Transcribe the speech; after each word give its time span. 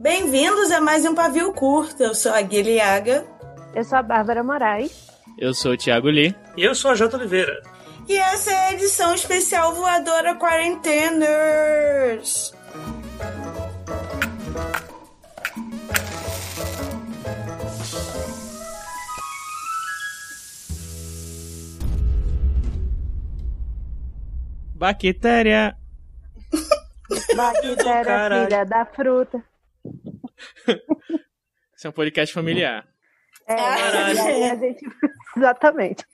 Bem-vindos 0.00 0.70
a 0.70 0.80
mais 0.80 1.04
um 1.04 1.14
Pavio 1.14 1.52
Curto. 1.52 2.02
Eu 2.02 2.14
sou 2.14 2.32
a 2.32 2.40
Guilhaga. 2.40 3.22
Eu 3.74 3.84
sou 3.84 3.98
a 3.98 4.02
Bárbara 4.02 4.42
Moraes. 4.42 5.10
Eu 5.36 5.52
sou 5.52 5.72
o 5.72 5.76
Thiago 5.76 6.08
Lee. 6.08 6.34
E 6.56 6.64
eu 6.64 6.74
sou 6.74 6.90
a 6.90 6.94
Jota 6.94 7.18
Oliveira. 7.18 7.60
E 8.08 8.16
essa 8.16 8.50
é 8.50 8.68
a 8.68 8.72
edição 8.72 9.14
especial 9.14 9.74
Voadora 9.74 10.34
Quarenteners. 10.36 12.54
Bactéria. 24.74 25.76
Bactéria, 27.36 28.46
filha 28.46 28.64
da 28.64 28.86
fruta. 28.86 29.49
Esse 31.76 31.86
é 31.86 31.90
um 31.90 31.92
podcast 31.92 32.34
familiar. 32.34 32.86
É, 33.46 33.54
é, 33.54 34.58
gente... 34.58 34.84
exatamente. 35.36 36.04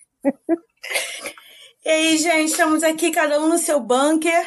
E 1.84 1.88
aí, 1.88 2.18
gente, 2.18 2.50
estamos 2.50 2.82
aqui, 2.82 3.10
cada 3.10 3.40
um 3.40 3.48
no 3.48 3.58
seu 3.58 3.80
bunker. 3.80 4.46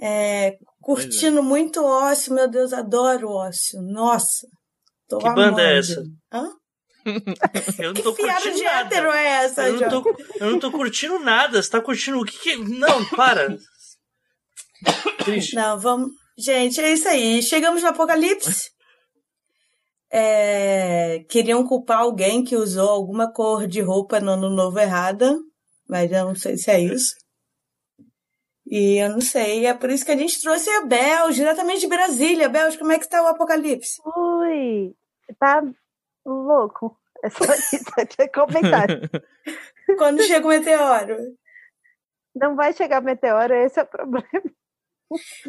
É, 0.00 0.56
curtindo 0.80 1.38
é. 1.38 1.42
muito 1.42 1.84
ócio, 1.84 2.34
meu 2.34 2.48
Deus, 2.48 2.72
adoro 2.72 3.28
ócio. 3.30 3.80
Nossa. 3.82 4.46
Tô 5.08 5.18
que 5.18 5.26
amando. 5.26 5.56
banda 5.56 5.62
é 5.62 5.78
essa? 5.78 6.02
Hã? 6.32 6.50
Eu 7.78 7.94
não 7.94 8.02
tô 8.02 8.14
que 8.14 8.22
curtindo 8.22 8.56
de 8.56 8.62
nada. 8.62 8.94
hétero 8.94 9.10
é 9.10 9.26
essa, 9.44 9.66
eu 9.66 9.80
não, 9.80 10.02
tô, 10.02 10.16
eu 10.38 10.50
não 10.50 10.58
tô 10.58 10.70
curtindo 10.70 11.18
nada. 11.18 11.62
Você 11.62 11.70
tá 11.70 11.80
curtindo 11.80 12.20
o 12.20 12.24
que 12.26 12.38
que... 12.38 12.56
Não, 12.56 13.04
para. 13.16 13.56
Triste. 15.24 15.54
Não, 15.54 15.80
vamos... 15.80 16.10
Gente, 16.38 16.80
é 16.80 16.92
isso 16.92 17.08
aí. 17.08 17.42
Chegamos 17.42 17.82
no 17.82 17.88
apocalipse. 17.88 18.70
É... 20.10 21.24
Queriam 21.28 21.64
culpar 21.66 22.00
alguém 22.00 22.42
que 22.42 22.56
usou 22.56 22.88
alguma 22.88 23.32
cor 23.32 23.66
de 23.66 23.80
roupa 23.80 24.20
no 24.20 24.32
ano 24.32 24.50
novo 24.50 24.78
errada, 24.78 25.36
mas 25.88 26.10
eu 26.10 26.24
não 26.24 26.34
sei 26.34 26.56
se 26.56 26.70
é 26.70 26.80
isso. 26.80 27.14
E 28.66 29.02
eu 29.02 29.10
não 29.10 29.20
sei, 29.20 29.66
é 29.66 29.74
por 29.74 29.90
isso 29.90 30.04
que 30.04 30.12
a 30.12 30.16
gente 30.16 30.40
trouxe 30.40 30.70
a 30.70 30.86
Bel, 30.86 31.32
diretamente 31.32 31.80
de 31.80 31.88
Brasília. 31.88 32.48
Bel, 32.48 32.76
como 32.78 32.92
é 32.92 32.98
que 33.00 33.08
tá 33.08 33.20
o 33.20 33.26
apocalipse? 33.26 34.00
Ui, 34.04 34.94
tá 35.40 35.60
louco. 36.24 36.96
É 37.22 37.30
só 37.30 37.44
isso, 37.74 38.16
é 38.18 38.28
comentário. 38.28 39.00
Quando 39.98 40.22
chega 40.22 40.46
o 40.46 40.50
meteoro? 40.50 41.16
Não 42.34 42.54
vai 42.54 42.72
chegar 42.72 43.02
meteoro, 43.02 43.54
esse 43.54 43.80
é 43.80 43.82
o 43.82 43.86
problema. 43.86 44.28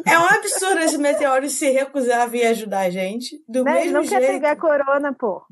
É 0.05 0.17
um 0.17 0.25
absurdo 0.25 0.79
esse 0.79 0.97
meteoro 0.97 1.49
se 1.49 1.69
recusar 1.69 2.21
a 2.21 2.25
vir 2.25 2.45
ajudar 2.47 2.81
a 2.81 2.89
gente. 2.89 3.43
Do 3.47 3.63
não, 3.63 3.71
mesmo 3.71 3.93
não 3.93 4.03
jeito. 4.03 4.19
quer 4.19 4.27
pegar 4.27 4.55
corona, 4.55 5.13
pô. 5.13 5.43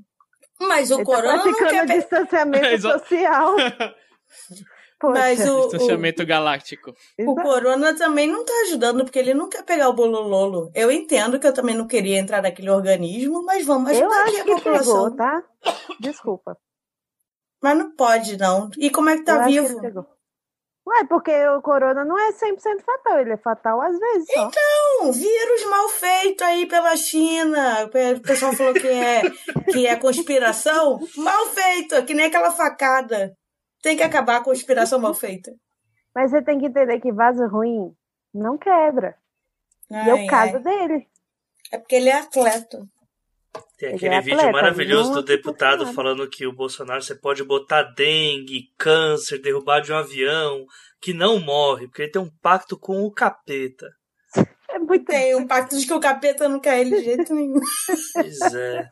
Mas 0.59 0.91
o 0.91 0.95
Ele 0.95 1.05
corona 1.05 1.37
tá 1.39 1.45
não 1.45 1.53
quer 1.53 1.85
distanciamento 1.85 2.81
social. 2.81 3.55
Poxa. 4.99 5.17
Mas 5.17 5.47
o, 5.47 5.59
o, 5.59 5.61
Distanciamento 5.69 6.25
galáctico. 6.25 6.93
o 7.21 7.33
corona 7.35 7.95
também 7.95 8.27
não 8.27 8.43
tá 8.43 8.51
ajudando, 8.65 9.05
porque 9.05 9.17
ele 9.17 9.33
não 9.33 9.47
quer 9.47 9.63
pegar 9.63 9.87
o 9.87 9.93
bolololo. 9.93 10.69
Eu 10.75 10.91
entendo 10.91 11.39
que 11.39 11.47
eu 11.47 11.53
também 11.53 11.73
não 11.73 11.87
queria 11.87 12.19
entrar 12.19 12.41
naquele 12.41 12.69
organismo, 12.69 13.41
mas 13.45 13.65
vamos 13.65 13.91
Eu 13.91 14.11
ajudar 14.11 14.23
aqui 14.23 14.41
acho 14.41 14.41
a 14.41 14.55
população. 14.55 14.93
pegou, 14.93 15.15
tá? 15.15 15.43
Desculpa. 16.01 16.57
Mas 17.63 17.77
não 17.77 17.95
pode, 17.95 18.37
não. 18.37 18.69
E 18.77 18.89
como 18.89 19.09
é 19.09 19.13
que 19.15 19.21
Eu 19.21 19.25
tá 19.25 19.45
acho 19.45 19.47
que 19.53 19.61
vivo? 19.61 20.05
Ué, 20.89 21.05
porque 21.07 21.31
o 21.50 21.61
corona 21.61 22.03
não 22.03 22.17
é 22.17 22.31
100% 22.31 22.81
fatal, 22.83 23.19
ele 23.19 23.33
é 23.33 23.38
fatal 23.38 23.79
às 23.79 23.97
vezes 24.00 24.27
só. 24.33 24.50
Um 25.03 25.11
vírus 25.11 25.66
mal 25.69 25.88
feito 25.89 26.44
aí 26.44 26.66
pela 26.66 26.95
China. 26.97 27.85
O 27.85 28.22
pessoal 28.22 28.53
falou 28.53 28.73
que 28.73 28.88
é, 28.88 29.22
que 29.72 29.85
é 29.85 29.95
conspiração. 29.95 31.00
Mal 31.16 31.45
feito, 31.47 32.03
que 32.05 32.16
nem 32.16 32.25
aquela 32.25 32.50
facada. 32.50 33.35
Tem 33.83 33.95
que 33.95 34.01
acabar 34.01 34.38
a 34.38 34.44
conspiração 34.44 35.00
mal 35.00 35.13
feita. 35.13 35.51
Mas 36.16 36.31
você 36.31 36.41
tem 36.41 36.57
que 36.59 36.66
entender 36.66 37.00
que 37.00 37.11
vaso 37.11 37.45
ruim 37.47 37.94
não 38.33 38.57
quebra. 38.57 39.16
e 39.91 39.95
é 39.95 40.11
Ai, 40.11 40.25
o 40.25 40.27
caso 40.27 40.57
ai. 40.57 40.63
dele. 40.63 41.07
É 41.71 41.77
porque 41.77 41.95
ele 41.95 42.09
é 42.09 42.16
atleta. 42.19 42.83
Tem 43.77 43.89
Ele 43.89 43.97
aquele 43.97 44.15
é 44.15 44.21
vídeo 44.21 44.51
maravilhoso 44.51 45.13
do 45.13 45.23
deputado 45.23 45.85
falando 45.93 46.29
que 46.29 46.45
o 46.45 46.53
Bolsonaro 46.53 47.01
você 47.01 47.15
pode 47.15 47.43
botar 47.43 47.83
dengue, 47.83 48.71
câncer, 48.77 49.41
derrubar 49.41 49.81
de 49.81 49.91
um 49.91 49.97
avião, 49.97 50.65
que 51.01 51.13
não 51.13 51.39
morre, 51.39 51.87
porque 51.87 52.03
ele 52.03 52.11
tem 52.11 52.21
um 52.21 52.31
pacto 52.41 52.77
com 52.77 53.03
o 53.03 53.11
capeta. 53.11 53.87
É 54.69 54.77
muito 54.77 55.05
Tem 55.05 55.35
um 55.35 55.47
pacto 55.47 55.77
de 55.77 55.85
que 55.85 55.93
o 55.93 55.99
capeta 55.99 56.47
não 56.47 56.59
quer 56.59 56.79
ele 56.81 56.97
de 56.97 57.03
jeito 57.03 57.33
nenhum. 57.33 57.59
Pois 58.13 58.53
é. 58.53 58.87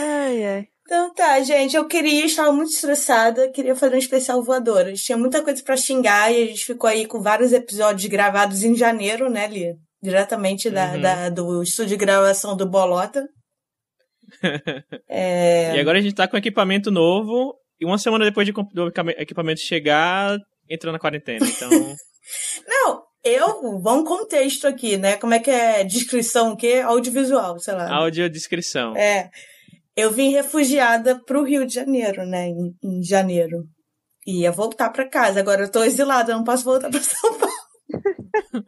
Ai, 0.00 0.44
ai. 0.44 0.68
Então 0.82 1.12
tá, 1.12 1.40
gente, 1.40 1.76
eu 1.76 1.86
queria, 1.86 2.24
estava 2.24 2.52
muito 2.52 2.70
estressada, 2.70 3.50
queria 3.50 3.74
fazer 3.74 3.96
um 3.96 3.98
especial 3.98 4.42
voadoras. 4.42 5.00
Tinha 5.00 5.18
muita 5.18 5.42
coisa 5.42 5.62
pra 5.62 5.76
xingar 5.76 6.32
e 6.32 6.44
a 6.44 6.46
gente 6.46 6.64
ficou 6.64 6.88
aí 6.88 7.06
com 7.06 7.20
vários 7.20 7.52
episódios 7.52 8.08
gravados 8.08 8.62
em 8.62 8.74
janeiro, 8.74 9.28
né, 9.28 9.48
Lia? 9.48 9.76
Diretamente 10.06 10.70
da, 10.70 10.92
Uhum. 10.92 11.00
da- 11.00 11.28
do 11.30 11.62
estúdio 11.64 11.90
de 11.90 11.96
gravação 11.96 12.56
do 12.56 12.64
Bolota. 12.64 13.26
É, 15.08 15.74
E 15.76 15.80
agora 15.80 15.98
a 15.98 16.00
gente 16.00 16.14
tá 16.14 16.28
com 16.28 16.36
equipamento 16.36 16.90
novo. 16.92 17.54
E 17.80 17.84
uma 17.84 17.98
semana 17.98 18.24
depois 18.24 18.46
de, 18.46 18.52
do 18.52 18.86
equipa- 18.88 19.10
equipamento 19.20 19.60
chegar, 19.60 20.38
entrou 20.70 20.92
na 20.92 20.98
quarentena. 20.98 21.38
Então. 21.46 21.70
Não, 22.66 23.02
eu, 23.24 23.80
vamos 23.80 24.08
contexto 24.08 24.66
aqui, 24.66 24.96
né? 24.96 25.16
Como 25.16 25.34
é 25.34 25.38
que 25.40 25.50
é 25.50 25.82
descrição, 25.84 26.52
o 26.52 26.56
quê? 26.56 26.82
Audiovisual, 26.84 27.58
sei 27.58 27.74
lá. 27.74 27.92
Audiodescrição. 27.96 28.96
É. 28.96 29.28
Eu 29.96 30.10
vim 30.12 30.30
refugiada 30.30 31.20
pro 31.24 31.42
Rio 31.44 31.66
de 31.66 31.74
Janeiro, 31.74 32.24
né? 32.26 32.46
Em, 32.48 32.74
em 32.82 33.02
janeiro. 33.02 33.64
E 34.26 34.42
ia 34.42 34.50
voltar 34.52 34.90
pra 34.90 35.08
casa. 35.08 35.38
Agora 35.40 35.62
eu 35.62 35.70
tô 35.70 35.82
exilada, 35.84 36.32
eu 36.32 36.36
não 36.36 36.44
posso 36.44 36.64
voltar 36.64 36.90
pra 36.90 37.00
São 37.00 37.38
Paulo. 37.38 37.52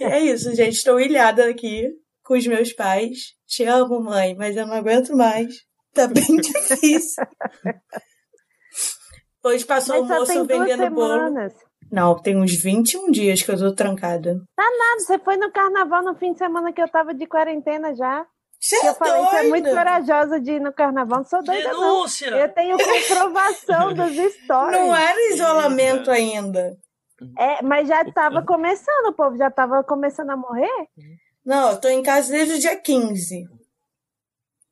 É 0.00 0.18
isso, 0.20 0.54
gente. 0.54 0.76
Estou 0.76 1.00
ilhada 1.00 1.48
aqui 1.48 1.88
com 2.24 2.34
os 2.34 2.46
meus 2.46 2.72
pais. 2.72 3.34
Te 3.46 3.64
amo, 3.64 4.00
mãe, 4.02 4.34
mas 4.36 4.56
eu 4.56 4.66
não 4.66 4.74
aguento 4.74 5.16
mais. 5.16 5.54
Tá 5.94 6.06
bem 6.08 6.24
difícil. 6.40 7.24
Hoje 9.44 9.64
passou 9.64 10.00
o 10.02 10.06
Mas 10.06 10.26
só 10.28 10.34
moço 10.34 10.46
vendendo 10.46 10.90
bolo. 10.94 11.34
Não, 11.92 12.20
tem 12.20 12.36
uns 12.36 12.54
21 12.54 13.10
dias 13.10 13.42
que 13.42 13.50
eu 13.50 13.58
tô 13.58 13.74
trancada. 13.74 14.34
Nada, 14.56 14.98
você 14.98 15.18
foi 15.18 15.36
no 15.36 15.52
carnaval 15.52 16.02
no 16.02 16.14
fim 16.16 16.32
de 16.32 16.38
semana 16.38 16.72
que 16.72 16.80
eu 16.82 16.88
tava 16.88 17.12
de 17.14 17.26
quarentena 17.26 17.94
já. 17.94 18.26
Você 18.58 18.80
Que 18.80 18.86
é 18.86 18.88
eu 18.90 18.94
falei, 18.94 19.22
você 19.22 19.36
é 19.36 19.42
muito 19.42 19.64
doida. 19.64 19.78
corajosa 19.78 20.40
de 20.40 20.52
ir 20.52 20.60
no 20.60 20.72
carnaval. 20.72 21.18
Não 21.18 21.24
sou 21.26 21.42
doida, 21.44 21.72
não. 21.72 21.80
Denúncia! 21.80 22.28
Eu 22.30 22.48
tenho 22.48 22.78
comprovação 22.78 23.92
dos 23.94 24.16
stories. 24.32 24.80
Não 24.80 24.96
era 24.96 25.34
isolamento 25.34 26.10
ainda. 26.10 26.74
É, 27.38 27.62
mas 27.62 27.88
já 27.88 28.02
estava 28.02 28.42
começando, 28.42 29.06
o 29.08 29.12
povo 29.12 29.36
já 29.36 29.48
estava 29.48 29.82
começando 29.84 30.30
a 30.30 30.36
morrer. 30.36 30.88
Não, 31.44 31.72
eu 31.72 31.80
tô 31.80 31.88
em 31.88 32.02
casa 32.02 32.32
desde 32.32 32.54
o 32.54 32.58
dia 32.58 32.76
15. 32.76 33.44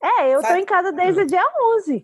É, 0.01 0.29
eu 0.33 0.41
tô 0.41 0.47
Sabe? 0.47 0.59
em 0.61 0.65
casa 0.65 0.91
desde 0.91 1.21
o 1.21 1.25
dia 1.27 1.43
11. 1.77 2.03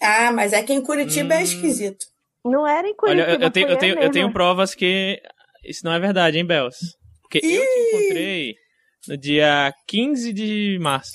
Ah, 0.00 0.30
mas 0.32 0.52
aqui 0.52 0.72
em 0.72 0.82
Curitiba 0.82 1.34
é 1.34 1.38
Hum. 1.38 1.42
esquisito. 1.42 2.06
Não 2.44 2.66
era 2.66 2.86
em 2.86 2.94
Olha, 3.02 3.24
Curitiba. 3.24 3.30
eu, 3.32 3.40
eu 3.40 3.50
tenho, 3.50 3.68
eu, 3.68 3.78
tenho, 3.78 3.98
eu 3.98 4.10
tenho 4.10 4.32
provas 4.32 4.74
que 4.74 5.20
isso 5.64 5.84
não 5.84 5.92
é 5.92 5.98
verdade, 5.98 6.38
hein, 6.38 6.46
Bels? 6.46 6.76
Porque 7.22 7.38
eu 7.38 7.42
te 7.42 7.48
Ih! 7.48 7.88
encontrei 7.88 8.54
no 9.08 9.16
dia 9.16 9.72
15 9.88 10.32
de 10.32 10.78
março. 10.80 11.10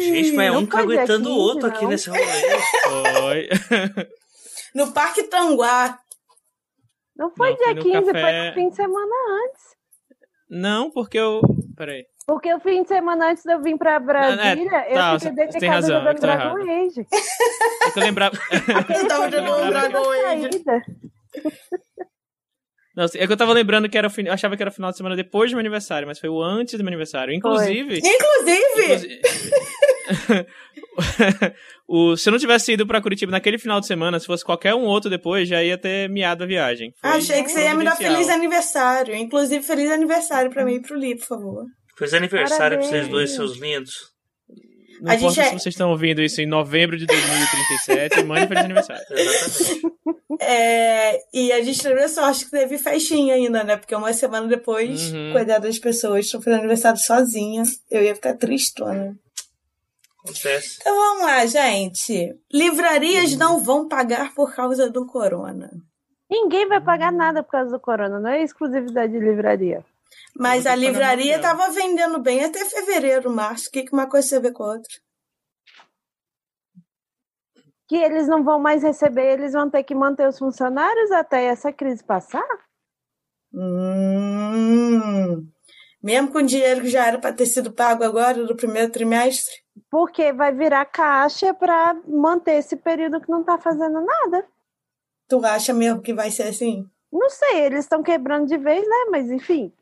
Gente, 0.00 0.32
mas 0.32 0.46
é 0.46 0.50
um 0.50 0.66
caguetando 0.66 1.28
o 1.30 1.34
15, 1.34 1.40
outro 1.40 1.68
aqui 1.68 1.82
não. 1.82 1.90
nesse 1.90 2.08
rolê. 2.10 2.22
Foi. 3.20 3.48
No 4.74 4.92
Parque 4.92 5.24
Tanguá. 5.24 5.98
Não 7.20 7.30
foi 7.36 7.50
Não, 7.50 7.56
foi 7.58 7.66
dia 7.66 7.74
no 7.74 7.82
15, 7.82 8.04
foi 8.04 8.12
café- 8.14 8.48
no 8.48 8.54
fim 8.54 8.68
de 8.70 8.74
semana 8.76 9.14
antes. 9.44 9.62
não, 10.48 10.90
porque 10.90 11.18
eu. 11.18 11.40
Peraí. 11.76 12.04
Porque 12.26 12.52
o 12.54 12.60
fim 12.60 12.82
de 12.82 12.88
semana 12.88 13.30
antes 13.30 13.42
de 13.44 13.52
eu 13.52 13.60
vir 13.60 13.76
pra 13.76 13.98
Brasília, 14.00 14.70
tá, 14.70 15.12
eu 15.14 15.20
fiquei 15.20 15.34
dentro 15.34 15.58
de 15.60 15.66
casa 15.66 15.74
razão, 15.74 15.98
jogando 15.98 16.08
eu 16.08 16.14
tô 16.14 16.20
Dragon 16.26 16.58
errado. 16.58 16.86
Age. 16.86 17.06
É 17.86 17.90
que 17.90 17.98
eu 17.98 18.02
lembrava. 18.02 18.36
Eu 19.00 19.08
tava 19.08 19.30
jogando 19.30 19.54
foi 19.58 19.70
Dragon 19.70 20.10
Age. 20.10 20.48
Não, 22.96 23.04
é 23.04 23.26
que 23.26 23.32
eu 23.32 23.36
tava 23.36 23.52
lembrando 23.52 23.88
que 23.88 23.96
era 23.96 24.06
o 24.08 24.10
fin... 24.10 24.24
eu 24.26 24.32
achava 24.32 24.56
que 24.56 24.62
era 24.62 24.70
o 24.70 24.74
final 24.74 24.90
de 24.90 24.96
semana 24.96 25.14
depois 25.16 25.50
do 25.50 25.54
meu 25.54 25.60
aniversário, 25.60 26.06
mas 26.08 26.18
foi 26.18 26.28
o 26.28 26.42
antes 26.42 26.74
do 26.74 26.82
meu 26.82 26.88
aniversário. 26.88 27.32
Inclusive. 27.32 27.98
Inclusive, 27.98 28.84
inclusive- 28.84 29.20
o... 31.90 32.16
Se 32.16 32.28
eu 32.28 32.32
não 32.32 32.38
tivesse 32.38 32.72
ido 32.72 32.86
pra 32.86 33.00
Curitiba 33.02 33.32
naquele 33.32 33.58
final 33.58 33.80
de 33.80 33.86
semana, 33.86 34.20
se 34.20 34.26
fosse 34.26 34.44
qualquer 34.44 34.74
um 34.74 34.84
outro 34.84 35.10
depois, 35.10 35.48
já 35.48 35.62
ia 35.62 35.76
ter 35.76 36.08
miado 36.08 36.44
a 36.44 36.46
viagem. 36.46 36.92
Foi 37.00 37.10
achei 37.10 37.42
que 37.42 37.50
você 37.50 37.62
ia 37.64 37.74
me 37.74 37.84
dar 37.84 37.96
feliz 37.96 38.28
aniversário. 38.28 39.14
Inclusive, 39.14 39.64
feliz 39.64 39.90
aniversário 39.90 40.50
pra 40.50 40.64
mim 40.64 40.74
e 40.74 40.80
pro 40.82 40.96
Li, 40.96 41.16
por 41.16 41.26
favor. 41.26 41.64
Feliz 41.98 42.14
aniversário 42.14 42.78
pra 42.78 42.86
vocês 42.86 43.06
Parabéns. 43.06 43.10
dois, 43.12 43.30
seus 43.34 43.58
lindos. 43.58 44.10
Não 45.02 45.12
A 45.12 45.14
importa 45.16 45.34
gente 45.34 45.46
é- 45.46 45.48
se 45.50 45.58
vocês 45.62 45.74
estão 45.74 45.90
ouvindo 45.90 46.20
isso 46.22 46.40
em 46.42 46.46
novembro 46.46 46.96
de 46.98 47.06
2037, 47.06 48.22
mande 48.24 48.46
feliz 48.46 48.64
aniversário. 48.64 49.02
Exatamente. 49.10 49.90
É, 50.42 51.18
e 51.34 51.52
a 51.52 51.62
gente 51.62 51.82
teve 51.82 52.00
a 52.02 52.08
sorte 52.08 52.44
que 52.46 52.50
teve 52.50 52.78
festinha 52.78 53.34
ainda, 53.34 53.62
né? 53.64 53.76
Porque 53.76 53.94
uma 53.94 54.12
semana 54.12 54.46
depois, 54.46 55.12
Uhum. 55.12 55.32
coitada 55.32 55.66
das 55.66 55.78
pessoas, 55.78 56.24
estão 56.26 56.40
fazendo 56.40 56.60
aniversário 56.60 56.98
sozinha. 56.98 57.62
Eu 57.90 58.02
ia 58.02 58.14
ficar 58.14 58.34
tristona. 58.36 59.14
Acontece. 60.24 60.78
Então 60.80 60.94
vamos 60.94 61.22
lá, 61.24 61.46
gente. 61.46 62.38
Livrarias 62.52 63.36
não 63.36 63.58
vão 63.60 63.88
pagar 63.88 64.34
por 64.34 64.54
causa 64.54 64.90
do 64.90 65.06
corona. 65.06 65.70
Ninguém 66.30 66.68
vai 66.68 66.80
pagar 66.80 67.10
nada 67.10 67.42
por 67.42 67.50
causa 67.50 67.70
do 67.70 67.80
corona, 67.80 68.20
não 68.20 68.30
é 68.30 68.42
exclusividade 68.42 69.12
de 69.12 69.18
livraria. 69.18 69.84
Mas 70.36 70.66
a 70.66 70.74
livraria 70.76 71.32
muito, 71.32 71.42
né? 71.42 71.48
tava 71.48 71.72
vendendo 71.72 72.20
bem 72.20 72.44
até 72.44 72.64
fevereiro, 72.64 73.30
março. 73.30 73.68
O 73.68 73.72
que, 73.72 73.82
que 73.82 73.92
uma 73.92 74.08
coisa 74.08 74.28
tem 74.28 74.38
a 74.38 74.42
ver 74.42 74.52
com 74.52 74.62
a 74.62 74.74
outra? 74.74 74.92
Que 77.88 77.96
eles 77.96 78.28
não 78.28 78.44
vão 78.44 78.60
mais 78.60 78.82
receber, 78.82 79.32
eles 79.32 79.52
vão 79.52 79.68
ter 79.68 79.82
que 79.82 79.94
manter 79.94 80.28
os 80.28 80.38
funcionários 80.38 81.10
até 81.10 81.46
essa 81.46 81.72
crise 81.72 82.04
passar? 82.04 82.46
Hum. 83.52 85.48
Mesmo 86.02 86.32
com 86.32 86.38
o 86.38 86.46
dinheiro 86.46 86.80
que 86.80 86.88
já 86.88 87.06
era 87.06 87.18
para 87.18 87.32
ter 87.32 87.46
sido 87.46 87.72
pago 87.72 88.02
agora 88.04 88.44
do 88.46 88.56
primeiro 88.56 88.90
trimestre? 88.90 89.54
Porque 89.90 90.32
vai 90.32 90.52
virar 90.52 90.84
caixa 90.86 91.52
para 91.52 91.94
manter 92.06 92.54
esse 92.54 92.76
período 92.76 93.20
que 93.20 93.30
não 93.30 93.44
tá 93.44 93.58
fazendo 93.58 94.00
nada. 94.00 94.46
Tu 95.28 95.44
acha 95.44 95.72
mesmo 95.74 96.00
que 96.00 96.14
vai 96.14 96.30
ser 96.30 96.44
assim? 96.44 96.88
Não 97.12 97.28
sei, 97.28 97.64
eles 97.64 97.80
estão 97.80 98.02
quebrando 98.02 98.46
de 98.46 98.56
vez, 98.56 98.82
né? 98.88 99.06
Mas 99.10 99.30
enfim, 99.30 99.72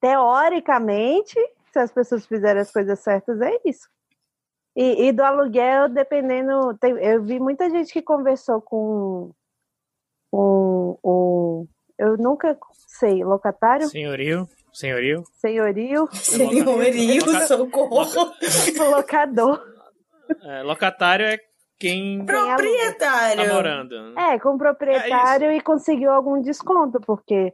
teoricamente, 0.00 1.34
se 1.72 1.78
as 1.78 1.90
pessoas 1.92 2.26
fizerem 2.26 2.62
as 2.62 2.70
coisas 2.70 2.98
certas, 3.00 3.40
é 3.40 3.58
isso. 3.64 3.88
E, 4.76 5.08
e 5.08 5.12
do 5.12 5.22
aluguel, 5.22 5.88
dependendo. 5.88 6.76
tem- 6.78 6.96
eu 7.04 7.22
vi 7.22 7.38
muita 7.40 7.68
gente 7.68 7.92
que 7.92 8.00
conversou 8.00 8.60
com, 8.60 9.32
com 10.30 10.98
o. 11.02 11.66
Eu 11.98 12.16
nunca 12.16 12.58
sei, 12.88 13.22
locatário, 13.22 13.86
Senhorio, 13.88 14.48
senhorio. 14.72 15.22
senhorio, 15.40 16.08
Senhorio, 16.12 16.64
Loca- 17.26 17.46
socorro. 17.46 18.32
locador. 18.90 19.62
É, 20.44 20.62
locatário 20.62 21.26
é 21.26 21.38
quem 21.78 22.24
tá 22.24 22.32
Proprietário. 22.32 23.52
morando. 23.54 24.18
É, 24.18 24.38
com 24.38 24.56
proprietário 24.56 25.50
e 25.52 25.60
conseguiu 25.60 26.10
algum 26.10 26.40
desconto, 26.40 27.00
porque 27.00 27.52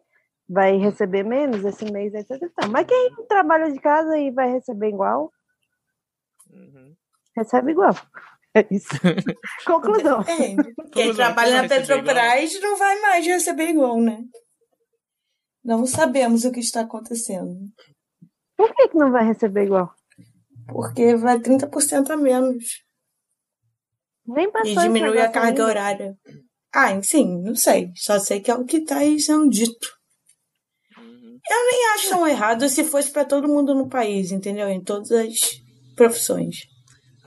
vai 0.48 0.76
receber 0.76 1.24
menos 1.24 1.64
esse 1.64 1.90
mês, 1.90 2.12
etc. 2.14 2.38
Mas 2.70 2.86
quem 2.86 3.10
trabalha 3.28 3.70
de 3.72 3.80
casa 3.80 4.16
e 4.18 4.30
vai 4.30 4.50
receber 4.52 4.88
igual, 4.88 5.30
Uhum. 6.50 6.94
recebe 7.36 7.72
igual. 7.72 7.94
É 8.54 8.66
isso. 8.70 8.88
Conclusão. 9.66 10.22
Depende. 10.22 10.74
Quem 10.92 11.14
trabalha 11.14 11.62
na 11.62 11.68
Petrobras 11.68 12.60
não 12.60 12.76
vai 12.76 13.00
mais 13.00 13.26
receber 13.26 13.68
igual, 13.68 14.00
né? 14.00 14.22
Não 15.68 15.84
sabemos 15.84 16.46
o 16.46 16.50
que 16.50 16.60
está 16.60 16.80
acontecendo. 16.80 17.54
Por 18.56 18.74
que, 18.74 18.88
que 18.88 18.96
não 18.96 19.12
vai 19.12 19.26
receber 19.26 19.64
igual? 19.64 19.92
Porque 20.66 21.14
vai 21.14 21.38
30% 21.38 22.08
a 22.08 22.16
menos. 22.16 22.64
Nem 24.26 24.50
passou 24.50 24.72
E 24.72 24.76
diminui 24.76 25.20
a 25.20 25.28
carga 25.30 25.48
ainda. 25.48 25.66
horária. 25.66 26.16
Ah, 26.74 27.02
sim, 27.02 27.42
não 27.42 27.54
sei. 27.54 27.92
Só 27.94 28.18
sei 28.18 28.40
que 28.40 28.50
é 28.50 28.54
o 28.54 28.64
que 28.64 28.78
está 28.78 29.00
aí 29.00 29.20
sendo 29.20 29.50
dito. 29.50 29.88
Uhum. 30.96 31.38
Eu 31.50 31.66
nem 31.70 31.88
acho 31.94 32.08
tão 32.08 32.26
errado 32.26 32.66
se 32.70 32.82
fosse 32.84 33.10
para 33.10 33.26
todo 33.26 33.46
mundo 33.46 33.74
no 33.74 33.90
país, 33.90 34.32
entendeu? 34.32 34.70
Em 34.70 34.82
todas 34.82 35.10
as 35.10 35.34
profissões. 35.94 36.60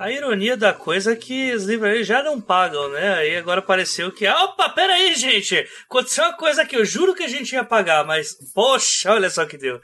A 0.02 0.10
ironia 0.10 0.58
da 0.58 0.74
coisa 0.74 1.14
é 1.14 1.16
que 1.16 1.52
as 1.52 1.62
livrarias 1.62 2.08
já 2.08 2.24
não 2.24 2.42
pagam, 2.42 2.90
né? 2.90 3.14
Aí 3.18 3.38
agora 3.38 3.60
apareceu 3.60 4.12
que, 4.12 4.28
opa, 4.28 4.68
peraí, 4.70 5.14
gente! 5.14 5.56
Aconteceu 5.88 6.24
uma 6.24 6.36
coisa 6.36 6.66
que 6.66 6.76
eu 6.76 6.84
juro 6.84 7.14
que 7.14 7.22
a 7.22 7.28
gente 7.28 7.54
ia 7.54 7.64
pagar, 7.64 8.04
mas, 8.04 8.36
poxa, 8.52 9.12
olha 9.14 9.30
só 9.30 9.46
que 9.46 9.60
deu. 9.60 9.80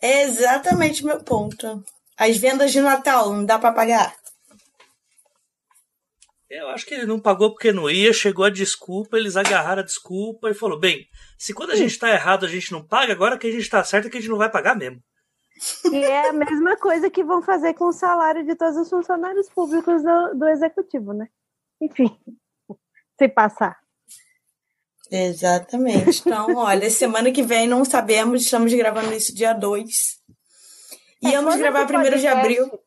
É 0.00 0.22
exatamente 0.22 1.04
meu 1.04 1.24
ponto. 1.24 1.82
As 2.16 2.36
vendas 2.36 2.70
de 2.70 2.80
Natal, 2.80 3.32
não 3.32 3.44
dá 3.44 3.58
para 3.58 3.74
pagar? 3.74 4.14
Eu 6.48 6.68
acho 6.68 6.86
que 6.86 6.94
ele 6.94 7.06
não 7.06 7.18
pagou 7.18 7.50
porque 7.50 7.72
não 7.72 7.90
ia, 7.90 8.12
chegou 8.12 8.44
a 8.44 8.50
desculpa, 8.50 9.16
eles 9.16 9.36
agarraram 9.36 9.82
a 9.82 9.84
desculpa 9.84 10.50
e 10.50 10.54
falou: 10.54 10.78
bem, 10.78 11.04
se 11.36 11.52
quando 11.52 11.72
a 11.72 11.76
gente 11.76 11.98
tá 11.98 12.08
errado 12.08 12.46
a 12.46 12.48
gente 12.48 12.70
não 12.70 12.86
paga, 12.86 13.12
agora 13.12 13.36
que 13.36 13.48
a 13.48 13.50
gente 13.50 13.68
tá 13.68 13.82
certo 13.82 14.06
é 14.06 14.10
que 14.10 14.18
a 14.18 14.20
gente 14.20 14.30
não 14.30 14.38
vai 14.38 14.48
pagar 14.48 14.76
mesmo. 14.76 15.02
E 15.92 15.96
é 15.96 16.28
a 16.28 16.32
mesma 16.32 16.76
coisa 16.76 17.10
que 17.10 17.22
vão 17.22 17.42
fazer 17.42 17.74
com 17.74 17.84
o 17.86 17.92
salário 17.92 18.44
de 18.44 18.54
todos 18.54 18.76
os 18.76 18.88
funcionários 18.90 19.48
públicos 19.48 20.02
do, 20.02 20.34
do 20.34 20.48
executivo, 20.48 21.12
né? 21.12 21.28
Enfim, 21.80 22.16
se 23.18 23.28
passar. 23.28 23.78
Exatamente. 25.10 26.22
Então, 26.26 26.56
olha, 26.56 26.88
semana 26.90 27.30
que 27.30 27.42
vem 27.42 27.66
não 27.68 27.84
sabemos, 27.84 28.42
estamos 28.42 28.72
gravando 28.72 29.12
isso 29.12 29.34
dia 29.34 29.52
2. 29.52 30.18
É, 31.24 31.28
Íamos 31.30 31.54
quando 31.54 31.60
gravar 31.60 31.86
primeiro 31.86 32.16
de 32.16 32.22
podcast- 32.22 32.40
abril. 32.40 32.80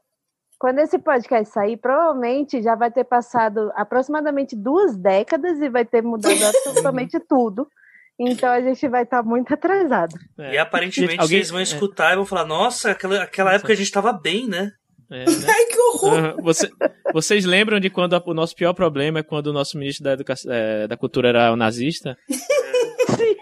Quando 0.57 0.79
esse 0.79 0.97
podcast 0.97 1.53
sair, 1.53 1.77
provavelmente 1.77 2.61
já 2.63 2.75
vai 2.75 2.89
ter 2.89 3.03
passado 3.03 3.71
aproximadamente 3.75 4.55
duas 4.55 4.95
décadas 4.95 5.59
e 5.59 5.69
vai 5.69 5.85
ter 5.85 6.01
mudado 6.01 6.33
absolutamente 6.43 7.19
tudo. 7.19 7.69
Então 8.17 8.49
a 8.49 8.61
gente 8.61 8.87
vai 8.87 9.03
estar 9.03 9.21
muito 9.23 9.53
atrasado. 9.53 10.15
É. 10.37 10.53
E 10.53 10.57
aparentemente 10.57 11.11
Gente, 11.11 11.21
alguém- 11.21 11.37
vocês 11.39 11.49
vão 11.51 11.61
escutar 11.61 12.13
e 12.13 12.15
vão 12.15 12.25
falar: 12.25 12.45
nossa, 12.45 12.91
aquela, 12.91 13.23
aquela 13.23 13.53
época 13.53 13.73
a 13.73 13.75
gente 13.75 13.91
tava 13.91 14.13
bem, 14.13 14.47
né? 14.47 14.71
É, 15.11 15.25
né? 15.29 15.47
Ai, 15.47 15.65
que 15.65 15.77
horror! 15.79 16.13
Aham. 16.13 16.35
Você- 16.41 16.69
vocês 17.13 17.45
lembram 17.45 17.79
de 17.79 17.89
quando 17.89 18.15
a- 18.15 18.23
o 18.25 18.33
nosso 18.33 18.55
pior 18.55 18.73
problema 18.73 19.19
é 19.19 19.23
quando 19.23 19.47
o 19.47 19.53
nosso 19.53 19.77
ministro 19.77 20.03
da, 20.03 20.13
educação, 20.13 20.51
é, 20.51 20.87
da 20.87 20.95
Cultura 20.97 21.29
era 21.29 21.51
o 21.51 21.55
nazista? 21.55 22.17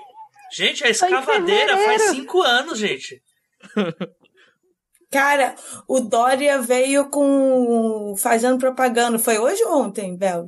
Gente, 0.56 0.84
a 0.84 0.90
escavadeira 0.90 1.76
faz 1.78 2.02
cinco 2.12 2.40
anos, 2.44 2.78
gente. 2.78 3.20
Cara, 5.12 5.56
o 5.88 6.00
Dória 6.00 6.62
veio 6.62 7.10
com. 7.10 8.16
fazendo 8.18 8.60
propaganda. 8.60 9.18
Foi 9.18 9.38
hoje 9.40 9.64
ou 9.64 9.82
ontem, 9.82 10.16
Bel? 10.16 10.46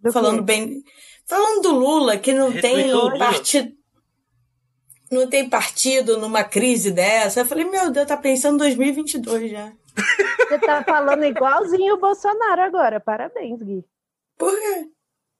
Do 0.00 0.12
Falando 0.12 0.38
quê? 0.38 0.42
bem. 0.44 0.82
Falando 1.26 1.62
do 1.62 1.72
Lula, 1.72 2.16
que 2.16 2.32
não 2.32 2.52
tem 2.52 2.76
Retweetou 2.76 3.18
partido. 3.18 3.76
Não 5.10 5.28
tem 5.28 5.48
partido 5.48 6.18
numa 6.18 6.42
crise 6.42 6.90
dessa. 6.90 7.40
Eu 7.40 7.46
falei, 7.46 7.64
meu 7.64 7.90
Deus, 7.90 8.06
tá 8.06 8.16
pensando 8.16 8.54
em 8.54 8.58
2022 8.58 9.50
já. 9.50 9.72
Você 10.48 10.58
tá 10.58 10.82
falando 10.84 11.24
igualzinho 11.24 11.94
o 11.94 12.00
Bolsonaro 12.00 12.62
agora. 12.62 13.00
Parabéns, 13.00 13.62
Gui. 13.62 13.84
Por 14.36 14.52
quê? 14.52 14.90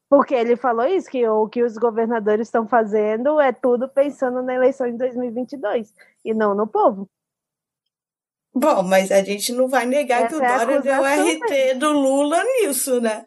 Porque 0.08 0.34
ele 0.34 0.56
falou 0.56 0.86
isso, 0.86 1.10
que 1.10 1.26
o 1.28 1.48
que 1.48 1.62
os 1.62 1.76
governadores 1.76 2.46
estão 2.46 2.66
fazendo 2.66 3.40
é 3.40 3.52
tudo 3.52 3.88
pensando 3.88 4.40
na 4.40 4.54
eleição 4.54 4.90
de 4.90 4.96
2022 4.96 5.92
e 6.24 6.32
não 6.32 6.54
no 6.54 6.66
povo. 6.66 7.08
Bom, 8.54 8.82
mas 8.84 9.10
a 9.10 9.22
gente 9.22 9.52
não 9.52 9.68
vai 9.68 9.84
negar 9.84 10.28
que 10.28 10.34
o 10.34 10.42
Essa 10.42 10.44
é 10.44 10.54
a 10.54 10.58
Dória 10.64 10.80
deu 10.80 11.04
acusação 11.04 11.26
RT 11.26 11.74
do 11.74 11.92
Lula 11.92 12.42
nisso, 12.44 13.00
né? 13.00 13.26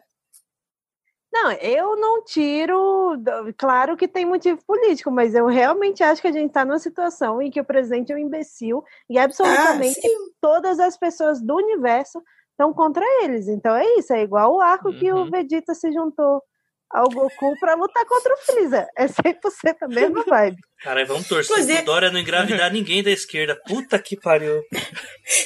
Não, 1.32 1.52
eu 1.52 1.96
não 1.96 2.24
tiro. 2.24 3.16
Claro 3.56 3.96
que 3.96 4.08
tem 4.08 4.24
motivo 4.26 4.60
político, 4.66 5.10
mas 5.12 5.34
eu 5.34 5.46
realmente 5.46 6.02
acho 6.02 6.20
que 6.20 6.26
a 6.28 6.32
gente 6.32 6.48
está 6.48 6.64
numa 6.64 6.78
situação 6.78 7.40
em 7.40 7.50
que 7.50 7.60
o 7.60 7.64
presidente 7.64 8.12
é 8.12 8.16
um 8.16 8.18
imbecil 8.18 8.82
e 9.08 9.16
Ah, 9.42 9.80
absolutamente 9.80 10.00
sim. 10.00 10.30
todas 10.40 10.80
as 10.80 10.96
pessoas 10.96 11.40
do 11.40 11.54
universo 11.56 12.20
estão 12.50 12.72
contra 12.74 13.04
eles. 13.22 13.46
Então 13.48 13.74
é 13.76 13.84
isso, 13.98 14.12
é 14.12 14.22
igual 14.22 14.54
o 14.56 14.60
arco 14.60 14.92
que 14.92 15.12
o 15.12 15.24
Uhum. 15.24 15.30
Vegeta 15.30 15.72
se 15.74 15.92
juntou 15.92 16.42
ao 16.90 17.08
Goku 17.08 17.54
pra 17.60 17.74
lutar 17.74 18.04
contra 18.04 18.34
o 18.34 18.36
Freeza. 18.38 18.86
É 18.96 19.06
100% 19.06 19.76
a 19.82 19.88
mesma 19.88 20.24
vibe. 20.24 20.56
Caralho, 20.82 21.06
vamos 21.06 21.28
torcer 21.28 21.52
Inclusive- 21.52 21.76
pro 21.82 21.86
Dória 21.92 22.10
não 22.10 22.18
engravidar 22.20 22.72
ninguém 22.72 23.02
da 23.02 23.10
esquerda. 23.10 23.54
Puta 23.66 23.98
que 23.98 24.16
pariu. 24.18 24.62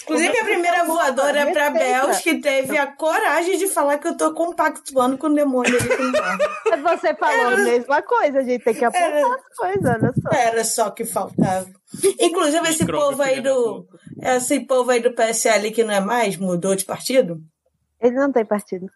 Inclusive, 0.03 0.39
a 0.39 0.45
primeira 0.45 0.85
voadora 0.85 1.41
é 1.41 1.53
pra. 1.53 1.71
Bels, 1.71 2.19
que 2.21 2.41
teve 2.41 2.79
a 2.79 2.87
coragem 2.87 3.59
de 3.59 3.67
falar 3.67 3.99
que 3.99 4.07
eu 4.07 4.17
tô 4.17 4.33
compactuando 4.33 5.19
com 5.19 5.27
o 5.27 5.35
demônio 5.35 5.77
ali 5.77 5.89
com 5.89 6.83
você 6.83 7.15
falou 7.17 7.47
a 7.49 7.57
mesma 7.57 8.03
coisa, 8.03 8.39
a 8.39 8.43
gente 8.43 8.63
tem 8.63 8.75
que 8.75 8.85
apontar 8.85 9.11
Era- 9.13 9.27
as 9.35 9.57
coisas, 9.57 9.85
olha 9.85 10.13
só. 10.23 10.39
Era 10.39 10.65
só 10.65 10.91
que 10.91 11.05
faltava. 11.05 11.67
Inclusive, 12.21 12.69
esse 12.69 12.81
Escroto, 12.83 13.11
povo 13.11 13.23
aí 13.23 13.41
do. 13.41 13.87
Esse 14.23 14.61
povo 14.61 14.91
aí 14.91 15.01
do 15.01 15.13
PSL 15.15 15.71
que 15.73 15.83
não 15.85 15.95
é 15.95 16.01
mais, 16.01 16.37
mudou 16.37 16.77
de 16.77 16.85
partido. 16.85 17.39
Ele 18.01 18.15
não 18.15 18.31
tem 18.31 18.45
partido. 18.45 18.87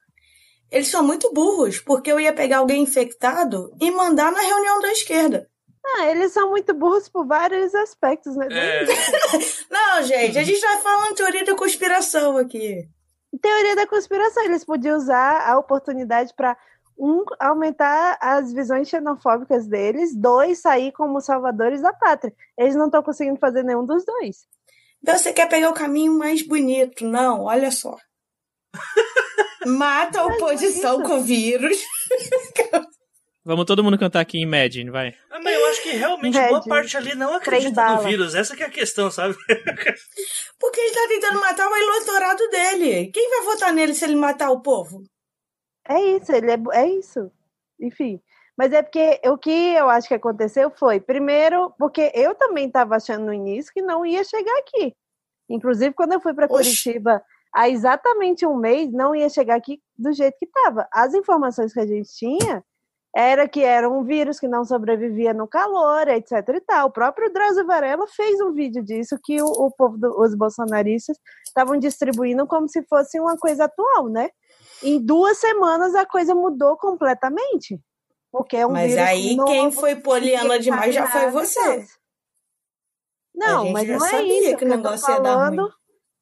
Eles 0.71 0.89
são 0.89 1.03
muito 1.03 1.33
burros, 1.33 1.81
porque 1.81 2.13
eu 2.13 2.21
ia 2.21 2.33
pegar 2.33 2.59
alguém 2.59 2.83
infectado 2.83 3.73
e 3.81 3.91
mandar 3.91 4.31
na 4.31 4.41
reunião 4.41 4.81
da 4.81 4.93
esquerda. 4.93 5.49
Ah, 5.85 6.07
eles 6.07 6.33
são 6.33 6.51
muito 6.51 6.75
burros 6.75 7.09
por 7.09 7.27
vários 7.27 7.75
aspectos, 7.75 8.37
né? 8.37 8.47
É, 8.51 8.85
Não, 9.71 10.03
gente, 10.03 10.39
a 10.39 10.43
gente 10.43 10.61
tá 10.61 10.79
falando 10.79 11.15
teoria 11.15 11.45
da 11.45 11.57
conspiração 11.57 12.37
aqui. 12.37 12.87
Teoria 13.41 13.75
da 13.75 13.87
conspiração, 13.87 14.45
eles 14.45 14.65
podiam 14.65 14.97
usar 14.97 15.49
a 15.49 15.59
oportunidade 15.59 16.35
para 16.37 16.57
um 16.99 17.25
aumentar 17.39 18.19
as 18.21 18.53
visões 18.53 18.89
xenofóbicas 18.89 19.67
deles, 19.67 20.15
dois 20.15 20.61
sair 20.61 20.93
como 20.93 21.21
salvadores 21.21 21.81
da 21.81 21.93
pátria. 21.93 22.35
Eles 22.59 22.75
não 22.75 22.87
estão 22.87 23.03
conseguindo 23.03 23.39
fazer 23.39 23.63
nenhum 23.63 23.87
dos 23.87 24.05
dois. 24.05 24.47
Então 25.01 25.17
você 25.17 25.33
quer 25.33 25.49
pegar 25.49 25.71
o 25.71 25.75
caminho 25.75 26.19
mais 26.19 26.43
bonito. 26.43 27.05
Não, 27.05 27.45
olha 27.45 27.71
só. 27.71 27.97
Mata 29.67 30.21
a 30.21 30.27
oposição 30.27 31.03
com 31.03 31.19
o 31.19 31.23
vírus. 31.23 31.77
Vamos 33.45 33.65
todo 33.65 33.83
mundo 33.83 33.99
cantar 33.99 34.21
aqui 34.21 34.39
Imagine, 34.39 34.91
vai. 34.91 35.15
Ah, 35.31 35.41
mas 35.43 35.55
eu 35.55 35.67
acho 35.69 35.83
que 35.83 35.91
realmente 35.91 36.39
Red, 36.39 36.49
boa 36.49 36.63
parte 36.65 36.97
ali 36.97 37.15
não 37.15 37.35
acredita 37.35 37.95
no 37.95 38.03
vírus. 38.03 38.35
Essa 38.35 38.55
que 38.55 38.63
é 38.63 38.67
a 38.67 38.71
questão, 38.71 39.11
sabe? 39.11 39.35
Porque 40.61 40.81
ele 40.81 40.95
tá 40.95 41.07
tentando 41.09 41.41
matar 41.41 41.67
o 41.67 41.75
eleitorado 41.75 42.49
dele. 42.51 43.11
Quem 43.11 43.31
vai 43.31 43.43
votar 43.43 43.73
nele 43.73 43.95
se 43.95 44.05
ele 44.05 44.17
matar 44.17 44.51
o 44.51 44.61
povo? 44.61 45.03
É 45.89 45.99
isso, 45.99 46.31
ele 46.31 46.51
é, 46.51 46.59
é 46.73 46.89
isso. 46.91 47.31
Enfim. 47.81 48.21
Mas 48.55 48.73
é 48.73 48.83
porque 48.83 49.21
o 49.25 49.39
que 49.39 49.75
eu 49.75 49.89
acho 49.89 50.09
que 50.09 50.15
aconteceu 50.15 50.71
foi, 50.71 51.01
primeiro, 51.01 51.73
porque 51.79 52.11
eu 52.15 52.35
também 52.35 52.67
estava 52.67 52.97
achando 52.97 53.25
no 53.25 53.33
início 53.33 53.73
que 53.73 53.81
não 53.81 54.05
ia 54.05 54.25
chegar 54.25 54.59
aqui. 54.59 54.95
Inclusive, 55.49 55.95
quando 55.95 56.13
eu 56.13 56.21
fui 56.21 56.35
para 56.35 56.47
Oxi. 56.47 56.85
Curitiba 56.85 57.23
há 57.55 57.69
exatamente 57.69 58.47
um 58.47 58.57
mês, 58.57 58.93
não 58.93 59.15
ia 59.15 59.29
chegar 59.29 59.57
aqui 59.57 59.81
do 59.97 60.13
jeito 60.13 60.37
que 60.39 60.47
estava. 60.47 60.87
As 60.93 61.15
informações 61.15 61.73
que 61.73 61.81
a 61.81 61.87
gente 61.87 62.09
tinha 62.15 62.65
era 63.17 63.49
que 63.49 63.63
era 63.65 63.89
um 63.89 64.05
vírus 64.05 64.39
que 64.39 64.47
não 64.47 64.65
sobrevivia 64.65 65.33
no 65.33 65.49
calor, 65.49 66.07
etc 66.09 66.33
e 66.55 66.61
tal. 66.61 66.89
O 66.89 66.93
próprio 66.93 67.33
Drauzio 67.33 67.67
Varela 67.67 68.07
fez 68.07 68.39
um 68.41 68.53
vídeo 68.53 68.83
disso 68.85 69.19
que 69.25 69.41
o, 69.43 69.47
o 69.47 69.71
povo, 69.71 69.97
do- 69.97 70.21
os 70.21 70.35
bolsonaristas 70.35 71.17
estavam 71.45 71.79
distribuindo 71.79 72.47
como 72.47 72.69
se 72.69 72.83
fosse 72.85 73.19
uma 73.19 73.37
coisa 73.37 73.65
atual, 73.65 74.09
né? 74.09 74.29
Em 74.83 75.01
duas 75.05 75.39
semanas 75.39 75.95
a 75.95 76.07
coisa 76.07 76.35
mudou 76.35 76.77
completamente. 76.77 77.81
Porque 78.31 78.59
é 78.59 78.67
um 78.67 78.73
Mas 78.73 78.91
vírus 78.93 79.05
aí 79.09 79.35
novo, 79.37 79.51
quem 79.51 79.73
foi 79.73 79.97
poliana 79.97 80.55
que 80.57 80.61
demais 80.65 80.95
já 80.95 81.07
foi 81.07 81.31
você. 81.31 81.87
Não, 83.35 83.71
mas 83.73 83.89
não 83.89 84.05
é 84.05 84.23
isso 84.23 84.57
que 84.57 84.65
o 84.65 84.69
eu 84.69 84.71
tô 84.71 84.77
negócio 84.77 85.07
dar 85.07 85.15
falando. 85.35 85.63
ruim. 85.63 85.71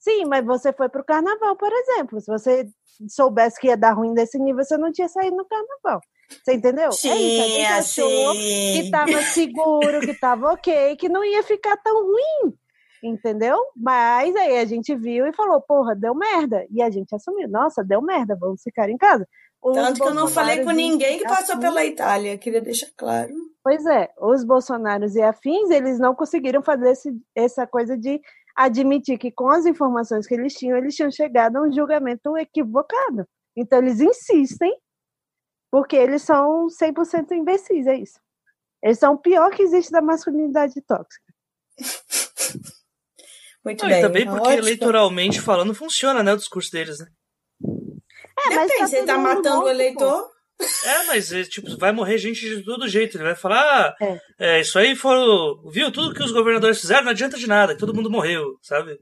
Sim, 0.07 0.25
mas 0.27 0.47
você 0.47 0.73
foi 0.73 0.89
pro 0.89 1.05
carnaval, 1.05 1.57
por 1.57 1.73
exemplo. 1.73 2.21
Se 2.21 2.31
você 2.31 2.69
soubesse 3.09 3.59
que 3.59 3.67
ia 3.67 3.77
dar 3.77 3.93
ruim 3.93 4.15
desse 4.15 4.39
nível, 4.39 4.63
você 4.63 4.79
não 4.79 4.93
tinha 4.93 5.09
saído 5.09 5.37
no 5.37 5.45
carnaval. 5.45 6.01
Você 6.31 6.55
entendeu? 6.55 6.91
é 6.91 6.91
isso. 6.91 7.09
A 7.09 7.17
gente 7.17 7.67
achou 7.67 8.33
que 8.33 8.39
sim. 8.39 8.81
estava 8.85 9.23
seguro, 9.23 10.01
que 10.01 10.13
estava 10.13 10.53
ok, 10.53 10.95
que 10.95 11.09
não 11.09 11.25
ia 11.25 11.43
ficar 11.43 11.77
tão 11.79 12.05
ruim. 12.05 12.55
Entendeu? 13.03 13.59
Mas 13.77 14.35
aí 14.37 14.59
a 14.59 14.65
gente 14.65 14.95
viu 14.95 15.27
e 15.27 15.35
falou, 15.35 15.61
porra, 15.61 15.97
deu 15.97 16.15
merda. 16.15 16.65
E 16.71 16.81
a 16.81 16.89
gente 16.89 17.13
assumiu, 17.13 17.49
nossa, 17.49 17.83
deu 17.83 18.01
merda, 18.01 18.37
vamos 18.39 18.63
ficar 18.63 18.89
em 18.89 18.97
casa. 18.97 19.27
Os 19.61 19.75
Tanto 19.75 20.01
que 20.01 20.09
eu 20.09 20.15
não 20.15 20.29
falei 20.29 20.63
com 20.63 20.71
ninguém 20.71 21.19
que 21.19 21.25
passou 21.25 21.59
pela 21.59 21.85
Itália. 21.85 22.39
Queria 22.39 22.61
deixar 22.61 22.89
claro. 22.97 23.33
Pois 23.65 23.85
é, 23.87 24.09
os 24.21 24.45
bolsonaros 24.45 25.17
e 25.17 25.23
afins, 25.23 25.71
eles 25.71 25.99
não 25.99 26.15
conseguiram 26.15 26.63
fazer 26.63 26.91
esse, 26.91 27.11
essa 27.35 27.67
coisa 27.67 27.99
de 27.99 28.21
admitir 28.57 29.19
que 29.19 29.31
com 29.31 29.51
as 29.51 29.67
informações 29.67 30.27
que 30.27 30.35
eles 30.35 30.55
tinham, 30.55 30.79
eles 30.79 30.95
tinham 30.95 31.11
chegado 31.11 31.57
a 31.57 31.63
um 31.63 31.73
julgamento 31.73 32.37
equivocado. 32.37 33.29
Então 33.55 33.79
eles 33.79 34.01
insistem, 34.01 34.75
porque 35.71 35.97
eles 35.97 36.23
são 36.23 36.67
100% 36.69 37.33
imbecis, 37.33 37.87
é 37.87 37.97
isso. 37.97 38.19
Eles 38.83 38.99
são 38.99 39.15
o 39.15 39.19
pior 39.19 39.51
que 39.51 39.63
existe 39.63 39.91
da 39.91 40.01
masculinidade 40.01 40.81
tóxica. 40.83 41.35
Muito 43.65 43.83
Não, 43.83 43.91
bem. 43.91 43.99
e 43.99 44.03
também 44.03 44.25
porque 44.25 44.49
ótimo. 44.49 44.59
eleitoralmente 44.59 45.41
falando 45.41 45.75
funciona, 45.75 46.23
né? 46.23 46.33
O 46.33 46.37
discurso 46.37 46.71
deles, 46.71 47.01
né? 47.01 47.07
É, 48.39 48.55
mas 48.55 48.69
Depende, 48.69 48.91
você 48.91 49.05
tá 49.05 49.19
matando 49.19 49.65
o 49.65 49.69
eleitor. 49.69 50.31
É, 50.59 51.07
mas 51.07 51.33
é, 51.33 51.45
tipo, 51.45 51.77
vai 51.77 51.93
morrer 51.93 52.17
gente 52.19 52.41
de 52.41 52.65
todo 52.65 52.89
jeito. 52.89 53.17
Ele 53.17 53.25
vai 53.25 53.35
falar, 53.35 53.61
ah, 53.61 53.95
É. 54.01 54.21
é, 54.39 54.61
isso 54.61 54.79
aí 54.79 54.97
foram. 54.97 55.61
Viu? 55.71 55.91
Tudo 55.93 56.15
que 56.15 56.23
os 56.23 56.33
governadores 56.33 56.81
fizeram 56.81 57.05
não 57.05 57.11
adianta 57.11 57.37
de 57.37 57.47
nada, 57.47 57.75
que 57.75 57.81
todo 57.81 57.95
mundo 57.95 58.11
morreu, 58.11 58.59
sabe? 58.63 58.99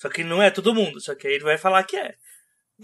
Só 0.00 0.08
que 0.08 0.24
não 0.24 0.42
é 0.42 0.50
todo 0.50 0.74
mundo, 0.74 1.00
só 1.00 1.14
que 1.14 1.26
aí 1.26 1.34
ele 1.34 1.44
vai 1.44 1.58
falar 1.58 1.82
que 1.84 1.96
é. 1.96 2.14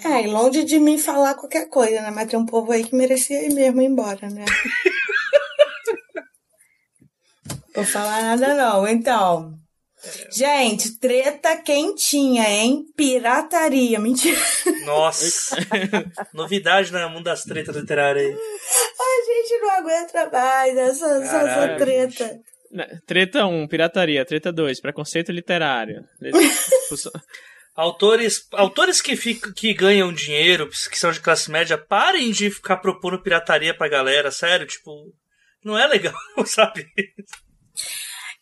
É, 0.05 0.23
e 0.23 0.27
longe 0.27 0.65
de 0.65 0.79
mim 0.81 0.99
falar 0.99 1.35
qualquer 1.35 1.69
coisa, 1.69 2.01
né? 2.03 2.11
Mas 2.11 2.29
tem 2.29 2.39
um 2.39 2.47
povo 2.47 2.73
aí 2.73 2.85
que 2.85 2.97
merecia 2.97 3.47
ir 3.47 3.55
mesmo 3.55 3.81
embora, 3.81 4.29
né? 4.29 4.45
Vou 7.75 7.85
falar 7.85 8.23
nada 8.23 8.55
não. 8.55 8.87
Então, 8.87 9.55
gente, 10.31 10.99
treta 10.99 11.57
quentinha, 11.57 12.49
hein? 12.49 12.85
Pirataria, 12.97 13.99
mentira. 13.99 14.39
Nossa! 14.85 15.57
Novidade 16.33 16.93
no 16.93 17.11
mundo 17.11 17.25
das 17.25 17.45
tretas 17.45 17.77
literárias 17.77 18.27
aí. 18.27 18.33
A 18.33 19.25
gente 19.27 19.61
não 19.61 19.71
aguenta 19.71 20.31
mais 20.31 20.77
essa, 20.77 21.07
essa, 21.07 21.77
treta. 21.77 22.41
Né, 22.71 23.01
Treta 23.07 23.47
1, 23.47 23.69
pirataria. 23.69 24.25
Treta 24.25 24.53
2, 24.53 24.81
preconceito 24.81 25.31
literário. 25.31 26.05
Autores, 27.77 28.47
autores 28.53 29.03
que, 29.03 29.17
ficam, 29.17 29.53
que 29.53 29.75
ganham 29.75 30.13
dinheiro, 30.13 30.69
que 30.69 30.97
são 30.97 31.11
de 31.11 31.19
classe 31.19 31.51
média, 31.51 31.77
parem 31.77 32.31
de 32.31 32.49
ficar 32.49 32.77
propondo 32.77 33.21
pirataria 33.21 33.77
pra 33.77 33.89
galera, 33.89 34.31
sério, 34.31 34.65
tipo, 34.65 35.13
não 35.65 35.77
é 35.77 35.85
legal, 35.89 36.15
sabe? 36.47 36.87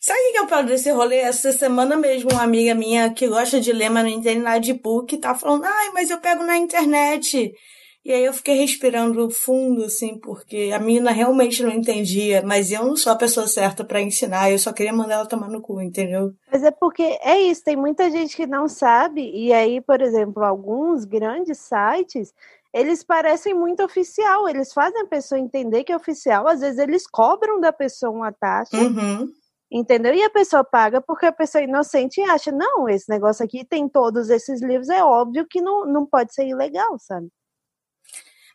Sabe 0.05 0.19
o 0.19 0.31
que 0.33 0.37
é 0.37 0.41
o 0.41 0.47
pior 0.47 0.65
desse 0.65 0.91
rolê? 0.91 1.19
Essa 1.19 1.53
semana 1.53 1.95
mesmo, 1.95 2.29
uma 2.33 2.43
amiga 2.43 2.75
minha 2.75 3.13
que 3.13 3.25
gosta 3.25 3.61
de 3.61 3.71
ler, 3.71 3.89
mas 3.89 4.03
não 4.03 4.11
entende 4.11 4.41
nada 4.41 4.59
de 4.59 4.73
book, 4.73 5.17
tá 5.17 5.33
falando, 5.33 5.63
ai, 5.63 5.91
mas 5.93 6.09
eu 6.09 6.19
pego 6.19 6.43
na 6.43 6.57
internet. 6.57 7.55
E 8.03 8.11
aí 8.11 8.25
eu 8.25 8.33
fiquei 8.33 8.55
respirando 8.55 9.29
fundo, 9.29 9.85
assim, 9.85 10.19
porque 10.19 10.71
a 10.75 10.79
menina 10.79 11.09
realmente 11.09 11.63
não 11.63 11.71
entendia, 11.71 12.43
mas 12.45 12.69
eu 12.69 12.83
não 12.83 12.97
sou 12.97 13.13
a 13.13 13.15
pessoa 13.15 13.47
certa 13.47 13.85
pra 13.85 14.01
ensinar, 14.01 14.51
eu 14.51 14.59
só 14.59 14.73
queria 14.73 14.91
mandar 14.91 15.15
ela 15.15 15.25
tomar 15.25 15.47
no 15.47 15.61
cu, 15.61 15.79
entendeu? 15.79 16.33
Mas 16.51 16.63
é 16.63 16.71
porque 16.71 17.17
é 17.21 17.39
isso, 17.39 17.63
tem 17.63 17.77
muita 17.77 18.11
gente 18.11 18.35
que 18.35 18.45
não 18.45 18.67
sabe, 18.67 19.31
e 19.33 19.53
aí, 19.53 19.79
por 19.79 20.01
exemplo, 20.01 20.43
alguns 20.43 21.05
grandes 21.05 21.59
sites, 21.59 22.33
eles 22.73 23.05
parecem 23.05 23.53
muito 23.53 23.81
oficial, 23.81 24.49
eles 24.49 24.73
fazem 24.73 24.99
a 24.99 25.07
pessoa 25.07 25.39
entender 25.39 25.85
que 25.85 25.93
é 25.93 25.95
oficial, 25.95 26.45
às 26.45 26.59
vezes 26.59 26.77
eles 26.77 27.07
cobram 27.07 27.61
da 27.61 27.71
pessoa 27.71 28.11
uma 28.11 28.33
taxa, 28.33 28.75
Uhum. 28.75 29.31
Entendeu? 29.73 30.13
E 30.13 30.23
a 30.23 30.29
pessoa 30.29 30.63
paga 30.63 31.01
porque 31.01 31.25
a 31.25 31.31
pessoa 31.31 31.61
é 31.61 31.65
inocente 31.65 32.21
e 32.21 32.23
acha, 32.23 32.51
não, 32.51 32.87
esse 32.87 33.09
negócio 33.09 33.43
aqui 33.43 33.65
tem 33.65 33.89
todos 33.89 34.29
esses 34.29 34.61
livros, 34.61 34.89
é 34.89 35.03
óbvio 35.03 35.47
que 35.49 35.59
não, 35.61 35.85
não 35.85 36.05
pode 36.05 36.33
ser 36.33 36.47
ilegal, 36.47 36.97
sabe? 36.99 37.27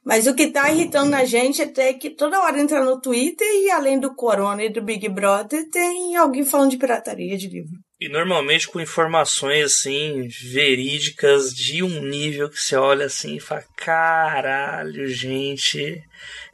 Mas 0.04 0.26
o 0.26 0.34
que 0.34 0.46
tá 0.46 0.70
irritando 0.70 1.14
a 1.14 1.24
gente 1.24 1.60
é 1.60 1.66
ter 1.66 1.94
que 1.94 2.08
toda 2.08 2.40
hora 2.40 2.58
entrar 2.58 2.82
no 2.84 3.00
Twitter 3.00 3.46
e 3.46 3.70
além 3.70 3.98
do 3.98 4.14
Corona 4.14 4.62
e 4.62 4.70
do 4.70 4.80
Big 4.80 5.06
Brother, 5.08 5.68
tem 5.70 6.16
alguém 6.16 6.44
falando 6.44 6.70
de 6.70 6.78
pirataria 6.78 7.36
de 7.36 7.48
livro. 7.48 7.72
E 8.00 8.08
normalmente 8.08 8.68
com 8.68 8.80
informações 8.80 9.64
assim, 9.64 10.28
verídicas, 10.28 11.52
de 11.52 11.82
um 11.82 12.00
nível 12.00 12.48
que 12.48 12.56
você 12.56 12.76
olha 12.76 13.06
assim 13.06 13.36
e 13.36 13.40
fala: 13.40 13.64
caralho, 13.76 15.08
gente. 15.08 16.00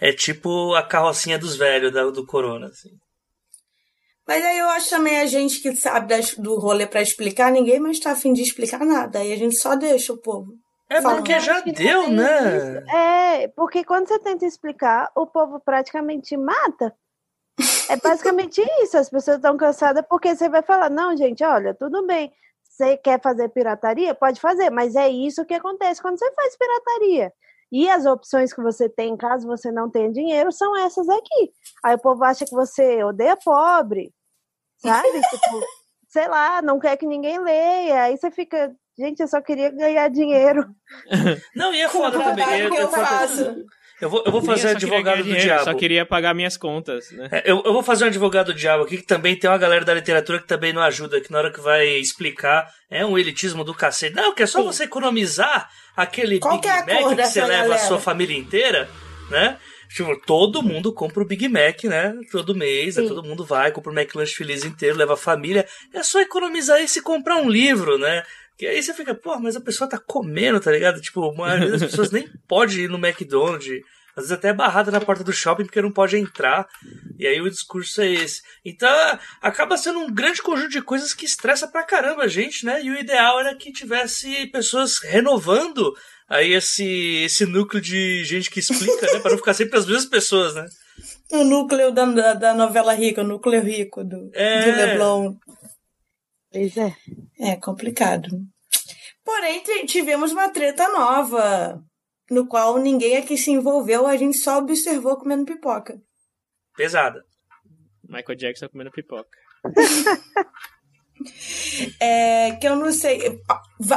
É 0.00 0.11
tipo 0.12 0.75
a 0.75 0.83
carrocinha 0.83 1.38
dos 1.38 1.54
velhos 1.54 1.92
da- 1.92 2.11
do 2.11 2.26
Corona. 2.26 2.66
Assim. 2.68 2.90
Mas 4.26 4.43
aí 4.45 4.59
eu 4.59 4.69
acho 4.71 4.88
também 4.90 5.21
a 5.21 5.26
gente 5.26 5.61
que 5.61 5.75
sabe 5.76 6.09
das- 6.09 6.35
do 6.35 6.59
rolê 6.59 6.87
pra 6.87 7.02
explicar, 7.02 7.52
ninguém 7.52 7.78
mais 7.78 8.00
tá 8.00 8.12
afim 8.12 8.33
de 8.33 8.43
explicar 8.43 8.81
nada. 8.85 9.19
Aí 9.19 9.33
a 9.33 9.37
gente 9.37 9.54
só 9.57 9.75
deixa 9.76 10.12
o 10.12 10.16
povo. 10.19 10.52
É 10.88 11.00
Fala. 11.00 11.16
porque 11.16 11.38
já 11.40 11.61
deu, 11.61 12.09
né? 12.11 12.57
isso. 12.57 12.97
É, 12.97 13.49
porque 13.49 13.85
quando 13.85 14.07
você 14.09 14.19
tenta 14.19 14.45
explicar, 14.47 15.11
o 15.14 15.26
povo 15.26 15.61
praticamente 15.61 16.37
mata. 16.37 16.95
É 17.88 17.97
basicamente 17.97 18.61
isso. 18.83 18.97
As 18.97 19.09
pessoas 19.11 19.37
estão 19.37 19.57
cansadas 19.57 20.04
porque 20.09 20.35
você 20.35 20.49
vai 20.49 20.62
falar: 20.62 20.90
não, 20.90 21.16
gente, 21.16 21.43
olha, 21.45 21.75
tudo 21.75 22.07
bem. 22.07 22.33
Você 22.69 22.97
quer 22.97 23.21
fazer 23.21 23.49
pirataria? 23.50 24.14
Pode 24.14 24.40
fazer, 24.40 24.69
mas 24.71 24.97
é 24.97 25.09
isso 25.09 25.45
que 25.45 25.54
acontece 25.54 26.02
quando 26.02 26.19
você 26.19 26.31
faz 26.33 26.57
pirataria. 26.57 27.33
E 27.75 27.90
as 27.90 28.07
opções 28.07 28.54
que 28.54 28.62
você 28.62 28.88
tem, 28.88 29.16
caso 29.16 29.49
você 29.49 29.73
não 29.73 29.90
tenha 29.90 30.09
dinheiro, 30.12 30.52
são 30.52 30.76
essas 30.76 31.09
aqui. 31.09 31.50
Aí 31.85 31.97
o 31.97 31.99
povo 31.99 32.23
acha 32.23 32.45
que 32.45 32.52
você 32.52 33.02
odeia 33.02 33.37
pobre, 33.37 34.14
sabe? 34.78 35.09
tipo, 35.28 35.61
sei 36.07 36.28
lá, 36.28 36.62
não 36.62 36.78
quer 36.78 36.97
que 36.97 37.04
ninguém 37.04 37.40
leia. 37.40 38.04
Aí 38.04 38.16
você 38.16 38.31
fica, 38.31 38.73
gente, 38.97 39.19
eu 39.19 39.26
só 39.26 39.43
queria 39.43 39.73
ganhar 39.73 40.09
dinheiro. 40.09 40.73
Não, 41.57 41.75
e 41.75 41.81
é 41.81 41.88
foda 41.88 42.16
também. 42.16 42.71
que 42.71 42.76
eu, 42.76 42.83
eu, 42.83 42.88
faço. 42.88 43.57
Eu 44.00 44.10
vou, 44.10 44.22
eu 44.26 44.32
vou 44.32 44.42
fazer 44.42 44.68
advogado 44.68 45.18
do 45.18 45.22
dinheiro, 45.22 45.44
diabo. 45.44 45.64
Só 45.64 45.74
queria 45.74 46.04
pagar 46.04 46.34
minhas 46.34 46.56
contas, 46.56 47.10
né? 47.12 47.28
É, 47.30 47.42
eu, 47.50 47.62
eu 47.64 47.72
vou 47.72 47.82
fazer 47.82 48.04
um 48.04 48.08
advogado 48.08 48.52
do 48.52 48.54
diabo 48.54 48.82
aqui, 48.82 48.98
que 48.98 49.06
também 49.06 49.38
tem 49.38 49.48
uma 49.48 49.58
galera 49.58 49.84
da 49.84 49.94
literatura 49.94 50.40
que 50.40 50.46
também 50.46 50.72
não 50.72 50.82
ajuda, 50.82 51.20
que 51.20 51.30
na 51.30 51.38
hora 51.38 51.52
que 51.52 51.60
vai 51.60 51.86
explicar 51.86 52.68
é 52.90 53.06
um 53.06 53.16
elitismo 53.16 53.62
do 53.62 53.72
cacete. 53.72 54.14
Não, 54.14 54.34
que 54.34 54.42
é 54.42 54.46
só 54.46 54.60
Sim. 54.60 54.66
você 54.66 54.84
economizar 54.84 55.68
aquele 55.96 56.40
Qual 56.40 56.54
Big 56.54 56.62
que 56.62 56.68
é 56.68 56.72
a 56.72 57.02
Mac 57.02 57.16
que 57.16 57.26
você 57.26 57.40
leva 57.40 57.54
a 57.54 57.68
galera? 57.68 57.78
sua 57.86 58.00
família 58.00 58.36
inteira, 58.36 58.88
né? 59.30 59.58
Tipo, 59.88 60.20
todo 60.26 60.60
mundo 60.60 60.92
compra 60.92 61.22
o 61.22 61.26
Big 61.26 61.48
Mac, 61.48 61.84
né? 61.84 62.14
Todo 62.32 62.54
mês, 62.54 62.96
né? 62.96 63.06
Todo 63.06 63.22
mundo 63.22 63.44
vai, 63.44 63.70
compra 63.70 63.92
o 63.92 63.94
McLanche 63.94 64.34
feliz 64.34 64.64
inteiro, 64.64 64.98
leva 64.98 65.14
a 65.14 65.16
família. 65.16 65.66
É 65.92 66.02
só 66.02 66.20
economizar 66.20 66.82
isso 66.82 66.98
e 66.98 67.02
comprar 67.02 67.36
um 67.36 67.48
livro, 67.48 67.96
né? 67.96 68.24
Que 68.56 68.66
aí 68.66 68.82
você 68.82 68.94
fica, 68.94 69.14
pô, 69.14 69.38
mas 69.38 69.56
a 69.56 69.61
pessoa 69.61 69.88
tá 69.88 69.99
comendo, 69.99 70.61
tá 70.61 70.70
ligado? 70.70 71.00
Tipo, 71.00 71.30
a 71.30 71.34
maioria 71.34 71.70
das 71.73 71.82
pessoas 71.90 72.11
nem 72.11 72.28
pode 72.46 72.82
ir 72.82 72.88
no 72.88 72.99
McDonald's. 73.04 73.80
Às 74.16 74.25
vezes 74.26 74.32
até 74.32 74.50
é 74.50 74.52
barrada 74.54 74.92
na 74.92 75.00
porta 75.00 75.25
do 75.25 75.32
shopping 75.32 75.64
porque 75.64 75.82
não 75.82 75.90
pode 75.90 76.16
entrar. 76.16 76.68
E 77.18 77.26
aí 77.26 77.40
o 77.40 77.50
discurso 77.50 78.00
é 78.00 78.12
esse. 78.12 78.42
Então 78.64 78.88
acaba 79.42 79.76
sendo 79.76 79.99
um 79.99 80.12
grande 80.12 80.40
conjunto 80.40 80.68
de 80.70 80.80
coisas 80.80 81.12
que 81.12 81.25
estressa 81.25 81.66
pra 81.66 81.82
caramba 81.82 82.23
a 82.23 82.28
gente, 82.28 82.64
né? 82.64 82.80
E 82.80 82.90
o 82.90 82.99
ideal 82.99 83.40
era 83.40 83.56
que 83.56 83.73
tivesse 83.73 84.46
pessoas 84.52 84.99
renovando 84.99 85.92
aí 86.28 86.52
esse, 86.52 87.25
esse 87.25 87.44
núcleo 87.44 87.82
de 87.82 88.23
gente 88.25 88.49
que 88.50 88.61
explica, 88.61 89.12
né? 89.12 89.18
Pra 89.18 89.32
não 89.32 89.38
ficar 89.38 89.52
sempre 89.54 89.76
as 89.80 89.84
mesmas 89.87 90.06
pessoas, 90.06 90.54
né? 90.54 90.64
O 91.32 91.42
núcleo 91.42 91.90
da, 91.90 92.04
da, 92.04 92.34
da 92.34 92.54
novela 92.54 92.92
rica, 92.94 93.23
o 93.23 93.26
núcleo 93.26 93.61
rico 93.61 94.04
do, 94.04 94.30
É. 94.32 94.70
do 94.70 94.76
Leblon. 94.76 95.34
Pois 96.54 96.76
é. 96.76 96.94
É 97.40 97.56
complicado. 97.56 98.28
Porém, 99.25 99.61
tivemos 99.87 100.30
uma 100.30 100.49
treta 100.50 100.88
nova, 100.88 101.82
no 102.30 102.46
qual 102.46 102.78
ninguém 102.78 103.16
aqui 103.16 103.37
se 103.37 103.50
envolveu, 103.50 104.06
a 104.06 104.16
gente 104.16 104.37
só 104.37 104.58
observou 104.58 105.16
comendo 105.16 105.44
pipoca. 105.44 106.00
Pesada. 106.76 107.25
Michael 108.08 108.38
Jackson 108.38 108.68
comendo 108.68 108.92
pipoca. 108.92 109.37
É, 112.00 112.56
que 112.61 112.66
eu 112.66 112.76
não 112.76 112.92
sei. 112.92 113.40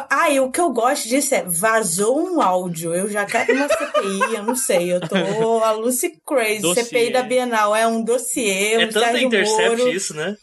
Ah, 0.10 0.30
e 0.30 0.40
o 0.40 0.52
que 0.52 0.62
eu 0.62 0.72
gosto 0.72 1.10
disso 1.10 1.34
é 1.36 1.44
vazou 1.44 2.18
um 2.18 2.42
áudio. 2.42 2.94
Eu 2.94 3.10
já 3.10 3.26
quero 3.26 3.54
uma 3.54 3.68
CPI, 3.68 4.20
eu 4.38 4.44
não 4.44 4.56
sei. 4.56 4.94
Eu 4.94 5.02
tô 5.02 5.16
a 5.64 5.72
Lucy 5.72 6.22
Crazy. 6.26 6.62
Dossiê. 6.62 6.84
CPI 6.84 7.12
da 7.12 7.24
Bienal 7.24 7.76
é 7.76 7.88
um 7.88 8.04
dossiê, 8.04 8.78
um 8.78 8.82
é 8.82 8.88
tanta 8.88 9.00
Sérgio 9.08 9.28
intercept 9.28 9.78
Moro. 9.78 9.90
isso, 9.90 10.14
né? 10.16 10.38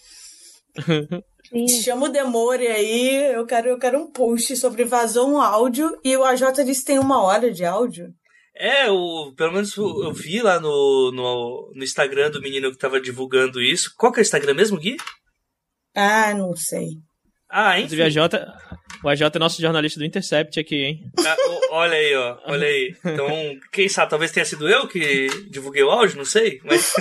Sim. 1.49 1.69
Chama 1.83 2.07
o 2.07 2.09
Demore 2.09 2.67
aí, 2.67 3.33
eu 3.35 3.47
quero, 3.47 3.69
eu 3.69 3.79
quero 3.79 3.99
um 4.01 4.11
post 4.11 4.57
sobre 4.57 4.85
vazou 4.85 5.29
um 5.31 5.41
áudio 5.41 5.99
e 6.03 6.17
o 6.17 6.25
AJ 6.25 6.65
disse 6.65 6.81
que 6.81 6.87
tem 6.87 6.99
uma 6.99 7.23
hora 7.23 7.51
de 7.53 7.65
áudio. 7.65 8.13
É, 8.57 8.89
o, 8.91 9.33
pelo 9.37 9.53
menos 9.53 9.77
o- 9.77 10.05
eu 10.05 10.13
vi 10.13 10.41
lá 10.41 10.61
no, 10.61 11.11
no, 11.13 11.73
no 11.75 11.83
Instagram 11.85 12.31
do 12.31 12.41
menino 12.41 12.71
que 12.71 12.79
tava 12.79 13.01
divulgando 13.01 13.61
isso. 13.61 13.93
Qual 13.97 14.13
que 14.13 14.21
é 14.21 14.23
o 14.23 14.23
Instagram 14.23 14.55
mesmo, 14.55 14.79
Gui? 14.79 14.97
Ah, 15.95 16.33
não 16.35 16.55
sei. 16.57 16.91
Ah, 17.51 17.75
hein? 17.77 17.85
Inclusive, 17.85 18.03
a 18.03 18.11
Jota, 18.11 18.53
o 19.05 19.09
AJ 19.09 19.23
é 19.35 19.39
nosso 19.39 19.61
jornalista 19.61 19.99
do 20.01 20.07
Intercept 20.07 20.59
aqui, 20.59 20.77
hein? 20.77 21.01
Ah, 21.19 21.37
olha 21.71 21.95
aí, 21.95 22.15
ó. 22.17 22.39
Olha 22.47 22.67
aí. 22.67 22.95
Então, 23.05 23.29
quem 23.71 23.89
sabe, 23.89 24.11
talvez 24.11 24.33
tenha 24.33 24.47
sido 24.47 24.69
eu 24.69 24.89
que 24.89 25.27
divulguei 25.51 25.83
o 25.83 25.91
áudio, 25.91 26.17
não 26.17 26.25
sei. 26.25 26.61
Mas 26.65 26.93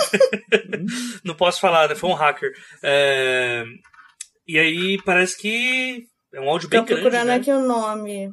não 1.24 1.34
posso 1.36 1.60
falar, 1.62 1.88
né? 1.90 1.96
Foi 1.96 2.10
um 2.10 2.14
hacker. 2.14 2.52
É, 2.84 3.64
E 4.48 4.60
aí 4.60 5.02
parece 5.06 5.38
que 5.38 6.04
é 6.34 6.42
um 6.42 6.50
áudio 6.50 6.68
bem 6.70 6.82
Tô 6.82 6.86
grande. 6.86 7.02
procurando 7.02 7.28
né? 7.28 7.36
aqui 7.36 7.52
o 7.52 7.66
nome. 7.66 8.30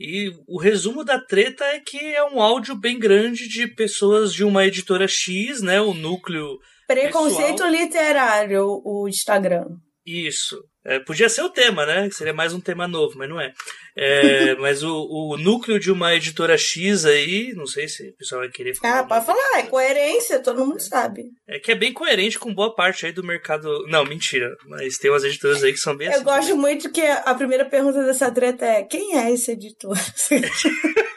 E 0.00 0.32
o 0.48 0.58
resumo 0.58 1.04
da 1.04 1.20
treta 1.20 1.64
é 1.64 1.78
que 1.78 1.98
é 2.14 2.24
um 2.24 2.42
áudio 2.42 2.74
bem 2.74 2.98
grande 2.98 3.46
de 3.48 3.68
pessoas 3.68 4.32
de 4.34 4.42
uma 4.42 4.66
editora 4.66 5.06
X, 5.06 5.62
né? 5.62 5.80
O 5.80 5.94
núcleo. 5.94 6.58
Preconceito 6.88 7.62
Pessoal. 7.62 7.70
literário, 7.70 8.64
o 8.84 9.06
Instagram. 9.08 9.66
Isso. 10.04 10.58
É, 10.84 10.98
podia 10.98 11.28
ser 11.28 11.42
o 11.42 11.50
tema, 11.50 11.86
né? 11.86 12.08
Que 12.08 12.14
seria 12.14 12.32
mais 12.32 12.52
um 12.52 12.60
tema 12.60 12.88
novo, 12.88 13.16
mas 13.16 13.28
não 13.28 13.40
é. 13.40 13.52
É, 13.96 14.54
mas 14.60 14.82
o, 14.82 15.06
o 15.08 15.36
núcleo 15.36 15.78
de 15.78 15.92
uma 15.92 16.14
editora 16.14 16.58
X 16.58 17.04
aí, 17.04 17.52
não 17.54 17.66
sei 17.66 17.86
se 17.88 18.08
o 18.08 18.16
pessoal 18.16 18.40
vai 18.40 18.50
querer 18.50 18.74
falar. 18.74 19.00
Ah, 19.00 19.04
pode 19.04 19.26
falar, 19.26 19.58
é 19.58 19.62
coerência, 19.62 20.40
todo 20.40 20.66
mundo 20.66 20.80
sabe. 20.80 21.30
É 21.46 21.58
que 21.58 21.70
é 21.70 21.74
bem 21.74 21.92
coerente 21.92 22.38
com 22.38 22.54
boa 22.54 22.74
parte 22.74 23.06
aí 23.06 23.12
do 23.12 23.22
mercado. 23.22 23.86
Não, 23.88 24.04
mentira. 24.04 24.56
Mas 24.66 24.98
tem 24.98 25.10
umas 25.10 25.24
editoras 25.24 25.62
aí 25.62 25.72
que 25.72 25.78
são 25.78 25.96
bem 25.96 26.08
Eu 26.08 26.14
assim. 26.14 26.24
gosto 26.24 26.56
muito 26.56 26.90
que 26.90 27.02
a 27.02 27.34
primeira 27.34 27.64
pergunta 27.64 28.02
dessa 28.04 28.30
treta 28.30 28.64
é: 28.64 28.82
quem 28.82 29.18
é 29.18 29.30
esse 29.30 29.52
editor? 29.52 29.96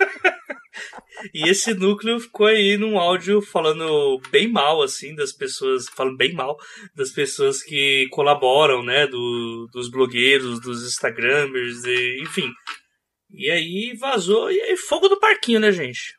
E 1.33 1.49
esse 1.49 1.73
núcleo 1.73 2.19
ficou 2.19 2.47
aí 2.47 2.77
num 2.77 2.99
áudio 2.99 3.41
falando 3.41 4.19
bem 4.31 4.47
mal, 4.47 4.81
assim, 4.81 5.15
das 5.15 5.31
pessoas, 5.31 5.87
falando 5.89 6.17
bem 6.17 6.33
mal 6.33 6.57
das 6.95 7.11
pessoas 7.11 7.61
que 7.61 8.07
colaboram, 8.11 8.83
né, 8.83 9.07
do, 9.07 9.67
dos 9.71 9.89
blogueiros, 9.89 10.59
dos 10.59 10.85
instagramers, 10.85 11.83
e, 11.85 12.21
enfim. 12.21 12.51
E 13.31 13.49
aí 13.49 13.95
vazou, 13.99 14.51
e 14.51 14.59
aí 14.61 14.77
fogo 14.77 15.07
do 15.07 15.19
parquinho, 15.19 15.59
né, 15.59 15.71
gente? 15.71 16.15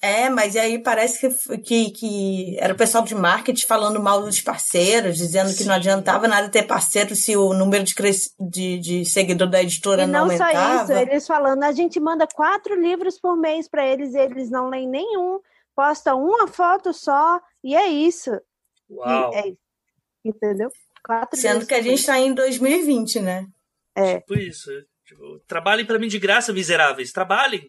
É, 0.00 0.30
mas 0.30 0.54
aí 0.54 0.78
parece 0.78 1.28
que, 1.28 1.58
que, 1.58 1.90
que 1.90 2.56
era 2.60 2.72
o 2.72 2.76
pessoal 2.76 3.02
de 3.02 3.16
marketing 3.16 3.66
falando 3.66 4.00
mal 4.00 4.22
dos 4.22 4.40
parceiros, 4.40 5.16
dizendo 5.16 5.52
que 5.56 5.64
não 5.64 5.74
Sim. 5.74 5.80
adiantava 5.80 6.28
nada 6.28 6.48
ter 6.48 6.62
parceiro 6.62 7.16
se 7.16 7.36
o 7.36 7.52
número 7.52 7.82
de, 7.82 7.94
cres... 7.96 8.32
de, 8.38 8.78
de 8.78 9.04
seguidor 9.04 9.50
da 9.50 9.60
editora 9.60 10.04
E 10.04 10.06
não, 10.06 10.28
não 10.28 10.36
só 10.36 10.44
aumentava. 10.44 10.82
isso, 10.84 10.92
eles 10.92 11.26
falando, 11.26 11.64
a 11.64 11.72
gente 11.72 11.98
manda 11.98 12.28
quatro 12.28 12.80
livros 12.80 13.18
por 13.18 13.36
mês 13.36 13.68
para 13.68 13.84
eles 13.84 14.14
e 14.14 14.18
eles 14.18 14.50
não 14.50 14.68
leem 14.68 14.88
nenhum, 14.88 15.40
posta 15.74 16.14
uma 16.14 16.46
foto 16.46 16.92
só, 16.92 17.40
e 17.64 17.74
é 17.74 17.88
isso. 17.88 18.30
E 18.88 18.94
Uau. 18.94 19.34
é 19.34 19.48
isso. 19.48 19.58
Entendeu? 20.24 20.70
Quatro 21.04 21.40
Sendo 21.40 21.66
que 21.66 21.74
a 21.74 21.82
gente 21.82 21.98
está 21.98 22.18
em 22.20 22.32
2020, 22.34 23.20
né? 23.20 23.46
É. 23.96 24.20
Tipo 24.20 24.34
isso. 24.34 24.70
Tipo, 25.04 25.40
trabalhem 25.48 25.86
pra 25.86 25.98
mim 25.98 26.06
de 26.06 26.18
graça, 26.18 26.52
miseráveis. 26.52 27.10
Trabalhem. 27.12 27.68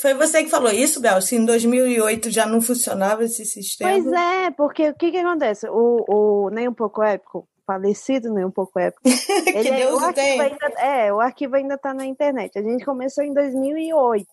Foi 0.00 0.14
você 0.14 0.42
que 0.44 0.50
falou 0.50 0.70
isso, 0.70 1.00
Bel? 1.00 1.20
Se 1.20 1.36
em 1.36 1.44
2008 1.44 2.30
já 2.30 2.46
não 2.46 2.60
funcionava 2.60 3.24
esse 3.24 3.44
sistema. 3.44 3.90
Pois 3.90 4.06
é, 4.12 4.50
porque 4.50 4.88
o 4.90 4.94
que 4.94 5.10
que 5.10 5.18
acontece? 5.18 5.66
O, 5.68 6.04
o 6.46 6.50
Nem 6.50 6.68
Um 6.68 6.74
Pouco 6.74 7.02
Épico, 7.02 7.48
falecido 7.66 8.32
Nem 8.32 8.44
Um 8.44 8.50
Pouco 8.50 8.78
Épico, 8.78 9.02
que 9.52 9.68
é- 9.68 9.76
Deus 9.76 9.94
o 9.94 9.96
o 9.96 10.04
arquivo 10.04 10.42
ainda, 10.42 10.66
é, 10.80 11.12
o 11.12 11.20
arquivo 11.20 11.56
ainda 11.56 11.78
tá 11.78 11.94
na 11.94 12.04
internet. 12.06 12.58
A 12.58 12.62
gente 12.62 12.84
começou 12.84 13.22
em 13.24 13.32
2008. 13.32 14.26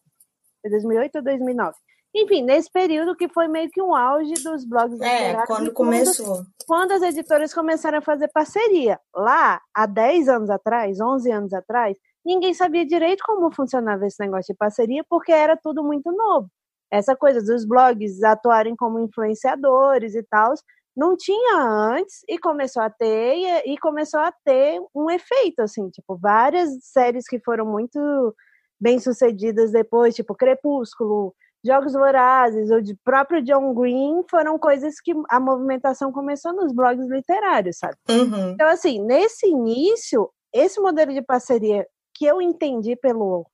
Foi 0.61 0.69
2008 0.71 1.15
ou 1.15 1.23
2009? 1.23 1.75
Enfim, 2.13 2.43
nesse 2.43 2.69
período 2.69 3.15
que 3.15 3.29
foi 3.29 3.47
meio 3.47 3.69
que 3.69 3.81
um 3.81 3.95
auge 3.95 4.33
dos 4.43 4.65
blogs 4.65 4.99
É, 4.99 5.33
quando 5.45 5.67
e 5.67 5.71
começou. 5.73 6.43
quando 6.67 6.91
as 6.91 7.01
editoras 7.03 7.53
começaram 7.53 7.99
a 7.99 8.01
fazer 8.01 8.27
parceria. 8.33 8.99
Lá, 9.15 9.61
há 9.73 9.85
10 9.85 10.27
anos 10.27 10.49
atrás, 10.49 10.99
11 10.99 11.31
anos 11.31 11.53
atrás, 11.53 11.95
ninguém 12.25 12.53
sabia 12.53 12.85
direito 12.85 13.23
como 13.25 13.53
funcionava 13.53 14.05
esse 14.05 14.19
negócio 14.19 14.53
de 14.53 14.57
parceria, 14.57 15.03
porque 15.09 15.31
era 15.31 15.57
tudo 15.57 15.83
muito 15.83 16.11
novo. 16.11 16.47
Essa 16.91 17.15
coisa 17.15 17.41
dos 17.41 17.65
blogs 17.65 18.21
atuarem 18.23 18.75
como 18.75 18.99
influenciadores 18.99 20.13
e 20.13 20.23
tal, 20.23 20.53
não 20.95 21.15
tinha 21.15 21.57
antes 21.57 22.21
e 22.27 22.37
começou 22.37 22.83
a 22.83 22.89
ter 22.89 23.63
e, 23.65 23.77
começou 23.77 24.19
a 24.19 24.31
ter 24.43 24.81
um 24.93 25.09
efeito 25.09 25.61
assim, 25.61 25.89
tipo, 25.89 26.17
várias 26.17 26.69
séries 26.81 27.25
que 27.27 27.39
foram 27.39 27.65
muito 27.65 28.35
bem 28.79 28.99
sucedidas 28.99 29.71
depois, 29.71 30.15
tipo 30.15 30.35
Crepúsculo, 30.35 31.33
Jogos 31.63 31.93
Vorazes, 31.93 32.71
ou 32.71 32.81
de 32.81 32.95
próprio 33.03 33.41
John 33.43 33.73
Green, 33.73 34.23
foram 34.29 34.57
coisas 34.57 34.99
que 34.99 35.13
a 35.29 35.39
movimentação 35.39 36.11
começou 36.11 36.51
nos 36.53 36.73
blogs 36.73 37.07
literários, 37.07 37.77
sabe? 37.77 37.95
Uhum. 38.09 38.49
Então, 38.49 38.67
assim, 38.67 38.99
nesse 38.99 39.47
início, 39.47 40.29
esse 40.51 40.81
modelo 40.81 41.13
de 41.13 41.21
parceria 41.21 41.87
que 42.21 42.25
eu 42.27 42.39
entendi 42.39 42.95
pelo, 42.95 43.47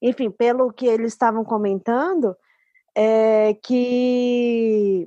enfim, 0.00 0.30
pelo 0.30 0.72
que 0.72 0.86
eles 0.86 1.12
estavam 1.12 1.44
comentando, 1.44 2.34
é 2.96 3.52
que 3.62 5.06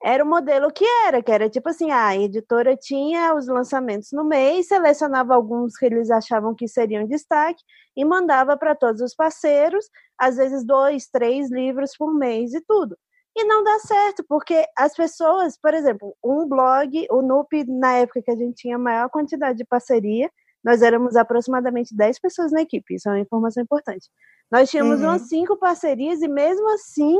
era 0.00 0.22
o 0.22 0.28
modelo 0.28 0.70
que 0.70 0.84
era, 1.08 1.20
que 1.24 1.32
era 1.32 1.50
tipo 1.50 1.68
assim, 1.68 1.90
a 1.90 2.16
editora 2.16 2.76
tinha 2.76 3.34
os 3.34 3.48
lançamentos 3.48 4.12
no 4.12 4.22
mês, 4.22 4.68
selecionava 4.68 5.34
alguns 5.34 5.76
que 5.76 5.86
eles 5.86 6.08
achavam 6.08 6.54
que 6.54 6.68
seriam 6.68 7.04
destaque 7.04 7.60
e 7.96 8.04
mandava 8.04 8.56
para 8.56 8.76
todos 8.76 9.00
os 9.00 9.12
parceiros, 9.12 9.90
às 10.16 10.36
vezes 10.36 10.64
dois, 10.64 11.08
três 11.08 11.50
livros 11.50 11.96
por 11.98 12.14
mês 12.14 12.54
e 12.54 12.60
tudo. 12.60 12.96
E 13.36 13.42
não 13.42 13.64
dá 13.64 13.76
certo, 13.80 14.24
porque 14.28 14.64
as 14.78 14.94
pessoas, 14.94 15.58
por 15.60 15.74
exemplo, 15.74 16.16
um 16.24 16.46
blog, 16.46 17.08
o 17.10 17.22
NUP, 17.22 17.64
na 17.66 17.94
época 17.94 18.22
que 18.22 18.30
a 18.30 18.36
gente 18.36 18.54
tinha 18.54 18.76
a 18.76 18.78
maior 18.78 19.10
quantidade 19.10 19.58
de 19.58 19.64
parceria, 19.64 20.30
nós 20.64 20.82
éramos 20.82 21.16
aproximadamente 21.16 21.94
10 21.96 22.18
pessoas 22.20 22.52
na 22.52 22.62
equipe, 22.62 22.94
isso 22.94 23.08
é 23.08 23.12
uma 23.12 23.20
informação 23.20 23.62
importante. 23.62 24.08
Nós 24.50 24.68
tínhamos 24.70 25.00
uhum. 25.00 25.06
umas 25.06 25.28
cinco 25.28 25.56
parcerias 25.56 26.20
e 26.20 26.28
mesmo 26.28 26.68
assim, 26.72 27.16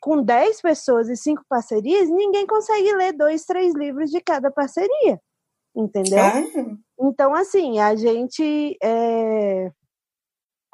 com 0.00 0.22
10 0.22 0.60
pessoas 0.60 1.08
e 1.08 1.16
cinco 1.16 1.44
parcerias, 1.48 2.10
ninguém 2.10 2.46
consegue 2.46 2.92
ler 2.94 3.12
dois, 3.12 3.44
três 3.44 3.74
livros 3.74 4.10
de 4.10 4.20
cada 4.20 4.50
parceria, 4.50 5.20
entendeu? 5.74 6.18
Então, 7.00 7.34
assim, 7.34 7.78
a 7.78 7.94
gente... 7.94 8.76
É... 8.82 9.70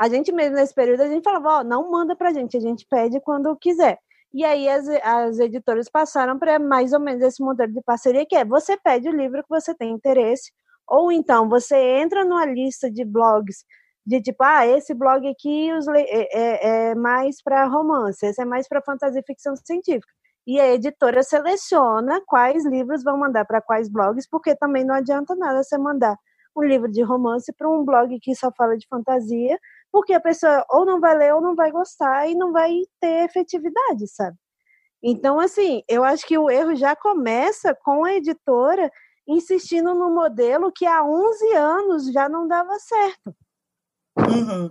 A 0.01 0.09
gente 0.09 0.31
mesmo, 0.31 0.55
nesse 0.55 0.73
período, 0.73 1.01
a 1.01 1.09
gente 1.09 1.25
falava, 1.25 1.49
ó, 1.49 1.61
oh, 1.61 1.65
não 1.65 1.91
manda 1.91 2.15
pra 2.15 2.33
gente, 2.33 2.57
a 2.57 2.61
gente 2.61 2.87
pede 2.89 3.21
quando 3.21 3.57
quiser. 3.57 3.99
E 4.33 4.45
aí 4.45 4.69
as, 4.69 4.87
as 5.03 5.39
editoras 5.39 5.89
passaram 5.89 6.39
para 6.39 6.59
mais 6.59 6.93
ou 6.93 7.01
menos 7.01 7.23
esse 7.23 7.43
modelo 7.43 7.73
de 7.73 7.83
parceria, 7.83 8.27
que 8.27 8.37
é 8.37 8.45
você 8.45 8.77
pede 8.77 9.09
o 9.09 9.17
livro 9.17 9.43
que 9.43 9.49
você 9.49 9.75
tem 9.75 9.91
interesse, 9.91 10.53
ou 10.89 11.13
então 11.13 11.49
você 11.49 11.77
entra 12.01 12.25
numa 12.25 12.47
lista 12.47 12.91
de 12.91 13.05
blogs 13.05 13.65
de 14.07 14.23
tipo, 14.23 14.43
ah, 14.43 14.67
esse 14.67 14.95
blog 14.95 15.29
aqui 15.29 15.69
é, 15.71 16.39
é, 16.39 16.91
é 16.91 16.95
mais 16.95 17.43
para 17.43 17.67
romance, 17.67 18.25
esse 18.25 18.41
é 18.41 18.45
mais 18.45 18.67
para 18.67 18.81
fantasia 18.81 19.21
e 19.21 19.25
ficção 19.27 19.55
científica. 19.55 20.11
E 20.47 20.59
a 20.59 20.73
editora 20.73 21.23
seleciona 21.23 22.23
quais 22.27 22.65
livros 22.65 23.05
vão 23.05 23.19
mandar 23.19 23.45
para 23.45 23.61
quais 23.61 23.87
blogs, 23.87 24.27
porque 24.31 24.57
também 24.57 24.83
não 24.83 24.95
adianta 24.95 25.37
nada 25.37 25.63
você 25.63 25.77
mandar 25.77 26.17
um 26.57 26.63
livro 26.63 26.91
de 26.91 27.03
romance 27.03 27.53
para 27.53 27.69
um 27.69 27.85
blog 27.85 28.19
que 28.21 28.35
só 28.35 28.51
fala 28.57 28.79
de 28.79 28.87
fantasia, 28.89 29.59
porque 29.93 30.15
a 30.15 30.21
pessoa 30.21 30.65
ou 30.71 30.87
não 30.87 31.01
vai 31.01 31.15
ler 31.15 31.35
ou 31.35 31.43
não 31.43 31.55
vai 31.55 31.71
gostar 31.71 32.27
e 32.29 32.35
não 32.35 32.51
vai 32.51 32.73
ter 32.99 33.25
efetividade, 33.25 34.07
sabe? 34.09 34.39
Então, 35.03 35.39
assim, 35.39 35.83
eu 35.87 36.03
acho 36.03 36.27
que 36.27 36.39
o 36.39 36.51
erro 36.51 36.75
já 36.75 36.97
começa 36.97 37.77
com 37.85 38.07
a 38.07 38.15
editora 38.15 38.91
insistindo 39.29 39.95
no 39.95 40.13
modelo 40.13 40.73
que 40.73 40.87
há 40.87 41.05
11 41.05 41.55
anos 41.55 42.13
já 42.13 42.29
não 42.29 42.49
dava 42.49 42.75
certo. 42.79 43.35
Uhum. 44.17 44.71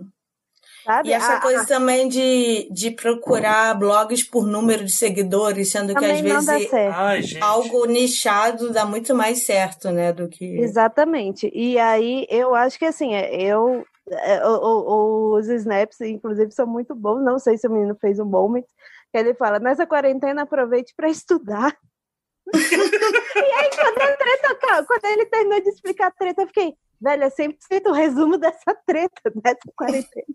Sabe? 0.84 1.08
E 1.10 1.12
essa 1.12 1.34
a, 1.34 1.40
coisa 1.40 1.62
a... 1.62 1.66
também 1.66 2.08
de, 2.08 2.68
de 2.72 2.90
procurar 2.90 3.74
blogs 3.78 4.22
por 4.22 4.46
número 4.46 4.84
de 4.84 4.92
seguidores, 4.92 5.70
sendo 5.70 5.92
também 5.94 6.24
que 6.24 6.30
às 6.30 6.46
vezes 6.46 6.72
Ai, 6.72 7.22
algo 7.40 7.84
nichado 7.84 8.72
dá 8.72 8.84
muito 8.84 9.14
mais 9.14 9.44
certo, 9.44 9.90
né, 9.90 10.12
do 10.12 10.28
que... 10.28 10.44
Exatamente. 10.60 11.50
E 11.54 11.78
aí, 11.78 12.26
eu 12.30 12.54
acho 12.54 12.78
que 12.78 12.86
assim, 12.86 13.14
é, 13.14 13.42
eu 13.42 13.84
é, 14.10 14.40
os 14.46 15.48
snaps, 15.48 16.00
inclusive, 16.00 16.50
são 16.52 16.66
muito 16.66 16.94
bons. 16.94 17.22
Não 17.22 17.38
sei 17.38 17.56
se 17.58 17.66
o 17.66 17.70
menino 17.70 17.96
fez 18.00 18.18
um 18.18 18.24
moment. 18.24 18.64
Ele 19.12 19.34
fala: 19.34 19.58
nessa 19.58 19.86
quarentena, 19.86 20.42
aproveite 20.42 20.94
para 20.96 21.08
estudar. 21.10 21.76
E 22.54 23.52
aí, 23.52 23.70
quando, 23.74 24.00
a 24.00 24.16
treta, 24.16 24.84
quando 24.86 25.04
ele 25.04 25.26
terminou 25.26 25.60
de 25.62 25.68
explicar 25.68 26.08
a 26.08 26.10
treta, 26.10 26.42
eu 26.42 26.46
fiquei: 26.46 26.74
velho, 27.00 27.24
é 27.24 27.30
100% 27.30 27.54
o 27.86 27.92
resumo 27.92 28.38
dessa 28.38 28.74
treta, 28.86 29.32
dessa 29.42 29.72
quarentena. 29.76 30.26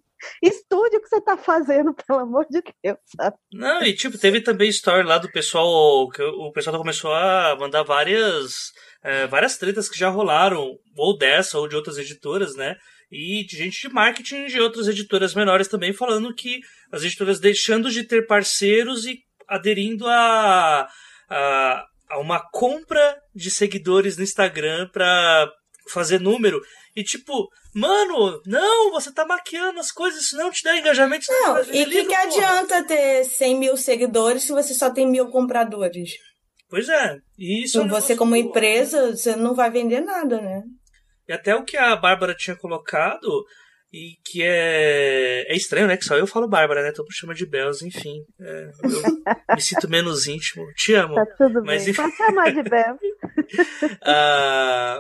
Estude 0.42 0.96
o 0.96 1.02
que 1.02 1.10
você 1.10 1.20
tá 1.20 1.36
fazendo, 1.36 1.94
pelo 1.94 2.20
amor 2.20 2.46
de 2.50 2.62
Deus, 2.82 2.98
sabe? 3.16 3.36
Não, 3.52 3.84
e 3.84 3.94
tipo, 3.94 4.18
teve 4.18 4.40
também 4.40 4.70
story 4.70 5.06
lá 5.06 5.18
do 5.18 5.30
pessoal, 5.30 6.08
que 6.10 6.24
o 6.24 6.52
pessoal 6.54 6.78
começou 6.78 7.14
a 7.14 7.58
mandar 7.60 7.84
várias, 7.84 8.72
é, 9.04 9.28
várias 9.28 9.58
tretas 9.58 9.90
que 9.90 10.00
já 10.00 10.08
rolaram, 10.10 10.78
ou 10.96 11.18
dessa, 11.18 11.60
ou 11.60 11.68
de 11.68 11.76
outras 11.76 11.98
editoras, 11.98 12.56
né? 12.56 12.78
e 13.14 13.46
de 13.46 13.56
gente 13.56 13.88
de 13.88 13.94
marketing 13.94 14.48
de 14.48 14.60
outras 14.60 14.88
editoras 14.88 15.36
menores 15.36 15.68
também 15.68 15.94
falando 15.94 16.34
que 16.34 16.62
as 16.92 17.04
editoras 17.04 17.40
deixando 17.40 17.92
de 17.92 18.04
ter 18.04 18.26
parceiros 18.26 19.06
e 19.06 19.20
aderindo 19.48 20.08
a, 20.08 20.88
a 21.30 21.86
uma 22.20 22.42
compra 22.52 23.18
de 23.34 23.50
seguidores 23.50 24.18
no 24.18 24.24
Instagram 24.24 24.90
para 24.92 25.50
fazer 25.90 26.20
número. 26.20 26.62
E 26.96 27.04
tipo, 27.04 27.50
mano, 27.74 28.42
não, 28.46 28.92
você 28.92 29.12
tá 29.12 29.26
maquiando 29.26 29.80
as 29.80 29.92
coisas, 29.92 30.24
isso 30.24 30.38
não 30.38 30.52
te 30.52 30.64
dá 30.64 30.78
engajamento. 30.78 31.26
Não, 31.30 31.58
e 31.72 31.84
o 31.84 31.90
que, 31.90 32.06
que 32.06 32.16
adianta 32.16 32.84
ter 32.84 33.26
100 33.26 33.58
mil 33.58 33.78
seguidores 33.78 34.44
se 34.44 34.52
você 34.52 34.74
só 34.74 34.90
tem 34.90 35.08
mil 35.08 35.30
compradores? 35.30 36.12
Pois 36.70 36.90
é. 36.90 37.18
E 37.38 37.64
isso 37.64 37.82
é 37.82 37.88
você, 37.88 38.16
como 38.16 38.36
empresa, 38.36 39.16
você 39.16 39.36
não 39.36 39.54
vai 39.54 39.70
vender 39.70 40.02
nada, 40.02 40.42
né? 40.42 40.64
E 41.28 41.34
até 41.34 41.56
o 41.56 41.64
que 41.64 41.78
a 41.78 41.96
Bárbara 41.96 42.36
tinha 42.36 42.56
colocado, 42.56 43.46
e 43.94 44.18
que 44.26 44.42
é, 44.42 45.46
é 45.48 45.56
estranho, 45.56 45.86
né? 45.86 45.96
Que 45.96 46.04
só 46.04 46.18
eu 46.18 46.26
falo 46.26 46.50
Bárbara, 46.50 46.82
né? 46.82 46.92
Todo 46.92 47.06
mundo 47.06 47.14
chama 47.14 47.36
de 47.36 47.46
Bells, 47.46 47.86
enfim. 47.86 48.26
É, 48.42 48.72
eu 48.84 49.56
me 49.56 49.62
sinto 49.62 49.88
menos 49.88 50.28
íntimo. 50.28 50.66
Te 50.76 50.96
amo. 50.96 51.14
Tá 51.14 51.26
tudo 51.38 51.64
mas, 51.64 51.84
bem. 51.84 51.92
Enfim... 51.92 52.02
Pode 52.02 52.18
chamar 52.18 52.52
de 52.52 52.64
Bells. 52.64 53.00
ah, 54.04 55.00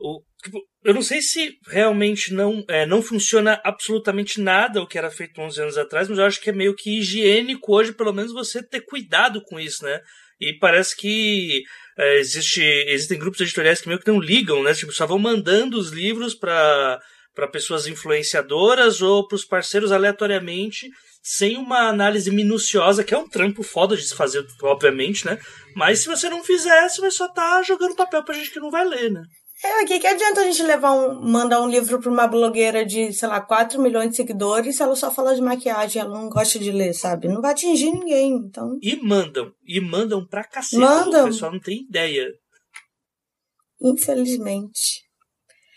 o, 0.00 0.22
tipo, 0.42 0.58
eu 0.82 0.94
não 0.94 1.02
sei 1.02 1.20
se 1.20 1.58
realmente 1.68 2.32
não, 2.32 2.64
é, 2.66 2.86
não 2.86 3.02
funciona 3.02 3.60
absolutamente 3.62 4.40
nada 4.40 4.80
o 4.80 4.86
que 4.86 4.96
era 4.96 5.10
feito 5.10 5.38
11 5.38 5.60
anos 5.60 5.76
atrás, 5.76 6.08
mas 6.08 6.16
eu 6.16 6.24
acho 6.24 6.40
que 6.40 6.48
é 6.48 6.52
meio 6.54 6.74
que 6.74 6.98
higiênico 7.00 7.74
hoje, 7.74 7.92
pelo 7.92 8.14
menos, 8.14 8.32
você 8.32 8.62
ter 8.62 8.80
cuidado 8.86 9.42
com 9.44 9.60
isso, 9.60 9.84
né? 9.84 10.00
E 10.40 10.58
parece 10.58 10.96
que 10.96 11.62
é, 11.98 12.18
existe, 12.20 12.62
existem 12.88 13.18
grupos 13.18 13.42
editoriais 13.42 13.82
que 13.82 13.88
meio 13.88 14.00
que 14.00 14.10
não 14.10 14.18
ligam, 14.18 14.62
né? 14.62 14.72
Tipo, 14.72 14.92
só 14.92 15.06
vão 15.06 15.18
mandando 15.18 15.78
os 15.78 15.90
livros 15.90 16.34
para 16.34 16.98
para 17.34 17.48
pessoas 17.48 17.86
influenciadoras 17.86 19.02
ou 19.02 19.26
para 19.26 19.36
os 19.36 19.44
parceiros 19.44 19.90
aleatoriamente, 19.90 20.90
sem 21.22 21.56
uma 21.56 21.88
análise 21.88 22.30
minuciosa, 22.30 23.02
que 23.02 23.14
é 23.14 23.18
um 23.18 23.28
trampo 23.28 23.62
foda 23.62 23.96
de 23.96 24.02
se 24.02 24.14
fazer, 24.14 24.46
obviamente, 24.62 25.26
né? 25.26 25.38
Mas 25.74 26.00
se 26.00 26.06
você 26.06 26.28
não 26.28 26.44
fizer, 26.44 26.88
você 26.88 27.00
vai 27.00 27.10
só 27.10 27.26
estar 27.26 27.56
tá 27.56 27.62
jogando 27.62 27.96
papel 27.96 28.22
pra 28.22 28.34
gente 28.34 28.50
que 28.50 28.60
não 28.60 28.70
vai 28.70 28.84
ler, 28.84 29.10
né? 29.10 29.22
É, 29.64 29.82
o 29.82 29.86
que, 29.86 29.98
que 29.98 30.06
adianta 30.06 30.42
a 30.42 30.44
gente 30.44 30.62
levar 30.62 30.92
um, 30.92 31.22
mandar 31.22 31.62
um 31.62 31.68
livro 31.68 31.98
para 31.98 32.10
uma 32.10 32.26
blogueira 32.26 32.84
de, 32.84 33.12
sei 33.14 33.28
lá, 33.28 33.40
4 33.40 33.80
milhões 33.80 34.10
de 34.10 34.16
seguidores 34.16 34.76
se 34.76 34.82
ela 34.82 34.94
só 34.94 35.10
fala 35.10 35.34
de 35.34 35.40
maquiagem, 35.40 36.02
ela 36.02 36.20
não 36.20 36.28
gosta 36.28 36.58
de 36.58 36.70
ler, 36.70 36.92
sabe? 36.92 37.28
Não 37.28 37.40
vai 37.40 37.52
atingir 37.52 37.90
ninguém, 37.90 38.32
então. 38.32 38.78
E 38.82 38.96
mandam, 38.96 39.50
e 39.66 39.80
mandam 39.80 40.26
pra 40.26 40.44
cacete. 40.44 40.76
Mandam. 40.76 41.24
O 41.24 41.28
pessoal 41.28 41.52
não 41.52 41.60
tem 41.60 41.82
ideia. 41.88 42.28
Infelizmente. 43.80 45.03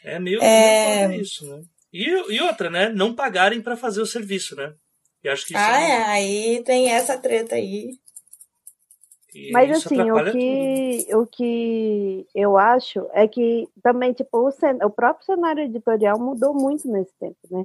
É 0.08 0.20
meio, 0.20 0.42
é... 0.42 1.08
meio 1.08 1.22
isso, 1.22 1.46
né? 1.48 1.62
E, 1.92 2.06
e 2.34 2.42
outra, 2.42 2.70
né? 2.70 2.90
Não 2.90 3.14
pagarem 3.14 3.62
para 3.62 3.76
fazer 3.76 4.02
o 4.02 4.06
serviço, 4.06 4.56
né? 4.56 4.74
E 5.24 5.30
acho 5.30 5.46
que 5.46 5.54
isso 5.54 5.64
ah, 5.64 5.82
é, 5.82 5.90
é 5.90 6.04
aí 6.04 6.64
tem 6.64 6.90
essa 6.90 7.18
treta 7.18 7.56
aí. 7.56 7.92
Mas 9.52 9.70
assim, 9.72 10.10
o 10.10 10.32
que, 10.32 11.16
o 11.16 11.26
que 11.28 12.26
eu 12.34 12.58
acho 12.58 13.08
é 13.14 13.28
que 13.28 13.68
também, 13.84 14.14
tipo, 14.14 14.48
o, 14.48 14.52
cen... 14.52 14.78
o 14.84 14.90
próprio 14.90 15.26
cenário 15.26 15.64
editorial 15.64 16.18
mudou 16.20 16.54
muito 16.54 16.88
nesse 16.88 17.14
tempo, 17.20 17.38
né? 17.52 17.64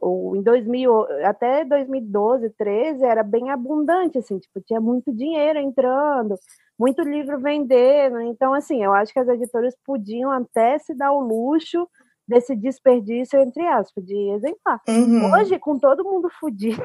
O, 0.00 0.34
em 0.34 0.42
2000, 0.42 1.26
até 1.26 1.62
2012, 1.64 2.50
13, 2.50 3.04
era 3.04 3.22
bem 3.22 3.50
abundante, 3.50 4.16
assim, 4.16 4.38
tipo, 4.38 4.60
tinha 4.62 4.80
muito 4.80 5.12
dinheiro 5.12 5.58
entrando, 5.58 6.36
muito 6.80 7.02
livro 7.02 7.38
vendendo. 7.38 8.22
Então, 8.22 8.54
assim, 8.54 8.82
eu 8.82 8.94
acho 8.94 9.12
que 9.12 9.18
as 9.18 9.28
editoras 9.28 9.76
podiam 9.84 10.30
até 10.30 10.78
se 10.78 10.94
dar 10.94 11.12
o 11.12 11.20
luxo 11.20 11.86
desse 12.26 12.56
desperdício, 12.56 13.38
entre 13.38 13.66
aspas, 13.66 14.02
de 14.02 14.16
exemplar. 14.30 14.80
Uhum. 14.88 15.30
Hoje, 15.34 15.58
com 15.58 15.78
todo 15.78 16.04
mundo 16.04 16.30
fudido, 16.30 16.82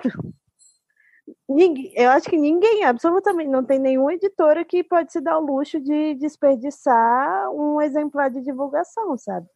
Ninguém, 1.49 1.91
eu 1.95 2.11
acho 2.11 2.29
que 2.29 2.37
ninguém, 2.37 2.83
absolutamente, 2.83 3.49
não 3.49 3.63
tem 3.63 3.79
nenhuma 3.79 4.13
editora 4.13 4.63
que 4.63 4.83
pode 4.83 5.11
se 5.11 5.19
dar 5.19 5.39
o 5.39 5.45
luxo 5.45 5.79
de 5.79 6.13
desperdiçar 6.15 7.49
um 7.51 7.81
exemplar 7.81 8.29
de 8.29 8.41
divulgação, 8.41 9.17
sabe? 9.17 9.47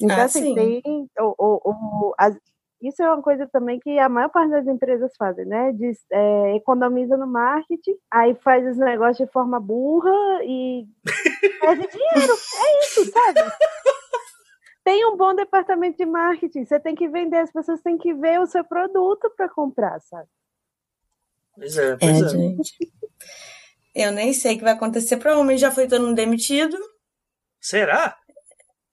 Então, 0.00 0.16
ah, 0.16 0.24
assim, 0.24 0.42
sim. 0.42 0.54
tem. 0.54 1.10
O, 1.20 1.34
o, 1.38 1.70
o, 1.70 2.14
as, 2.18 2.36
isso 2.80 3.02
é 3.02 3.12
uma 3.12 3.22
coisa 3.22 3.46
também 3.46 3.80
que 3.80 3.98
a 3.98 4.08
maior 4.08 4.28
parte 4.28 4.50
das 4.50 4.66
empresas 4.66 5.12
fazem, 5.16 5.44
né? 5.44 5.72
Diz, 5.72 5.98
é, 6.12 6.56
economiza 6.56 7.16
no 7.16 7.26
marketing, 7.26 7.96
aí 8.10 8.34
faz 8.36 8.66
os 8.66 8.76
negócios 8.76 9.18
de 9.18 9.32
forma 9.32 9.58
burra 9.58 10.12
e 10.44 10.86
perde 11.60 11.88
dinheiro. 11.88 12.32
É 12.34 12.84
isso, 12.84 13.04
sabe? 13.10 13.40
Tem 14.84 15.04
um 15.06 15.16
bom 15.16 15.34
departamento 15.34 15.98
de 15.98 16.06
marketing, 16.06 16.64
você 16.64 16.78
tem 16.80 16.94
que 16.94 17.08
vender, 17.08 17.38
as 17.38 17.52
pessoas 17.52 17.82
têm 17.82 17.98
que 17.98 18.14
ver 18.14 18.40
o 18.40 18.46
seu 18.46 18.64
produto 18.64 19.30
para 19.36 19.48
comprar, 19.48 20.00
sabe? 20.00 20.28
Pois 21.54 21.76
é, 21.76 21.96
pois 21.96 22.22
é. 22.22 22.24
é. 22.24 22.28
Gente. 22.28 22.92
Eu 23.94 24.12
nem 24.12 24.32
sei 24.32 24.54
o 24.54 24.58
que 24.58 24.64
vai 24.64 24.74
acontecer. 24.74 25.16
Provavelmente 25.16 25.60
já 25.60 25.72
foi 25.72 25.88
todo 25.88 26.04
mundo 26.04 26.14
demitido. 26.14 26.78
Será? 27.60 28.16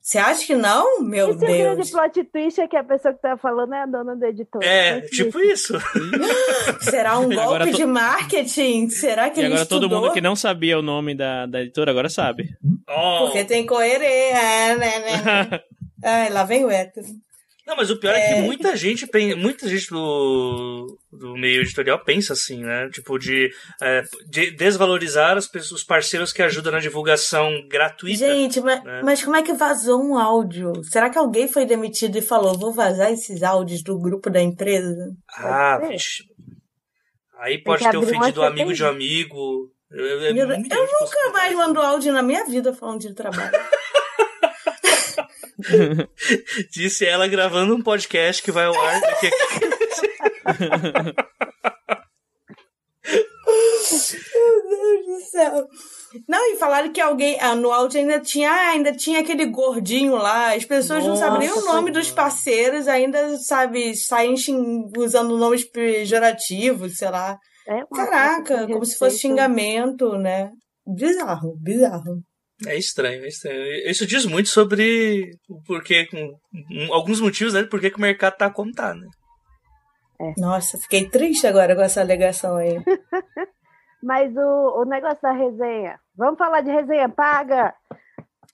Você 0.05 0.19
acha 0.19 0.45
que 0.45 0.55
não? 0.55 1.01
Meu 1.01 1.31
Esse 1.31 1.39
Deus. 1.39 1.51
O 1.51 1.57
grande 1.57 1.91
plot 1.91 2.23
twist 2.25 2.61
é 2.61 2.67
que 2.67 2.77
a 2.77 2.83
pessoa 2.83 3.11
que 3.11 3.19
tá 3.19 3.35
falando 3.37 3.73
é 3.73 3.81
a 3.81 3.85
dona 3.87 4.15
do 4.15 4.23
editor. 4.23 4.63
É, 4.63 5.01
tipo 5.01 5.39
isso. 5.39 5.73
Será 6.79 7.17
um 7.17 7.27
golpe 7.27 7.71
to... 7.71 7.77
de 7.77 7.85
marketing? 7.87 8.89
Será 8.89 9.31
que 9.31 9.39
e 9.39 9.41
ele 9.41 9.47
agora 9.47 9.63
estudou? 9.63 9.89
todo 9.89 9.99
mundo 9.99 10.13
que 10.13 10.21
não 10.21 10.35
sabia 10.35 10.77
o 10.77 10.83
nome 10.83 11.15
da, 11.15 11.47
da 11.47 11.59
editora 11.59 11.89
agora 11.89 12.07
sabe. 12.07 12.55
Oh. 12.87 13.25
Porque 13.25 13.45
tem 13.45 13.65
coerência, 13.65 14.37
é, 14.37 14.75
né, 14.75 14.99
né, 14.99 15.23
né. 15.23 15.59
Ai, 16.05 16.29
lá 16.29 16.43
vem 16.43 16.63
o 16.63 16.69
hétero. 16.69 17.07
Não, 17.65 17.75
mas 17.75 17.89
o 17.89 17.97
pior 17.97 18.13
é, 18.13 18.19
é 18.19 18.33
que 18.35 18.41
muita 18.41 18.75
gente, 18.75 19.09
muita 19.35 19.67
gente 19.67 19.89
do, 19.89 20.99
do 21.11 21.35
meio 21.35 21.61
editorial 21.61 21.99
pensa 22.03 22.33
assim, 22.33 22.63
né? 22.63 22.89
Tipo, 22.89 23.17
de, 23.17 23.49
é, 23.81 24.03
de 24.27 24.51
desvalorizar 24.51 25.35
as 25.35 25.47
pessoas, 25.47 25.81
os 25.81 25.83
parceiros 25.83 26.31
que 26.31 26.43
ajudam 26.43 26.73
na 26.73 26.79
divulgação 26.79 27.49
gratuita. 27.67 28.19
Gente, 28.19 28.61
mas, 28.61 28.83
né? 28.83 29.01
mas 29.03 29.23
como 29.23 29.35
é 29.35 29.41
que 29.41 29.53
vazou 29.53 29.99
um 29.99 30.15
áudio? 30.15 30.73
Será 30.83 31.09
que 31.09 31.17
alguém 31.17 31.47
foi 31.47 31.65
demitido 31.65 32.15
e 32.17 32.21
falou, 32.21 32.57
vou 32.57 32.71
vazar 32.71 33.11
esses 33.11 33.41
áudios 33.41 33.81
do 33.81 33.97
grupo 33.97 34.29
da 34.29 34.41
empresa? 34.41 35.15
Ah, 35.35 35.79
vixe. 35.79 36.23
Aí 37.39 37.57
pode 37.57 37.89
ter 37.89 37.97
ofendido 37.97 38.41
o 38.41 38.45
amigo 38.45 38.73
de 38.73 38.83
um 38.83 38.87
amigo. 38.87 39.71
É, 39.91 39.97
eu, 39.97 40.35
eu 40.35 40.47
nunca 40.47 41.31
mais 41.33 41.55
mando 41.55 41.81
áudio 41.81 42.13
na 42.13 42.21
minha 42.21 42.45
vida 42.45 42.73
falando 42.73 43.01
de 43.01 43.13
trabalho. 43.15 43.51
Disse 46.71 47.05
ela 47.05 47.27
gravando 47.27 47.75
um 47.75 47.81
podcast 47.81 48.41
que 48.43 48.51
vai 48.51 48.65
ao 48.65 48.79
ar 48.79 49.01
daqui 49.01 49.29
Meu 54.33 54.69
Deus 54.69 55.05
do 55.05 55.29
céu. 55.29 55.67
Não, 56.27 56.53
e 56.53 56.57
falaram 56.57 56.91
que 56.91 57.01
alguém 57.01 57.37
ah, 57.41 57.55
no 57.55 57.71
áudio 57.71 57.99
ainda 57.99 58.19
tinha, 58.19 58.49
ah, 58.49 58.69
ainda 58.69 58.93
tinha 58.93 59.19
aquele 59.19 59.45
gordinho 59.45 60.15
lá. 60.15 60.53
As 60.53 60.65
pessoas 60.65 61.03
Nossa, 61.03 61.25
não 61.25 61.33
sabiam 61.33 61.57
o 61.57 61.65
nome 61.65 61.91
dos 61.91 62.09
parceiros, 62.09 62.87
ainda, 62.87 63.37
sabe, 63.37 63.95
saem 63.95 64.35
usando 64.97 65.37
nomes 65.37 65.63
pejorativos, 65.63 66.97
sei 66.97 67.09
lá. 67.09 67.37
É 67.67 67.83
Caraca, 67.93 68.67
como 68.67 68.85
se 68.85 68.97
fosse 68.97 69.19
xingamento, 69.19 70.17
né? 70.17 70.51
Bizarro, 70.85 71.57
bizarro. 71.59 72.21
É 72.65 72.77
estranho, 72.77 73.25
é 73.25 73.27
estranho. 73.27 73.89
Isso 73.89 74.07
diz 74.07 74.25
muito 74.25 74.49
sobre 74.49 75.31
o 75.49 75.61
porquê, 75.63 76.05
com, 76.05 76.39
alguns 76.93 77.19
motivos, 77.19 77.53
né? 77.53 77.63
Por 77.63 77.81
que 77.81 77.87
o 77.87 78.01
mercado 78.01 78.37
tá 78.37 78.49
como 78.49 78.71
tá, 78.71 78.93
né? 78.93 79.07
É. 80.21 80.33
Nossa, 80.37 80.77
fiquei 80.77 81.09
triste 81.09 81.45
agora 81.45 81.75
com 81.75 81.81
essa 81.81 81.99
alegação 81.99 82.55
aí. 82.55 82.77
Mas 84.01 84.33
o, 84.35 84.81
o 84.81 84.85
negócio 84.85 85.21
da 85.21 85.31
resenha. 85.31 85.99
Vamos 86.15 86.37
falar 86.37 86.61
de 86.61 86.71
resenha 86.71 87.09
paga? 87.09 87.73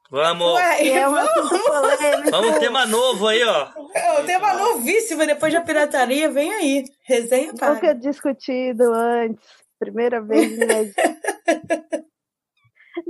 Vamos! 0.09 0.55
Ué, 0.55 0.87
é 0.87 1.07
um 1.07 1.11
vamos. 1.11 2.31
vamos, 2.31 2.59
tema 2.59 2.85
novo 2.85 3.27
aí, 3.27 3.43
ó. 3.43 3.69
É 3.93 4.19
um 4.19 4.25
tema 4.25 4.53
novíssimo, 4.53 5.25
depois 5.25 5.53
da 5.53 5.61
pirataria, 5.61 6.29
vem 6.31 6.51
aí. 6.51 6.83
Resenha 7.03 7.53
paga. 7.53 7.73
Nunca 7.73 7.95
discutido 7.95 8.91
antes. 8.93 9.45
Primeira 9.79 10.21
vez 10.21 10.57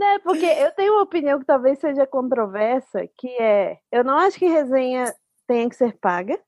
Não, 0.02 0.20
porque 0.22 0.48
eu 0.48 0.72
tenho 0.72 0.94
uma 0.94 1.04
opinião 1.04 1.40
que 1.40 1.46
talvez 1.46 1.78
seja 1.78 2.08
controversa, 2.08 3.08
que 3.20 3.28
é, 3.40 3.78
eu 3.92 4.04
não 4.04 4.18
acho 4.18 4.40
que 4.40 4.48
resenha 4.48 5.14
tenha 5.46 5.70
que 5.70 5.76
ser 5.76 5.96
paga. 6.00 6.42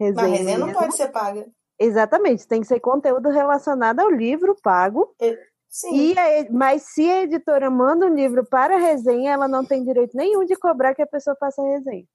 Resenha 0.00 0.28
Mas 0.28 0.38
resenha 0.40 0.58
não 0.58 0.72
pode 0.72 0.96
ser 0.96 1.12
paga. 1.12 1.46
Exatamente, 1.78 2.48
tem 2.48 2.62
que 2.62 2.66
ser 2.66 2.80
conteúdo 2.80 3.28
relacionado 3.28 4.00
ao 4.00 4.10
livro 4.10 4.56
pago. 4.60 5.14
Sim. 5.68 5.94
E 5.94 6.18
a, 6.18 6.50
mas 6.50 6.82
se 6.94 7.08
a 7.08 7.22
editora 7.22 7.70
manda 7.70 8.06
um 8.06 8.14
livro 8.14 8.44
para 8.44 8.76
resenha, 8.76 9.34
ela 9.34 9.46
não 9.46 9.64
tem 9.64 9.84
direito 9.84 10.16
nenhum 10.16 10.44
de 10.44 10.56
cobrar 10.56 10.96
que 10.96 11.02
a 11.02 11.06
pessoa 11.06 11.36
faça 11.38 11.62
a 11.62 11.68
resenha. 11.76 12.06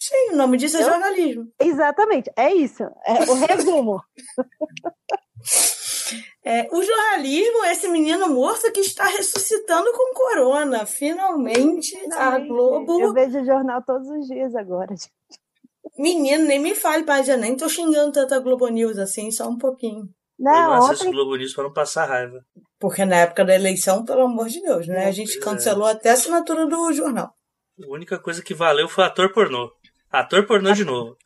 Sim, 0.00 0.30
o 0.32 0.36
nome 0.36 0.56
disso 0.56 0.78
é 0.78 0.82
jornalismo. 0.82 1.52
Exatamente, 1.60 2.32
é 2.36 2.54
isso. 2.54 2.84
É 3.04 3.30
o 3.30 3.34
resumo. 3.34 4.02
É, 6.44 6.68
o 6.72 6.82
jornalismo, 6.82 7.64
esse 7.66 7.88
menino 7.88 8.28
morto 8.28 8.70
que 8.72 8.80
está 8.80 9.04
ressuscitando 9.04 9.90
com 9.92 10.14
corona. 10.14 10.84
Finalmente, 10.86 11.96
a 12.12 12.38
Globo. 12.38 13.00
Eu 13.00 13.12
vejo 13.12 13.40
o 13.40 13.44
jornal 13.44 13.82
todos 13.86 14.08
os 14.08 14.26
dias 14.26 14.54
agora. 14.54 14.94
Menino, 15.98 16.46
nem 16.46 16.58
me 16.58 16.74
fale, 16.74 17.04
pai, 17.04 17.22
já 17.22 17.36
nem 17.36 17.56
tô 17.56 17.68
xingando 17.68 18.12
tanta 18.12 18.40
Globo 18.40 18.68
News 18.68 18.98
assim, 18.98 19.30
só 19.30 19.48
um 19.48 19.58
pouquinho. 19.58 20.08
Não, 20.38 20.52
eu 20.52 20.80
não 20.80 20.90
ontem... 20.90 21.10
Globo 21.10 21.36
News 21.36 21.54
para 21.54 21.64
não 21.64 21.72
passar 21.72 22.06
raiva. 22.06 22.44
Porque 22.80 23.04
na 23.04 23.16
época 23.16 23.44
da 23.44 23.54
eleição, 23.54 24.04
pelo 24.04 24.22
amor 24.22 24.48
de 24.48 24.60
Deus, 24.60 24.88
né? 24.88 25.06
A 25.06 25.12
gente 25.12 25.38
cancelou 25.38 25.86
é. 25.86 25.92
até 25.92 26.10
a 26.10 26.14
assinatura 26.14 26.66
do 26.66 26.92
jornal. 26.92 27.32
A 27.80 27.88
única 27.88 28.18
coisa 28.18 28.42
que 28.42 28.54
valeu 28.54 28.88
foi 28.88 29.04
ator 29.04 29.32
pornô. 29.32 29.70
Ator 30.10 30.46
pornô 30.46 30.72
de 30.72 30.84
novo. 30.84 31.16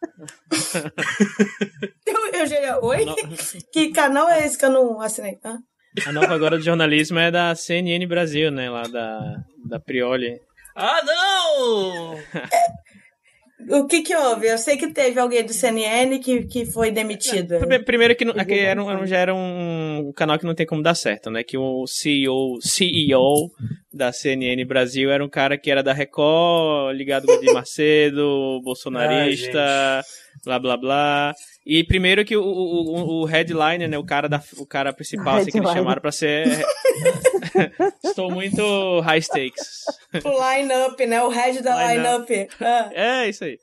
eu, 2.37 2.43
eu 2.43 2.47
já... 2.47 2.79
Oi? 2.81 3.07
Que 3.73 3.91
canal 3.91 4.29
é 4.29 4.47
esse 4.47 4.59
que 4.59 4.65
eu 4.65 4.71
não 4.71 5.01
assinei? 5.01 5.39
Hã? 5.45 5.59
A 6.07 6.13
nova 6.13 6.35
agora 6.35 6.59
de 6.59 6.65
jornalismo 6.65 7.19
é 7.19 7.31
da 7.31 7.55
CNN 7.55 8.07
Brasil, 8.07 8.51
né? 8.51 8.69
Lá 8.69 8.83
da, 8.83 9.37
da 9.69 9.81
Prioli. 9.81 10.39
Ah, 10.77 11.01
não! 11.03 12.19
É, 12.19 13.79
o 13.79 13.87
que 13.87 14.03
que 14.03 14.15
houve? 14.15 14.47
Eu 14.47 14.59
sei 14.59 14.77
que 14.77 14.93
teve 14.93 15.19
alguém 15.19 15.45
do 15.45 15.53
CNN 15.55 16.19
que, 16.19 16.45
que 16.45 16.67
foi 16.67 16.91
demitido. 16.91 17.59
Primeiro 17.85 18.15
que, 18.15 18.27
que 18.45 18.55
era 18.55 18.83
um, 18.83 19.07
já 19.07 19.17
era 19.17 19.35
um 19.35 20.13
canal 20.15 20.39
que 20.39 20.45
não 20.45 20.55
tem 20.55 20.67
como 20.67 20.83
dar 20.83 20.95
certo, 20.95 21.31
né? 21.31 21.43
Que 21.43 21.57
o 21.57 21.87
CEO, 21.87 22.59
CEO 22.61 23.51
da 23.93 24.13
CNN 24.13 24.63
Brasil 24.67 25.11
era 25.11 25.25
um 25.25 25.29
cara 25.31 25.57
que 25.57 25.71
era 25.71 25.83
da 25.83 25.95
Record, 25.95 26.95
ligado 26.95 27.27
com 27.27 27.33
o 27.33 27.41
Di 27.41 27.47
Macedo, 27.55 28.61
bolsonarista, 28.63 29.59
Ai, 29.59 30.03
blá 30.45 30.59
blá 30.59 30.77
blá. 30.77 31.35
E 31.69 31.83
primeiro 31.83 32.25
que 32.25 32.37
o, 32.37 32.45
o, 32.45 33.23
o 33.23 33.25
headliner, 33.25 33.89
né, 33.89 33.99
o 33.99 34.05
cara, 34.05 34.29
da, 34.29 34.41
o 34.57 34.65
cara 34.65 34.93
principal, 34.93 35.39
assim, 35.39 35.51
que 35.51 35.59
eles 35.59 35.73
chamaram 35.73 36.01
pra 36.01 36.13
ser... 36.13 36.47
Estou 38.05 38.31
muito 38.31 39.01
high 39.01 39.21
stakes. 39.21 39.85
O 40.25 40.31
line-up, 40.31 41.05
né, 41.05 41.21
o 41.21 41.29
head 41.29 41.61
da 41.63 41.93
line-up. 41.93 42.33
Line 42.33 42.49
ah. 42.61 42.91
É, 42.93 43.29
isso 43.29 43.43
aí. 43.43 43.59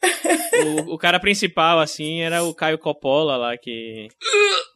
O, 0.66 0.96
o 0.96 0.98
cara 0.98 1.18
principal, 1.18 1.80
assim, 1.80 2.20
era 2.20 2.44
o 2.44 2.54
Caio 2.54 2.78
Coppola 2.78 3.38
lá, 3.38 3.58
que... 3.58 4.10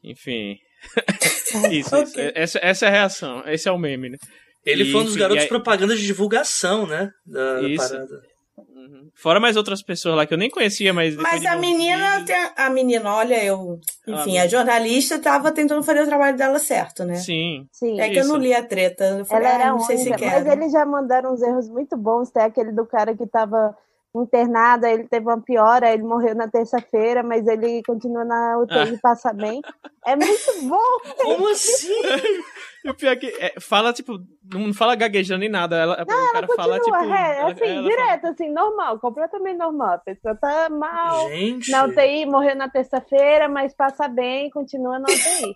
Enfim... 0.05 0.57
isso, 1.69 1.97
okay. 1.97 2.27
isso. 2.27 2.33
Essa, 2.33 2.59
essa 2.61 2.85
é 2.85 2.87
a 2.87 2.91
reação, 2.91 3.43
esse 3.45 3.67
é 3.67 3.71
o 3.73 3.77
meme, 3.77 4.11
né? 4.11 4.17
Ele 4.65 4.83
e, 4.83 4.91
foi 4.91 5.01
um 5.01 5.05
dos 5.05 5.17
garotos 5.17 5.43
aí... 5.43 5.49
propaganda 5.49 5.97
de 5.97 6.05
divulgação, 6.05 6.87
né, 6.87 7.11
da, 7.25 7.59
da 7.59 7.75
parada. 7.75 8.21
Uhum. 8.57 9.09
Fora 9.13 9.39
mais 9.39 9.55
outras 9.55 9.83
pessoas 9.83 10.15
lá 10.15 10.25
que 10.25 10.33
eu 10.33 10.37
nem 10.37 10.49
conhecia, 10.49 10.93
mas. 10.93 11.15
Mas 11.15 11.45
a 11.45 11.55
menina, 11.55 12.25
tem, 12.25 12.35
a 12.55 12.69
menina, 12.69 13.13
olha, 13.13 13.43
eu. 13.43 13.79
Enfim, 14.07 14.37
ah, 14.37 14.43
a 14.43 14.47
jornalista 14.47 15.19
tava 15.19 15.51
tentando 15.51 15.83
fazer 15.83 16.01
o 16.01 16.07
trabalho 16.07 16.35
dela 16.35 16.57
certo, 16.57 17.05
né? 17.05 17.15
Sim. 17.15 17.67
Sim. 17.71 17.99
É 17.99 18.09
que 18.09 18.17
eu 18.17 18.27
não 18.27 18.37
li 18.37 18.53
a 18.53 18.63
treta. 18.63 19.03
Eu 19.19 19.25
falei, 19.25 19.47
Ela 19.47 19.55
ah, 19.55 19.61
era 19.61 19.71
não 19.71 19.79
sei 19.79 19.97
única, 19.97 20.17
se 20.17 20.23
quer. 20.23 20.43
Mas 20.43 20.53
eles 20.53 20.71
já 20.71 20.85
mandaram 20.85 21.33
uns 21.33 21.41
erros 21.41 21.69
muito 21.69 21.95
bons. 21.95 22.31
Tem 22.31 22.43
aquele 22.43 22.71
do 22.71 22.85
cara 22.85 23.15
que 23.15 23.27
tava 23.27 23.75
internado, 24.15 24.85
aí 24.85 24.93
ele 24.93 25.07
teve 25.07 25.25
uma 25.25 25.41
piora, 25.41 25.93
ele 25.93 26.03
morreu 26.03 26.35
na 26.35 26.47
terça-feira, 26.47 27.21
mas 27.21 27.45
ele 27.47 27.81
continua 27.83 28.23
na 28.23 28.57
UTI 28.59 28.93
e 28.93 28.95
ah. 28.95 28.99
passa 29.01 29.33
bem. 29.33 29.61
É 30.05 30.15
muito 30.15 30.67
bom! 30.67 30.77
Como 31.21 31.49
assim? 31.51 31.93
o 32.85 32.93
pior 32.93 33.11
é 33.11 33.15
que 33.15 33.27
é, 33.39 33.59
fala, 33.59 33.93
tipo, 33.93 34.19
não 34.53 34.73
fala 34.73 34.95
gaguejando 34.95 35.41
nem 35.41 35.49
nada. 35.49 35.75
Ela, 35.75 36.05
não, 36.07 36.25
o 36.25 36.31
cara 36.31 36.47
fala, 36.55 36.79
tipo. 36.79 36.95
É, 36.95 37.41
assim, 37.41 37.65
ela 37.65 37.83
direto, 37.83 38.21
fala... 38.21 38.33
assim, 38.33 38.49
normal, 38.51 38.99
completamente 38.99 39.57
normal. 39.57 39.95
A 39.95 39.99
pessoa 39.99 40.35
tá 40.35 40.69
mal 40.69 41.29
Gente. 41.29 41.71
na 41.71 41.85
UTI, 41.85 42.25
morreu 42.25 42.55
na 42.55 42.69
terça-feira, 42.69 43.47
mas 43.49 43.75
passa 43.75 44.07
bem, 44.07 44.49
continua 44.49 44.99
na 44.99 45.05
UTI. 45.05 45.55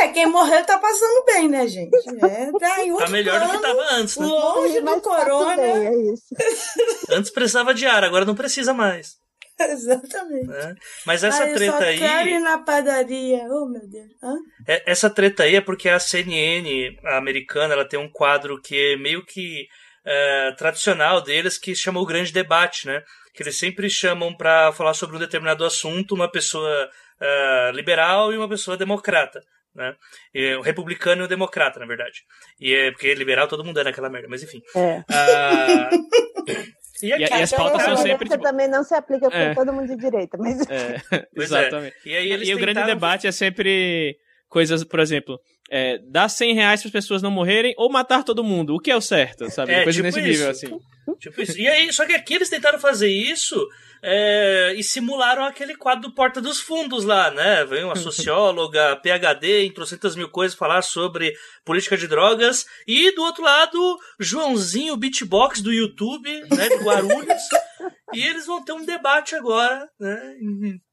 É, 0.00 0.08
quem 0.08 0.26
morreu 0.26 0.64
tá 0.64 0.78
passando 0.78 1.24
bem, 1.24 1.48
né, 1.48 1.66
gente? 1.66 1.90
É, 2.22 2.50
tá, 2.52 2.84
em 2.84 2.96
tá 2.96 3.08
melhor 3.08 3.38
plano, 3.38 3.52
do 3.52 3.58
que 3.58 3.66
tava 3.66 3.94
antes, 3.94 4.16
né? 4.16 4.26
Longe 4.26 4.80
do 4.80 5.00
corona. 5.00 5.56
Bem, 5.56 5.86
é 5.86 6.12
isso. 6.12 6.24
Antes 7.10 7.30
precisava 7.30 7.72
de 7.72 7.86
ar, 7.86 8.04
agora 8.04 8.24
não 8.24 8.34
precisa 8.34 8.74
mais. 8.74 9.16
Exatamente. 9.60 10.50
É. 10.52 10.74
Mas 11.06 11.24
essa 11.24 11.44
Ai, 11.44 11.52
treta 11.52 11.84
aí. 11.84 11.98
Quero 11.98 12.28
ir 12.28 12.40
na 12.40 12.58
padaria. 12.58 13.44
Oh, 13.50 13.66
meu 13.66 13.86
Deus. 13.88 14.10
Hã? 14.22 14.36
É, 14.66 14.90
essa 14.90 15.10
treta 15.10 15.44
aí 15.44 15.56
é 15.56 15.60
porque 15.60 15.88
a 15.88 15.98
CNN 15.98 16.98
a 17.04 17.16
americana 17.16 17.74
ela 17.74 17.88
tem 17.88 17.98
um 17.98 18.10
quadro 18.10 18.60
que 18.60 18.94
é 18.94 18.96
meio 18.96 19.24
que 19.24 19.66
é, 20.04 20.52
tradicional 20.56 21.22
deles 21.22 21.58
que 21.58 21.74
chama 21.74 22.00
o 22.00 22.06
Grande 22.06 22.32
Debate, 22.32 22.86
né? 22.86 23.02
Que 23.34 23.42
eles 23.42 23.58
sempre 23.58 23.88
chamam 23.88 24.34
para 24.34 24.72
falar 24.72 24.94
sobre 24.94 25.16
um 25.16 25.20
determinado 25.20 25.64
assunto 25.64 26.14
uma 26.14 26.30
pessoa 26.30 26.90
uh, 27.20 27.70
liberal 27.72 28.32
e 28.32 28.36
uma 28.36 28.48
pessoa 28.48 28.76
democrata. 28.76 29.40
Né? 29.74 29.94
E, 30.34 30.54
o 30.56 30.62
republicano 30.62 31.22
e 31.22 31.24
o 31.26 31.28
democrata, 31.28 31.78
na 31.78 31.86
verdade. 31.86 32.22
E 32.60 32.74
é 32.74 32.90
porque 32.90 33.14
liberal 33.14 33.46
todo 33.46 33.64
mundo 33.64 33.78
é 33.78 33.84
naquela 33.84 34.10
merda, 34.10 34.28
mas 34.28 34.42
enfim. 34.42 34.60
É. 34.74 34.98
Uh, 34.98 36.70
E, 37.02 37.06
e, 37.06 37.18
e, 37.18 37.24
as 37.24 37.50
pautas 37.50 37.82
são 37.82 37.96
sempre. 37.96 38.28
Tipo... 38.28 38.42
também 38.42 38.68
não 38.68 38.84
se 38.84 38.94
aplica 38.94 39.30
com 39.30 39.36
é. 39.36 39.54
todo 39.54 39.72
mundo 39.72 39.88
de 39.88 39.96
direita, 39.96 40.36
mas. 40.38 40.60
É, 40.68 41.00
é. 41.16 41.26
exatamente. 41.34 41.96
É. 42.06 42.08
E, 42.10 42.16
aí 42.16 42.32
eles 42.32 42.48
e 42.48 42.52
tentaram... 42.52 42.56
o 42.56 42.74
grande 42.74 42.86
debate 42.86 43.26
é 43.26 43.32
sempre 43.32 44.18
coisas, 44.48 44.84
por 44.84 45.00
exemplo, 45.00 45.40
é, 45.70 45.98
dar 46.10 46.28
100 46.28 46.54
reais 46.54 46.80
para 46.82 46.88
as 46.88 46.92
pessoas 46.92 47.22
não 47.22 47.30
morrerem 47.30 47.74
ou 47.78 47.90
matar 47.90 48.24
todo 48.24 48.44
mundo. 48.44 48.74
O 48.74 48.80
que 48.80 48.90
é 48.90 48.96
o 48.96 49.00
certo, 49.00 49.50
sabe? 49.50 49.72
É, 49.72 49.84
Coisa 49.84 49.96
tipo 49.96 50.06
nesse 50.06 50.20
isso. 50.20 50.28
nível, 50.28 50.50
assim. 50.50 50.78
Tipo 51.18 51.42
isso. 51.42 51.58
E 51.58 51.68
aí, 51.68 51.92
só 51.92 52.04
que 52.04 52.12
aqui 52.12 52.34
eles 52.34 52.50
tentaram 52.50 52.78
fazer 52.78 53.08
isso 53.08 53.56
é, 54.02 54.74
e 54.76 54.82
simularam 54.82 55.44
aquele 55.44 55.76
quadro 55.76 56.08
do 56.08 56.14
Porta 56.14 56.40
dos 56.40 56.60
Fundos 56.60 57.04
lá, 57.04 57.30
né? 57.30 57.64
Vem 57.64 57.84
uma 57.84 57.96
socióloga, 57.96 58.96
PhD, 58.96 59.64
em 59.64 59.72
trocentas 59.72 60.16
mil 60.16 60.28
coisas 60.28 60.56
falar 60.56 60.82
sobre 60.82 61.34
política 61.64 61.96
de 61.96 62.08
drogas. 62.08 62.64
E 62.86 63.14
do 63.14 63.22
outro 63.22 63.42
lado, 63.42 63.98
Joãozinho 64.18 64.96
Beatbox 64.96 65.60
do 65.60 65.72
YouTube, 65.72 66.30
né? 66.50 66.68
De 66.68 66.76
Guarulhos. 66.84 67.42
E 68.12 68.26
eles 68.26 68.44
vão 68.44 68.62
ter 68.62 68.72
um 68.72 68.84
debate 68.84 69.36
agora, 69.36 69.88
né? 69.98 70.34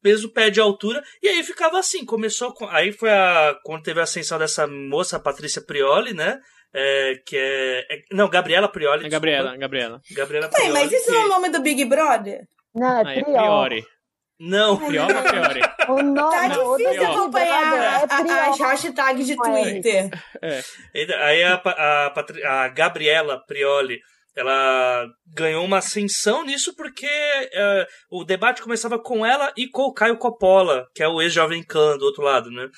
Peso 0.04 0.32
pé 0.32 0.52
de 0.52 0.60
altura. 0.60 1.04
E 1.22 1.28
aí 1.28 1.44
ficava 1.44 1.80
assim, 1.80 2.06
começou 2.06 2.54
com. 2.54 2.68
Aí 2.68 2.92
foi 2.92 3.10
a. 3.10 3.58
Quando 3.64 3.82
teve 3.82 4.00
a 4.00 4.04
ascensão 4.04 4.38
dessa 4.38 4.68
moça, 4.68 5.18
a 5.18 5.20
Patrícia 5.20 5.62
Prioli, 5.62 6.14
né? 6.14 6.40
É, 6.74 7.14
que 7.26 7.36
é, 7.36 7.80
é, 7.90 8.02
Não, 8.12 8.30
Gabriela 8.30 8.68
Prioli. 8.68 9.08
É 9.08 9.10
Gabriela, 9.10 9.58
Gabriela. 9.58 10.00
Gabriela 10.12 10.48
Prioli. 10.48 10.74
mas 10.74 10.92
isso 10.92 11.10
que... 11.10 11.16
é 11.16 11.26
o 11.26 11.28
nome 11.28 11.50
do 11.50 11.60
Big 11.62 11.84
Brother? 11.86 12.42
Não, 12.78 13.00
é, 13.00 13.04
ah, 13.06 13.12
é 13.12 13.24
Priori. 13.24 13.86
Não. 14.40 14.78
Priori 14.78 15.14
ou 15.14 15.24
Priori? 15.24 15.62
O 15.90 16.04
nome 16.04 16.36
tá 16.36 16.48
difícil 16.48 17.08
acompanhar 17.08 17.76
é 17.76 18.50
as 18.50 18.60
hashtags 18.60 19.26
de 19.26 19.36
Twitter. 19.36 20.10
É. 20.42 20.62
Aí 21.24 21.44
a, 21.44 21.62
a, 21.66 22.64
a 22.64 22.68
Gabriela 22.68 23.44
Prioli 23.48 24.00
ela 24.36 25.08
ganhou 25.26 25.66
uma 25.66 25.80
ascensão 25.80 26.46
nisso 26.46 26.76
porque 26.76 27.08
uh, 27.08 28.20
o 28.20 28.24
debate 28.24 28.62
começava 28.62 29.00
com 29.00 29.26
ela 29.26 29.52
e 29.58 29.68
com 29.68 29.82
o 29.82 29.94
Caio 29.94 30.20
Coppola, 30.20 30.86
que 30.94 31.02
é 31.02 31.08
o 31.08 31.20
ex-jovem 31.20 31.64
Khan 31.64 31.98
do 31.98 32.06
outro 32.06 32.22
lado, 32.22 32.52
né? 32.52 32.70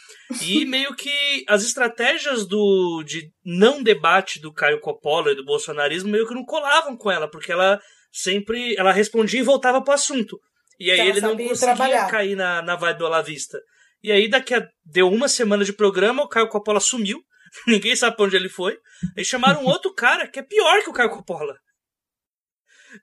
E 0.41 0.63
meio 0.63 0.95
que 0.95 1.43
as 1.49 1.65
estratégias 1.65 2.47
do 2.47 3.03
de 3.05 3.29
não 3.43 3.83
debate 3.83 4.39
do 4.39 4.53
Caio 4.53 4.79
Coppola 4.79 5.33
e 5.33 5.35
do 5.35 5.43
bolsonarismo 5.43 6.09
meio 6.09 6.25
que 6.25 6.33
não 6.33 6.45
colavam 6.45 6.95
com 6.95 7.11
ela, 7.11 7.29
porque 7.29 7.51
ela 7.51 7.77
sempre 8.11 8.75
ela 8.75 8.91
respondia 8.91 9.39
e 9.39 9.43
voltava 9.43 9.81
pro 9.81 9.93
assunto. 9.93 10.39
E 10.79 10.89
aí 10.89 11.09
ele 11.09 11.21
não 11.21 11.31
conseguia 11.31 11.57
trabalhar. 11.57 12.09
cair 12.09 12.35
na, 12.35 12.61
na 12.61 12.75
vibe 12.75 12.99
do 12.99 13.05
Alavista. 13.05 13.59
E 14.01 14.11
aí 14.11 14.29
daqui 14.29 14.53
a 14.53 14.65
deu 14.85 15.09
uma 15.09 15.27
semana 15.27 15.65
de 15.65 15.73
programa, 15.73 16.23
o 16.23 16.27
Caio 16.27 16.47
Coppola 16.47 16.79
sumiu. 16.79 17.19
Ninguém 17.67 17.95
sabe 17.95 18.15
pra 18.15 18.25
onde 18.25 18.35
ele 18.35 18.49
foi. 18.49 18.77
Eles 19.15 19.27
chamaram 19.27 19.63
um 19.63 19.67
outro 19.67 19.93
cara 19.93 20.27
que 20.27 20.39
é 20.39 20.43
pior 20.43 20.81
que 20.81 20.89
o 20.89 20.93
Caio 20.93 21.09
Coppola. 21.09 21.55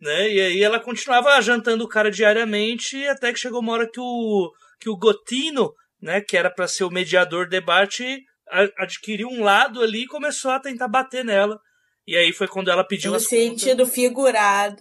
Né? 0.01 0.33
E 0.33 0.41
aí 0.41 0.63
ela 0.63 0.81
continuava 0.81 1.41
jantando 1.41 1.85
o 1.85 1.89
cara 1.89 2.11
diariamente, 2.11 3.07
até 3.07 3.33
que 3.33 3.39
chegou 3.39 3.61
uma 3.61 3.73
hora 3.73 3.89
que 3.89 4.01
o, 4.01 4.51
que 4.81 4.89
o 4.89 4.97
Gotino, 4.97 5.73
né, 6.01 6.21
que 6.21 6.37
era 6.37 6.51
para 6.51 6.67
ser 6.67 6.85
o 6.85 6.91
mediador 6.91 7.45
do 7.45 7.51
debate, 7.51 8.25
adquiriu 8.79 9.29
um 9.29 9.45
lado 9.45 9.83
ali 9.83 10.03
e 10.03 10.09
começou 10.09 10.51
a 10.51 10.61
tentar 10.61 10.89
bater 10.89 11.25
nela. 11.25 11.61
E 12.07 12.17
aí 12.17 12.33
foi 12.33 12.47
quando 12.49 12.71
ela 12.71 12.85
pediu 12.85 13.13
no 13.13 13.21
sentido 13.21 13.79
contas. 13.79 13.95
figurado. 13.95 14.81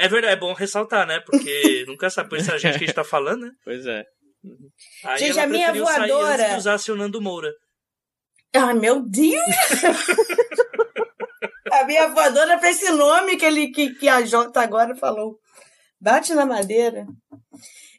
É 0.00 0.06
verdade, 0.06 0.34
é 0.34 0.36
bom 0.36 0.52
ressaltar, 0.52 1.04
né? 1.04 1.18
Porque 1.26 1.84
nunca 1.88 2.08
sabe 2.08 2.28
por 2.28 2.38
isso 2.38 2.52
a 2.52 2.56
gente 2.56 2.78
que 2.78 2.84
a 2.84 2.86
gente 2.86 2.94
tá 2.94 3.02
falando, 3.02 3.46
né? 3.46 3.50
Pois 3.64 3.84
é. 3.84 4.04
Aí 5.04 5.18
gente, 5.18 5.40
a 5.40 5.46
minha 5.48 5.74
voadora. 5.74 6.38
Sair 6.38 6.52
antes 6.52 6.52
de 6.52 6.70
usar 6.70 6.92
o 6.92 6.96
Nando 6.96 7.20
Moura. 7.20 7.52
Ai, 8.54 8.74
meu 8.74 9.02
Deus! 9.02 9.42
a 11.72 11.84
minha 11.84 12.06
voadora 12.08 12.58
pra 12.58 12.70
esse 12.70 12.90
nome 12.92 13.36
que, 13.36 13.44
ele, 13.44 13.72
que, 13.72 13.94
que 13.94 14.08
a 14.08 14.24
Jota 14.24 14.60
agora 14.60 14.94
falou. 14.94 15.36
Bate 16.00 16.32
na 16.32 16.46
madeira. 16.46 17.04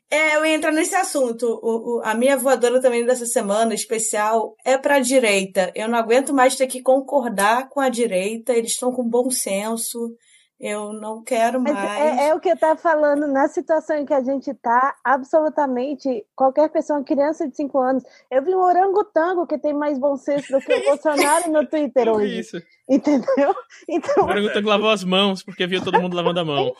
É, 0.09 0.37
eu 0.37 0.45
ia 0.45 0.55
entrar 0.55 0.71
nesse 0.71 0.95
assunto. 0.95 1.59
O, 1.61 1.97
o, 1.97 2.01
a 2.03 2.15
minha 2.15 2.37
voadora 2.37 2.81
também 2.81 3.05
dessa 3.05 3.25
semana, 3.25 3.73
especial, 3.73 4.55
é 4.63 4.77
para 4.77 4.95
a 4.95 5.01
direita. 5.01 5.69
Eu 5.75 5.89
não 5.89 5.99
aguento 5.99 6.33
mais 6.33 6.55
ter 6.55 6.67
que 6.67 6.81
concordar 6.81 7.67
com 7.67 7.81
a 7.81 7.89
direita. 7.89 8.53
Eles 8.53 8.71
estão 8.71 8.93
com 8.93 9.03
bom 9.03 9.29
senso. 9.29 10.15
Eu 10.59 10.91
não 10.91 11.23
quero 11.23 11.61
mais. 11.61 11.77
É, 11.77 12.27
é, 12.27 12.35
o 12.35 12.39
que 12.39 12.49
eu 12.49 12.53
estava 12.53 12.77
falando, 12.77 13.27
na 13.27 13.47
situação 13.47 13.95
em 13.95 14.05
que 14.05 14.13
a 14.13 14.21
gente 14.21 14.51
está, 14.51 14.93
absolutamente 15.01 16.25
qualquer 16.35 16.67
pessoa, 16.69 17.01
criança 17.01 17.47
de 17.47 17.55
5 17.55 17.79
anos. 17.79 18.03
Eu 18.29 18.43
vi 18.43 18.53
um 18.53 18.59
orangotango 18.59 19.47
que 19.47 19.57
tem 19.57 19.73
mais 19.73 19.97
bom 19.97 20.17
senso 20.17 20.51
do 20.51 20.59
que 20.59 20.73
o 20.73 20.83
Bolsonaro 20.83 21.49
no 21.49 21.65
Twitter 21.65 22.09
hoje. 22.09 22.39
Isso. 22.39 22.61
Entendeu? 22.89 23.55
Então... 23.87 24.25
O 24.25 24.27
orangotango 24.27 24.67
lavou 24.67 24.89
as 24.89 25.03
mãos, 25.03 25.41
porque 25.41 25.65
viu 25.65 25.83
todo 25.83 26.01
mundo 26.01 26.15
lavando 26.15 26.41
a 26.41 26.45
mão. 26.45 26.73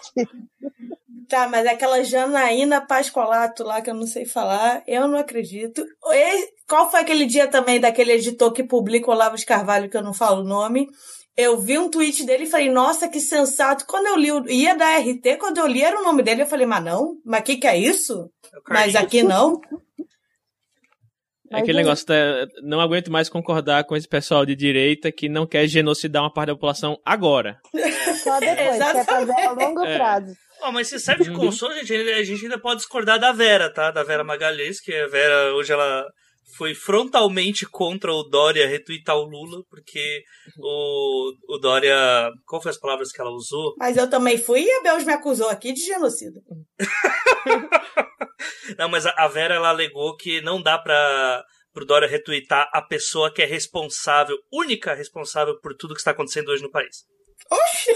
Tá, 1.30 1.48
mas 1.48 1.66
aquela 1.66 2.04
Janaína 2.04 2.82
Pascolato 2.82 3.64
lá, 3.64 3.82
que 3.82 3.90
eu 3.90 3.94
não 3.94 4.08
sei 4.08 4.26
falar, 4.26 4.84
eu 4.88 5.08
não 5.08 5.18
acredito. 5.18 5.86
Qual 6.68 6.90
foi 6.92 7.00
aquele 7.00 7.26
dia 7.26 7.48
também 7.48 7.80
daquele 7.80 8.14
editor 8.14 8.52
que 8.52 8.64
publica 8.64 9.10
Olavo 9.10 9.38
de 9.38 9.46
Carvalho, 9.46 9.90
que 9.90 9.96
eu 9.96 10.04
não 10.04 10.14
falo 10.14 10.42
o 10.42 10.48
nome? 10.48 10.88
Eu 11.40 11.58
vi 11.58 11.78
um 11.78 11.90
tweet 11.90 12.26
dele 12.26 12.44
e 12.44 12.50
falei, 12.50 12.70
nossa, 12.70 13.08
que 13.08 13.22
sensato. 13.22 13.86
Quando 13.88 14.08
eu 14.08 14.18
li, 14.18 14.62
ia 14.62 14.76
da 14.76 14.98
RT, 14.98 15.38
quando 15.40 15.58
eu 15.60 15.68
li 15.68 15.82
era 15.82 15.98
o 15.98 16.04
nome 16.04 16.22
dele, 16.22 16.42
eu 16.42 16.48
falei, 16.48 16.66
mas 16.66 16.84
não, 16.84 17.16
mas 17.26 17.40
o 17.40 17.44
que, 17.44 17.56
que 17.56 17.68
é 17.68 17.78
isso? 17.78 18.30
É 18.54 18.58
mas 18.68 18.94
aqui 18.94 19.24
não. 19.24 19.62
É 21.50 21.60
aquele 21.60 21.78
negócio, 21.78 22.06
tá, 22.06 22.14
não 22.62 22.82
aguento 22.82 23.10
mais 23.10 23.30
concordar 23.30 23.86
com 23.86 23.96
esse 23.96 24.08
pessoal 24.08 24.46
de 24.46 24.54
direita 24.54 25.12
que 25.14 25.30
não 25.30 25.48
quer 25.48 25.66
genocidar 25.66 26.24
uma 26.24 26.32
parte 26.32 26.48
da 26.48 26.56
população 26.56 27.00
agora. 27.06 27.58
Só 28.22 28.38
depois, 28.42 28.78
quer 28.78 29.06
fazer 29.06 29.32
a 29.32 29.52
longo 29.52 29.86
é. 29.86 29.98
prazo. 29.98 30.36
Oh, 30.62 30.74
mas 30.74 30.90
se 30.90 31.00
serve 31.00 31.24
de 31.24 31.32
consolo, 31.32 31.74
gente, 31.74 31.94
a 31.94 32.24
gente 32.24 32.44
ainda 32.44 32.60
pode 32.60 32.82
discordar 32.82 33.18
da 33.18 33.32
Vera, 33.32 33.74
tá? 33.74 33.92
Da 33.92 34.04
Vera 34.04 34.26
Magalhães, 34.26 34.82
que 34.82 34.94
a 34.94 35.08
Vera, 35.08 35.56
hoje 35.56 35.72
ela 35.72 36.06
foi 36.56 36.74
frontalmente 36.74 37.66
contra 37.66 38.12
o 38.14 38.24
Dória 38.24 38.68
retweetar 38.68 39.16
o 39.16 39.26
Lula, 39.26 39.64
porque 39.70 40.24
o, 40.58 41.34
o 41.48 41.58
Dória. 41.58 42.32
Qual 42.46 42.62
foi 42.62 42.72
as 42.72 42.80
palavras 42.80 43.12
que 43.12 43.22
ela 43.22 43.32
usou? 43.32 43.76
Mas 43.78 43.98
eu 43.98 44.10
também 44.10 44.38
fui 44.38 44.62
e 44.62 44.72
a 44.72 44.82
Beus 44.82 45.04
me 45.04 45.14
acusou 45.14 45.50
aqui 45.50 45.74
de 45.74 45.82
genocida. 45.82 46.40
não, 48.78 48.90
mas 48.90 49.06
a 49.06 49.28
Vera 49.28 49.56
ela 49.56 49.70
alegou 49.70 50.16
que 50.16 50.42
não 50.42 50.62
dá 50.62 50.78
pra 50.78 51.44
pro 51.72 51.86
Dória 51.86 52.08
retweetar 52.08 52.70
a 52.74 52.82
pessoa 52.82 53.32
que 53.32 53.42
é 53.42 53.46
responsável, 53.46 54.36
única 54.52 54.94
responsável 54.94 55.60
por 55.62 55.76
tudo 55.76 55.94
que 55.94 56.00
está 56.00 56.12
acontecendo 56.12 56.50
hoje 56.50 56.64
no 56.64 56.72
país. 56.72 57.06
Oxi! 57.50 57.92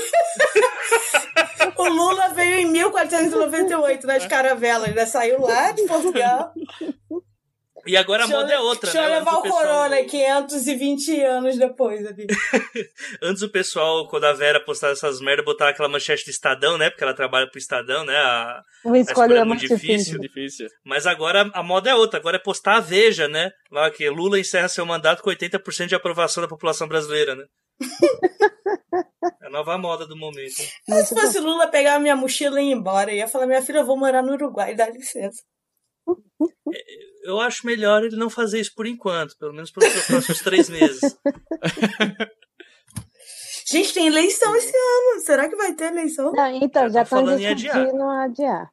o 1.77 1.89
Lula 1.89 2.29
veio 2.29 2.59
em 2.59 2.65
1498 2.71 4.07
nas 4.07 4.27
caravelas, 4.27 4.93
né? 4.93 5.05
Saiu 5.05 5.41
lá 5.41 5.71
de 5.71 5.83
Portugal. 5.83 6.53
E 7.85 7.97
agora 7.97 8.23
a 8.23 8.27
moda 8.27 8.53
é 8.53 8.59
outra, 8.59 8.91
deixa 8.91 9.01
né? 9.01 9.07
Deixa 9.07 9.15
eu 9.15 9.19
levar 9.19 9.37
o, 9.37 9.41
pessoal... 9.41 9.61
Corona 9.61 10.03
520 10.03 11.21
anos 11.21 11.57
depois, 11.57 12.05
ali. 12.05 12.27
Antes 13.21 13.41
o 13.41 13.49
pessoal, 13.49 14.07
quando 14.07 14.23
a 14.23 14.33
Vera 14.33 14.59
postava 14.59 14.93
essas 14.93 15.19
merdas, 15.19 15.43
botava 15.43 15.71
aquela 15.71 15.89
manchete 15.89 16.23
do 16.25 16.31
Estadão, 16.31 16.77
né? 16.77 16.89
Porque 16.89 17.03
ela 17.03 17.13
trabalha 17.13 17.47
pro 17.47 17.57
Estadão, 17.57 18.05
né? 18.05 18.15
A, 18.15 18.61
Uma 18.85 18.99
escolha, 18.99 19.39
é 19.39 19.43
muito 19.43 19.67
difícil. 19.67 20.19
difícil. 20.19 20.67
Mas 20.85 21.05
agora 21.05 21.49
a 21.53 21.61
moda 21.61 21.89
é 21.89 21.95
outra. 21.95 22.19
Agora 22.19 22.37
é 22.37 22.39
postar 22.39 22.77
a 22.77 22.79
Veja, 22.79 23.27
né? 23.27 23.51
Lá 23.69 23.91
que 23.91 24.09
Lula 24.09 24.39
encerra 24.39 24.69
seu 24.69 24.85
mandato 24.85 25.21
com 25.21 25.29
80% 25.29 25.87
de 25.87 25.95
aprovação 25.95 26.41
da 26.41 26.47
população 26.47 26.87
brasileira, 26.87 27.35
né? 27.35 27.43
é 29.41 29.47
a 29.47 29.49
nova 29.49 29.77
moda 29.77 30.07
do 30.07 30.15
momento. 30.15 30.55
Mas 30.87 31.09
se 31.09 31.15
fosse 31.15 31.39
Lula 31.39 31.67
pegar 31.67 31.99
minha 31.99 32.15
mochila 32.15 32.61
e 32.61 32.65
ir 32.65 32.71
embora, 32.71 33.11
ia 33.11 33.27
falar, 33.27 33.45
minha 33.45 33.61
filha, 33.61 33.79
eu 33.79 33.85
vou 33.85 33.97
morar 33.97 34.21
no 34.21 34.33
Uruguai, 34.33 34.73
dá 34.73 34.89
licença. 34.89 35.41
Eu 37.23 37.39
acho 37.39 37.65
melhor 37.65 38.03
ele 38.03 38.15
não 38.15 38.29
fazer 38.29 38.59
isso 38.59 38.73
por 38.75 38.85
enquanto, 38.85 39.37
pelo 39.37 39.53
menos 39.53 39.71
pelos 39.71 40.05
próximos 40.05 40.39
três 40.41 40.69
meses. 40.69 41.17
Gente, 43.65 43.93
tem 43.93 44.07
eleição 44.07 44.53
esse 44.55 44.75
ano. 44.75 45.21
Será 45.21 45.49
que 45.49 45.55
vai 45.55 45.73
ter 45.73 45.85
eleição? 45.85 46.33
Não, 46.33 46.47
então, 46.47 46.89
já 46.89 47.03
estão 47.03 47.23
discutindo 47.23 48.03
adiar. 48.03 48.69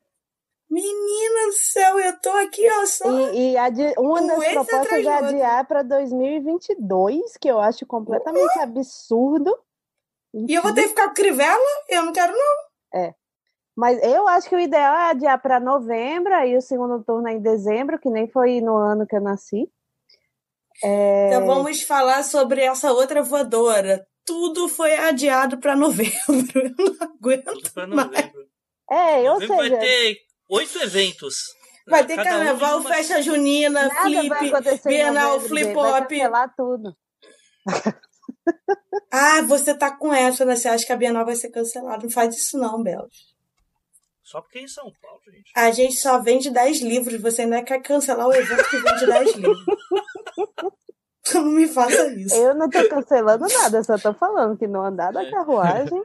Menina 0.69 1.47
do 1.47 1.53
céu, 1.53 1.99
eu 1.99 2.21
tô 2.21 2.31
aqui, 2.31 2.69
ó, 2.71 2.87
só. 2.87 3.33
E, 3.33 3.53
e 3.53 3.57
adi... 3.57 3.93
uma 3.99 4.25
das 4.25 4.49
propostas 4.53 5.05
é 5.05 5.09
adiar 5.09 5.67
para 5.67 5.83
2022, 5.83 7.37
que 7.41 7.49
eu 7.49 7.59
acho 7.59 7.85
completamente 7.87 8.57
uh! 8.59 8.63
absurdo. 8.63 9.57
E 10.33 10.55
eu 10.55 10.63
vou 10.63 10.73
ter 10.73 10.83
que 10.83 10.89
ficar 10.91 11.09
com 11.09 11.15
crivela? 11.15 11.59
Eu 11.89 12.05
não 12.05 12.13
quero, 12.13 12.33
não. 12.33 13.01
É. 13.01 13.15
Mas 13.81 13.99
eu 14.03 14.29
acho 14.29 14.47
que 14.47 14.55
o 14.55 14.61
ideal 14.61 14.95
é 14.95 15.11
adiar 15.11 15.41
para 15.41 15.59
novembro, 15.59 16.35
aí 16.35 16.55
o 16.55 16.61
segundo 16.61 17.03
turno 17.03 17.27
é 17.29 17.33
em 17.33 17.41
dezembro, 17.41 17.99
que 17.99 18.11
nem 18.11 18.29
foi 18.29 18.61
no 18.61 18.77
ano 18.77 19.07
que 19.07 19.17
eu 19.17 19.23
nasci. 19.23 19.71
É... 20.85 21.29
Então 21.29 21.47
vamos 21.47 21.81
falar 21.81 22.23
sobre 22.23 22.61
essa 22.61 22.93
outra 22.93 23.23
voadora. 23.23 24.07
Tudo 24.23 24.69
foi 24.69 24.95
adiado 24.99 25.57
para 25.57 25.75
novembro. 25.75 26.13
Eu 26.55 26.75
não 26.77 26.95
aguento 27.01 27.73
pra 27.73 27.87
novembro. 27.87 28.47
É, 28.91 29.27
eu 29.27 29.39
sei. 29.39 29.49
Vai 29.49 29.79
ter 29.79 30.17
oito 30.51 30.83
eventos. 30.83 31.37
Vai 31.89 32.05
ter 32.05 32.17
Cada 32.17 32.29
carnaval, 32.29 32.81
um 32.81 32.83
festa 32.83 33.23
junina, 33.23 33.89
Nada 33.89 34.01
flip, 34.03 34.85
Bienal, 34.85 35.41
flip 35.41 35.73
pop. 35.73 36.29
Vai 36.29 36.49
tudo. 36.55 36.95
ah, 39.11 39.41
você 39.43 39.73
tá 39.75 39.97
com 39.97 40.13
essa, 40.13 40.45
né? 40.45 40.55
Você 40.55 40.69
acha 40.69 40.85
que 40.85 40.93
a 40.93 40.97
Bienal 40.97 41.25
vai 41.25 41.35
ser 41.35 41.49
cancelada? 41.49 42.03
Não 42.03 42.11
faz 42.11 42.37
isso 42.37 42.59
não, 42.59 42.83
Belos. 42.83 43.31
Só 44.31 44.41
porque 44.41 44.61
é 44.61 44.63
em 44.63 44.69
São 44.69 44.93
Paulo, 45.03 45.21
gente. 45.27 45.51
A 45.57 45.73
gente 45.73 45.97
só 45.97 46.21
vende 46.23 46.51
10 46.51 46.83
livros, 46.83 47.21
você 47.21 47.43
ainda 47.43 47.65
quer 47.65 47.83
cancelar 47.83 48.29
o 48.29 48.33
evento 48.33 48.63
que 48.71 48.77
vende 48.77 49.07
10 49.07 49.35
livros. 49.35 49.65
tu 51.25 51.41
não 51.41 51.51
me 51.51 51.67
faça 51.67 52.07
isso. 52.15 52.37
Eu 52.37 52.55
não 52.55 52.71
tô 52.71 52.89
cancelando 52.89 53.45
nada, 53.49 53.83
só 53.83 53.99
tô 53.99 54.15
falando 54.15 54.57
que 54.57 54.69
não 54.69 54.85
andar 54.85 55.13
da 55.13 55.29
carruagem. 55.29 56.01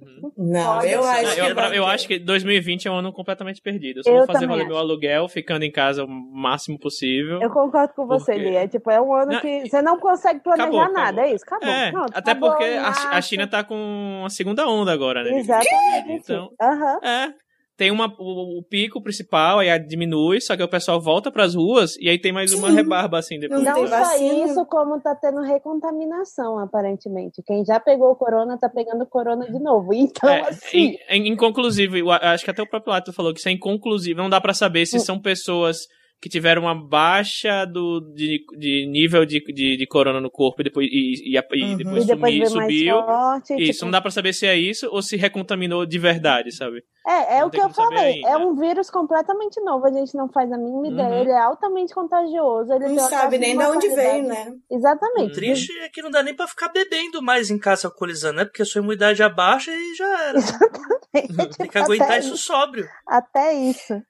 Uhum. 0.00 0.32
Não, 0.36 0.82
eu 0.82 1.02
acho, 1.04 1.40
eu, 1.40 1.46
eu, 1.46 1.72
eu 1.74 1.86
acho 1.86 2.08
que 2.08 2.18
2020 2.18 2.88
é 2.88 2.90
um 2.90 2.96
ano 2.96 3.12
completamente 3.12 3.60
perdido. 3.60 4.00
Eu 4.00 4.04
só 4.04 4.10
eu 4.10 4.16
vou 4.18 4.26
fazer 4.26 4.46
valer 4.46 4.66
meu 4.66 4.76
aluguel 4.76 5.28
ficando 5.28 5.64
em 5.64 5.70
casa 5.70 6.04
o 6.04 6.08
máximo 6.08 6.78
possível. 6.78 7.40
Eu 7.40 7.50
concordo 7.50 7.94
com 7.94 8.06
você, 8.06 8.32
porque... 8.32 8.50
Lia. 8.50 8.68
Tipo, 8.68 8.90
é 8.90 9.00
um 9.00 9.12
ano 9.12 9.32
não, 9.32 9.40
que 9.40 9.68
você 9.68 9.82
não 9.82 9.98
consegue 9.98 10.40
planejar 10.40 10.64
acabou, 10.68 10.92
nada, 10.92 11.00
acabou. 11.00 11.24
é 11.24 11.34
isso? 11.34 11.44
Acabou. 11.44 11.68
É, 11.68 11.90
Pronto, 11.90 12.12
até 12.14 12.30
acabou, 12.30 12.50
porque 12.50 12.64
a, 12.64 13.16
a, 13.16 13.22
China 13.22 13.46
tá 13.46 13.64
com 13.64 14.22
a 14.24 14.30
segunda 14.30 14.68
onda 14.68 14.92
agora, 14.92 15.22
né? 15.22 15.38
Exatamente. 15.38 16.10
Então, 16.10 16.50
uhum. 16.60 17.08
é, 17.08 17.34
tem 17.76 17.90
uma, 17.90 18.06
o, 18.18 18.58
o, 18.58 18.62
pico 18.62 19.02
principal, 19.02 19.58
aí 19.58 19.78
diminui, 19.78 20.40
só 20.40 20.56
que 20.56 20.62
o 20.62 20.68
pessoal 20.68 21.00
volta 21.00 21.30
para 21.30 21.44
as 21.44 21.54
ruas 21.54 21.96
e 22.00 22.08
aí 22.08 22.18
tem 22.18 22.32
mais 22.32 22.54
uma 22.54 22.70
Sim. 22.70 22.76
rebarba 22.76 23.18
assim 23.18 23.38
depois. 23.38 23.62
Não 23.62 23.86
só 23.86 24.16
isso, 24.16 24.64
como 24.66 24.98
tá 25.00 25.14
tendo 25.14 25.42
recontaminação, 25.42 26.58
aparentemente. 26.58 27.42
Quem 27.42 27.64
já 27.64 27.78
pegou 27.78 28.10
o 28.10 28.16
corona 28.16 28.56
tá 28.58 28.68
pegando 28.68 29.02
o 29.02 29.06
corona 29.06 29.46
de 29.46 29.58
novo. 29.58 29.92
Então, 30.06 30.30
é, 30.30 30.48
assim. 30.48 30.96
inconclusivo, 31.10 32.10
acho 32.10 32.44
que 32.44 32.50
até 32.50 32.62
o 32.62 32.68
próprio 32.68 32.92
Lato 32.92 33.12
falou 33.12 33.34
que 33.34 33.40
isso 33.40 33.48
é 33.48 33.52
inconclusivo. 33.52 34.20
Não 34.20 34.30
dá 34.30 34.40
para 34.40 34.54
saber 34.54 34.86
se 34.86 34.96
hum. 34.96 35.00
são 35.00 35.18
pessoas 35.18 35.88
que 36.20 36.28
tiveram 36.28 36.62
uma 36.62 36.74
baixa 36.74 37.64
do, 37.64 38.00
de, 38.14 38.44
de 38.58 38.86
nível 38.90 39.24
de, 39.26 39.40
de, 39.40 39.76
de, 39.76 39.86
corona 39.86 40.20
no 40.20 40.30
corpo 40.30 40.60
e 40.60 40.64
depois, 40.64 40.88
e, 40.90 41.34
e, 41.34 41.36
e 41.36 41.62
uhum. 41.62 41.76
depois, 41.76 42.04
e 42.04 42.06
depois 42.06 42.50
subiu. 42.50 43.02
Forte, 43.02 43.54
isso, 43.54 43.72
tipo... 43.72 43.84
não 43.84 43.92
dá 43.92 44.00
pra 44.00 44.10
saber 44.10 44.32
se 44.32 44.46
é 44.46 44.56
isso 44.56 44.88
ou 44.90 45.02
se 45.02 45.16
recontaminou 45.16 45.84
de 45.84 45.98
verdade, 45.98 46.54
sabe? 46.54 46.82
É, 47.06 47.36
é 47.36 47.40
não 47.40 47.48
o 47.48 47.50
que 47.50 47.60
eu 47.60 47.68
falei. 47.68 48.22
É 48.24 48.36
um 48.36 48.56
vírus 48.56 48.90
completamente 48.90 49.60
novo, 49.60 49.86
a 49.86 49.92
gente 49.92 50.16
não 50.16 50.28
faz 50.28 50.50
a 50.50 50.56
mínima 50.56 50.88
ideia. 50.88 51.08
Uhum. 51.08 51.20
Ele 51.20 51.30
é 51.30 51.38
altamente 51.38 51.94
contagioso. 51.94 52.72
Ele 52.72 52.88
não 52.88 53.08
sabe 53.08 53.38
nem 53.38 53.56
de 53.56 53.64
onde 53.64 53.88
veio, 53.88 54.24
né? 54.24 54.54
Exatamente. 54.70 55.32
O 55.32 55.34
triste 55.34 55.72
é 55.80 55.88
que 55.88 56.02
não 56.02 56.10
dá 56.10 56.22
nem 56.22 56.34
pra 56.34 56.48
ficar 56.48 56.68
bebendo 56.68 57.22
mais 57.22 57.50
em 57.50 57.58
casa 57.58 57.88
alcoolizando, 57.88 58.38
né? 58.38 58.44
Porque 58.44 58.62
a 58.62 58.64
sua 58.64 58.80
imunidade 58.80 59.22
abaixa 59.22 59.70
e 59.70 59.94
já 59.94 60.28
era. 60.28 60.38
Exatamente. 61.14 61.58
Tem 61.58 61.68
que 61.68 61.78
aguentar 61.78 62.18
isso 62.18 62.36
sóbrio. 62.36 62.88
Até 63.06 63.54
isso. 63.54 64.02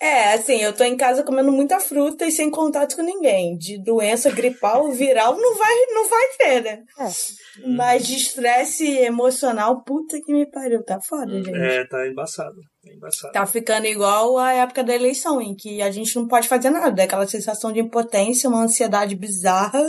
É, 0.00 0.34
assim, 0.34 0.60
eu 0.60 0.74
tô 0.74 0.84
em 0.84 0.96
casa 0.96 1.22
comendo 1.22 1.50
muita 1.50 1.80
fruta 1.80 2.26
e 2.26 2.30
sem 2.30 2.50
contato 2.50 2.96
com 2.96 3.02
ninguém. 3.02 3.56
De 3.56 3.82
doença 3.82 4.30
gripal, 4.30 4.90
viral, 4.92 5.36
não 5.38 5.56
vai, 5.56 5.74
não 5.94 6.08
vai 6.08 6.28
ter, 6.38 6.62
né? 6.62 6.82
É. 6.98 7.68
Mas 7.68 8.06
de 8.06 8.16
estresse 8.16 8.86
emocional, 8.98 9.82
puta 9.82 10.20
que 10.20 10.32
me 10.32 10.44
pariu, 10.50 10.84
tá 10.84 11.00
foda, 11.00 11.32
hum, 11.32 11.42
gente. 11.42 11.56
É, 11.58 11.86
tá 11.86 12.06
embaçado. 12.06 12.56
Tá 12.84 12.92
embaçado. 12.92 13.32
Tá 13.32 13.46
ficando 13.46 13.86
igual 13.86 14.36
a 14.36 14.52
época 14.52 14.84
da 14.84 14.94
eleição, 14.94 15.40
em 15.40 15.54
que 15.54 15.80
a 15.80 15.90
gente 15.90 16.14
não 16.14 16.28
pode 16.28 16.46
fazer 16.46 16.68
nada. 16.68 17.02
Aquela 17.02 17.26
sensação 17.26 17.72
de 17.72 17.80
impotência, 17.80 18.50
uma 18.50 18.64
ansiedade 18.64 19.16
bizarra. 19.16 19.82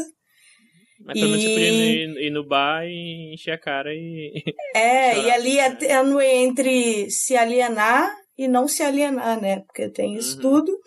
Mas 1.02 1.20
também 1.20 1.36
e... 1.36 1.42
você 1.42 1.50
podia 1.50 1.70
ir, 1.70 2.28
ir, 2.28 2.32
no 2.32 2.48
bar 2.48 2.86
e 2.86 3.34
encher 3.34 3.52
a 3.52 3.60
cara 3.60 3.94
e. 3.94 4.42
É, 4.74 5.20
e 5.20 5.32
ali 5.32 5.60
é, 5.60 5.78
é 5.82 6.38
entre 6.38 7.10
se 7.12 7.36
alienar 7.36 8.10
e 8.38 8.48
não 8.48 8.68
se 8.68 8.84
alienar, 8.84 9.42
né? 9.42 9.62
Porque 9.62 9.90
tem 9.90 10.16
isso 10.16 10.36
uhum. 10.36 10.42
tudo. 10.42 10.80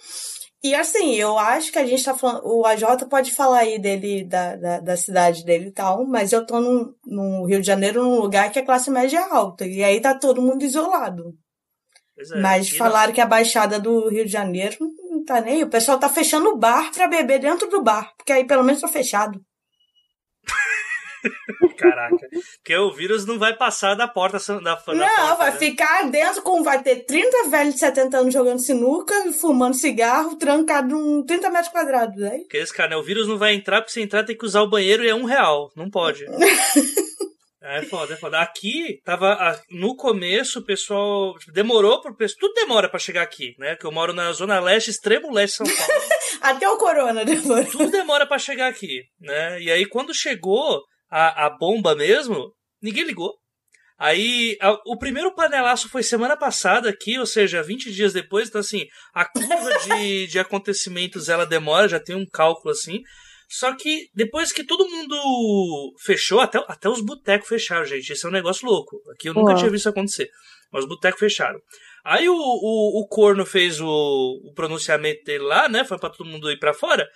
E 0.62 0.74
assim, 0.74 1.14
eu 1.14 1.38
acho 1.38 1.72
que 1.72 1.78
a 1.78 1.86
gente 1.86 2.04
tá 2.04 2.14
falando. 2.14 2.42
O 2.44 2.66
AJ 2.66 3.04
pode 3.08 3.32
falar 3.32 3.60
aí 3.60 3.78
dele, 3.78 4.24
da, 4.24 4.56
da, 4.56 4.80
da 4.80 4.96
cidade 4.96 5.42
dele 5.44 5.68
e 5.68 5.72
tal, 5.72 6.06
mas 6.06 6.32
eu 6.32 6.44
tô 6.44 6.60
no, 6.60 6.94
no, 7.06 7.46
Rio 7.46 7.60
de 7.60 7.66
Janeiro, 7.66 8.04
num 8.04 8.20
lugar 8.20 8.52
que 8.52 8.58
a 8.58 8.64
classe 8.64 8.90
média 8.90 9.18
é 9.18 9.32
alta. 9.32 9.66
E 9.66 9.82
aí 9.82 10.00
tá 10.00 10.14
todo 10.14 10.42
mundo 10.42 10.62
isolado. 10.62 11.34
É, 12.18 12.40
mas 12.40 12.68
falaram 12.68 13.08
não. 13.08 13.14
que 13.14 13.20
a 13.22 13.26
Baixada 13.26 13.80
do 13.80 14.10
Rio 14.10 14.26
de 14.26 14.30
Janeiro 14.30 14.76
não 15.08 15.24
tá 15.24 15.40
nem. 15.40 15.62
O 15.62 15.70
pessoal 15.70 15.98
tá 15.98 16.10
fechando 16.10 16.50
o 16.50 16.58
bar 16.58 16.92
pra 16.92 17.08
beber 17.08 17.40
dentro 17.40 17.66
do 17.70 17.82
bar, 17.82 18.12
porque 18.18 18.32
aí 18.32 18.46
pelo 18.46 18.62
menos 18.62 18.82
tá 18.82 18.88
fechado. 18.88 19.40
Caraca. 21.76 22.16
Porque 22.56 22.76
o 22.76 22.92
vírus 22.92 23.26
não 23.26 23.38
vai 23.38 23.56
passar 23.56 23.94
da 23.94 24.06
porta 24.06 24.38
da, 24.38 24.60
da 24.60 24.82
Não, 24.94 25.16
porta, 25.16 25.34
vai 25.36 25.50
né? 25.52 25.58
ficar 25.58 26.10
dentro 26.10 26.42
com. 26.42 26.62
Vai 26.62 26.82
ter 26.82 27.04
30 27.04 27.48
velhos 27.48 27.74
de 27.74 27.80
70 27.80 28.18
anos 28.18 28.34
jogando 28.34 28.60
sinuca, 28.60 29.14
fumando 29.32 29.74
cigarro, 29.74 30.36
trancado 30.36 30.94
em 30.94 31.24
30 31.24 31.50
metros 31.50 31.72
quadrados. 31.72 32.16
Né? 32.16 32.38
Porque 32.40 32.58
esse 32.58 32.72
cara, 32.72 32.90
né? 32.90 32.96
O 32.96 33.02
vírus 33.02 33.26
não 33.26 33.38
vai 33.38 33.54
entrar, 33.54 33.80
porque 33.80 33.92
se 33.92 34.00
entrar 34.00 34.24
tem 34.24 34.36
que 34.36 34.44
usar 34.44 34.62
o 34.62 34.70
banheiro 34.70 35.04
e 35.04 35.08
é 35.08 35.14
um 35.14 35.24
real. 35.24 35.70
Não 35.76 35.90
pode. 35.90 36.24
É 37.62 37.82
foda, 37.82 38.14
é 38.14 38.16
foda. 38.16 38.40
Aqui, 38.40 39.00
tava. 39.04 39.60
No 39.70 39.94
começo, 39.94 40.60
o 40.60 40.64
pessoal. 40.64 41.38
Tipo, 41.38 41.52
demorou 41.52 42.00
pro 42.00 42.16
pessoal. 42.16 42.38
Tudo 42.40 42.54
demora 42.54 42.88
para 42.88 42.98
chegar 42.98 43.22
aqui, 43.22 43.54
né? 43.58 43.76
Que 43.76 43.84
eu 43.84 43.92
moro 43.92 44.14
na 44.14 44.32
Zona 44.32 44.58
Leste, 44.58 44.90
extremo 44.90 45.30
leste 45.30 45.62
de 45.62 45.68
São 45.70 45.76
Paulo. 45.76 46.02
Até 46.40 46.68
o 46.68 46.78
Corona 46.78 47.22
demorou. 47.22 47.64
Tudo 47.66 47.90
demora 47.90 48.26
para 48.26 48.38
chegar 48.38 48.68
aqui, 48.68 49.02
né? 49.20 49.60
E 49.60 49.70
aí, 49.70 49.84
quando 49.84 50.14
chegou, 50.14 50.82
a, 51.10 51.46
a 51.46 51.50
bomba 51.50 51.94
mesmo, 51.94 52.54
ninguém 52.82 53.04
ligou. 53.04 53.34
Aí, 53.98 54.56
a, 54.62 54.72
o 54.86 54.96
primeiro 54.96 55.34
panelaço 55.34 55.88
foi 55.90 56.02
semana 56.02 56.34
passada 56.36 56.88
aqui, 56.88 57.18
ou 57.18 57.26
seja, 57.26 57.62
20 57.62 57.92
dias 57.92 58.14
depois. 58.14 58.48
Então, 58.48 58.60
assim, 58.60 58.86
a 59.12 59.26
curva 59.26 59.70
de, 59.84 60.26
de 60.26 60.38
acontecimentos 60.38 61.28
ela 61.28 61.44
demora, 61.44 61.88
já 61.88 62.00
tem 62.00 62.16
um 62.16 62.26
cálculo 62.26 62.72
assim. 62.72 63.02
Só 63.46 63.74
que 63.74 64.08
depois 64.14 64.52
que 64.52 64.64
todo 64.64 64.88
mundo 64.88 65.92
fechou, 65.98 66.40
até, 66.40 66.64
até 66.68 66.88
os 66.88 67.00
botecos 67.00 67.48
fecharam, 67.48 67.84
gente. 67.84 68.10
Esse 68.12 68.24
é 68.24 68.28
um 68.28 68.32
negócio 68.32 68.66
louco. 68.66 69.02
Aqui 69.12 69.28
eu 69.28 69.34
nunca 69.34 69.54
tinha 69.54 69.68
visto 69.68 69.80
isso 69.82 69.88
acontecer. 69.88 70.30
Mas 70.72 70.84
os 70.84 70.88
botecos 70.88 71.18
fecharam. 71.18 71.58
Aí 72.04 72.28
o, 72.28 72.34
o, 72.34 73.00
o 73.02 73.08
corno 73.08 73.44
fez 73.44 73.80
o, 73.80 73.86
o 73.86 74.54
pronunciamento 74.54 75.24
dele 75.24 75.44
lá, 75.44 75.68
né? 75.68 75.84
Foi 75.84 75.98
para 75.98 76.10
todo 76.10 76.28
mundo 76.30 76.50
ir 76.50 76.58
para 76.58 76.72
fora. 76.72 77.06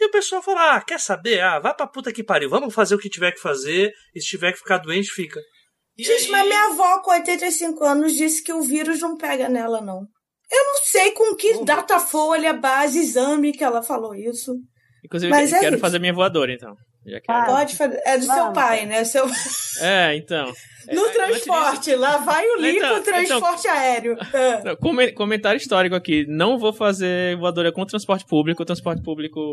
E 0.00 0.06
o 0.06 0.10
pessoal 0.10 0.42
fala: 0.42 0.76
ah, 0.76 0.80
quer 0.80 0.98
saber? 0.98 1.40
Ah, 1.40 1.58
vai 1.58 1.74
pra 1.74 1.86
puta 1.86 2.12
que 2.12 2.24
pariu, 2.24 2.48
vamos 2.48 2.74
fazer 2.74 2.94
o 2.94 2.98
que 2.98 3.10
tiver 3.10 3.32
que 3.32 3.40
fazer, 3.40 3.92
e 4.14 4.20
se 4.20 4.28
tiver 4.28 4.52
que 4.52 4.58
ficar 4.58 4.78
doente, 4.78 5.10
fica. 5.10 5.38
E 5.98 6.02
Gente, 6.02 6.24
aí... 6.24 6.30
mas 6.30 6.46
minha 6.46 6.64
avó 6.68 7.02
com 7.02 7.10
85 7.10 7.84
anos 7.84 8.14
disse 8.14 8.42
que 8.42 8.52
o 8.52 8.62
vírus 8.62 9.00
não 9.00 9.16
pega 9.18 9.48
nela, 9.48 9.80
não. 9.82 10.06
Eu 10.50 10.64
não 10.64 10.76
sei 10.84 11.10
com 11.12 11.36
que 11.36 11.64
data 11.64 12.00
folha, 12.00 12.54
base, 12.54 12.98
exame 12.98 13.52
que 13.52 13.62
ela 13.62 13.82
falou 13.82 14.14
isso. 14.14 14.54
Inclusive, 15.04 15.30
mas 15.30 15.52
eu 15.52 15.58
é 15.58 15.60
quero 15.60 15.76
isso. 15.76 15.80
fazer 15.80 15.98
minha 15.98 16.12
voadora, 16.12 16.52
então. 16.52 16.74
Já 17.06 17.20
quero. 17.20 17.46
Pode 17.46 17.76
fazer. 17.76 18.00
É 18.04 18.18
do 18.18 18.24
seu 18.24 18.52
pai, 18.52 18.86
né? 18.86 19.04
Seu... 19.04 19.26
É, 19.80 20.16
então. 20.16 20.52
No 20.90 21.06
é, 21.06 21.12
transporte, 21.12 21.94
lá 21.94 22.16
vai 22.16 22.44
o 22.44 22.56
link 22.56 22.78
então, 22.78 23.02
transporte 23.02 23.60
então, 23.68 23.78
aéreo. 23.78 24.16
Comentário 25.14 25.58
histórico 25.58 25.94
aqui. 25.94 26.24
Não 26.26 26.58
vou 26.58 26.72
fazer 26.72 27.36
voadora 27.36 27.70
com 27.70 27.84
transporte 27.84 28.24
público. 28.26 28.62
O 28.62 28.66
transporte 28.66 29.00
público 29.02 29.52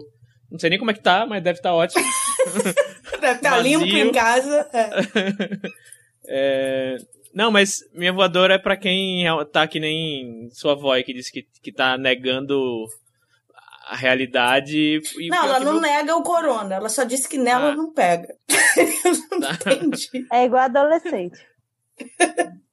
não 0.49 0.59
sei 0.59 0.69
nem 0.69 0.79
como 0.79 0.91
é 0.91 0.93
que 0.93 1.01
tá, 1.01 1.25
mas 1.25 1.43
deve 1.43 1.59
estar 1.59 1.69
tá 1.69 1.75
ótimo. 1.75 2.03
deve 3.19 3.37
estar 3.37 3.51
tá 3.51 3.59
limpo 3.59 3.85
em 3.85 4.11
casa. 4.11 4.69
É. 4.73 4.89
é... 6.95 6.97
Não, 7.33 7.51
mas 7.51 7.77
minha 7.93 8.13
voadora 8.13 8.55
é 8.55 8.57
para 8.57 8.77
quem 8.77 9.25
tá 9.51 9.67
que 9.67 9.79
nem 9.79 10.49
sua 10.51 10.71
avó 10.71 10.95
que 11.03 11.13
disse 11.13 11.31
que, 11.31 11.45
que 11.61 11.71
tá 11.71 11.97
negando 11.97 12.85
a 13.87 13.95
realidade. 13.95 14.99
não, 15.29 15.45
ela 15.45 15.59
não 15.59 15.79
nega 15.79 16.15
o 16.15 16.23
corona, 16.23 16.75
ela 16.75 16.89
só 16.89 17.03
disse 17.03 17.27
que 17.27 17.37
nela 17.37 17.69
ah. 17.69 17.75
não 17.75 17.93
pega. 17.93 18.27
Eu 18.77 19.39
não 19.39 19.51
entendi. 19.51 20.25
É 20.31 20.45
igual 20.45 20.63
adolescente. 20.63 21.37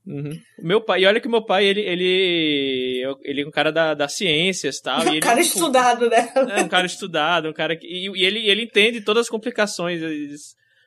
Uhum. 0.07 0.39
Meu 0.59 0.83
pai, 0.83 1.03
e 1.03 1.07
olha 1.07 1.21
que 1.21 1.29
meu 1.29 1.43
pai, 1.43 1.65
ele, 1.65 1.81
ele, 1.81 3.03
ele 3.23 3.41
é 3.43 3.47
um 3.47 3.51
cara 3.51 3.73
da, 3.73 3.95
das 3.95 4.15
ciências 4.15 4.81
tal, 4.81 5.01
e 5.15 5.17
Um 5.17 5.21
cara 5.21 5.43
tipo, 5.43 5.57
estudado, 5.57 6.11
né? 6.11 6.33
É, 6.51 6.63
um 6.63 6.69
cara 6.69 6.87
estudado, 6.87 7.49
um 7.49 7.53
cara 7.53 7.75
que. 7.77 7.87
E, 7.87 8.11
e, 8.11 8.25
ele, 8.25 8.47
ele 8.47 8.63
entende 8.63 9.01
todas 9.01 9.23
as 9.23 9.31
complicações 9.31 10.01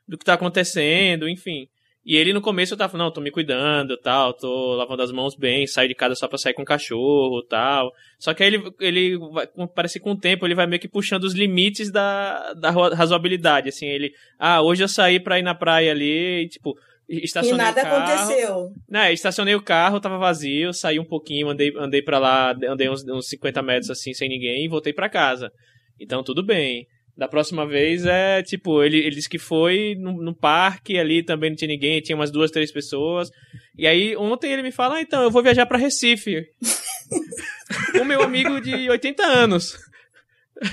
do 0.08 0.18
que 0.18 0.26
tá 0.26 0.34
acontecendo, 0.34 1.28
enfim. 1.28 1.68
E 2.08 2.16
ele 2.16 2.32
no 2.32 2.40
começo 2.40 2.74
eu 2.74 2.78
tava 2.78 2.90
falando, 2.90 3.08
não, 3.08 3.14
tô 3.14 3.20
me 3.20 3.30
cuidando, 3.30 3.98
tal, 3.98 4.34
tô 4.34 4.76
lavando 4.76 5.04
as 5.04 5.12
mãos 5.12 5.36
bem, 5.36 5.68
saio 5.68 5.90
de 5.90 5.96
casa 5.96 6.16
só 6.16 6.26
pra 6.26 6.38
sair 6.38 6.54
com 6.54 6.62
o 6.62 6.66
cachorro, 6.66 7.44
tal. 7.44 7.92
Só 8.18 8.34
que 8.34 8.44
aí 8.44 8.48
ele, 8.48 8.72
ele 8.80 9.18
vai, 9.18 9.46
parece 9.76 10.00
que 10.00 10.06
com 10.06 10.12
o 10.12 10.18
tempo 10.18 10.48
ele 10.48 10.56
vai 10.56 10.66
meio 10.66 10.80
que 10.80 10.88
puxando 10.88 11.26
os 11.26 11.34
limites 11.34 11.92
da, 11.92 12.54
da 12.54 12.70
razoabilidade, 12.70 13.68
assim, 13.68 13.88
ele, 13.88 14.14
ah, 14.40 14.62
hoje 14.62 14.86
eu 14.86 14.88
saí 14.88 15.20
pra 15.20 15.38
ir 15.38 15.42
na 15.42 15.54
praia 15.54 15.92
ali, 15.92 16.44
e, 16.44 16.48
tipo, 16.48 16.78
Estacionei 17.10 17.54
e 17.54 17.58
nada 17.58 17.82
aconteceu. 17.82 18.74
Né, 18.90 19.14
estacionei 19.14 19.56
o 19.56 19.62
carro, 19.62 20.00
tava 20.00 20.18
vazio, 20.18 20.74
saí 20.74 21.00
um 21.00 21.06
pouquinho, 21.06 21.48
andei, 21.48 21.74
andei 21.78 22.02
pra 22.02 22.20
lá, 22.20 22.54
andei 22.68 22.90
uns, 22.90 23.04
uns 23.08 23.30
50 23.30 23.62
metros 23.62 23.90
assim, 23.90 24.14
sem 24.14 24.28
ninguém, 24.28 24.66
e 24.66 24.68
voltei 24.68 24.92
para 24.92 25.10
casa. 25.10 25.52
Então 26.00 26.22
tudo 26.22 26.44
bem. 26.44 26.86
Da 27.16 27.28
próxima 27.28 27.66
vez 27.66 28.06
é 28.06 28.44
tipo, 28.44 28.84
ele, 28.84 29.00
ele 29.00 29.16
disse 29.16 29.30
que 29.30 29.40
foi 29.40 29.96
no, 29.98 30.22
no, 30.22 30.36
parque 30.36 31.00
ali 31.00 31.24
também 31.24 31.50
não 31.50 31.58
tinha 31.58 31.68
ninguém, 31.68 32.00
tinha 32.00 32.16
umas 32.16 32.30
duas, 32.30 32.52
três 32.52 32.72
pessoas. 32.72 33.32
E 33.76 33.88
aí 33.88 34.16
ontem 34.16 34.52
ele 34.52 34.62
me 34.62 34.72
fala, 34.72 34.98
ah, 34.98 35.02
então, 35.02 35.24
eu 35.24 35.32
vou 35.32 35.42
viajar 35.42 35.66
para 35.66 35.80
Recife. 35.80 36.46
o 38.00 38.06
meu 38.06 38.22
amigo 38.22 38.62
de 38.62 38.88
80 38.90 39.26
anos. 39.26 39.76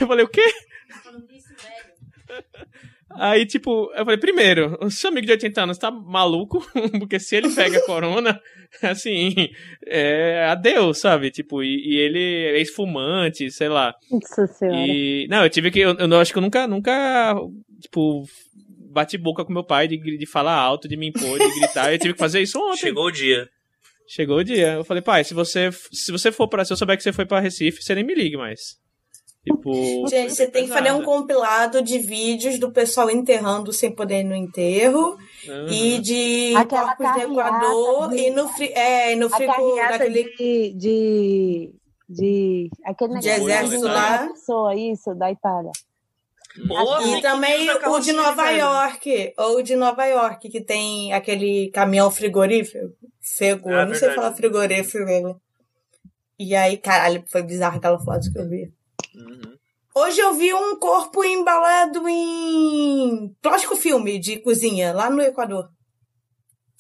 Eu 0.00 0.06
falei, 0.06 0.24
o 0.24 0.28
quê? 0.28 0.44
Aí, 3.16 3.46
tipo, 3.46 3.92
eu 3.94 4.04
falei, 4.04 4.18
primeiro, 4.18 4.76
o 4.80 4.90
seu 4.90 5.10
amigo 5.10 5.26
de 5.26 5.32
80 5.32 5.62
anos 5.62 5.78
tá 5.78 5.90
maluco, 5.90 6.64
porque 6.98 7.20
se 7.20 7.36
ele 7.36 7.48
pega 7.54 7.84
corona, 7.86 8.40
assim, 8.82 9.50
é 9.86 10.46
adeus, 10.46 10.98
sabe? 10.98 11.30
Tipo, 11.30 11.62
e, 11.62 11.94
e 11.94 11.96
ele 11.96 12.18
é 12.18 12.58
ex-fumante, 12.58 13.50
sei 13.50 13.68
lá. 13.68 13.94
Nossa 14.10 14.46
senhora. 14.46 14.76
E, 14.76 15.26
não, 15.28 15.44
eu 15.44 15.50
tive 15.50 15.70
que, 15.70 15.80
eu, 15.80 15.94
eu 15.94 16.20
acho 16.20 16.32
que 16.32 16.38
eu 16.38 16.42
nunca, 16.42 16.66
nunca, 16.66 17.36
tipo, 17.80 18.24
bati 18.94 19.16
boca 19.18 19.44
com 19.44 19.52
meu 19.52 19.64
pai 19.64 19.86
de, 19.86 19.96
de 19.96 20.26
falar 20.26 20.54
alto, 20.54 20.88
de 20.88 20.96
me 20.96 21.08
impor, 21.08 21.38
de 21.38 21.60
gritar. 21.60 21.92
eu 21.92 21.98
tive 21.98 22.14
que 22.14 22.20
fazer 22.20 22.40
isso 22.40 22.58
ontem. 22.58 22.78
Chegou 22.78 23.06
o 23.06 23.12
dia. 23.12 23.48
Chegou 24.06 24.38
o 24.38 24.44
dia. 24.44 24.74
Eu 24.74 24.84
falei, 24.84 25.02
pai, 25.02 25.24
se 25.24 25.34
você, 25.34 25.70
se 25.72 26.12
você 26.12 26.30
for 26.30 26.48
para 26.48 26.64
se 26.64 26.72
eu 26.72 26.76
souber 26.76 26.96
que 26.96 27.02
você 27.02 27.12
foi 27.12 27.26
para 27.26 27.40
Recife, 27.40 27.82
você 27.82 27.94
nem 27.94 28.04
me 28.04 28.14
ligue 28.14 28.36
mais. 28.36 28.76
Tipo, 29.46 30.08
Gente, 30.08 30.34
você 30.34 30.46
tem 30.46 30.64
que 30.64 30.70
fazer 30.72 30.92
um 30.92 31.02
compilado 31.02 31.82
de 31.82 31.98
vídeos 31.98 32.58
do 32.58 32.70
pessoal 32.72 33.10
enterrando 33.10 33.72
sem 33.74 33.94
poder 33.94 34.20
ir 34.20 34.24
no 34.24 34.34
enterro 34.34 35.18
uhum. 35.46 35.68
e 35.68 35.98
de 35.98 36.54
Aquela 36.56 36.96
corpos 36.96 37.22
do 37.26 37.32
Equador 37.32 38.08
de- 38.10 38.16
e 38.16 38.30
no, 38.30 38.48
fri, 38.48 38.72
é, 38.72 39.14
no 39.16 39.28
frigo 39.28 39.76
daquele. 39.76 40.24
de, 40.34 40.72
de, 40.74 41.74
de 42.08 42.70
aquele 42.86 43.18
De 43.18 43.28
exército 43.28 43.84
lá. 43.84 44.28
pessoa, 44.28 44.74
isso, 44.74 45.14
da 45.14 45.30
Itália. 45.30 45.72
Boa, 46.66 47.02
E 47.02 47.20
também 47.20 47.68
o 47.68 47.98
de 47.98 48.12
Nova. 48.12 48.48
York, 48.50 49.34
ou 49.36 49.60
de 49.62 49.74
Nova 49.76 50.06
York, 50.06 50.48
que 50.48 50.60
tem 50.62 51.12
aquele 51.12 51.68
caminhão 51.70 52.10
frigorífero. 52.10 52.94
Fego, 53.20 53.68
É 53.70 53.82
eu 53.82 53.86
não 53.88 53.94
sei 53.94 54.10
falar 54.12 54.32
frigorífero. 54.32 55.04
né? 55.04 55.34
E 56.38 56.54
aí, 56.54 56.78
caralho, 56.78 57.24
foi 57.30 57.42
bizarro 57.42 57.76
aquela 57.76 57.98
foto 57.98 58.32
que 58.32 58.38
eu 58.38 58.48
vi. 58.48 58.72
Uhum. 59.16 59.54
Hoje 59.96 60.20
eu 60.20 60.34
vi 60.34 60.52
um 60.52 60.76
corpo 60.78 61.22
embalado 61.24 62.08
em 62.08 63.28
plástico 63.40 63.76
filme 63.76 64.18
de 64.18 64.40
cozinha, 64.40 64.92
lá 64.92 65.08
no 65.08 65.22
Equador. 65.22 65.68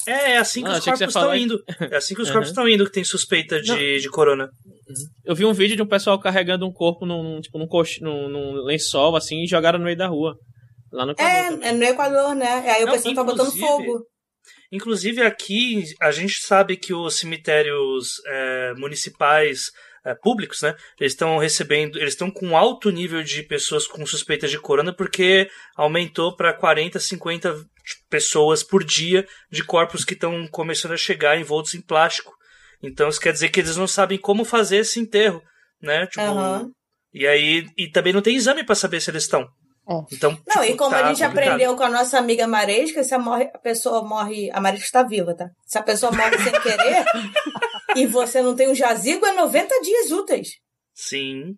É, 0.06 0.32
é 0.32 0.36
assim 0.38 0.62
que 0.62 0.68
Ah, 0.68 0.72
os 0.72 0.78
que 0.84 0.90
corpos 0.90 1.06
estão 1.08 1.34
indo. 1.34 1.62
É 1.90 1.96
assim 1.96 2.14
que 2.14 2.20
os 2.22 2.28
Uhum. 2.28 2.32
corpos 2.34 2.50
estão 2.50 2.68
indo, 2.68 2.84
que 2.84 2.92
tem 2.92 3.04
suspeita 3.04 3.60
de, 3.62 4.00
de 4.00 4.08
corona. 4.10 4.48
Eu 5.24 5.34
vi 5.34 5.44
um 5.44 5.52
vídeo 5.52 5.76
de 5.76 5.82
um 5.82 5.86
pessoal 5.86 6.18
carregando 6.20 6.66
um 6.66 6.72
corpo 6.72 7.06
num, 7.06 7.40
tipo, 7.40 7.58
num, 7.58 7.66
cox... 7.68 8.00
num, 8.00 8.28
num 8.28 8.52
lençol, 8.64 9.16
assim, 9.16 9.42
e 9.42 9.46
jogaram 9.46 9.78
no 9.78 9.84
meio 9.84 9.96
da 9.96 10.08
rua. 10.08 10.36
Lá 10.92 11.06
no 11.06 11.12
Equador 11.12 11.32
É, 11.32 11.50
também. 11.50 11.68
é 11.68 11.72
no 11.72 11.84
Equador, 11.84 12.34
né? 12.34 12.48
Aí 12.70 12.84
o 12.84 12.90
pessoal 12.90 13.14
tá 13.14 13.24
botando 13.24 13.46
inclusive- 13.48 13.66
fogo. 13.66 14.06
Inclusive 14.72 15.22
aqui, 15.22 15.84
a 16.02 16.10
gente 16.10 16.34
sabe 16.44 16.76
que 16.76 16.92
os 16.92 17.16
cemitérios 17.16 18.14
é, 18.26 18.74
municipais 18.76 19.70
é, 20.04 20.14
públicos, 20.14 20.60
né? 20.62 20.74
Eles 21.00 21.12
estão 21.12 21.38
recebendo, 21.38 21.98
eles 21.98 22.12
estão 22.12 22.30
com 22.30 22.56
alto 22.56 22.90
nível 22.90 23.22
de 23.22 23.42
pessoas 23.42 23.86
com 23.86 24.04
suspeitas 24.04 24.50
de 24.50 24.58
corona 24.58 24.92
porque 24.94 25.48
aumentou 25.76 26.36
para 26.36 26.52
40, 26.52 27.00
50 27.00 27.54
pessoas 28.10 28.62
por 28.62 28.84
dia 28.84 29.26
de 29.50 29.64
corpos 29.64 30.04
que 30.04 30.14
estão 30.14 30.46
começando 30.48 30.92
a 30.92 30.96
chegar 30.96 31.38
envoltos 31.38 31.74
em 31.74 31.80
plástico. 31.80 32.32
Então 32.82 33.08
isso 33.08 33.20
quer 33.20 33.32
dizer 33.32 33.48
que 33.48 33.60
eles 33.60 33.76
não 33.76 33.86
sabem 33.86 34.18
como 34.18 34.44
fazer 34.44 34.78
esse 34.78 35.00
enterro, 35.00 35.42
né? 35.80 36.06
Tipo, 36.06 36.20
Aham. 36.22 36.70
E 37.12 37.26
aí 37.26 37.66
e 37.78 37.88
também 37.90 38.12
não 38.12 38.20
tem 38.20 38.36
exame 38.36 38.64
para 38.64 38.74
saber 38.74 39.00
se 39.00 39.10
eles 39.10 39.22
estão. 39.22 39.48
É. 39.88 39.94
Então, 40.12 40.30
Não, 40.46 40.62
tipo, 40.62 40.74
e 40.74 40.76
como 40.76 40.90
tá 40.90 41.04
a 41.04 41.08
gente 41.08 41.22
complicado. 41.22 41.44
aprendeu 41.44 41.76
com 41.76 41.82
a 41.84 41.90
nossa 41.90 42.18
amiga 42.18 42.46
Maresca, 42.46 43.04
se 43.04 43.14
a, 43.14 43.18
morre, 43.18 43.50
a 43.54 43.58
pessoa 43.58 44.02
morre. 44.02 44.50
A 44.52 44.60
Maresca 44.60 44.86
está 44.86 45.02
viva, 45.02 45.34
tá? 45.36 45.46
Se 45.66 45.78
a 45.78 45.82
pessoa 45.82 46.10
morre 46.10 46.38
sem 46.38 46.52
querer 46.60 47.04
e 47.96 48.06
você 48.06 48.42
não 48.42 48.54
tem 48.54 48.68
um 48.70 48.74
jazigo, 48.74 49.24
é 49.26 49.32
90 49.32 49.80
dias 49.80 50.10
úteis. 50.10 50.48
Sim. 50.94 51.56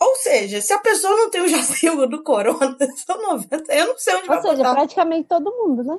Ou 0.00 0.14
seja, 0.16 0.60
se 0.60 0.72
a 0.72 0.78
pessoa 0.78 1.16
não 1.16 1.28
tem 1.30 1.40
o 1.42 1.48
jazigo 1.48 2.06
do 2.06 2.22
corona, 2.22 2.76
são 3.04 3.20
90. 3.20 3.72
Eu 3.74 3.88
não 3.88 3.98
sei 3.98 4.14
onde 4.14 4.26
vai 4.28 4.36
Ou 4.36 4.42
seja, 4.42 4.56
botar. 4.56 4.74
praticamente 4.74 5.28
todo 5.28 5.50
mundo, 5.50 5.82
né? 5.82 5.96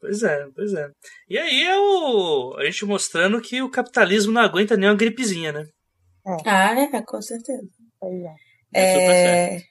Pois 0.00 0.22
é, 0.22 0.46
pois 0.54 0.72
é. 0.72 0.90
E 1.28 1.38
aí 1.38 1.62
é 1.64 1.78
o. 1.78 2.54
A 2.56 2.64
gente 2.64 2.86
mostrando 2.86 3.40
que 3.40 3.60
o 3.60 3.70
capitalismo 3.70 4.32
não 4.32 4.40
aguenta 4.40 4.76
nem 4.76 4.88
uma 4.88 4.96
gripezinha, 4.96 5.52
né? 5.52 5.66
Ah, 6.46 6.74
é, 6.80 7.02
com 7.02 7.20
certeza. 7.20 7.68
Pois 7.98 8.22
é. 8.22 8.34
É 8.72 8.92
super 8.92 9.14
É... 9.14 9.62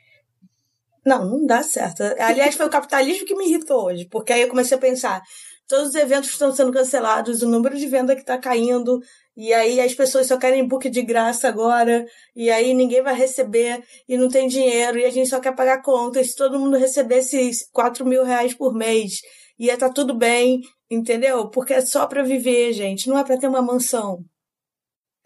Não, 1.05 1.25
não 1.25 1.45
dá 1.47 1.63
certo. 1.63 2.03
Aliás, 2.19 2.55
foi 2.55 2.67
o 2.67 2.69
capitalismo 2.69 3.25
que 3.25 3.35
me 3.35 3.47
irritou 3.49 3.85
hoje, 3.85 4.05
porque 4.07 4.33
aí 4.33 4.41
eu 4.41 4.49
comecei 4.49 4.77
a 4.77 4.79
pensar, 4.79 5.21
todos 5.69 5.89
os 5.89 5.95
eventos 5.95 6.29
estão 6.31 6.53
sendo 6.53 6.73
cancelados, 6.73 7.41
o 7.43 7.47
número 7.47 7.77
de 7.77 7.87
venda 7.87 8.15
que 8.15 8.21
está 8.21 8.37
caindo, 8.37 8.99
e 9.37 9.53
aí 9.53 9.79
as 9.79 9.93
pessoas 9.93 10.27
só 10.27 10.37
querem 10.37 10.67
book 10.67 10.89
de 10.89 11.01
graça 11.03 11.47
agora, 11.47 12.03
e 12.35 12.49
aí 12.49 12.73
ninguém 12.73 13.01
vai 13.03 13.13
receber, 13.15 13.81
e 14.07 14.17
não 14.17 14.27
tem 14.27 14.47
dinheiro, 14.47 14.97
e 14.97 15.05
a 15.05 15.11
gente 15.11 15.29
só 15.29 15.39
quer 15.39 15.55
pagar 15.55 15.81
contas. 15.81 16.31
Se 16.31 16.35
todo 16.35 16.59
mundo 16.59 16.75
recebesse 16.75 17.51
4 17.71 18.05
mil 18.05 18.23
reais 18.25 18.53
por 18.53 18.73
mês, 18.73 19.21
ia 19.57 19.75
estar 19.75 19.91
tudo 19.91 20.13
bem, 20.13 20.59
entendeu? 20.89 21.49
Porque 21.49 21.73
é 21.73 21.81
só 21.81 22.07
para 22.07 22.23
viver, 22.23 22.73
gente, 22.73 23.07
não 23.07 23.17
é 23.17 23.23
para 23.23 23.37
ter 23.37 23.47
uma 23.47 23.61
mansão. 23.61 24.25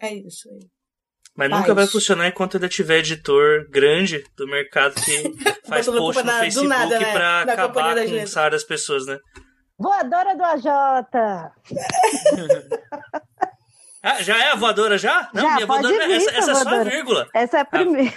É 0.00 0.12
isso 0.12 0.48
aí. 0.50 0.68
Mas 1.36 1.50
Paz. 1.50 1.60
nunca 1.62 1.74
vai 1.74 1.86
funcionar 1.88 2.28
enquanto 2.28 2.56
ainda 2.56 2.68
tiver 2.68 2.98
editor 2.98 3.68
grande 3.70 4.22
do 4.36 4.46
mercado 4.46 4.94
que 4.94 5.22
faz 5.66 5.86
post 5.86 6.20
no 6.22 6.26
na- 6.26 6.40
Facebook 6.40 6.68
nada, 6.68 6.98
né? 7.00 7.12
pra 7.12 7.44
Da 7.44 7.52
acabar 7.54 7.96
com 8.06 8.22
o 8.22 8.26
salário 8.28 8.56
das 8.56 8.62
pessoas, 8.64 9.04
né? 9.06 9.18
Voadora 9.78 10.34
do 10.36 10.44
AJ! 10.44 10.64
Ah, 14.06 14.22
já 14.22 14.36
é 14.36 14.50
a 14.50 14.54
voadora 14.54 14.98
já? 14.98 15.30
Não, 15.32 15.42
Já, 15.44 15.54
minha 15.54 15.66
pode 15.66 15.82
voadora, 15.84 16.06
vir, 16.06 16.16
essa, 16.16 16.30
essa 16.32 16.50
é 16.50 16.54
só 16.56 16.68
a 16.68 16.84
vírgula. 16.84 17.26
Essa 17.32 17.56
é 17.56 17.60
a 17.60 17.64
primeira. 17.64 18.12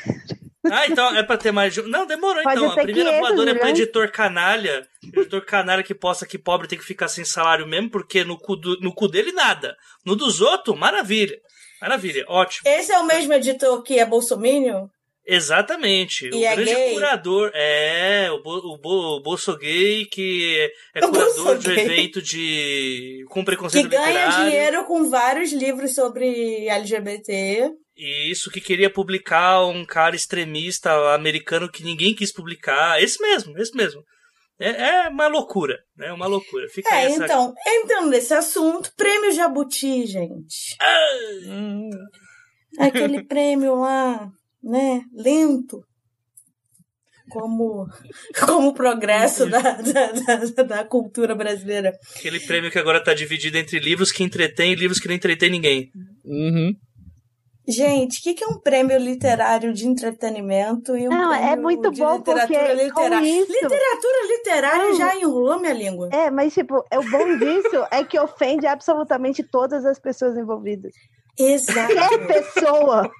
Ah, 0.70 0.86
então 0.86 1.16
é 1.16 1.24
pra 1.24 1.38
ter 1.38 1.54
mais 1.54 1.74
de 1.74 1.80
um. 1.80 1.88
Não, 1.88 2.06
demorou 2.06 2.44
Pode 2.44 2.58
então. 2.60 2.72
A 2.72 2.76
primeira 2.76 3.10
500 3.12 3.20
voadora 3.30 3.52
é 3.52 3.54
pra 3.54 3.64
milhões. 3.68 3.80
editor 3.80 4.12
canalha. 4.12 4.86
Editor 5.02 5.46
canalha 5.46 5.82
que 5.84 5.96
posta 5.96 6.26
que 6.26 6.38
pobre 6.38 6.68
tem 6.68 6.78
que 6.78 6.84
ficar 6.84 7.08
sem 7.08 7.24
salário 7.24 7.66
mesmo, 7.66 7.90
porque 7.90 8.26
no 8.26 8.38
cu, 8.38 8.58
do- 8.58 8.78
no 8.82 8.94
cu 8.94 9.08
dele 9.08 9.32
nada. 9.32 9.78
No 10.06 10.14
dos 10.14 10.42
outros, 10.42 10.78
maravilha. 10.78 11.40
Maravilha, 11.82 12.26
ótimo. 12.28 12.70
Esse 12.70 12.92
é 12.92 13.00
o 13.00 13.06
mesmo 13.06 13.32
editor 13.32 13.82
que 13.82 13.98
é 13.98 14.06
bolsominion? 14.06 14.88
Exatamente. 15.28 16.28
E 16.28 16.36
o 16.36 16.46
é 16.46 16.56
grande 16.56 16.74
gay? 16.74 16.94
curador. 16.94 17.52
É, 17.54 18.30
o, 18.32 18.42
Bo, 18.42 18.56
o, 18.74 18.78
Bo, 18.78 19.18
o 19.18 19.22
Bolso 19.22 19.58
Gay, 19.58 20.06
que 20.06 20.72
é 20.96 21.00
O 21.06 21.10
curador 21.12 21.58
de 21.58 21.70
um 21.70 21.74
evento 21.74 22.22
de. 22.22 23.26
com 23.30 23.42
Que 23.42 23.46
preconceito 23.46 23.90
ganha 23.90 24.08
literário. 24.08 24.46
dinheiro 24.50 24.86
com 24.86 25.10
vários 25.10 25.52
livros 25.52 25.94
sobre 25.94 26.68
LGBT. 26.70 27.70
E 27.98 28.32
isso 28.32 28.50
que 28.52 28.62
queria 28.62 28.90
publicar 28.90 29.66
um 29.66 29.84
cara 29.84 30.16
extremista 30.16 30.92
americano 31.14 31.70
que 31.70 31.84
ninguém 31.84 32.14
quis 32.16 32.32
publicar. 32.32 33.02
Esse 33.02 33.22
mesmo, 33.22 33.58
esse 33.58 33.76
mesmo. 33.76 34.02
É, 34.60 34.70
é 35.06 35.10
uma 35.10 35.28
loucura, 35.28 35.78
né? 35.96 36.12
Uma 36.14 36.26
loucura. 36.26 36.68
Fica 36.70 36.90
É, 36.96 37.06
essa. 37.06 37.26
então, 37.26 37.54
entrando 37.68 38.10
nesse 38.10 38.34
assunto, 38.34 38.92
prêmio 38.96 39.32
Jabuti, 39.32 40.06
gente. 40.06 40.76
Hum, 41.46 41.90
Aquele 42.80 43.24
prêmio 43.24 43.76
lá, 43.76 44.30
né, 44.64 45.02
lento. 45.14 45.82
Como, 47.30 47.86
como 48.46 48.70
o 48.70 48.74
progresso 48.74 49.50
da, 49.50 49.60
da, 49.60 50.12
da, 50.12 50.64
da 50.64 50.84
cultura 50.86 51.36
brasileira. 51.36 51.92
Aquele 52.16 52.40
prêmio 52.40 52.72
que 52.72 52.80
agora 52.80 53.04
tá 53.04 53.14
dividido 53.14 53.58
entre 53.58 53.80
livros 53.80 54.12
que 54.12 54.24
entretêm 54.24 54.72
e 54.72 54.76
livros 54.76 55.00
que 55.00 55.08
não 55.10 55.16
entretêm 55.16 55.50
ninguém. 55.50 55.90
uhum. 56.24 56.74
Gente, 57.70 58.20
o 58.20 58.24
que, 58.24 58.34
que 58.34 58.46
é 58.46 58.48
um 58.48 58.62
prêmio 58.62 58.98
literário 58.98 59.74
de 59.74 59.86
entretenimento 59.86 60.96
e 60.96 61.06
um 61.06 61.12
Não, 61.12 61.34
é 61.34 61.48
prêmio 61.48 61.64
muito 61.64 61.92
de 61.92 62.00
bom 62.00 62.16
literatura 62.16 62.48
porque 62.48 62.84
literária? 62.86 63.28
isso- 63.28 63.52
Literatura 63.52 64.28
literária 64.38 64.84
Não. 64.90 64.96
já 64.98 65.16
enrolou 65.18 65.60
minha 65.60 65.74
língua. 65.74 66.08
É, 66.14 66.32
mas 66.32 66.54
tipo, 66.54 66.76
o 66.78 67.12
bom 67.12 67.38
disso 67.38 67.86
é 67.92 68.06
que 68.06 68.18
ofende 68.18 68.66
absolutamente 68.66 69.44
todas 69.44 69.84
as 69.84 70.00
pessoas 70.00 70.38
envolvidas. 70.38 70.94
Exato. 71.40 71.94
Qualquer 71.94 72.28
pessoa 72.28 73.12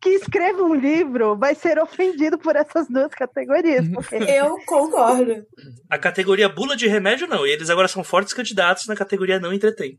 que 0.00 0.10
escreva 0.10 0.62
um 0.62 0.74
livro 0.74 1.36
vai 1.36 1.54
ser 1.54 1.78
ofendido 1.78 2.38
por 2.38 2.56
essas 2.56 2.88
duas 2.88 3.12
categorias. 3.12 3.86
Porque 3.88 4.14
Eu 4.16 4.56
concordo. 4.66 5.44
A 5.90 5.98
categoria 5.98 6.48
bula 6.48 6.76
de 6.76 6.86
remédio, 6.88 7.26
não. 7.26 7.46
E 7.46 7.50
eles 7.50 7.68
agora 7.70 7.88
são 7.88 8.02
fortes 8.02 8.32
candidatos 8.32 8.86
na 8.86 8.96
categoria 8.96 9.38
não 9.38 9.52
entretém. 9.52 9.98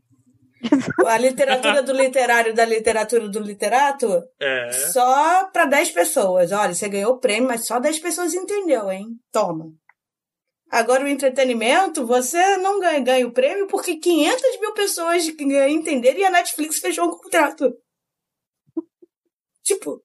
A 1.06 1.16
literatura 1.16 1.82
do 1.82 1.92
literário 1.92 2.52
da 2.52 2.64
literatura 2.64 3.28
do 3.28 3.38
literato, 3.38 4.22
É. 4.40 4.72
só 4.72 5.44
para 5.52 5.66
10 5.66 5.92
pessoas. 5.92 6.50
Olha, 6.50 6.74
você 6.74 6.88
ganhou 6.88 7.12
o 7.12 7.20
prêmio, 7.20 7.46
mas 7.48 7.64
só 7.64 7.78
10 7.78 8.00
pessoas 8.00 8.34
entendeu, 8.34 8.90
hein? 8.90 9.06
Toma. 9.32 9.66
Agora, 10.70 11.04
o 11.04 11.08
entretenimento, 11.08 12.06
você 12.06 12.56
não 12.58 12.78
ganha, 12.78 13.00
ganha 13.00 13.26
o 13.26 13.32
prêmio 13.32 13.66
porque 13.66 13.96
500 13.96 14.60
mil 14.60 14.74
pessoas 14.74 15.26
entenderam 15.26 16.18
e 16.20 16.24
a 16.24 16.30
Netflix 16.30 16.78
fechou 16.78 17.06
um 17.06 17.16
contrato. 17.16 17.74
Tipo, 19.62 20.02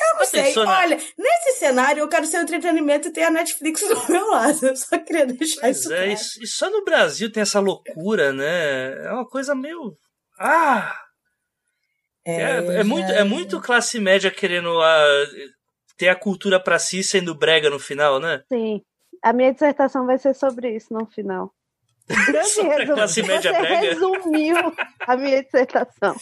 eu 0.00 0.18
não 0.18 0.24
sei. 0.26 0.54
na- 0.54 0.78
Olha, 0.80 0.96
nesse 1.18 1.58
cenário, 1.58 2.00
eu 2.00 2.08
quero 2.08 2.26
ser 2.26 2.38
o 2.38 2.42
entretenimento 2.42 3.08
e 3.08 3.12
ter 3.12 3.24
a 3.24 3.30
Netflix 3.30 3.80
do 3.88 4.12
meu 4.12 4.28
lado. 4.30 4.66
Eu 4.66 4.76
só 4.76 4.98
queria 4.98 5.26
deixar 5.26 5.62
Mas 5.62 5.78
isso 5.80 5.92
é, 5.92 6.06
claro. 6.06 6.20
e 6.40 6.46
só 6.46 6.70
no 6.70 6.84
Brasil 6.84 7.30
tem 7.32 7.42
essa 7.42 7.60
loucura, 7.60 8.32
né? 8.32 9.06
É 9.06 9.12
uma 9.12 9.26
coisa 9.28 9.54
meio. 9.54 9.96
Ah! 10.38 10.96
É, 12.24 12.80
é 12.80 12.84
muito, 12.84 13.10
é 13.10 13.24
muito 13.24 13.60
classe 13.60 13.98
média 13.98 14.30
querendo 14.30 14.78
ah, 14.82 15.24
ter 15.96 16.08
a 16.08 16.14
cultura 16.14 16.62
pra 16.62 16.78
si 16.78 17.02
sendo 17.02 17.34
brega 17.34 17.70
no 17.70 17.78
final, 17.78 18.20
né? 18.20 18.42
sim, 18.52 18.82
a 19.22 19.32
minha 19.32 19.52
dissertação 19.52 20.06
vai 20.06 20.18
ser 20.18 20.34
sobre 20.34 20.74
isso 20.74 20.92
no 20.92 21.06
final. 21.06 21.52
Grande 22.08 22.62
resumo. 22.62 22.94
classe 22.94 23.22
média 23.22 23.52
Você 23.52 23.60
brega. 23.60 23.80
resumiu 23.80 24.56
a 25.06 25.16
minha 25.16 25.42
dissertação. 25.44 26.16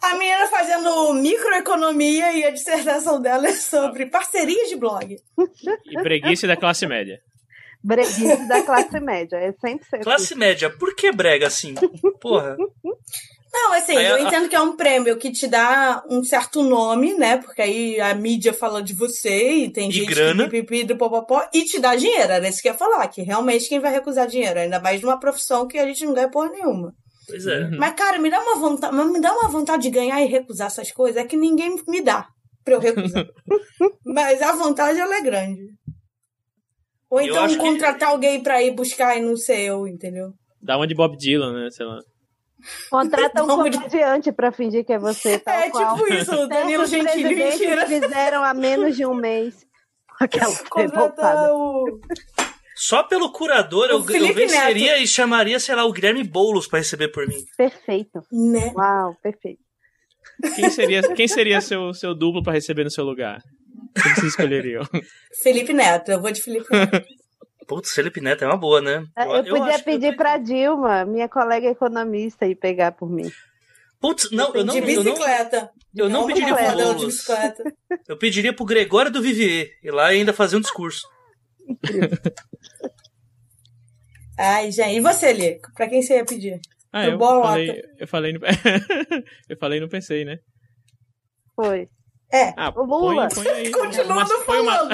A 0.00 0.14
menina 0.14 0.46
fazendo 0.46 1.14
microeconomia 1.14 2.32
e 2.32 2.44
a 2.44 2.50
dissertação 2.50 3.20
dela 3.20 3.48
é 3.48 3.52
sobre 3.52 4.06
parcerias 4.06 4.68
de 4.68 4.76
blog. 4.76 5.16
E 5.84 6.02
preguiça 6.02 6.46
da 6.46 6.56
classe 6.56 6.86
média. 6.86 7.20
Breguice 7.82 8.46
da 8.46 8.62
classe 8.62 9.00
média. 9.00 9.36
É 9.36 9.50
sempre 9.52 9.84
ser 9.88 9.98
Classe 10.04 10.36
média, 10.36 10.70
por 10.70 10.94
que 10.94 11.10
brega 11.10 11.48
assim? 11.48 11.74
Porra. 12.20 12.56
Não, 13.54 13.72
assim, 13.74 13.94
Aí 13.96 14.06
eu 14.06 14.16
a- 14.16 14.20
entendo 14.22 14.48
que 14.48 14.56
é 14.56 14.60
um 14.60 14.74
prêmio 14.76 15.16
que 15.18 15.30
te 15.30 15.46
dá 15.46 16.02
um 16.08 16.24
certo 16.24 16.62
nome, 16.62 17.12
né? 17.14 17.36
Porque 17.36 17.60
aí 17.60 18.00
a 18.00 18.14
mídia 18.14 18.52
fala 18.52 18.82
de 18.82 18.94
você 18.94 19.52
e 19.64 19.70
tem 19.70 19.90
E 19.90 19.92
gente 19.92 20.06
grana. 20.08 20.44
que 20.44 20.50
pipipi 20.50 20.84
do 20.84 20.96
popopó 20.96 21.46
e 21.52 21.62
te 21.64 21.78
dá 21.78 21.94
dinheiro. 21.94 22.32
Era 22.32 22.48
isso 22.48 22.62
que 22.62 22.68
eu 22.68 22.72
ia 22.72 22.78
falar, 22.78 23.06
que 23.08 23.20
realmente 23.22 23.68
quem 23.68 23.78
vai 23.78 23.92
recusar 23.92 24.26
dinheiro, 24.26 24.58
ainda 24.58 24.80
mais 24.80 25.02
numa 25.02 25.20
profissão 25.20 25.66
que 25.66 25.78
a 25.78 25.86
gente 25.86 26.04
não 26.06 26.14
ganha 26.14 26.30
porra 26.30 26.48
nenhuma. 26.48 26.94
Pois 27.28 27.46
é. 27.46 27.60
Uhum. 27.64 27.76
Mas, 27.78 27.94
cara, 27.94 28.18
me 28.18 28.30
dá 28.30 28.40
uma 28.40 28.56
vontade, 28.56 28.94
me 28.96 29.20
dá 29.20 29.32
uma 29.34 29.48
vontade 29.50 29.82
de 29.82 29.90
ganhar 29.90 30.20
e 30.22 30.26
recusar 30.26 30.68
essas 30.68 30.90
coisas, 30.90 31.22
é 31.22 31.26
que 31.26 31.36
ninguém 31.36 31.76
me 31.86 32.00
dá 32.00 32.26
pra 32.64 32.74
eu 32.74 32.80
recusar. 32.80 33.26
mas 34.04 34.40
a 34.40 34.52
vontade 34.56 34.98
ela 34.98 35.14
é 35.16 35.20
grande. 35.20 35.62
Ou 37.10 37.20
então 37.20 37.44
acho 37.44 37.56
que- 37.56 37.60
contratar 37.60 38.08
alguém 38.08 38.42
pra 38.42 38.62
ir 38.62 38.70
buscar 38.70 39.16
e 39.16 39.20
não 39.20 39.36
ser 39.36 39.60
eu, 39.60 39.86
entendeu? 39.86 40.32
Dá 40.60 40.76
uma 40.78 40.86
de 40.86 40.94
Bob 40.94 41.16
Dylan, 41.18 41.52
né? 41.64 41.70
Sei 41.70 41.84
lá. 41.84 41.98
Contrata 42.90 43.42
um 43.44 43.46
Não, 43.46 43.64
de- 43.68 43.76
comediante 43.76 44.32
pra 44.32 44.52
fingir 44.52 44.84
que 44.84 44.92
é 44.92 44.98
você, 44.98 45.38
tal 45.38 45.54
é 45.54 45.70
qual. 45.70 45.96
tipo 45.96 46.12
isso, 46.14 46.34
o 46.34 46.46
Danilo 46.48 46.86
Gentili, 46.86 47.34
mentira. 47.34 47.86
fizeram 47.86 48.42
há 48.44 48.54
menos 48.54 48.96
de 48.96 49.04
um 49.06 49.14
mês. 49.14 49.66
Aquela 50.20 50.54
revoltada. 50.76 51.52
o. 51.54 52.00
Só 52.76 53.02
pelo 53.04 53.30
curador 53.32 53.86
O 53.88 53.90
eu, 53.92 54.26
eu 54.26 54.34
venceria 54.34 54.98
e 54.98 55.06
chamaria, 55.06 55.60
sei 55.60 55.74
lá, 55.74 55.84
o 55.84 55.92
Guilherme 55.92 56.24
Boulos 56.24 56.66
pra 56.66 56.78
receber 56.80 57.08
por 57.08 57.26
mim. 57.28 57.36
Perfeito. 57.56 58.20
Né? 58.32 58.72
Uau, 58.74 59.14
perfeito. 59.22 59.60
Quem 60.56 60.70
seria, 60.70 61.02
quem 61.14 61.28
seria 61.28 61.60
seu, 61.60 61.92
seu 61.94 62.14
duplo 62.14 62.42
pra 62.42 62.52
receber 62.52 62.82
no 62.84 62.90
seu 62.90 63.04
lugar? 63.04 63.40
Quem 64.02 64.14
vocês 64.14 64.28
escolheriam? 64.28 64.82
Felipe 65.42 65.72
Neto, 65.72 66.10
eu 66.10 66.20
vou 66.20 66.32
de 66.32 66.40
Felipe 66.42 66.66
Neto. 66.72 67.06
Putz, 67.74 67.92
Felipe 67.92 68.20
Neto 68.20 68.44
é 68.44 68.46
uma 68.46 68.56
boa, 68.58 68.82
né? 68.82 69.04
Eu, 69.16 69.26
podia 69.44 69.62
acho 69.74 69.82
que 69.84 69.90
eu 69.90 69.94
pedir 69.94 70.10
tô- 70.10 70.16
pra 70.18 70.36
Dilma, 70.36 71.04
minha 71.06 71.26
colega 71.28 71.68
economista, 71.68 72.46
ir 72.46 72.54
pegar 72.56 72.92
por 72.92 73.08
mim. 73.10 73.30
Putz, 73.98 74.30
não, 74.30 74.54
eu 74.54 74.62
não, 74.64 74.74
de 74.74 74.80
eu 74.92 75.02
não, 75.04 75.12
bicicleta. 75.14 75.70
eu 75.96 76.08
não 76.10 76.26
pediria 76.26 76.54
pro 76.54 76.72
Boulos. 76.72 77.04
bicicleta. 77.06 77.62
Eu 78.08 78.18
pediria 78.18 78.52
pro 78.52 78.64
Gregório 78.64 79.10
do 79.10 79.22
Vivier 79.22 79.68
ir 79.82 79.90
lá 79.90 80.12
e 80.12 80.18
ainda 80.18 80.32
fazer 80.34 80.56
um 80.56 80.60
discurso. 80.60 81.06
Ai, 84.38 84.70
gente. 84.70 84.96
E 84.96 85.00
você, 85.00 85.32
Lê? 85.32 85.58
Pra 85.74 85.88
quem 85.88 86.02
você 86.02 86.16
ia 86.16 86.24
pedir? 86.24 86.60
Ah, 86.92 87.02
Pro 87.04 87.12
eu 87.12 87.18
Bolota. 87.18 87.48
falei, 87.48 87.82
eu 87.98 88.06
falei 88.08 88.32
no, 88.32 88.40
eu 89.48 89.56
falei 89.58 89.78
e 89.78 89.80
não 89.80 89.88
pensei, 89.88 90.24
né? 90.24 90.36
Foi. 91.54 91.88
É. 92.32 92.52
Ah, 92.56 92.72
O 92.74 92.82
Lula. 92.84 93.28
Põe, 93.32 93.44
põe 93.44 93.52
aí. 93.52 93.70
Mas 93.70 94.28
não 94.28 94.44
põe 94.44 94.60
uma- 94.60 94.88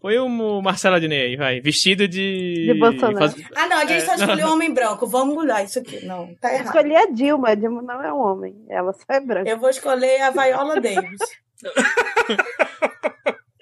Põe 0.00 0.16
o 0.18 0.60
Marcelo 0.62 0.94
Adnet 0.96 1.20
aí, 1.24 1.36
vai. 1.36 1.60
Vestido 1.60 2.06
de. 2.06 2.66
De 2.72 2.74
Bolsonaro. 2.78 3.18
faz- 3.18 3.34
Ah, 3.56 3.66
não, 3.66 3.78
a 3.78 3.80
gente 3.84 3.94
É, 3.94 4.06
só 4.06 4.14
escolheu 4.14 4.46
um 4.46 4.52
homem 4.54 4.72
branco. 4.72 5.06
Vamos 5.08 5.34
mudar 5.34 5.64
isso 5.64 5.80
aqui. 5.80 6.04
Não, 6.06 6.32
tá 6.40 6.52
errado. 6.54 6.66
Escolhi 6.66 6.94
a 6.96 7.06
Dilma. 7.06 7.48
A 7.50 7.54
Dilma 7.56 7.82
não 7.82 8.02
é 8.02 8.12
um 8.12 8.20
homem. 8.20 8.54
Ela 8.68 8.92
só 8.92 9.02
é 9.08 9.18
branca. 9.20 9.50
Eu 9.50 9.58
vou 9.58 9.68
escolher 9.70 10.20
a 10.22 10.30
Viola 10.30 10.80
Davis. 10.80 11.18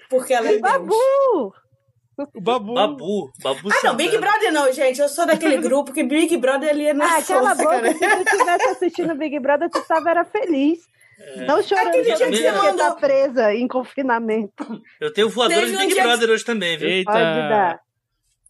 Porque 0.09 0.33
ela 0.33 0.47
é 0.47 0.51
Deus. 0.51 0.61
Babu! 0.61 1.53
O 2.35 2.41
Babu. 2.41 2.73
Babu, 2.73 3.31
Babu 3.43 3.69
Ah, 3.71 3.79
não, 3.87 3.95
Big. 3.95 4.17
Brother 4.17 4.51
não, 4.51 4.71
gente. 4.73 4.99
Eu 4.99 5.07
sou 5.09 5.25
daquele 5.27 5.57
grupo 5.61 5.93
que 5.93 6.03
Big 6.03 6.35
Brother 6.37 6.69
ali 6.69 6.87
é 6.87 6.93
na 6.93 7.05
Ah, 7.05 7.17
aquela 7.17 7.53
boca, 7.53 7.93
se 7.93 7.99
tu 7.99 8.05
estivesse 8.23 8.67
assistindo 8.69 9.15
Big 9.15 9.39
Brother, 9.39 9.69
tu 9.69 9.81
tava 9.87 10.09
era 10.09 10.25
feliz. 10.25 10.79
Não 11.47 11.63
chorando 11.63 11.87
Aquele 11.87 12.03
dia 12.15 12.27
que 12.29 12.37
você 12.37 12.51
tá 12.51 12.63
mandou- 12.63 12.95
presa 12.97 13.53
em 13.53 13.67
confinamento. 13.67 14.81
Eu 15.01 15.11
tenho 15.11 15.29
voadora 15.29 15.61
Teve 15.61 15.71
de 15.71 15.77
um 15.77 15.81
Big 15.81 15.95
que- 15.95 16.01
Brother 16.01 16.29
hoje 16.29 16.45
também, 16.45 16.77
viu? 16.77 16.87
Eita. 16.89 17.11
Pode 17.11 17.23
dar. 17.23 17.79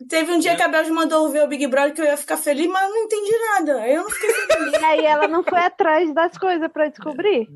Teve 0.10 0.32
um 0.32 0.38
dia 0.40 0.56
que 0.56 0.62
a 0.62 0.68
Bel 0.68 0.94
mandou 0.94 1.28
ver 1.32 1.44
o 1.44 1.48
Big 1.48 1.66
Brother 1.68 1.94
que 1.94 2.02
eu 2.02 2.06
ia 2.06 2.18
ficar 2.18 2.38
feliz, 2.38 2.68
mas 2.68 2.84
eu 2.84 2.90
não 2.90 3.04
entendi 3.06 3.32
nada. 3.52 3.88
Eu 3.88 4.04
não 4.04 4.10
fiquei 4.12 4.30
feliz. 4.34 4.74
E 4.74 4.86
aí 4.86 5.06
ela 5.06 5.28
não 5.28 5.44
foi 5.44 5.60
atrás 5.60 6.14
das 6.14 6.38
coisas 6.38 6.72
pra 6.72 6.88
descobrir. 6.88 7.48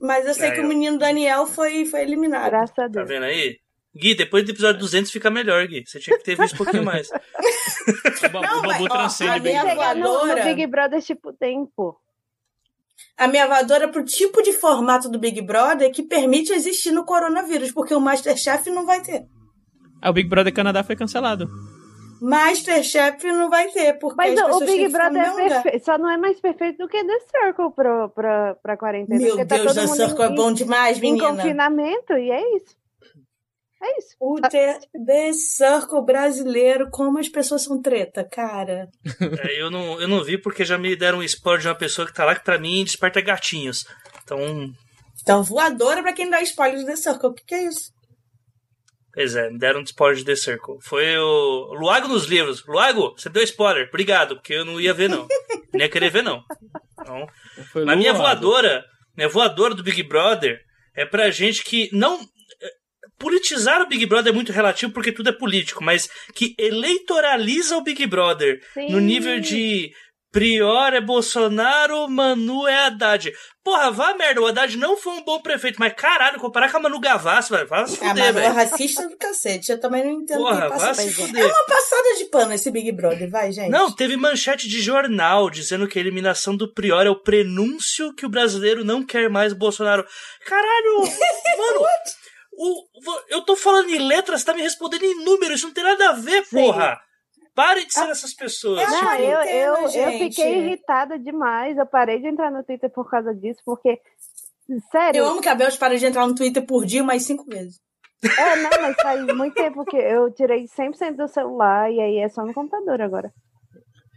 Mas 0.00 0.26
eu 0.26 0.34
sei 0.34 0.48
É, 0.48 0.50
que 0.52 0.60
o 0.60 0.62
eu- 0.64 0.68
menino 0.68 0.98
Daniel 0.98 1.46
foi, 1.46 1.84
foi 1.86 2.02
eliminado. 2.02 2.50
Graças 2.50 2.70
a 2.78 2.82
Tá 2.82 2.88
Deus. 2.88 3.08
vendo 3.08 3.24
aí? 3.24 3.58
Gui, 3.96 4.14
depois 4.14 4.44
do 4.44 4.50
episódio 4.50 4.78
200 4.80 5.10
fica 5.10 5.30
melhor, 5.30 5.66
Gui. 5.66 5.84
Você 5.86 5.98
tinha 6.00 6.16
que 6.18 6.24
ter 6.24 6.36
visto 6.36 6.54
um 6.54 6.58
pouquinho 6.58 6.84
mais. 6.84 7.08
O 7.10 7.12
Babu, 8.30 8.46
Não, 8.46 8.58
o 8.58 8.62
Babu 8.62 8.66
mas, 8.66 8.80
ó, 8.82 8.88
transcende 8.88 9.30
a 9.30 9.36
o 9.36 9.40
Big 9.40 9.48
minha 9.48 9.60
Brother. 9.62 9.78
Chegar 9.78 9.94
no, 9.96 10.02
no 10.02 10.18
voadora. 10.18 10.44
Big 10.44 10.66
Brother 10.66 11.02
tipo 11.02 11.32
tempo. 11.32 11.96
A 13.16 13.28
minha 13.28 13.46
voadora 13.46 13.88
pro 13.88 14.04
tipo 14.04 14.42
de 14.42 14.52
formato 14.52 15.08
do 15.08 15.18
Big 15.18 15.40
Brother 15.42 15.90
que 15.92 16.02
permite 16.02 16.52
existir 16.52 16.90
no 16.90 17.04
coronavírus, 17.04 17.70
porque 17.72 17.94
o 17.94 18.00
Masterchef 18.00 18.68
não 18.70 18.84
vai 18.86 19.00
ter. 19.02 19.24
Ah, 20.02 20.10
o 20.10 20.12
Big 20.12 20.28
Brother 20.28 20.52
Canadá 20.52 20.82
foi 20.84 20.96
cancelado. 20.96 21.48
Masterchef 22.20 23.24
não 23.32 23.50
vai 23.50 23.68
ter, 23.68 23.94
porque 23.98 24.16
Mas 24.16 24.38
as 24.38 24.56
o 24.56 24.60
Big 24.60 24.88
Brother 24.88 25.22
é 25.22 25.34
perfeito. 25.48 25.84
Só 25.84 25.98
não 25.98 26.10
é 26.10 26.16
mais 26.16 26.40
perfeito 26.40 26.78
do 26.78 26.88
que 26.88 27.04
The 27.04 27.18
Circle 27.30 27.70
pra, 27.74 28.08
pra, 28.08 28.54
pra 28.62 28.76
quarentena. 28.76 29.18
Meu 29.20 29.30
porque 29.36 29.44
tá 29.46 29.56
Deus, 29.56 29.66
todo 29.68 29.74
The 29.82 29.86
mundo 29.86 29.96
Circle 29.96 30.24
é 30.24 30.28
em- 30.28 30.34
bom 30.34 30.52
demais, 30.52 30.98
Em 30.98 31.00
menina. 31.00 31.28
confinamento, 31.28 32.12
e 32.14 32.30
é 32.30 32.56
isso. 32.56 32.76
É 33.84 33.98
isso. 33.98 34.16
O 34.18 34.40
The, 34.40 34.78
The 35.06 35.32
Circle 35.34 36.02
brasileiro, 36.04 36.88
como 36.90 37.18
as 37.18 37.28
pessoas 37.28 37.62
são 37.64 37.82
treta, 37.82 38.24
cara. 38.24 38.88
É, 39.20 39.60
eu, 39.60 39.70
não, 39.70 40.00
eu 40.00 40.08
não 40.08 40.24
vi 40.24 40.38
porque 40.38 40.64
já 40.64 40.78
me 40.78 40.96
deram 40.96 41.18
um 41.18 41.22
spoiler 41.22 41.60
de 41.60 41.68
uma 41.68 41.74
pessoa 41.74 42.06
que 42.06 42.14
tá 42.14 42.24
lá 42.24 42.34
que 42.34 42.42
pra 42.42 42.58
mim 42.58 42.82
desperta 42.82 43.20
gatinhos. 43.20 43.84
Então, 44.22 44.38
Então, 45.20 45.42
voadora 45.42 46.02
pra 46.02 46.14
quem 46.14 46.30
dá 46.30 46.40
spoiler 46.40 46.80
do 46.80 46.86
The 46.86 46.96
Circle. 46.96 47.28
O 47.28 47.34
que, 47.34 47.44
que 47.44 47.54
é 47.54 47.68
isso? 47.68 47.92
pois 49.12 49.36
é, 49.36 49.48
me 49.48 49.58
deram 49.58 49.80
um 49.80 49.84
spoiler 49.84 50.16
de 50.18 50.24
The 50.24 50.36
Circle. 50.36 50.78
Foi 50.82 51.16
o 51.18 51.74
Luago 51.74 52.08
nos 52.08 52.24
livros. 52.24 52.64
Luago, 52.66 53.14
você 53.16 53.28
deu 53.28 53.42
spoiler. 53.42 53.86
Obrigado, 53.88 54.36
porque 54.36 54.54
eu 54.54 54.64
não 54.64 54.80
ia 54.80 54.92
ver, 54.92 55.08
não. 55.08 55.26
Nem 55.72 55.82
ia 55.82 55.88
querer 55.88 56.10
ver, 56.10 56.22
não. 56.22 56.42
Então, 57.00 57.26
Foi 57.72 57.84
Mas 57.84 57.98
minha 57.98 58.12
voadora, 58.12 58.84
minha 59.16 59.28
voadora 59.28 59.74
do 59.74 59.84
Big 59.84 60.02
Brother 60.02 60.60
é 60.96 61.04
pra 61.04 61.30
gente 61.30 61.62
que 61.62 61.88
não. 61.92 62.18
Politizar 63.18 63.80
o 63.82 63.86
Big 63.88 64.04
Brother 64.06 64.32
é 64.32 64.34
muito 64.34 64.52
relativo 64.52 64.92
porque 64.92 65.12
tudo 65.12 65.28
é 65.28 65.32
político, 65.32 65.82
mas 65.82 66.08
que 66.34 66.54
eleitoraliza 66.58 67.76
o 67.76 67.82
Big 67.82 68.06
Brother 68.06 68.60
Sim. 68.74 68.90
no 68.90 69.00
nível 69.00 69.40
de 69.40 69.90
Prior 70.32 70.92
é 70.92 71.00
Bolsonaro, 71.00 72.08
Manu 72.08 72.66
é 72.66 72.86
Haddad. 72.86 73.32
Porra, 73.62 73.90
vá 73.92 74.14
merda, 74.14 74.40
o 74.42 74.46
Haddad 74.48 74.76
não 74.76 74.96
foi 74.96 75.12
um 75.14 75.24
bom 75.24 75.40
prefeito, 75.40 75.76
mas 75.78 75.92
caralho, 75.94 76.40
comparar 76.40 76.70
com 76.72 76.76
a 76.78 76.80
Manu 76.80 76.98
Gavassi, 76.98 77.50
vai, 77.50 77.64
vai 77.64 77.86
se 77.86 77.94
Ah, 78.04 78.08
fuder, 78.08 78.14
mas 78.16 78.26
é 78.26 78.32
velho. 78.32 78.52
racista 78.54 79.08
do 79.08 79.16
cacete. 79.16 79.70
Eu 79.70 79.78
também 79.80 80.04
não 80.04 80.10
entendo 80.10 80.38
Porra, 80.38 80.68
vai 80.68 80.70
passa 80.70 80.94
se 81.02 81.08
É 81.08 81.12
fuder. 81.12 81.44
uma 81.46 81.66
passada 81.66 82.14
de 82.18 82.24
pano 82.26 82.52
esse 82.52 82.68
Big 82.72 82.90
Brother, 82.90 83.30
vai, 83.30 83.52
gente. 83.52 83.70
Não, 83.70 83.94
teve 83.94 84.16
manchete 84.16 84.68
de 84.68 84.80
jornal 84.82 85.48
dizendo 85.48 85.86
que 85.86 85.98
a 85.98 86.02
eliminação 86.02 86.56
do 86.56 86.70
Prior 86.74 87.06
é 87.06 87.10
o 87.10 87.22
prenúncio 87.22 88.12
que 88.12 88.26
o 88.26 88.28
brasileiro 88.28 88.84
não 88.84 89.06
quer 89.06 89.30
mais 89.30 89.52
Bolsonaro. 89.52 90.04
Caralho, 90.44 90.98
mano, 91.56 91.86
o, 92.58 92.84
eu 93.28 93.42
tô 93.42 93.56
falando 93.56 93.90
em 93.90 93.98
letras, 93.98 94.40
você 94.40 94.46
tá 94.46 94.54
me 94.54 94.62
respondendo 94.62 95.04
em 95.04 95.24
números, 95.24 95.56
isso 95.58 95.66
não 95.66 95.74
tem 95.74 95.84
nada 95.84 96.10
a 96.10 96.12
ver, 96.12 96.44
Sim. 96.44 96.56
porra. 96.56 96.98
Parem 97.54 97.86
de 97.86 97.92
ser 97.92 98.08
essas 98.08 98.34
pessoas. 98.34 98.82
Eu 98.82 98.88
Não, 98.90 99.08
acho 99.08 99.22
eu, 99.22 99.40
eu, 99.42 99.76
eu 99.88 100.18
fiquei 100.18 100.58
irritada 100.58 101.16
demais. 101.16 101.78
Eu 101.78 101.86
parei 101.86 102.18
de 102.20 102.26
entrar 102.26 102.50
no 102.50 102.64
Twitter 102.64 102.90
por 102.90 103.08
causa 103.08 103.32
disso, 103.32 103.60
porque. 103.64 104.00
Sério, 104.90 105.18
Eu 105.18 105.26
amo 105.26 105.40
que 105.40 105.48
a 105.48 105.54
Bel 105.54 105.70
para 105.78 105.96
de 105.96 106.04
entrar 106.06 106.26
no 106.26 106.34
Twitter 106.34 106.66
por 106.66 106.84
dia 106.84 107.04
mais 107.04 107.24
cinco 107.24 107.44
vezes. 107.44 107.78
É, 108.38 108.56
não, 108.56 108.70
mas 108.80 108.96
faz 108.96 109.24
muito 109.36 109.54
tempo 109.54 109.84
que 109.84 109.96
eu 109.96 110.32
tirei 110.32 110.64
100% 110.64 111.14
do 111.16 111.28
celular 111.28 111.92
e 111.92 112.00
aí 112.00 112.18
é 112.18 112.28
só 112.28 112.44
no 112.44 112.54
computador 112.54 113.00
agora. 113.02 113.30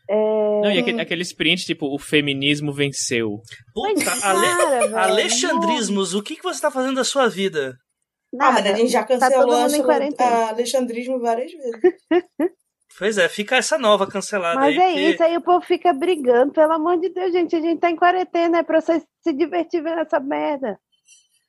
É... 0.09 0.61
Não, 0.61 0.71
e 0.71 0.79
aquele, 0.79 1.01
aqueles 1.01 1.33
prints, 1.33 1.65
tipo, 1.65 1.93
o 1.93 1.99
feminismo 1.99 2.71
venceu. 2.71 3.41
Puta, 3.73 4.05
Mas, 4.05 4.23
Ale- 4.23 4.47
cara, 4.47 4.79
velho, 4.79 4.97
Alexandrismos, 4.97 6.13
o 6.15 6.23
que, 6.23 6.37
que 6.37 6.43
você 6.43 6.61
tá 6.61 6.71
fazendo 6.71 6.95
da 6.95 7.03
sua 7.03 7.27
vida? 7.27 7.75
Ah, 8.39 8.51
mas 8.51 8.55
Nada. 8.63 8.71
a 8.71 8.75
gente 8.75 8.91
já 8.91 9.01
Tá 9.03 9.07
cancelou 9.07 9.55
a 9.55 10.49
alexandrismo 10.49 11.19
várias 11.19 11.51
vezes. 11.51 11.71
Pois 12.99 13.15
é, 13.19 13.29
fica 13.29 13.57
essa 13.57 13.77
nova 13.77 14.07
cancelada 14.07 14.55
Mas 14.59 14.75
aí. 14.75 14.77
é 14.79 14.87
porque- 14.87 14.99
isso, 15.11 15.23
aí 15.23 15.37
o 15.37 15.41
povo 15.41 15.63
fica 15.63 15.93
brigando, 15.93 16.51
pelo 16.51 16.73
amor 16.73 16.99
de 16.99 17.09
Deus, 17.09 17.31
gente. 17.31 17.55
A 17.55 17.59
gente 17.61 17.79
tá 17.79 17.91
em 17.91 17.95
quarentena, 17.95 18.57
é 18.57 18.63
pra 18.63 18.81
você 18.81 19.03
se 19.23 19.33
divertir 19.33 19.83
vendo 19.83 19.99
essa 19.99 20.19
merda. 20.19 20.79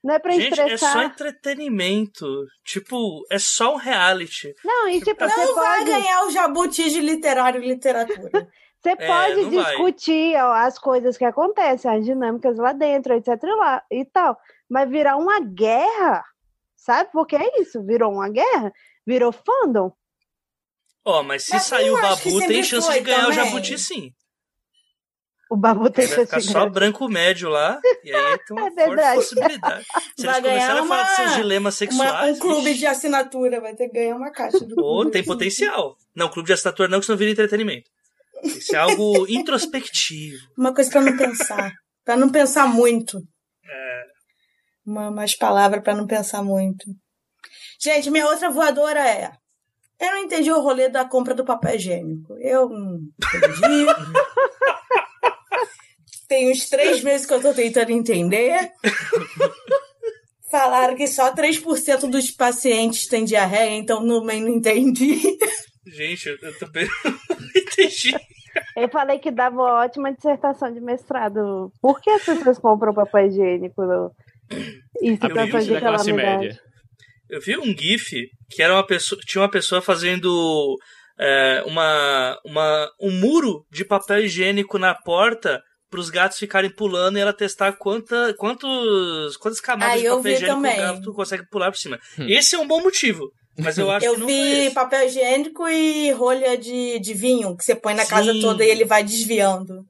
Não 0.04 0.14
é 0.14 0.18
pra 0.18 0.32
Gente, 0.32 0.60
é 0.60 0.64
estressar. 0.64 0.92
só 0.92 1.02
entretenimento. 1.04 2.26
Tipo, 2.64 3.24
é 3.30 3.38
só 3.38 3.72
um 3.72 3.76
reality. 3.76 4.54
Não, 4.62 4.88
e 4.90 5.00
tipo, 5.00 5.24
você 5.26 5.44
Não 5.46 5.54
vai 5.54 5.78
pode, 5.78 5.90
ganhar 5.90 6.24
o 6.26 6.30
jabuti 6.30 6.90
de 6.90 7.00
literário 7.00 7.62
e 7.62 7.66
literatura. 7.68 8.30
você 8.82 8.90
É, 8.90 9.06
pode 9.06 9.48
discutir 9.48 10.36
ó, 10.36 10.52
as 10.52 10.78
coisas 10.78 11.16
que 11.16 11.24
acontecem, 11.24 11.90
as 11.90 12.04
dinâmicas 12.04 12.58
lá 12.58 12.72
dentro, 12.74 13.14
etc. 13.14 13.42
lá, 13.56 13.82
e 13.90 14.04
tal. 14.04 14.36
Mas 14.68 14.88
virar 14.90 15.16
uma 15.16 15.40
guerra, 15.40 16.22
sabe? 16.78 17.10
Porque 17.12 17.36
é 17.36 17.60
isso, 17.60 17.82
virou 17.84 18.12
uma 18.12 18.28
guerra, 18.30 18.72
virou 19.06 19.32
fandom. 19.32 19.92
Ó, 21.04 21.22
mas 21.22 21.44
se 21.44 21.52
Mas 21.52 21.62
sair 21.64 21.90
o 21.90 22.00
Babu, 22.00 22.38
tem 22.46 22.62
chance 22.62 22.86
foi 22.86 22.96
de 22.98 23.04
ganhar 23.04 23.28
o 23.28 23.30
também. 23.30 23.44
Jabuti 23.46 23.78
sim. 23.78 24.12
O 25.50 25.56
Babu 25.56 25.88
tem 25.88 26.06
chance 26.06 26.36
de 26.36 26.42
só 26.42 26.52
ganhar. 26.60 26.70
branco 26.70 27.08
médio 27.08 27.48
lá, 27.48 27.80
e 28.04 28.12
aí 28.12 28.38
tem 28.46 28.54
uma 28.58 28.68
É 28.68 28.84
forte 28.84 29.14
possibilidade. 29.14 29.86
Se 30.14 30.26
Vai 30.26 30.34
eles 30.40 30.50
começarem 30.50 30.52
ganhar 30.52 30.82
a 30.82 30.86
falar 30.86 31.02
de 31.04 31.16
seus 31.16 31.28
uma- 31.30 31.36
dilemas 31.36 31.74
Uma- 31.74 31.78
sexuais. 31.78 32.36
um 32.36 32.38
clube 32.40 32.64
vixe, 32.64 32.78
de 32.80 32.86
assinatura, 32.86 33.60
vai 33.60 33.74
ter 33.74 33.88
que 33.88 33.94
ganhar 33.94 34.16
uma 34.16 34.30
caixa 34.30 34.60
do 34.60 34.74
clube. 34.74 35.10
tem 35.10 35.24
potencial. 35.24 35.96
Não, 36.14 36.28
clube 36.28 36.46
de 36.48 36.52
assinatura 36.52 36.88
não, 36.88 37.00
que 37.00 37.06
senão 37.06 37.16
vira 37.18 37.30
entretenimento. 37.30 37.90
Que 38.42 38.60
ser 38.60 38.76
algo 38.76 39.24
introspectivo. 39.32 40.36
Uma 40.56 40.74
coisa 40.74 40.90
pra 40.90 41.00
não 41.00 41.16
pensar. 41.16 41.72
pra 42.04 42.14
não 42.16 42.28
pensar 42.28 42.66
muito. 42.68 43.26
Uma, 44.88 45.10
umas 45.10 45.34
palavras 45.34 45.82
pra 45.82 45.94
não 45.94 46.06
pensar 46.06 46.42
muito. 46.42 46.86
Gente, 47.78 48.10
minha 48.10 48.26
outra 48.26 48.48
voadora 48.48 49.06
é. 49.06 49.30
Eu 50.00 50.12
não 50.12 50.18
entendi 50.20 50.50
o 50.50 50.62
rolê 50.62 50.88
da 50.88 51.04
compra 51.04 51.34
do 51.34 51.44
papel 51.44 51.74
higiênico. 51.74 52.32
Eu 52.40 52.70
não 52.70 52.96
entendi. 52.96 53.84
Tem 56.26 56.50
uns 56.50 56.70
três 56.70 57.02
meses 57.02 57.26
que 57.26 57.34
eu 57.34 57.42
tô 57.42 57.52
tentando 57.52 57.90
entender. 57.90 58.72
Falaram 60.50 60.96
que 60.96 61.06
só 61.06 61.34
3% 61.34 62.08
dos 62.08 62.30
pacientes 62.30 63.06
têm 63.08 63.26
diarreia, 63.26 63.76
então 63.76 64.06
também 64.06 64.40
não 64.40 64.48
entendi. 64.48 65.20
Gente, 65.86 66.30
eu, 66.30 66.38
eu 66.40 66.58
também 66.58 66.88
não 67.04 67.12
entendi. 67.54 68.16
Eu 68.74 68.88
falei 68.88 69.18
que 69.18 69.30
dava 69.30 69.56
uma 69.56 69.82
ótima 69.82 70.10
dissertação 70.12 70.72
de 70.72 70.80
mestrado. 70.80 71.70
Por 71.82 72.00
que 72.00 72.08
as 72.08 72.24
pessoas 72.24 72.58
compram 72.58 72.94
papel 72.94 73.26
higiênico 73.26 73.82
no... 73.82 74.10
em 75.02 75.14
A 75.20 75.28
preguiça 75.28 75.62
de 75.62 75.70
da 75.74 75.80
classe 75.80 76.12
média. 76.12 76.58
Eu 77.30 77.40
vi 77.40 77.56
um 77.58 77.76
GIF 77.76 78.26
que 78.50 78.62
era 78.62 78.72
uma 78.74 78.86
pessoa. 78.86 79.20
Tinha 79.26 79.42
uma 79.42 79.50
pessoa 79.50 79.82
fazendo 79.82 80.76
é, 81.18 81.62
uma, 81.66 82.38
uma, 82.44 82.90
um 83.00 83.10
muro 83.10 83.66
de 83.70 83.84
papel 83.84 84.24
higiênico 84.24 84.78
na 84.78 84.94
porta 84.94 85.62
para 85.90 86.00
os 86.00 86.10
gatos 86.10 86.38
ficarem 86.38 86.70
pulando 86.70 87.16
e 87.18 87.20
ela 87.20 87.32
testar 87.32 87.72
quanta, 87.72 88.34
quantos, 88.38 89.36
quantas 89.38 89.60
camadas 89.60 89.94
Ah, 89.94 89.98
de 89.98 90.04
eu 90.04 90.16
papel 90.18 90.32
higiênico 90.32 90.58
o 90.58 90.62
também. 90.62 90.76
gato 90.76 91.12
consegue 91.14 91.48
pular 91.50 91.70
por 91.70 91.78
cima. 91.78 91.98
Esse 92.28 92.54
é 92.54 92.58
um 92.58 92.66
bom 92.66 92.80
motivo. 92.82 93.30
Mas 93.58 93.76
eu 93.76 93.90
acho 93.90 94.06
Eu 94.06 94.14
que 94.14 94.20
não 94.20 94.26
foi 94.28 94.36
vi 94.36 94.58
esse. 94.66 94.74
papel 94.74 95.06
higiênico 95.06 95.66
e 95.68 96.12
rolha 96.12 96.56
de, 96.56 96.98
de 97.00 97.12
vinho 97.14 97.56
que 97.56 97.64
você 97.64 97.74
põe 97.74 97.92
na 97.94 98.06
casa 98.06 98.32
Sim. 98.32 98.40
toda 98.40 98.64
e 98.64 98.70
ele 98.70 98.84
vai 98.84 99.02
desviando. 99.02 99.84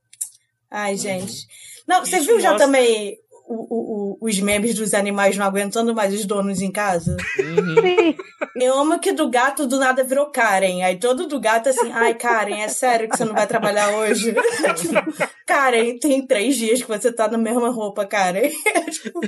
Ai, 0.71 0.97
gente. 0.97 1.47
Não, 1.87 2.05
você 2.05 2.17
Isso 2.17 2.27
viu 2.27 2.41
já 2.41 2.51
mostra- 2.53 2.67
também 2.67 3.17
o- 3.55 4.13
o- 4.13 4.19
os 4.21 4.39
memes 4.41 4.75
dos 4.75 4.93
animais 4.95 5.37
não 5.37 5.47
aguentando 5.47 5.95
mais 5.95 6.13
os 6.13 6.25
donos 6.25 6.61
em 6.61 6.71
casa? 6.71 7.17
Uhum. 7.39 8.15
Eu 8.61 8.75
amo 8.79 8.99
que 9.01 9.13
do 9.13 9.31
gato 9.31 9.67
do 9.67 9.79
nada 9.79 10.05
virou 10.05 10.31
Karen. 10.31 10.83
Aí 10.83 10.99
todo 10.99 11.27
do 11.27 11.41
gato 11.41 11.69
é 11.69 11.71
assim, 11.71 11.91
ai, 11.93 12.15
Karen, 12.15 12.61
é 12.61 12.69
sério 12.69 13.09
que 13.09 13.17
você 13.17 13.25
não 13.25 13.35
vai 13.35 13.47
trabalhar 13.47 13.91
hoje? 13.97 14.35
Tipo, 14.77 15.35
Karen, 15.47 15.99
tem 15.99 16.27
três 16.27 16.57
dias 16.57 16.83
que 16.83 16.89
você 16.89 17.13
tá 17.13 17.29
na 17.29 17.39
mesma 17.39 17.71
roupa, 17.71 18.05
Karen. 18.07 18.51
Tipo, 18.91 19.21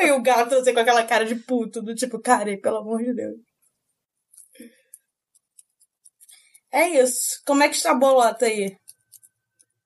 e 0.00 0.10
o 0.12 0.22
gato 0.22 0.54
assim, 0.54 0.72
com 0.72 0.80
aquela 0.80 1.04
cara 1.04 1.24
de 1.24 1.34
puto, 1.34 1.82
do 1.82 1.94
tipo, 1.94 2.18
Karen, 2.20 2.58
pelo 2.60 2.78
amor 2.78 3.02
de 3.02 3.12
Deus. 3.14 3.36
É 6.72 6.88
isso. 7.02 7.40
Como 7.46 7.62
é 7.62 7.68
que 7.68 7.74
está 7.74 7.90
a 7.90 7.94
bolota 7.94 8.46
aí? 8.46 8.76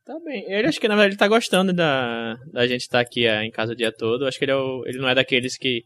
Tá 0.06 0.18
bem. 0.22 0.44
Ele 0.52 0.68
acho 0.68 0.78
que 0.80 0.86
na 0.88 0.94
verdade 0.96 1.12
ele 1.14 1.18
tá 1.18 1.28
gostando 1.28 1.72
da, 1.72 2.34
da 2.52 2.66
gente 2.66 2.82
estar 2.82 3.00
aqui 3.00 3.26
é, 3.26 3.42
em 3.42 3.50
casa 3.50 3.72
o 3.72 3.76
dia 3.76 3.90
todo. 3.90 4.26
Acho 4.26 4.38
que 4.38 4.44
ele, 4.44 4.52
é 4.52 4.56
o- 4.56 4.82
ele 4.86 4.98
não 4.98 5.08
é 5.08 5.14
daqueles 5.14 5.56
que 5.56 5.82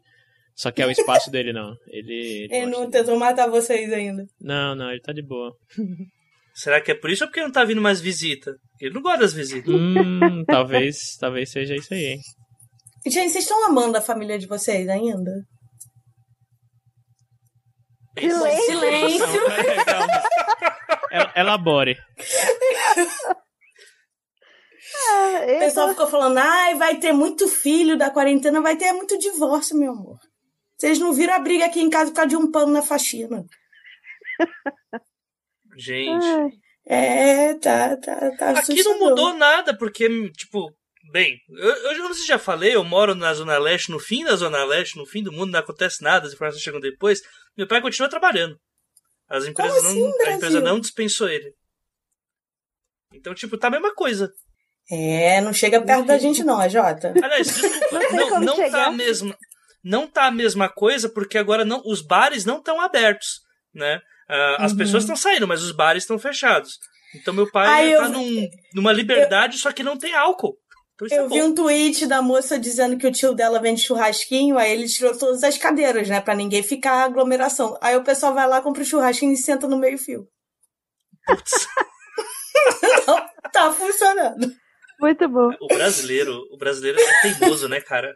só 0.57 0.73
quer 0.73 0.87
o 0.87 0.91
espaço 0.91 1.31
dele, 1.31 1.53
não. 1.53 1.73
Ele. 1.87 2.47
ele 2.51 2.57
Ele 2.57 2.67
não 2.67 2.91
tentou 2.91 3.17
matar 3.17 3.49
vocês 3.49 3.93
ainda. 3.93 4.25
Não, 4.41 4.75
não, 4.75 4.91
ele 4.91 5.01
tá 5.01 5.13
de 5.13 5.23
boa. 5.23 5.53
Será 6.53 6.81
que 6.81 6.91
é 6.91 6.95
por 6.95 7.11
isso 7.11 7.23
ou 7.23 7.29
porque 7.31 7.41
não 7.41 7.53
tá 7.53 7.65
vindo 7.65 7.81
mais 7.81 8.01
visita? 8.01 8.57
Ele 8.81 8.93
não 8.95 9.01
gosta 9.03 9.21
das 9.21 9.33
visitas. 9.33 9.73
Hum, 9.73 10.43
talvez, 10.49 10.97
talvez 11.21 11.51
seja 11.53 11.77
isso 11.77 11.95
aí, 11.95 12.05
hein? 12.07 12.19
Gente, 13.07 13.31
vocês 13.31 13.45
estão 13.45 13.65
amando 13.69 13.97
a 13.97 14.01
família 14.01 14.37
de 14.37 14.49
vocês 14.49 14.89
ainda? 14.89 15.31
Silêncio. 18.19 18.65
Silêncio. 18.67 19.41
Elabore. 21.37 21.97
Ah, 24.95 25.43
O 25.45 25.59
pessoal 25.59 25.87
tô- 25.89 25.93
ficou 25.93 26.07
falando, 26.09 26.39
ai, 26.39 26.75
vai 26.77 26.99
ter 26.99 27.13
muito 27.13 27.47
filho 27.49 27.97
da 27.99 28.11
quarentena, 28.11 28.61
vai 28.61 28.77
ter 28.77 28.93
muito 28.93 29.19
divórcio, 29.19 29.77
meu 29.77 29.93
amor. 29.93 30.19
Vocês 30.77 30.99
não 30.99 31.13
viram 31.13 31.35
a 31.35 31.39
briga 31.39 31.67
aqui 31.67 31.81
em 31.81 31.91
casa 31.91 32.11
por 32.11 32.17
causa 32.17 32.29
de 32.31 32.37
um 32.37 32.51
pano 32.51 32.73
na 32.73 32.83
faxina. 32.83 33.45
Gente. 35.77 36.25
Ai, 36.25 36.51
É, 36.87 37.55
tá, 37.55 37.97
tá, 37.97 38.31
tá 38.37 38.51
Aqui 38.51 38.83
não 38.83 38.93
assustador. 38.93 38.99
mudou 38.99 39.35
nada, 39.35 39.77
porque, 39.77 40.09
tipo, 40.33 40.73
bem, 41.13 41.39
eu, 41.51 41.69
eu 41.93 41.99
não 41.99 42.15
sei 42.15 42.23
se 42.23 42.29
já 42.29 42.39
falei, 42.39 42.75
eu 42.75 42.83
moro 42.85 43.15
na 43.15 43.33
Zona 43.35 43.59
Leste, 43.59 43.91
no 43.91 43.99
fim 43.99 44.25
da 44.25 44.35
Zona 44.37 44.65
Leste, 44.65 44.97
no 44.97 45.05
fim 45.07 45.23
do 45.23 45.31
mundo, 45.33 45.51
não 45.53 45.61
acontece 45.61 46.03
nada, 46.03 46.27
as 46.27 46.33
informações 46.33 46.63
chegam 46.63 46.81
depois. 46.81 47.21
Meu 47.57 47.67
pai 47.69 47.83
continua 47.83 48.09
trabalhando. 48.09 48.57
As 49.29 49.45
empresas 49.45 49.85
assim, 49.85 50.01
não, 50.01 50.09
a 50.09 50.17
Brasil? 50.17 50.37
empresa 50.37 50.61
não 50.61 50.81
dispensou 50.81 51.29
ele. 51.29 51.53
Então, 53.13 53.35
tipo, 53.35 53.59
tá 53.59 53.69
a 53.69 53.71
mesma 53.71 53.95
coisa. 53.95 54.33
É, 54.91 55.41
não 55.41 55.53
chega 55.53 55.81
perto 55.83 56.07
da 56.07 56.19
gente 56.19 56.43
não, 56.43 56.59
a 56.59 56.69
Jota. 56.69 57.13
Aliás, 57.23 57.47
desculpa, 57.47 58.41
Não 58.41 58.41
não, 58.41 58.71
tá 58.71 58.87
a 58.87 58.91
mesma. 58.93 59.37
Não 59.85 60.07
tá 60.07 60.25
a 60.27 60.31
mesma 60.31 60.69
coisa, 60.69 61.09
porque 61.09 61.37
agora 61.39 61.65
não, 61.65 61.83
os 61.85 62.01
bares 62.03 62.45
não 62.45 62.59
estão 62.59 62.81
abertos, 62.81 63.41
né? 63.75 64.01
Ah, 64.29 64.57
as 64.65 64.73
Uhum. 64.73 64.79
pessoas 64.79 65.03
estão 65.05 65.17
saindo, 65.17 65.47
mas 65.47 65.63
os 65.63 65.73
bares 65.73 66.03
estão 66.03 66.19
fechados. 66.19 66.79
Então 67.15 67.33
meu 67.33 67.51
pai 67.51 67.67
Ai, 67.67 67.97
tá 67.97 68.03
eu- 68.05 68.09
num- 68.11 68.49
numa 68.75 68.93
liberdade, 68.93 69.57
só 69.59 69.73
que 69.73 69.83
não 69.83 69.97
tem 69.97 70.15
álcool. 70.15 70.57
Então 70.95 71.07
isso 71.07 71.15
é 71.15 71.19
Eu 71.21 71.29
vi 71.29 71.43
um 71.43 71.55
tweet 71.55 72.07
da 72.07 72.21
moça 72.21 72.59
dizendo 72.59 72.99
que 72.99 73.07
o 73.07 73.13
tio 73.13 73.33
dela 73.35 73.61
vende 73.61 73.81
churrasquinho, 73.83 74.59
aí 74.59 74.73
ele 74.73 74.89
tirou 74.89 75.17
todas 75.17 75.43
as 75.45 75.57
cadeiras, 75.57 76.09
né, 76.09 76.21
pra 76.21 76.35
ninguém 76.35 76.63
ficar 76.63 77.05
aglomeração. 77.05 77.79
Aí 77.81 77.97
o 77.97 78.03
pessoal 78.05 78.35
vai 78.35 78.47
lá, 78.49 78.61
compra 78.61 78.83
o 78.83 78.87
churrasquinho 78.87 79.33
e 79.33 79.37
senta 79.37 79.67
no 79.69 79.79
meio 79.79 79.97
fio. 79.97 80.27
Não, 83.07 83.27
tá 83.53 83.73
funcionando. 83.73 84.53
Muito 85.01 85.29
bom. 85.29 85.51
O 85.61 85.67
brasileiro, 85.69 86.39
o 86.51 86.57
brasileiro 86.57 86.99
é 87.01 87.21
teimoso, 87.23 87.69
né, 87.69 87.81
cara? 87.81 88.15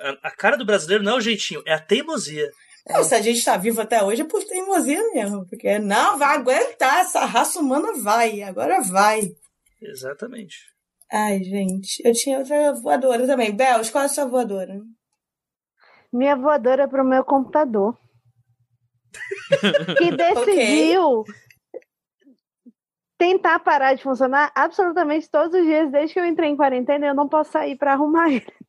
A, 0.00 0.28
a- 0.28 0.30
cara 0.30 0.56
do 0.56 0.64
brasileiro 0.66 1.04
não 1.04 1.12
é 1.12 1.16
o 1.16 1.20
jeitinho, 1.20 1.62
é 1.66 1.72
a 1.74 1.80
teimosia. 1.80 2.50
Não, 2.88 3.02
se 3.02 3.14
a 3.14 3.20
gente 3.20 3.44
tá 3.44 3.56
vivo 3.56 3.80
até 3.80 4.02
hoje 4.02 4.22
é 4.22 4.24
por 4.24 4.42
teimosia 4.44 5.02
mesmo. 5.12 5.46
Porque 5.48 5.78
não, 5.78 6.18
vai 6.18 6.36
aguentar, 6.36 7.00
essa 7.00 7.24
raça 7.24 7.58
humana 7.60 7.92
vai, 8.02 8.42
agora 8.42 8.80
vai. 8.82 9.22
Exatamente. 9.82 10.56
Ai, 11.12 11.42
gente, 11.42 12.00
eu 12.04 12.12
tinha 12.12 12.38
outra 12.38 12.72
voadora 12.74 13.26
também. 13.26 13.54
Bel, 13.54 13.80
qual 13.92 14.02
é 14.02 14.06
a 14.06 14.08
sua 14.08 14.24
voadora? 14.26 14.74
Minha 16.12 16.36
voadora 16.36 16.84
é 16.84 16.86
pro 16.86 17.04
meu 17.04 17.24
computador. 17.24 17.96
que 19.98 20.10
decidiu 20.12 21.24
tentar 23.18 23.58
parar 23.60 23.94
de 23.94 24.02
funcionar 24.02 24.52
absolutamente 24.54 25.30
todos 25.30 25.58
os 25.58 25.64
dias 25.66 25.90
desde 25.90 26.14
que 26.14 26.20
eu 26.20 26.24
entrei 26.26 26.50
em 26.50 26.56
quarentena 26.56 27.06
eu 27.06 27.14
não 27.14 27.28
posso 27.28 27.52
sair 27.52 27.76
pra 27.76 27.92
arrumar 27.92 28.30
ele. 28.30 28.46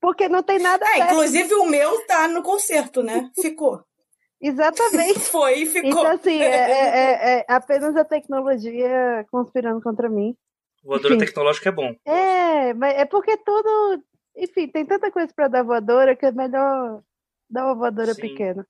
Porque 0.00 0.28
não 0.28 0.42
tem 0.42 0.58
nada 0.58 0.84
É, 0.86 0.98
inclusive 0.98 1.54
o 1.54 1.66
meu 1.66 2.04
tá 2.06 2.26
no 2.26 2.42
concerto, 2.42 3.02
né? 3.02 3.30
Ficou. 3.40 3.82
Exatamente. 4.40 5.20
Foi 5.30 5.60
e 5.60 5.66
ficou. 5.66 5.90
Então, 5.90 6.06
assim, 6.06 6.40
é, 6.40 6.44
é- 6.46 6.88
é- 7.38 7.38
é 7.40 7.44
apenas 7.48 7.94
a 7.96 8.04
tecnologia 8.04 9.24
conspirando 9.30 9.80
contra 9.80 10.08
mim. 10.08 10.36
Voadora 10.82 11.14
Enfim. 11.14 11.24
tecnológica 11.26 11.68
é 11.68 11.72
bom. 11.72 11.94
É, 12.04 12.74
mas 12.74 12.94
é 12.96 13.04
porque 13.04 13.36
tudo. 13.36 14.02
Enfim, 14.36 14.66
tem 14.66 14.84
tanta 14.84 15.12
coisa 15.12 15.32
pra 15.32 15.46
dar 15.46 15.62
voadora 15.62 16.16
que 16.16 16.26
é 16.26 16.32
melhor 16.32 17.00
dar 17.48 17.66
uma 17.66 17.74
voadora 17.76 18.14
Sim. 18.14 18.20
pequena. 18.22 18.62
Eu, 18.62 18.66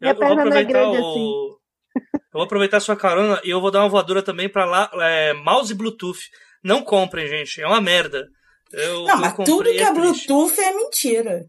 Minha 0.00 0.12
eu 0.14 0.16
vou 0.16 0.26
perna 0.26 0.44
não 0.44 0.56
é 0.56 0.64
grande 0.64 0.96
o... 0.96 1.00
assim. 1.00 1.56
Eu 1.94 2.02
vou 2.34 2.42
aproveitar 2.42 2.78
a 2.78 2.80
sua 2.80 2.96
carona 2.96 3.40
e 3.44 3.50
eu 3.50 3.60
vou 3.60 3.70
dar 3.70 3.80
uma 3.80 3.88
voadora 3.88 4.22
também 4.22 4.48
pra 4.48 4.64
lá. 4.64 4.90
É, 4.94 5.32
mouse 5.34 5.74
Bluetooth. 5.74 6.20
Não 6.62 6.82
comprem, 6.82 7.28
gente. 7.28 7.60
É 7.60 7.66
uma 7.66 7.80
merda. 7.80 8.26
Eu, 8.72 9.04
Não, 9.04 9.14
eu 9.14 9.18
mas 9.18 9.34
tudo 9.36 9.64
que 9.64 9.78
é 9.78 9.92
triste. 9.92 10.26
Bluetooth 10.26 10.60
é 10.60 10.74
mentira. 10.74 11.44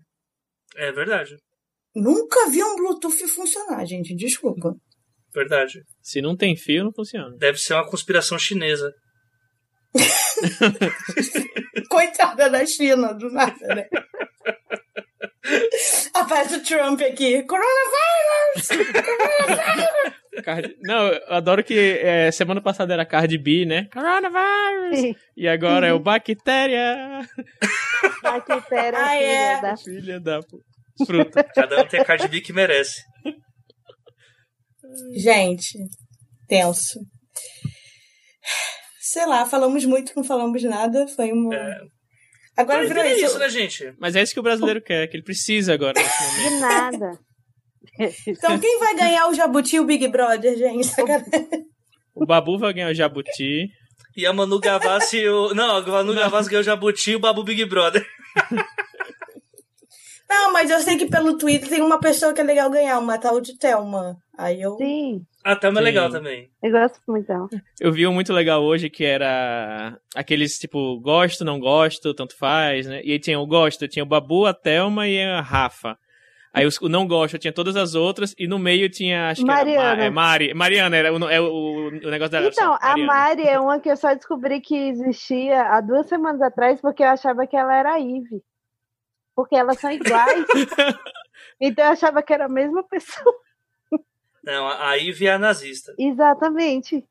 É 0.75 0.91
verdade. 0.91 1.35
Nunca 1.95 2.49
vi 2.49 2.63
um 2.63 2.75
Bluetooth 2.75 3.27
funcionar, 3.27 3.85
gente. 3.85 4.15
Desculpa. 4.15 4.73
Verdade. 5.33 5.81
Se 6.01 6.21
não 6.21 6.35
tem 6.35 6.55
fio, 6.55 6.83
não 6.83 6.93
funciona. 6.93 7.35
Deve 7.37 7.57
ser 7.57 7.73
uma 7.73 7.89
conspiração 7.89 8.39
chinesa. 8.39 8.93
Coitada 11.89 12.49
da 12.49 12.65
China, 12.65 13.13
do 13.13 13.29
nada, 13.31 13.75
né? 13.75 13.87
Aparece 16.13 16.55
o 16.55 16.63
Trump 16.63 17.01
aqui. 17.01 17.43
Coronavirus! 17.43 18.69
Cardi- 20.43 20.75
Não, 20.81 21.07
eu 21.07 21.33
adoro 21.33 21.63
que 21.63 21.73
é, 22.01 22.31
semana 22.31 22.61
passada 22.61 22.93
era 22.93 23.05
Cardi 23.05 23.37
B, 23.37 23.65
né? 23.65 23.87
Coronavirus! 23.93 24.99
Sim. 24.99 25.15
E 25.37 25.47
agora 25.47 25.87
é 25.87 25.93
o 25.93 25.99
Bactéria! 25.99 27.21
Bactéria, 28.23 28.99
Ah, 28.99 29.15
é. 29.15 29.55
filha 29.55 29.61
da. 29.61 29.77
Filha 29.77 30.19
da 30.19 30.39
fruta. 31.05 31.43
Cada 31.55 31.81
um 31.81 31.85
tem 31.87 31.99
a 31.99 32.05
Cardi 32.05 32.27
B 32.27 32.41
que 32.41 32.51
merece. 32.53 33.01
Gente, 35.15 35.77
tenso. 36.47 36.99
Sei 38.99 39.25
lá, 39.25 39.45
falamos 39.45 39.85
muito, 39.85 40.13
não 40.15 40.23
falamos 40.23 40.63
nada. 40.63 41.07
Foi 41.07 41.31
uma. 41.31 41.55
É. 41.55 41.79
Agora 42.57 42.79
Mas 42.79 42.87
virou 42.89 43.03
é 43.03 43.13
isso. 43.13 43.25
isso, 43.25 43.39
né, 43.39 43.49
gente? 43.49 43.93
Mas 43.99 44.15
é 44.15 44.21
isso 44.21 44.33
que 44.33 44.39
o 44.39 44.43
brasileiro 44.43 44.81
quer, 44.81 45.07
que 45.07 45.15
ele 45.15 45.23
precisa 45.23 45.73
agora 45.73 45.93
De 45.93 46.49
nada. 46.59 47.17
Então, 48.27 48.57
quem 48.59 48.79
vai 48.79 48.95
ganhar 48.95 49.27
o 49.27 49.33
Jabuti 49.33 49.75
e 49.75 49.79
o 49.79 49.85
Big 49.85 50.07
Brother, 50.07 50.57
gente? 50.57 50.89
O 52.15 52.25
Babu 52.25 52.57
vai 52.57 52.73
ganhar 52.73 52.91
o 52.91 52.93
Jabuti. 52.93 53.69
E 54.15 54.25
a 54.25 54.33
Manu 54.33 54.59
Gavassi, 54.59 55.27
o... 55.27 55.53
não, 55.53 55.77
a 55.77 55.81
Manu 55.81 56.13
Gavassi 56.13 56.49
ganhou 56.49 56.61
o 56.61 56.65
Jabuti 56.65 57.11
e 57.11 57.15
o 57.15 57.19
Babu 57.19 57.43
Big 57.43 57.65
Brother. 57.65 58.05
Não, 60.29 60.53
mas 60.53 60.69
eu 60.69 60.79
sei 60.79 60.95
que 60.95 61.07
pelo 61.07 61.37
Twitter 61.39 61.67
tem 61.67 61.81
uma 61.81 61.99
pessoa 61.99 62.31
que 62.31 62.39
é 62.39 62.43
legal 62.43 62.69
ganhar, 62.69 62.99
uma 62.99 63.17
tal 63.17 63.41
de 63.41 63.57
Thelma. 63.57 64.15
Aí 64.37 64.61
eu. 64.61 64.77
Sim, 64.77 65.25
A 65.43 65.55
Thelma 65.55 65.79
é 65.79 65.81
Sim. 65.81 65.85
legal 65.85 66.09
também. 66.11 66.51
eu 66.61 66.71
gosto 66.71 66.99
muito 67.07 67.25
dela. 67.25 67.49
Eu 67.79 67.91
vi 67.91 68.05
um 68.05 68.13
muito 68.13 68.31
legal 68.31 68.63
hoje 68.63 68.91
que 68.91 69.03
era 69.03 69.97
aqueles 70.15 70.59
tipo, 70.59 70.99
gosto, 70.99 71.43
não 71.43 71.59
gosto, 71.59 72.13
tanto 72.13 72.37
faz, 72.37 72.85
né? 72.85 73.01
E 73.03 73.11
aí 73.11 73.19
tinha 73.19 73.39
o 73.39 73.47
gosto, 73.47 73.87
tinha 73.87 74.03
o 74.03 74.07
Babu, 74.07 74.45
a 74.45 74.53
Thelma 74.53 75.07
e 75.07 75.19
a 75.19 75.41
Rafa. 75.41 75.97
Aí 76.53 76.65
os- 76.65 76.81
o 76.81 76.89
não 76.89 77.07
gosto 77.07 77.37
tinha 77.37 77.53
todas 77.53 77.75
as 77.75 77.93
outras 77.95 78.33
e 78.37 78.47
no 78.47 78.57
meio 78.57 78.89
tinha, 78.89 79.29
acho 79.29 79.43
que 79.45 79.51
era 79.51 79.59
Mariana. 79.63 79.95
Ma- 79.97 80.03
é 80.03 80.09
Mari, 80.09 80.53
Mariana, 80.53 80.95
era 80.97 81.13
o, 81.13 81.29
é 81.29 81.39
o, 81.39 81.87
o 81.87 81.91
negócio 82.09 82.31
dela. 82.31 82.47
Então, 82.47 82.73
a 82.73 82.79
Mariana. 82.97 83.05
Mari 83.13 83.43
é 83.47 83.59
uma 83.59 83.79
que 83.79 83.89
eu 83.89 83.95
só 83.97 84.13
descobri 84.15 84.59
que 84.59 84.75
existia 84.75 85.61
há 85.63 85.79
duas 85.81 86.07
semanas 86.07 86.41
atrás 86.41 86.81
porque 86.81 87.03
eu 87.03 87.07
achava 87.09 87.45
que 87.45 87.55
ela 87.55 87.75
era 87.75 87.93
a 87.93 87.99
Ive. 87.99 88.41
Porque 89.35 89.55
elas 89.55 89.79
são 89.79 89.91
iguais. 89.91 90.45
então 91.61 91.85
eu 91.85 91.91
achava 91.91 92.21
que 92.23 92.33
era 92.33 92.45
a 92.45 92.49
mesma 92.49 92.83
pessoa. 92.83 93.33
Não, 94.43 94.67
a 94.67 94.93
Ivy 94.95 95.27
é 95.27 95.33
a 95.33 95.37
nazista. 95.39 95.93
Exatamente. 95.99 97.05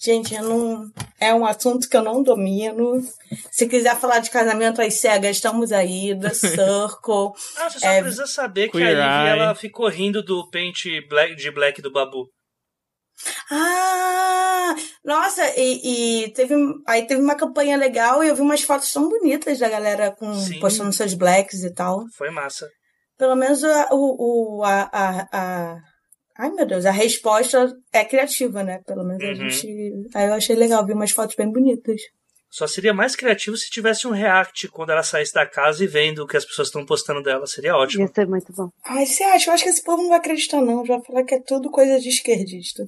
Gente, 0.00 0.34
eu 0.34 0.42
não. 0.42 0.90
É 1.20 1.34
um 1.34 1.44
assunto 1.44 1.88
que 1.88 1.96
eu 1.96 2.02
não 2.02 2.22
domino. 2.22 3.02
Se 3.50 3.66
quiser 3.68 3.96
falar 3.96 4.20
de 4.20 4.30
casamento 4.30 4.80
às 4.80 4.94
cegas, 4.94 5.36
estamos 5.36 5.72
aí, 5.72 6.18
The 6.18 6.30
Circle. 6.34 7.32
Ah, 7.58 7.68
você 7.70 7.78
só 7.80 7.86
É, 7.86 8.00
precisa 8.00 8.26
saber 8.26 8.66
que 8.68 8.78
Queer 8.78 8.98
a 9.00 9.22
Ivy 9.30 9.40
ela 9.40 9.54
ficou 9.54 9.88
rindo 9.88 10.22
do 10.22 10.48
pente 10.50 11.00
black, 11.08 11.34
de 11.36 11.50
black 11.50 11.82
do 11.82 11.92
Babu. 11.92 12.26
Ah! 13.50 14.74
Nossa, 15.04 15.42
e, 15.56 16.24
e 16.24 16.32
teve. 16.32 16.54
Aí 16.86 17.06
teve 17.06 17.20
uma 17.20 17.34
campanha 17.36 17.76
legal 17.76 18.22
e 18.22 18.28
eu 18.28 18.34
vi 18.36 18.42
umas 18.42 18.62
fotos 18.62 18.92
tão 18.92 19.08
bonitas 19.08 19.58
da 19.58 19.68
galera 19.68 20.10
com, 20.12 20.32
Sim. 20.34 20.60
postando 20.60 20.92
seus 20.92 21.14
blacks 21.14 21.62
e 21.64 21.72
tal. 21.74 22.04
Foi 22.16 22.30
massa. 22.30 22.68
Pelo 23.16 23.34
menos 23.34 23.64
a, 23.64 23.88
o, 23.92 24.58
o, 24.60 24.64
a, 24.64 24.82
a, 24.92 25.28
a- 25.32 25.76
Ai, 26.38 26.50
meu 26.50 26.64
Deus, 26.64 26.86
a 26.86 26.92
resposta 26.92 27.76
é 27.92 28.04
criativa, 28.04 28.62
né? 28.62 28.80
Pelo 28.86 29.04
menos 29.04 29.22
a 29.24 29.26
Uhum. 29.28 29.34
gente. 29.50 29.66
Aí 30.14 30.28
eu 30.28 30.34
achei 30.34 30.54
legal, 30.54 30.86
vi 30.86 30.92
umas 30.92 31.10
fotos 31.10 31.34
bem 31.34 31.50
bonitas. 31.50 32.00
Só 32.50 32.66
seria 32.66 32.94
mais 32.94 33.14
criativo 33.16 33.56
se 33.56 33.68
tivesse 33.68 34.06
um 34.06 34.10
react 34.10 34.68
quando 34.68 34.90
ela 34.90 35.02
saísse 35.02 35.34
da 35.34 35.44
casa 35.44 35.84
e 35.84 35.86
vendo 35.86 36.20
o 36.22 36.26
que 36.26 36.36
as 36.36 36.44
pessoas 36.46 36.68
estão 36.68 36.86
postando 36.86 37.22
dela. 37.22 37.46
Seria 37.46 37.76
ótimo. 37.76 38.04
Ia 38.04 38.12
ser 38.14 38.26
muito 38.26 38.52
bom. 38.54 38.70
Ai, 38.84 39.04
você 39.04 39.22
acha? 39.24 39.50
Eu 39.50 39.54
acho 39.54 39.64
que 39.64 39.70
esse 39.70 39.82
povo 39.82 40.00
não 40.02 40.08
vai 40.10 40.18
acreditar, 40.18 40.60
não. 40.62 40.86
Já 40.86 40.96
vai 40.96 41.04
falar 41.04 41.24
que 41.24 41.34
é 41.34 41.40
tudo 41.40 41.70
coisa 41.70 41.98
de 42.00 42.08
esquerdista. 42.08 42.84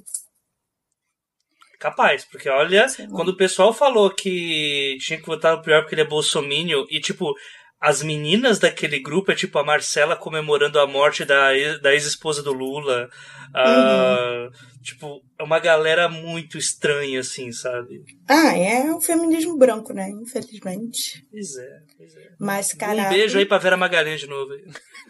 Capaz, 1.79 2.27
porque 2.27 2.49
olha, 2.49 2.87
quando 3.11 3.31
o 3.31 3.37
pessoal 3.37 3.73
falou 3.73 4.11
que 4.15 4.99
tinha 5.01 5.19
que 5.19 5.27
votar 5.27 5.57
no 5.57 5.63
pior 5.63 5.81
porque 5.81 5.95
ele 5.95 6.03
é 6.03 6.07
bolsomínio, 6.07 6.87
e 6.91 7.01
tipo, 7.01 7.35
as 7.81 8.03
meninas 8.03 8.59
daquele 8.59 9.01
grupo 9.01 9.33
é 9.33 9.35
tipo 9.35 9.59
a 9.59 9.65
Marcela 9.65 10.15
comemorando 10.17 10.79
a 10.79 10.87
morte 10.87 11.25
da, 11.25 11.57
ex- 11.57 11.81
da 11.81 11.93
ex-esposa 11.95 12.43
do 12.43 12.53
Lula. 12.53 13.09
ah, 13.55 14.49
Tipo, 14.83 15.21
é 15.39 15.43
uma 15.43 15.59
galera 15.59 16.09
muito 16.09 16.57
estranha, 16.57 17.21
assim, 17.21 17.53
sabe? 17.53 18.03
Ah, 18.29 18.57
é 18.57 18.91
o 18.95 19.01
feminismo 19.01 19.57
branco, 19.59 19.93
né? 19.93 20.09
Infelizmente. 20.11 21.23
Pois 21.31 21.57
é, 21.57 21.79
pois 21.99 22.17
é. 22.17 22.29
Mas, 22.39 22.73
cara. 22.73 23.03
Um 23.03 23.09
beijo 23.11 23.39
aí 23.39 23.45
pra 23.45 23.59
Vera 23.59 23.77
Magalhães 23.77 24.21
de 24.21 24.27
novo. 24.27 24.53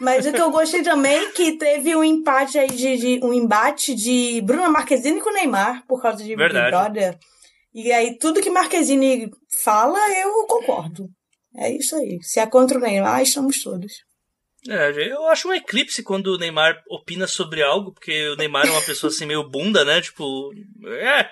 Mas 0.00 0.26
o 0.26 0.32
que 0.32 0.40
eu 0.40 0.50
gostei 0.50 0.82
também 0.82 1.18
é 1.18 1.30
que 1.30 1.56
teve 1.56 1.94
um 1.94 2.02
empate 2.02 2.58
aí 2.58 2.68
de, 2.68 2.96
de- 2.96 3.20
um 3.24 3.32
embate 3.32 3.94
de 3.94 4.40
Bruna 4.42 4.68
Marquezine 4.68 5.20
com 5.20 5.32
Neymar 5.32 5.84
por 5.86 6.02
causa 6.02 6.18
de 6.18 6.24
Big 6.30 6.36
Verdade. 6.36 6.70
Brother. 6.70 7.18
E 7.72 7.92
aí 7.92 8.18
tudo 8.18 8.40
que 8.42 8.50
Marquezine 8.50 9.30
fala, 9.62 9.98
eu 10.20 10.46
concordo. 10.48 11.08
É 11.56 11.70
isso 11.70 11.96
aí. 11.96 12.18
Se 12.22 12.38
é 12.40 12.46
contra 12.46 12.78
o 12.78 12.80
Neymar, 12.80 13.22
estamos 13.22 13.62
todos. 13.62 13.92
É, 14.68 14.90
eu 15.12 15.26
acho 15.28 15.48
um 15.48 15.54
eclipse 15.54 16.02
quando 16.02 16.28
o 16.34 16.38
Neymar 16.38 16.82
opina 16.88 17.26
sobre 17.26 17.62
algo, 17.62 17.92
porque 17.92 18.28
o 18.28 18.36
Neymar 18.36 18.66
é 18.66 18.70
uma 18.70 18.82
pessoa 18.82 19.10
assim 19.10 19.24
meio 19.26 19.48
bunda, 19.48 19.84
né? 19.84 20.00
Tipo, 20.00 20.50
é. 20.86 21.28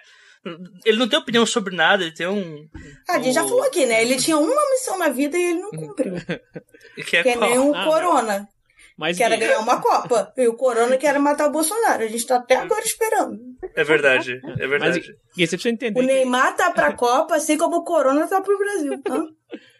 Ele 0.84 0.96
não 0.96 1.08
tem 1.08 1.18
opinião 1.18 1.44
sobre 1.44 1.76
nada, 1.76 2.04
ele 2.04 2.14
tem 2.14 2.26
um. 2.26 2.66
Ah, 3.08 3.16
a 3.16 3.22
gente 3.22 3.34
já 3.34 3.44
o- 3.44 3.48
falou 3.48 3.64
aqui, 3.64 3.84
né? 3.84 4.00
Ele 4.02 4.16
tinha 4.16 4.38
uma 4.38 4.70
missão 4.70 4.96
na 4.98 5.10
vida 5.10 5.36
e 5.36 5.42
ele 5.50 5.60
não 5.60 5.70
cumpriu. 5.70 6.14
Que 7.06 7.18
é 7.18 7.22
Que 7.22 7.28
é 7.30 7.36
nem 7.36 7.58
o 7.58 7.74
Ah, 7.74 7.84
Corona, 7.84 8.48
Mas 8.96 9.16
que 9.16 9.22
era 9.22 9.36
ganhar 9.36 9.58
uma 9.58 9.80
Copa. 9.80 10.32
E 10.36 10.46
o 10.48 10.54
Corona 10.54 10.96
que 10.96 11.06
era 11.06 11.18
matar 11.18 11.48
o 11.48 11.52
Bolsonaro. 11.52 12.02
A 12.02 12.06
gente 12.06 12.26
tá 12.26 12.36
até 12.36 12.56
agora 12.56 12.80
esperando. 12.84 13.38
É 13.74 13.84
verdade, 13.84 14.40
é 14.42 14.66
mas, 14.66 14.70
verdade. 14.70 15.00
Gui, 15.36 15.46
você 15.46 15.56
precisa 15.56 15.68
entender. 15.74 16.00
O 16.00 16.02
Neymar 16.02 16.56
tá 16.56 16.70
pra 16.70 16.92
Copa, 16.94 17.36
assim 17.36 17.58
como 17.58 17.76
o 17.76 17.84
Corona 17.84 18.26
tá 18.26 18.40
pro 18.40 18.58
Brasil. 18.58 18.94
Hã? 19.06 19.26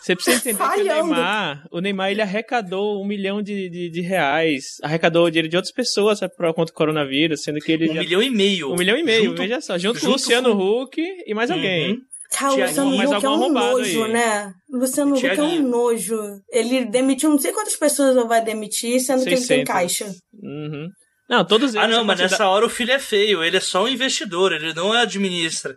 Você 0.00 0.14
precisa 0.16 0.36
entender 0.38 0.56
que 0.56 0.62
o 0.62 0.66
Falhando. 0.66 1.04
Neymar, 1.10 1.66
o 1.70 1.80
Neymar 1.80 2.10
ele 2.10 2.22
arrecadou 2.22 3.02
um 3.02 3.06
milhão 3.06 3.42
de, 3.42 3.68
de, 3.68 3.90
de 3.90 4.00
reais, 4.00 4.76
arrecadou 4.82 5.26
o 5.26 5.30
dinheiro 5.30 5.48
de 5.48 5.56
outras 5.56 5.72
pessoas 5.72 6.18
sabe, 6.18 6.32
contra 6.54 6.72
o 6.72 6.76
coronavírus, 6.76 7.42
sendo 7.42 7.60
que 7.60 7.70
ele 7.72 7.90
Um 7.90 7.94
já... 7.94 8.00
milhão 8.00 8.22
e 8.22 8.30
meio. 8.30 8.72
um 8.72 8.76
milhão 8.76 8.96
e 8.96 9.02
meio, 9.02 9.26
Junto- 9.26 9.42
veja 9.42 9.60
só, 9.60 9.76
junto, 9.78 10.00
com 10.00 10.06
o 10.06 10.10
junto 10.10 10.12
Luciano 10.22 10.56
com- 10.56 10.82
Huck 10.82 11.02
e 11.26 11.34
mais 11.34 11.50
alguém. 11.50 11.92
Uhum. 11.92 11.98
Cara, 12.32 12.52
o 12.52 12.54
Tinha 12.54 12.66
Luciano 12.66 12.90
Huck 12.94 13.24
é 13.24 13.28
um 13.28 13.52
nojo, 13.52 14.04
aí. 14.04 14.12
né? 14.12 14.52
O 14.72 14.76
Luciano 14.78 15.14
Huck 15.16 15.26
é 15.26 15.42
um 15.42 15.62
nojo. 15.68 16.16
Ele 16.50 16.84
demitiu 16.86 17.28
não 17.28 17.38
sei 17.38 17.52
quantas 17.52 17.76
pessoas 17.76 18.16
ele 18.16 18.26
vai 18.26 18.42
demitir, 18.42 19.00
sendo 19.00 19.22
que 19.24 19.30
ele 19.30 19.36
tem 19.36 19.64
600. 19.66 19.72
caixa. 19.72 20.06
Uhum. 20.42 20.88
Não, 21.28 21.44
todos 21.44 21.74
eles. 21.74 21.84
Ah, 21.84 21.88
não, 21.88 22.04
mas 22.04 22.18
nessa 22.20 22.46
hora 22.48 22.64
o 22.64 22.70
filho 22.70 22.92
é 22.92 22.98
feio. 22.98 23.42
Ele 23.44 23.56
é 23.56 23.60
só 23.60 23.84
um 23.84 23.88
investidor, 23.88 24.52
ele 24.52 24.72
não 24.74 24.92
administra. 24.92 25.74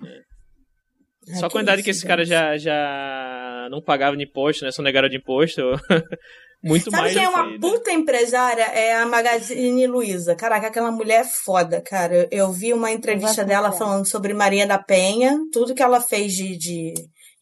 Só 1.28 1.46
Ah, 1.46 1.48
a 1.48 1.50
quantidade 1.50 1.78
isso, 1.82 1.86
que 1.86 1.90
esse 1.92 2.06
cara 2.06 2.26
já, 2.26 2.58
já 2.58 3.68
não 3.72 3.82
pagava 3.82 4.16
de 4.18 4.24
imposto, 4.24 4.66
né? 4.66 4.72
Só 4.72 4.82
negaram 4.82 5.10
de 5.10 5.18
imposto. 5.18 5.62
Muito 6.64 6.90
Sabe 6.90 6.98
mais. 7.04 7.14
quem 7.14 7.24
é 7.24 7.30
uma 7.30 7.52
que- 7.52 7.60
puta 7.60 7.92
empresária? 7.92 8.64
É 8.64 8.96
a 8.96 9.06
Magazine 9.06 9.86
Luiza. 9.86 10.34
Caraca, 10.36 10.68
aquela 10.68 10.92
mulher 10.92 11.22
é 11.22 11.24
foda, 11.26 11.82
cara. 11.82 12.26
Eu 12.32 12.52
vi 12.54 12.72
uma 12.74 12.90
entrevista 12.92 13.44
dela 13.44 13.72
falando 13.74 14.08
sobre 14.08 14.34
Maria 14.34 14.66
da 14.66 14.78
Penha, 14.78 15.38
tudo 15.52 15.76
que 15.76 15.84
ela 15.84 16.00
fez 16.00 16.32
de, 16.34 16.58
de 16.58 16.94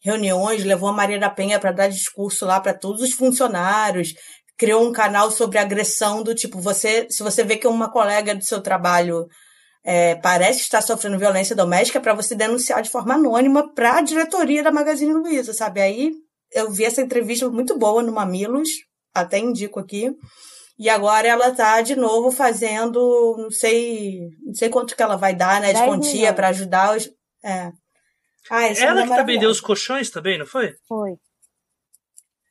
reuniões, 0.04 0.64
levou 0.64 0.88
a 0.88 0.92
Maria 0.92 1.20
da 1.20 1.30
Penha 1.30 1.60
pra 1.60 1.70
dar 1.70 1.86
discurso 1.88 2.44
lá 2.44 2.60
pra 2.60 2.74
todos 2.74 3.00
os 3.00 3.12
funcionários. 3.12 4.12
Criou 4.58 4.84
um 4.86 4.92
canal 4.92 5.30
sobre 5.30 5.58
agressão 5.58 6.22
do 6.24 6.34
tipo, 6.34 6.60
você, 6.60 7.06
se 7.08 7.22
você 7.22 7.44
vê 7.44 7.56
que 7.56 7.66
uma 7.68 7.90
colega 7.92 8.34
do 8.34 8.44
seu 8.44 8.60
trabalho 8.60 9.26
é, 9.84 10.14
parece 10.16 10.60
estar 10.60 10.80
sofrendo 10.80 11.18
violência 11.18 11.56
doméstica, 11.56 11.98
é 11.98 12.02
pra 12.02 12.14
você 12.14 12.34
denunciar 12.34 12.82
de 12.82 12.90
forma 12.90 13.14
anônima 13.14 13.72
pra 13.74 14.00
diretoria 14.00 14.62
da 14.62 14.70
Magazine 14.70 15.12
Luiza, 15.12 15.52
sabe? 15.52 15.80
Aí 15.80 16.12
eu 16.52 16.70
vi 16.70 16.84
essa 16.84 17.02
entrevista 17.02 17.48
muito 17.48 17.76
boa 17.76 18.02
no 18.02 18.12
Mamilos, 18.12 18.68
até 19.14 19.38
indico 19.38 19.80
aqui. 19.80 20.14
E 20.78 20.88
agora 20.88 21.28
ela 21.28 21.50
tá 21.52 21.80
de 21.82 21.94
novo 21.94 22.30
fazendo, 22.30 23.36
não 23.38 23.50
sei, 23.50 24.20
não 24.44 24.54
sei 24.54 24.68
quanto 24.68 24.96
que 24.96 25.02
ela 25.02 25.16
vai 25.16 25.34
dar, 25.34 25.60
né, 25.60 25.68
de 25.68 25.78
10 25.80 25.86
quantia 25.86 26.32
pra 26.32 26.48
ajudar 26.48 26.96
os. 26.96 27.10
É. 27.44 27.70
Ah, 28.50 28.64
essa 28.64 28.84
Ela 28.84 29.02
que 29.02 29.08
tá 29.08 29.20
é 29.20 29.24
vendendo 29.24 29.50
os 29.50 29.60
colchões 29.60 30.10
também, 30.10 30.38
não 30.38 30.46
foi? 30.46 30.74
Foi. 30.88 31.12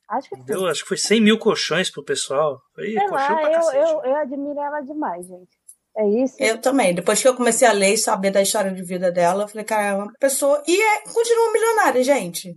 Acho 0.08 0.28
que 0.28 0.36
foi. 0.36 0.44
Deu, 0.44 0.66
acho 0.66 0.82
que 0.82 0.88
foi 0.88 0.96
100 0.96 1.20
mil 1.20 1.38
colchões 1.38 1.90
pro 1.90 2.04
pessoal. 2.04 2.60
Foi 2.74 2.86
Sei 2.86 3.08
colchão 3.08 3.36
lá, 3.36 3.40
pra 3.40 3.52
eu, 3.52 3.72
eu, 3.72 4.02
eu 4.04 4.16
admiro 4.16 4.60
ela 4.60 4.80
demais, 4.80 5.26
gente. 5.26 5.61
É 5.96 6.08
isso? 6.22 6.36
Eu 6.38 6.58
também. 6.58 6.94
Depois 6.94 7.20
que 7.20 7.28
eu 7.28 7.36
comecei 7.36 7.68
a 7.68 7.72
ler 7.72 7.94
e 7.94 7.98
saber 7.98 8.30
da 8.30 8.40
história 8.40 8.72
de 8.72 8.82
vida 8.82 9.12
dela, 9.12 9.44
eu 9.44 9.48
falei, 9.48 9.64
cara, 9.64 9.86
é 9.88 9.94
uma 9.94 10.12
pessoa. 10.18 10.62
E 10.66 10.80
é, 10.80 11.00
continua 11.02 11.52
milionária, 11.52 12.02
gente. 12.02 12.56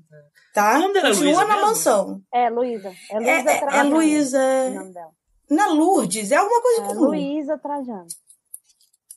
Tá? 0.53 0.77
O 0.77 0.79
nome 0.79 0.93
dela 0.93 1.07
é 1.07 1.11
Continua 1.11 1.31
Luísa 1.33 1.45
na 1.47 1.55
mesmo? 1.55 1.67
mansão. 1.67 2.21
É, 2.33 2.49
Luísa. 2.49 2.89
É 3.11 3.15
É, 3.15 3.19
Luísa 3.19 3.49
é, 3.51 3.55
é 3.55 3.59
Trajano. 3.59 3.89
Luísa. 3.95 4.39
o 4.39 4.73
nome 4.73 4.93
dela. 4.93 5.09
Na 5.49 5.67
Lourdes, 5.67 6.31
é 6.31 6.35
alguma 6.37 6.61
coisa 6.61 6.81
É 6.81 6.85
com 6.85 6.93
Lu. 6.93 7.05
Luísa 7.07 7.57
Trajano. 7.57 8.07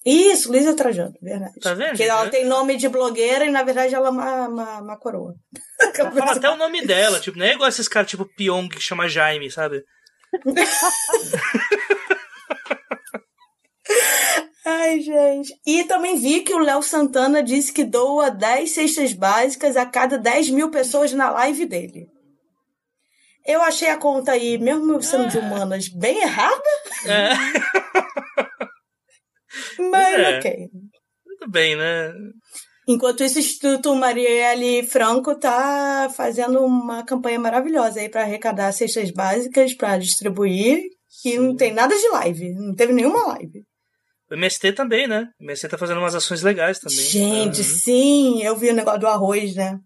Isso, 0.05 0.51
Luísa 0.51 0.75
Trajano, 0.75 1.15
verdade. 1.21 1.59
Tá 1.61 1.75
vendo, 1.75 1.89
Porque 1.91 2.03
ela 2.05 2.25
né? 2.25 2.31
tem 2.31 2.45
nome 2.47 2.77
de 2.77 2.89
blogueira 2.89 3.45
e, 3.45 3.51
na 3.51 3.63
verdade, 3.63 3.95
ela 3.95 4.09
é 4.09 4.11
uma, 4.11 4.49
uma, 4.49 4.81
uma 4.81 4.99
coroa. 4.99 5.35
Ela 5.95 6.11
fala 6.11 6.33
até 6.37 6.49
o 6.51 6.57
nome 6.57 6.85
dela, 6.87 7.21
tipo, 7.21 7.39
não 7.39 7.47
é 7.47 7.53
igual 7.53 7.69
esses 7.69 7.89
caras 7.89 8.11
tipo 8.11 8.25
Pyong 8.37 8.69
que 8.69 8.81
chama 8.81 9.09
Jaime, 9.09 9.51
sabe? 9.51 9.83
Ai, 14.65 15.01
gente. 15.01 15.55
E 15.67 15.85
também 15.85 16.19
vi 16.19 16.41
que 16.41 16.53
o 16.53 16.59
Léo 16.59 16.83
Santana 16.83 17.43
disse 17.43 17.73
que 17.73 17.85
doa 17.85 18.31
10 18.31 18.71
cestas 18.71 19.13
básicas 19.13 19.77
a 19.77 19.87
cada 19.87 20.19
10 20.19 20.51
mil 20.51 20.71
pessoas 20.71 21.13
na 21.13 21.31
live 21.31 21.65
dele. 21.67 22.07
Eu 23.47 23.63
achei 23.63 23.89
a 23.89 23.97
conta 23.97 24.33
aí, 24.33 24.59
mesmo 24.59 25.01
sendo 25.03 25.29
de 25.29 25.39
humanas, 25.39 25.89
bem 25.89 26.21
errada. 26.21 26.63
É. 27.07 27.33
Mas 29.91 30.19
É. 30.19 30.39
ok. 30.39 30.69
Tudo 31.25 31.51
bem, 31.51 31.75
né? 31.75 32.13
Enquanto 32.87 33.23
isso, 33.23 33.37
o 33.37 33.41
Instituto 33.41 33.95
Marielle 33.95 34.87
Franco 34.87 35.39
tá 35.39 36.11
fazendo 36.15 36.65
uma 36.65 37.05
campanha 37.05 37.39
maravilhosa 37.39 38.01
aí 38.01 38.09
para 38.09 38.23
arrecadar 38.23 38.73
cestas 38.73 39.11
básicas 39.11 39.75
para 39.75 39.99
distribuir. 39.99 40.83
E 41.25 41.39
não 41.39 41.57
tem 41.57 41.73
nada 41.73 41.97
de 41.97 42.09
live. 42.09 42.55
Não 42.55 42.75
teve 42.75 42.93
nenhuma 42.93 43.29
live. 43.29 43.65
O 44.31 44.35
MST 44.35 44.73
também, 44.73 45.07
né? 45.07 45.29
O 45.41 45.45
MST 45.45 45.69
tá 45.69 45.79
fazendo 45.79 45.99
umas 46.01 46.15
ações 46.15 46.43
legais 46.43 46.79
também. 46.79 46.99
Gente, 46.99 47.59
Uhum. 47.61 47.65
sim, 47.65 48.43
eu 48.43 48.55
vi 48.57 48.69
o 48.71 48.75
negócio 48.75 49.01
do 49.01 49.07
arroz, 49.07 49.55
né? 49.55 49.79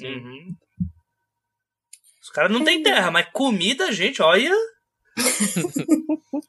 Uhum. 0.00 0.54
Os 2.22 2.28
caras 2.30 2.50
não 2.52 2.62
têm 2.64 2.82
terra, 2.82 3.10
mas 3.10 3.26
comida, 3.32 3.90
gente, 3.92 4.20
olha. 4.20 4.52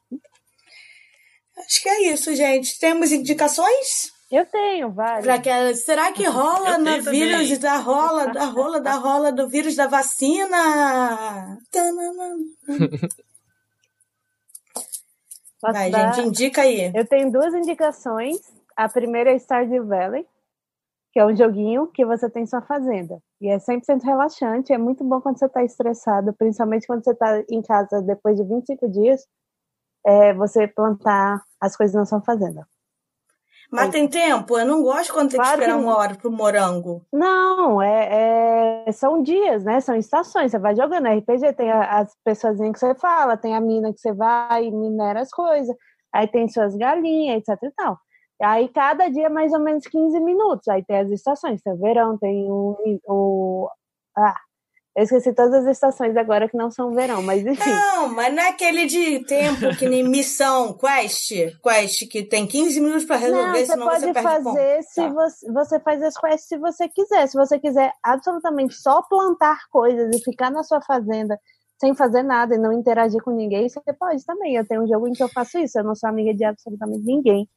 Acho 1.58 1.82
que 1.82 1.88
é 1.88 2.12
isso, 2.12 2.34
gente. 2.36 2.78
Temos 2.78 3.12
indicações? 3.12 4.10
Eu 4.30 4.44
tenho 4.46 4.92
vários. 4.92 5.24
Pra 5.24 5.38
que, 5.38 5.74
será 5.76 6.12
que 6.12 6.24
rola 6.24 6.72
Eu 6.72 6.78
no 6.80 6.84
também. 6.84 7.00
vírus 7.10 7.58
da 7.58 7.76
rola, 7.78 8.26
da 8.26 8.44
rola, 8.44 8.78
da 8.80 8.94
rola 8.96 9.32
do 9.32 9.48
vírus 9.48 9.74
da 9.74 9.86
vacina? 9.86 11.58
Posso 15.60 15.72
Vai, 15.72 15.90
dar- 15.90 16.12
gente, 16.12 16.28
indica 16.28 16.62
aí. 16.62 16.92
Eu 16.94 17.06
tenho 17.06 17.30
duas 17.32 17.52
indicações. 17.54 18.38
A 18.76 18.88
primeira 18.88 19.32
é 19.32 19.38
Stardew 19.38 19.86
Valley, 19.86 20.26
que 21.12 21.18
é 21.18 21.26
um 21.26 21.34
joguinho 21.34 21.88
que 21.88 22.04
você 22.04 22.30
tem 22.30 22.46
sua 22.46 22.62
fazenda. 22.62 23.20
E 23.40 23.48
é 23.48 23.58
100% 23.58 24.02
relaxante, 24.04 24.72
é 24.72 24.78
muito 24.78 25.02
bom 25.04 25.20
quando 25.20 25.38
você 25.38 25.46
está 25.46 25.64
estressado, 25.64 26.32
principalmente 26.32 26.86
quando 26.86 27.02
você 27.02 27.12
está 27.12 27.42
em 27.50 27.62
casa 27.62 28.00
depois 28.02 28.36
de 28.36 28.44
25 28.44 28.88
dias, 28.88 29.26
é, 30.06 30.32
você 30.32 30.68
plantar 30.68 31.42
as 31.60 31.76
coisas 31.76 31.94
na 31.94 32.06
sua 32.06 32.20
fazenda. 32.20 32.66
Mas 33.70 33.90
tem 33.90 34.08
tempo? 34.08 34.58
Eu 34.58 34.64
não 34.66 34.82
gosto 34.82 35.12
quando 35.12 35.30
tem 35.30 35.38
que 35.38 35.44
Claro 35.44 35.60
esperar 35.60 35.78
que- 35.78 35.84
uma 35.84 35.96
hora 35.96 36.14
pro 36.14 36.30
morango. 36.30 37.02
Não, 37.12 37.82
é, 37.82 38.84
é- 38.86 38.92
são 38.92 39.22
dias, 39.22 39.62
né? 39.64 39.80
São 39.80 39.94
estações. 39.94 40.50
Você 40.50 40.58
vai 40.58 40.74
jogando 40.74 41.06
RPG, 41.06 41.52
tem 41.52 41.70
as 41.70 42.10
pessoas 42.24 42.58
que 42.58 42.78
você 42.78 42.94
fala, 42.94 43.36
tem 43.36 43.54
a 43.54 43.60
mina 43.60 43.92
que 43.92 44.00
você 44.00 44.12
vai 44.12 44.64
e 44.66 44.70
minera 44.70 45.20
as 45.20 45.30
coisas, 45.30 45.74
aí 46.14 46.26
tem 46.26 46.48
suas 46.48 46.74
galinhas, 46.76 47.38
etc 47.46 47.58
e 47.62 47.70
tal. 47.72 47.98
Aí 48.42 48.68
cada 48.68 49.08
dia 49.08 49.26
é 49.26 49.28
mais 49.28 49.52
ou 49.52 49.60
menos 49.60 49.84
15 49.86 50.18
minutos. 50.20 50.66
Aí 50.68 50.84
tem 50.84 50.98
as 51.00 51.10
estações, 51.10 51.60
tem 51.60 51.72
o 51.72 51.76
verão, 51.78 52.16
tem 52.16 52.46
o. 52.50 52.76
o 53.06 53.68
ah, 54.16 54.34
eu 54.98 55.04
esqueci 55.04 55.32
todas 55.32 55.64
as 55.64 55.76
estações 55.76 56.16
agora 56.16 56.48
que 56.48 56.56
não 56.56 56.72
são 56.72 56.90
verão, 56.90 57.22
mas 57.22 57.46
enfim. 57.46 57.70
Não, 57.70 58.08
mas 58.08 58.34
não 58.34 58.42
é 58.42 58.48
aquele 58.48 58.84
de 58.84 59.24
tempo 59.24 59.76
que 59.78 59.88
nem 59.88 60.02
missão, 60.02 60.76
quest, 60.76 61.30
quest, 61.62 62.08
que 62.10 62.24
tem 62.24 62.44
15 62.44 62.80
minutos 62.80 63.06
Não, 63.06 63.16
resolver, 63.16 63.58
você 63.64 63.66
senão 63.66 63.86
pode 63.86 64.00
você 64.00 64.12
perde 64.12 64.28
fazer 64.28 64.82
se 64.82 65.00
Tá. 65.00 65.08
você, 65.10 65.52
você 65.52 65.80
faz 65.80 66.02
as 66.02 66.14
quests 66.18 66.48
se 66.48 66.58
você 66.58 66.88
quiser. 66.88 67.28
Se 67.28 67.36
você 67.36 67.60
quiser 67.60 67.92
absolutamente 68.02 68.74
só 68.74 69.00
plantar 69.02 69.68
coisas 69.70 70.12
e 70.16 70.24
ficar 70.24 70.50
na 70.50 70.64
sua 70.64 70.80
fazenda 70.82 71.38
sem 71.80 71.94
fazer 71.94 72.24
nada 72.24 72.56
e 72.56 72.58
não 72.58 72.72
interagir 72.72 73.22
com 73.22 73.30
ninguém, 73.30 73.68
você 73.68 73.92
pode 73.92 74.26
também. 74.26 74.56
Eu 74.56 74.66
tenho 74.66 74.82
um 74.82 74.88
jogo 74.88 75.06
em 75.06 75.12
que 75.12 75.22
eu 75.22 75.28
faço 75.28 75.58
isso, 75.58 75.78
eu 75.78 75.84
não 75.84 75.94
sou 75.94 76.10
amiga 76.10 76.34
de 76.34 76.42
absolutamente 76.42 77.04
ninguém. 77.04 77.48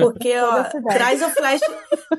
Porque, 0.00 0.34
ó, 0.38 0.64
traz 0.92 1.22
o, 1.22 1.28
flash, 1.30 1.60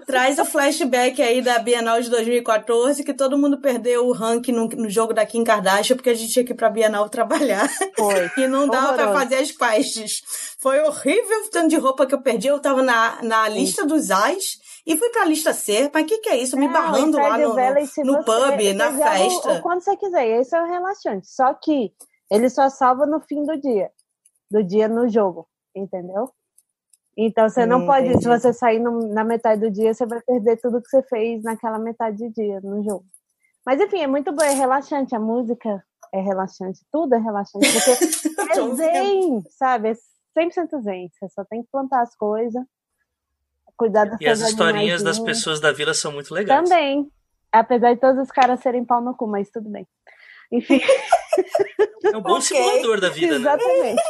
traz 0.05 0.39
o 0.39 0.45
flashback 0.45 1.21
aí 1.21 1.41
da 1.41 1.59
Bienal 1.59 2.01
de 2.01 2.09
2014, 2.09 3.03
que 3.03 3.13
todo 3.13 3.37
mundo 3.37 3.59
perdeu 3.59 4.05
o 4.07 4.11
ranking 4.11 4.51
no, 4.51 4.67
no 4.67 4.89
jogo 4.89 5.13
da 5.13 5.25
Kim 5.25 5.43
Kardashian, 5.43 5.95
porque 5.95 6.09
a 6.09 6.13
gente 6.13 6.31
tinha 6.31 6.45
que 6.45 6.51
ir 6.53 6.55
pra 6.55 6.69
Bienal 6.69 7.09
trabalhar. 7.09 7.67
Foi. 7.97 8.29
E 8.37 8.47
não 8.47 8.67
dava 8.67 8.93
pra 8.93 9.03
Horroroso. 9.09 9.19
fazer 9.23 9.35
as 9.35 9.51
quests. 9.51 10.21
Foi 10.59 10.79
horrível 10.81 11.45
o 11.45 11.49
tanto 11.49 11.69
de 11.69 11.77
roupa 11.77 12.05
que 12.05 12.13
eu 12.15 12.21
perdi. 12.21 12.47
Eu 12.47 12.59
tava 12.59 12.81
na, 12.81 13.21
na 13.21 13.47
lista 13.47 13.85
dos 13.85 14.09
AIS 14.11 14.59
e 14.85 14.97
fui 14.97 15.09
pra 15.09 15.25
lista 15.25 15.53
C. 15.53 15.89
Mas 15.93 16.03
o 16.03 16.05
que, 16.07 16.17
que 16.19 16.29
é 16.29 16.37
isso? 16.37 16.57
Me 16.57 16.65
Não, 16.67 16.73
barrando 16.73 17.17
lá 17.17 17.37
no, 17.37 17.53
se 17.87 18.03
no 18.03 18.13
você- 18.13 18.23
pub, 18.23 18.73
na 18.75 18.91
joga 18.91 18.97
o- 19.05 19.17
festa. 19.17 19.53
o 19.53 19.61
quando 19.61 19.81
você 19.81 19.95
quiser, 19.97 20.27
esse 20.39 20.55
é 20.55 20.61
o 20.61 20.65
relaxante. 20.67 21.27
Só 21.27 21.53
que 21.53 21.91
ele 22.31 22.49
só 22.49 22.69
salva 22.69 23.05
no 23.05 23.19
fim 23.21 23.43
do 23.43 23.59
dia. 23.59 23.89
Do 24.49 24.63
dia 24.63 24.87
no 24.87 25.07
jogo, 25.07 25.47
entendeu? 25.75 26.29
Então 27.15 27.47
você 27.47 27.65
não 27.65 27.81
Hum, 27.81 27.85
pode, 27.85 28.07
se 28.07 28.11
entendi. 28.13 28.27
você 28.27 28.51
sair 28.53 28.79
no- 28.79 29.07
na 29.13 29.23
metade 29.23 29.61
do 29.61 29.69
dia, 29.71 29.93
você 29.93 30.05
vai 30.05 30.19
perder 30.21 30.57
tudo 30.57 30.81
que 30.81 30.89
você 30.89 31.03
fez 31.03 31.43
naquela 31.43 31.77
metade 31.77 32.17
de 32.17 32.29
dia 32.31 32.59
no 32.61 32.83
jogo. 32.83 33.05
Mas 33.65 33.79
enfim, 33.79 33.99
é 34.01 34.07
muito 34.07 34.31
bom, 34.31 34.41
é 34.43 34.51
relaxante. 34.53 35.15
A 35.15 35.19
música 35.19 35.83
é 36.11 36.19
relaxante, 36.19 36.81
tudo 36.91 37.13
é 37.15 37.19
relaxante. 37.19 37.65
Porque 37.71 37.91
é 38.51 38.75
zen, 38.75 39.41
sabe? 39.51 39.89
É 39.89 39.93
100% 40.33 40.81
zen. 40.81 41.09
Você 41.13 41.29
só 41.29 41.45
tem 41.45 41.61
que 41.63 41.69
plantar 41.71 42.01
as 42.01 42.15
coisas, 42.15 42.63
cuidar 43.77 44.05
das 44.05 44.19
E 44.19 44.27
as 44.27 44.39
historinhas 44.41 45.03
das 45.03 45.19
pessoas 45.19 45.59
da 45.59 45.71
vila 45.71 45.93
são 45.93 46.11
muito 46.11 46.33
legais. 46.33 46.67
Também. 46.67 47.09
Apesar 47.51 47.93
de 47.93 47.99
todos 47.99 48.19
os 48.23 48.31
caras 48.31 48.59
serem 48.61 48.83
pau 48.83 48.99
no 49.01 49.15
cu, 49.15 49.27
mas 49.27 49.49
tudo 49.51 49.69
bem. 49.69 49.87
Enfim, 50.51 50.79
É 52.13 52.17
um 52.17 52.21
bom 52.21 52.33
Ok. 52.37 52.41
simulador 52.41 52.99
da 52.99 53.09
vida, 53.09 53.37
né? 53.37 53.39
exatamente. 53.39 54.01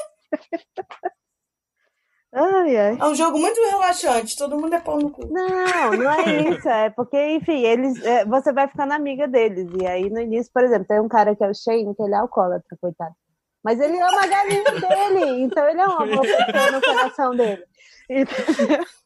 Ai, 2.34 2.76
ai. 2.76 2.98
É 3.00 3.06
um 3.06 3.16
jogo 3.16 3.38
muito 3.40 3.60
relaxante. 3.70 4.38
Todo 4.38 4.60
mundo 4.60 4.74
é 4.74 4.80
pau 4.80 4.98
no 4.98 5.10
cu. 5.10 5.26
Não, 5.28 5.92
não 5.92 6.12
é 6.12 6.50
isso. 6.50 6.68
É 6.68 6.90
porque, 6.90 7.36
enfim, 7.36 7.64
eles, 7.64 8.04
é, 8.04 8.26
você 8.26 8.52
vai 8.52 8.68
ficando 8.68 8.94
amiga 8.94 9.28
deles. 9.28 9.70
E 9.80 9.86
aí, 9.86 10.10
no 10.10 10.20
início, 10.20 10.52
por 10.54 10.64
exemplo, 10.64 10.88
tem 10.88 11.00
um 11.00 11.08
cara 11.08 11.36
que 11.36 11.44
é 11.44 11.50
o 11.50 11.54
Shane, 11.54 11.96
que 11.96 12.02
ele 12.02 12.14
é 12.14 12.18
alcoólatra, 12.18 12.78
coitado. 12.82 13.16
Mas 13.64 13.80
ele 13.80 13.98
ama 14.00 14.24
a 14.24 14.28
galinha 14.28 14.64
dele, 14.76 15.42
então 15.44 15.68
ele 15.70 15.80
é 15.80 15.86
uma 15.86 16.06
boa 16.06 16.22
pessoa 16.22 16.72
no 16.72 16.82
coração 16.82 17.36
dele. 17.36 17.64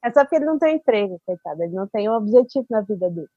É 0.00 0.12
só 0.12 0.20
porque 0.20 0.36
ele 0.36 0.44
não 0.44 0.58
tem 0.60 0.76
emprego, 0.76 1.20
coitado. 1.26 1.60
Ele 1.60 1.74
não 1.74 1.88
tem 1.88 2.08
um 2.08 2.12
objetivo 2.12 2.66
na 2.70 2.80
vida 2.82 3.10
dele. 3.10 3.28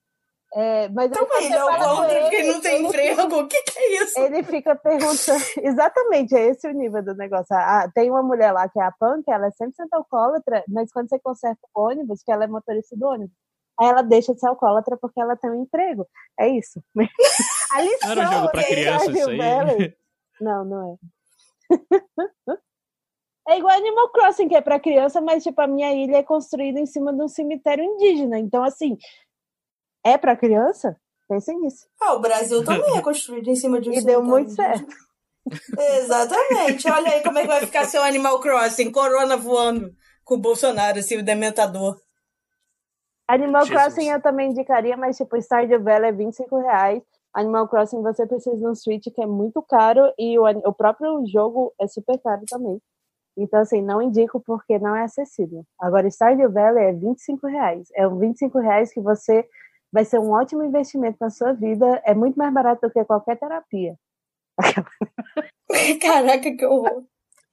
É, 0.54 0.90
mas 0.90 1.10
Calma 1.12 1.34
aí, 1.36 1.52
é 1.52 1.64
o 1.64 1.68
contra 1.68 2.22
porque 2.22 2.36
ele, 2.36 2.52
não 2.52 2.62
tem 2.62 2.76
ele 2.76 2.88
emprego. 2.88 3.22
O 3.38 3.48
que, 3.48 3.62
que 3.64 3.80
é 3.80 4.04
isso? 4.04 4.20
ele 4.20 4.44
fica 4.44 4.76
perguntando. 4.76 5.40
Exatamente, 5.64 6.36
é 6.36 6.50
esse 6.50 6.68
o 6.68 6.74
nível 6.74 7.02
do 7.02 7.16
negócio. 7.16 7.56
Ah, 7.56 7.90
tem 7.94 8.12
uma 8.12 8.22
mulher 8.22 8.52
lá 8.52 8.68
que 8.68 8.80
é 8.80 8.84
a 8.84 8.92
que 9.24 9.32
ela 9.32 9.48
é 9.48 9.52
100% 9.52 9.72
alcoólatra, 9.94 10.64
mas 10.68 10.92
quando 10.92 11.08
você 11.08 11.20
conserta 11.20 11.60
o 11.74 11.82
ônibus, 11.82 12.22
que 12.22 12.32
ela 12.32 12.44
é 12.44 12.48
motorista 12.48 12.98
do 12.98 13.08
ônibus, 13.08 13.36
aí 13.80 13.88
ela 13.88 14.02
deixa 14.02 14.34
de 14.34 14.42
ser 14.42 14.48
alcoólatra 14.48 14.98
porque 14.98 15.22
ela 15.22 15.38
tem 15.38 15.50
um 15.50 15.62
emprego. 15.62 16.06
É 16.38 16.50
isso. 16.50 16.84
A 17.74 17.82
lição 17.82 18.16
Não 18.16 18.22
era 18.22 18.30
um 18.30 18.34
jogo 18.34 18.52
pra 18.52 18.62
de 18.62 18.68
criança 18.68 19.12
isso 19.12 19.30
aí? 19.30 19.96
Não, 20.42 20.66
não 20.66 21.00
é. 22.50 22.58
É 23.48 23.58
igual 23.60 23.76
Animal 23.76 24.10
Crossing, 24.10 24.48
que 24.48 24.56
é 24.56 24.62
pra 24.62 24.80
criança, 24.80 25.22
mas 25.22 25.44
tipo, 25.44 25.62
a 25.62 25.68
minha 25.68 25.94
ilha 25.94 26.18
é 26.18 26.24
construída 26.24 26.80
em 26.80 26.86
cima 26.86 27.14
de 27.14 27.22
um 27.22 27.28
cemitério 27.28 27.84
indígena. 27.84 28.40
Então, 28.40 28.64
assim, 28.64 28.98
é 30.04 30.18
pra 30.18 30.36
criança? 30.36 30.96
Pensem 31.28 31.60
nisso. 31.60 31.88
Ah, 32.02 32.14
o 32.14 32.20
Brasil 32.20 32.64
também 32.66 32.98
é 32.98 33.02
construído 33.02 33.48
em 33.50 33.56
cima 33.56 33.80
de 33.80 33.90
um 33.90 33.94
E 33.94 34.04
deu 34.04 34.24
muito 34.24 34.52
certo. 34.52 34.94
Exatamente. 35.98 36.90
Olha 36.90 37.14
aí 37.14 37.24
como 37.24 37.40
é 37.40 37.42
que 37.42 37.48
vai 37.48 37.62
ficar 37.62 37.86
seu 37.86 38.04
Animal 38.04 38.40
Crossing. 38.40 38.92
Corona 38.92 39.38
voando 39.38 39.92
com 40.24 40.36
o 40.36 40.42
Bolsonaro, 40.42 41.00
assim, 41.00 41.18
o 41.18 41.24
dementador. 41.24 42.00
Animal 43.28 43.66
Jesus. 43.66 43.84
Crossing 43.84 44.10
eu 44.10 44.22
também 44.22 44.50
indicaria, 44.50 44.98
mas 44.98 45.18
tipo, 45.18 45.38
Stardew 45.38 45.82
Valley 45.82 46.10
é 46.10 46.12
25 46.12 46.58
reais. 46.60 47.02
Animal 47.34 47.68
Crossing 47.70 48.02
você 48.02 48.28
precisa 48.28 48.58
de 48.58 48.68
um 48.68 48.76
Switch 48.76 49.06
que 49.14 49.22
é 49.22 49.26
muito 49.26 49.62
caro 49.62 50.12
e 50.20 50.38
o, 50.38 50.44
o 50.44 50.74
próprio 50.74 51.24
jogo 51.26 51.74
é 51.80 51.88
super 51.88 52.20
caro 52.20 52.42
também. 52.48 52.82
Então, 53.38 53.62
assim, 53.62 53.82
não 53.82 54.02
indico 54.02 54.42
porque 54.42 54.78
não 54.78 54.94
é 54.96 55.04
acessível. 55.04 55.64
Agora, 55.80 56.10
Stardew 56.10 56.52
Valley 56.52 56.84
é 56.84 56.94
25 56.94 57.48
reais. 57.48 57.88
É 57.96 58.06
um 58.06 58.20
25 58.20 58.60
reais 58.60 58.94
que 58.94 59.00
você 59.00 59.48
vai 59.92 60.06
ser 60.06 60.20
um 60.20 60.32
ótimo 60.32 60.64
investimento 60.64 61.18
na 61.20 61.30
sua 61.30 61.54
vida. 61.54 62.02
É 62.06 62.14
muito 62.14 62.36
mais 62.36 62.54
barato 62.54 62.88
do 62.88 62.94
que 62.94 63.04
qualquer 63.04 63.38
terapia. 63.38 63.96
Caraca, 66.02 66.56
que 66.56 66.66
horror. 66.66 67.04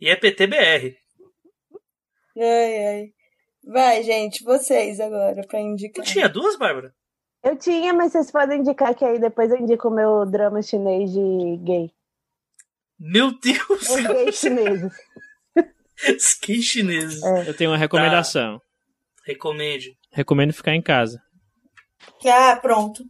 E 0.01 0.09
é 0.09 0.16
PTBR. 0.16 0.97
Ai, 2.36 2.86
ai. 2.86 3.12
Vai, 3.64 4.03
gente, 4.03 4.45
vocês 4.45 5.01
agora, 5.01 5.43
pra 5.47 5.61
indicar. 5.61 6.05
Tu 6.05 6.12
tinha 6.12 6.28
duas, 6.28 6.57
Bárbara? 6.57 6.95
Eu 7.43 7.57
tinha, 7.57 7.93
mas 7.93 8.12
vocês 8.12 8.30
podem 8.30 8.61
indicar 8.61 8.95
que 8.95 9.05
aí 9.05 9.18
depois 9.18 9.51
eu 9.51 9.59
indico 9.59 9.89
o 9.89 9.95
meu 9.95 10.24
drama 10.24 10.62
chinês 10.62 11.12
de 11.12 11.57
gay. 11.64 11.91
Meu 12.99 13.39
Deus! 13.39 13.89
Os 13.89 14.07
gays 14.07 14.36
chineses. 14.36 14.93
Que 16.41 16.62
chinês. 16.62 17.22
É. 17.22 17.49
Eu 17.49 17.57
tenho 17.57 17.70
uma 17.70 17.76
recomendação. 17.76 18.61
Recomende. 19.24 19.97
Recomendo 20.11 20.53
ficar 20.53 20.74
em 20.74 20.82
casa. 20.82 21.22
Ah, 22.26 22.57
pronto. 22.61 23.03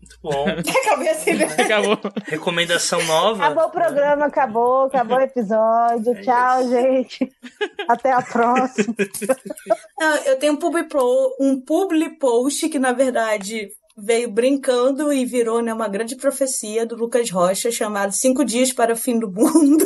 Muito 0.00 0.18
bom. 0.22 0.46
Acabei 0.48 1.08
assim, 1.10 1.34
né? 1.34 1.44
Acabou. 1.44 1.98
Recomendação 2.26 3.02
nova. 3.04 3.44
Acabou 3.44 3.64
o 3.66 3.70
programa, 3.70 4.26
acabou, 4.26 4.82
acabou 4.86 5.18
o 5.18 5.22
episódio. 5.22 6.20
Tchau, 6.22 6.68
gente. 6.68 7.32
Até 7.88 8.10
a 8.10 8.20
próxima. 8.20 8.94
Não, 9.98 10.16
eu 10.24 10.38
tenho 10.38 10.54
um 10.54 10.56
public, 10.56 10.88
pro- 10.88 11.36
um 11.40 11.60
public 11.60 12.18
post 12.18 12.68
que, 12.68 12.78
na 12.80 12.92
verdade, 12.92 13.68
veio 13.96 14.28
brincando 14.30 15.12
e 15.12 15.24
virou 15.24 15.62
né, 15.62 15.72
uma 15.72 15.88
grande 15.88 16.16
profecia 16.16 16.84
do 16.84 16.96
Lucas 16.96 17.30
Rocha, 17.30 17.70
chamado 17.70 18.12
Cinco 18.12 18.44
Dias 18.44 18.72
para 18.72 18.94
o 18.94 18.96
Fim 18.96 19.18
do 19.20 19.30
Mundo. 19.30 19.84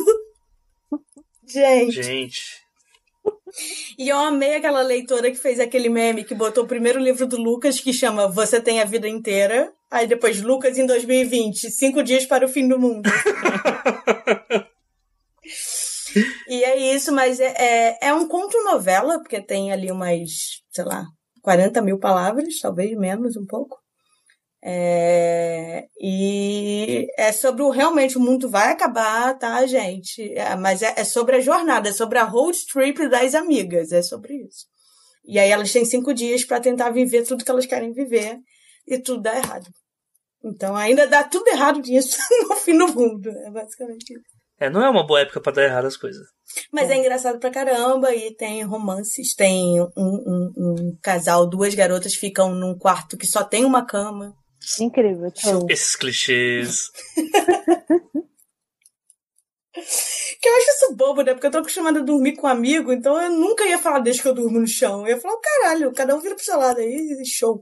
Gente, 1.46 2.02
Gente. 2.02 2.65
E 3.98 4.08
eu 4.08 4.18
amei 4.18 4.56
aquela 4.56 4.82
leitora 4.82 5.30
que 5.30 5.36
fez 5.36 5.58
aquele 5.58 5.88
meme 5.88 6.24
que 6.24 6.34
botou 6.34 6.64
o 6.64 6.68
primeiro 6.68 6.98
livro 6.98 7.26
do 7.26 7.36
Lucas 7.36 7.80
que 7.80 7.92
chama 7.92 8.28
Você 8.28 8.60
Tem 8.60 8.80
a 8.80 8.84
Vida 8.84 9.08
Inteira. 9.08 9.72
Aí 9.90 10.06
depois, 10.06 10.42
Lucas 10.42 10.78
em 10.78 10.86
2020, 10.86 11.70
cinco 11.70 12.02
dias 12.02 12.26
para 12.26 12.44
o 12.44 12.48
fim 12.48 12.68
do 12.68 12.78
mundo. 12.78 13.08
e 16.48 16.64
é 16.64 16.94
isso, 16.94 17.12
mas 17.12 17.40
é, 17.40 17.54
é, 17.56 18.08
é 18.08 18.14
um 18.14 18.28
conto-novela, 18.28 19.18
porque 19.20 19.40
tem 19.40 19.72
ali 19.72 19.90
umas, 19.90 20.30
sei 20.70 20.84
lá, 20.84 21.04
40 21.42 21.80
mil 21.82 21.98
palavras, 21.98 22.58
talvez 22.60 22.96
menos 22.98 23.36
um 23.36 23.46
pouco. 23.46 23.78
É, 24.62 25.86
e 26.00 27.06
é 27.16 27.30
sobre 27.32 27.62
o 27.62 27.70
realmente 27.70 28.16
o 28.16 28.20
mundo 28.20 28.48
vai 28.48 28.72
acabar, 28.72 29.36
tá, 29.38 29.64
gente? 29.66 30.32
É, 30.36 30.56
mas 30.56 30.82
é, 30.82 30.94
é, 30.96 31.04
sobre 31.04 31.36
a 31.36 31.40
jornada, 31.40 31.88
é 31.88 31.92
sobre 31.92 32.18
a 32.18 32.24
road 32.24 32.58
trip 32.72 33.08
das 33.08 33.34
amigas, 33.34 33.92
é 33.92 34.02
sobre 34.02 34.34
isso. 34.34 34.66
E 35.24 35.38
aí 35.38 35.50
elas 35.50 35.72
têm 35.72 35.84
cinco 35.84 36.14
dias 36.14 36.44
para 36.44 36.60
tentar 36.60 36.90
viver 36.90 37.24
tudo 37.24 37.44
que 37.44 37.50
elas 37.50 37.66
querem 37.66 37.92
viver 37.92 38.38
e 38.86 38.98
tudo 38.98 39.22
dá 39.22 39.36
errado. 39.36 39.66
Então 40.44 40.76
ainda 40.76 41.06
dá 41.06 41.24
tudo 41.24 41.48
errado 41.48 41.80
nisso 41.80 42.18
no 42.48 42.56
fim 42.56 42.76
do 42.78 42.88
mundo, 42.88 43.28
é 43.28 43.50
basicamente 43.50 44.12
isso. 44.12 44.36
É, 44.58 44.70
não 44.70 44.82
é 44.82 44.88
uma 44.88 45.06
boa 45.06 45.20
época 45.20 45.40
para 45.40 45.52
dar 45.52 45.64
errado 45.64 45.84
as 45.84 45.96
coisas. 45.96 46.26
Mas 46.72 46.88
é. 46.88 46.94
é 46.94 46.98
engraçado 46.98 47.38
pra 47.38 47.50
caramba 47.50 48.14
e 48.14 48.34
tem 48.34 48.62
romances, 48.62 49.34
tem 49.34 49.80
um, 49.80 49.88
um, 49.96 50.52
um 50.56 50.98
casal, 51.02 51.46
duas 51.46 51.74
garotas 51.74 52.14
ficam 52.14 52.54
num 52.54 52.76
quarto 52.76 53.18
que 53.18 53.26
só 53.26 53.44
tem 53.44 53.64
uma 53.64 53.84
cama. 53.84 54.34
Incrível. 54.80 55.32
Show. 55.34 55.66
Esses 55.70 55.94
clichês. 55.96 56.90
que 60.40 60.48
eu 60.48 60.56
acho 60.56 60.70
isso 60.70 60.96
bobo, 60.96 61.22
né? 61.22 61.32
Porque 61.32 61.46
eu 61.46 61.50
tô 61.50 61.58
acostumada 61.58 62.00
a 62.00 62.02
dormir 62.04 62.36
com 62.36 62.46
um 62.46 62.50
amigo, 62.50 62.92
então 62.92 63.20
eu 63.20 63.30
nunca 63.30 63.64
ia 63.66 63.78
falar 63.78 64.00
desde 64.00 64.22
que 64.22 64.28
eu 64.28 64.34
durmo 64.34 64.60
no 64.60 64.66
chão. 64.66 65.06
Eu 65.06 65.16
ia 65.16 65.20
falar, 65.20 65.36
caralho, 65.40 65.92
cada 65.92 66.14
um 66.14 66.20
vira 66.20 66.34
pro 66.34 66.44
seu 66.44 66.58
lado 66.58 66.80
aí, 66.80 67.22
show. 67.26 67.60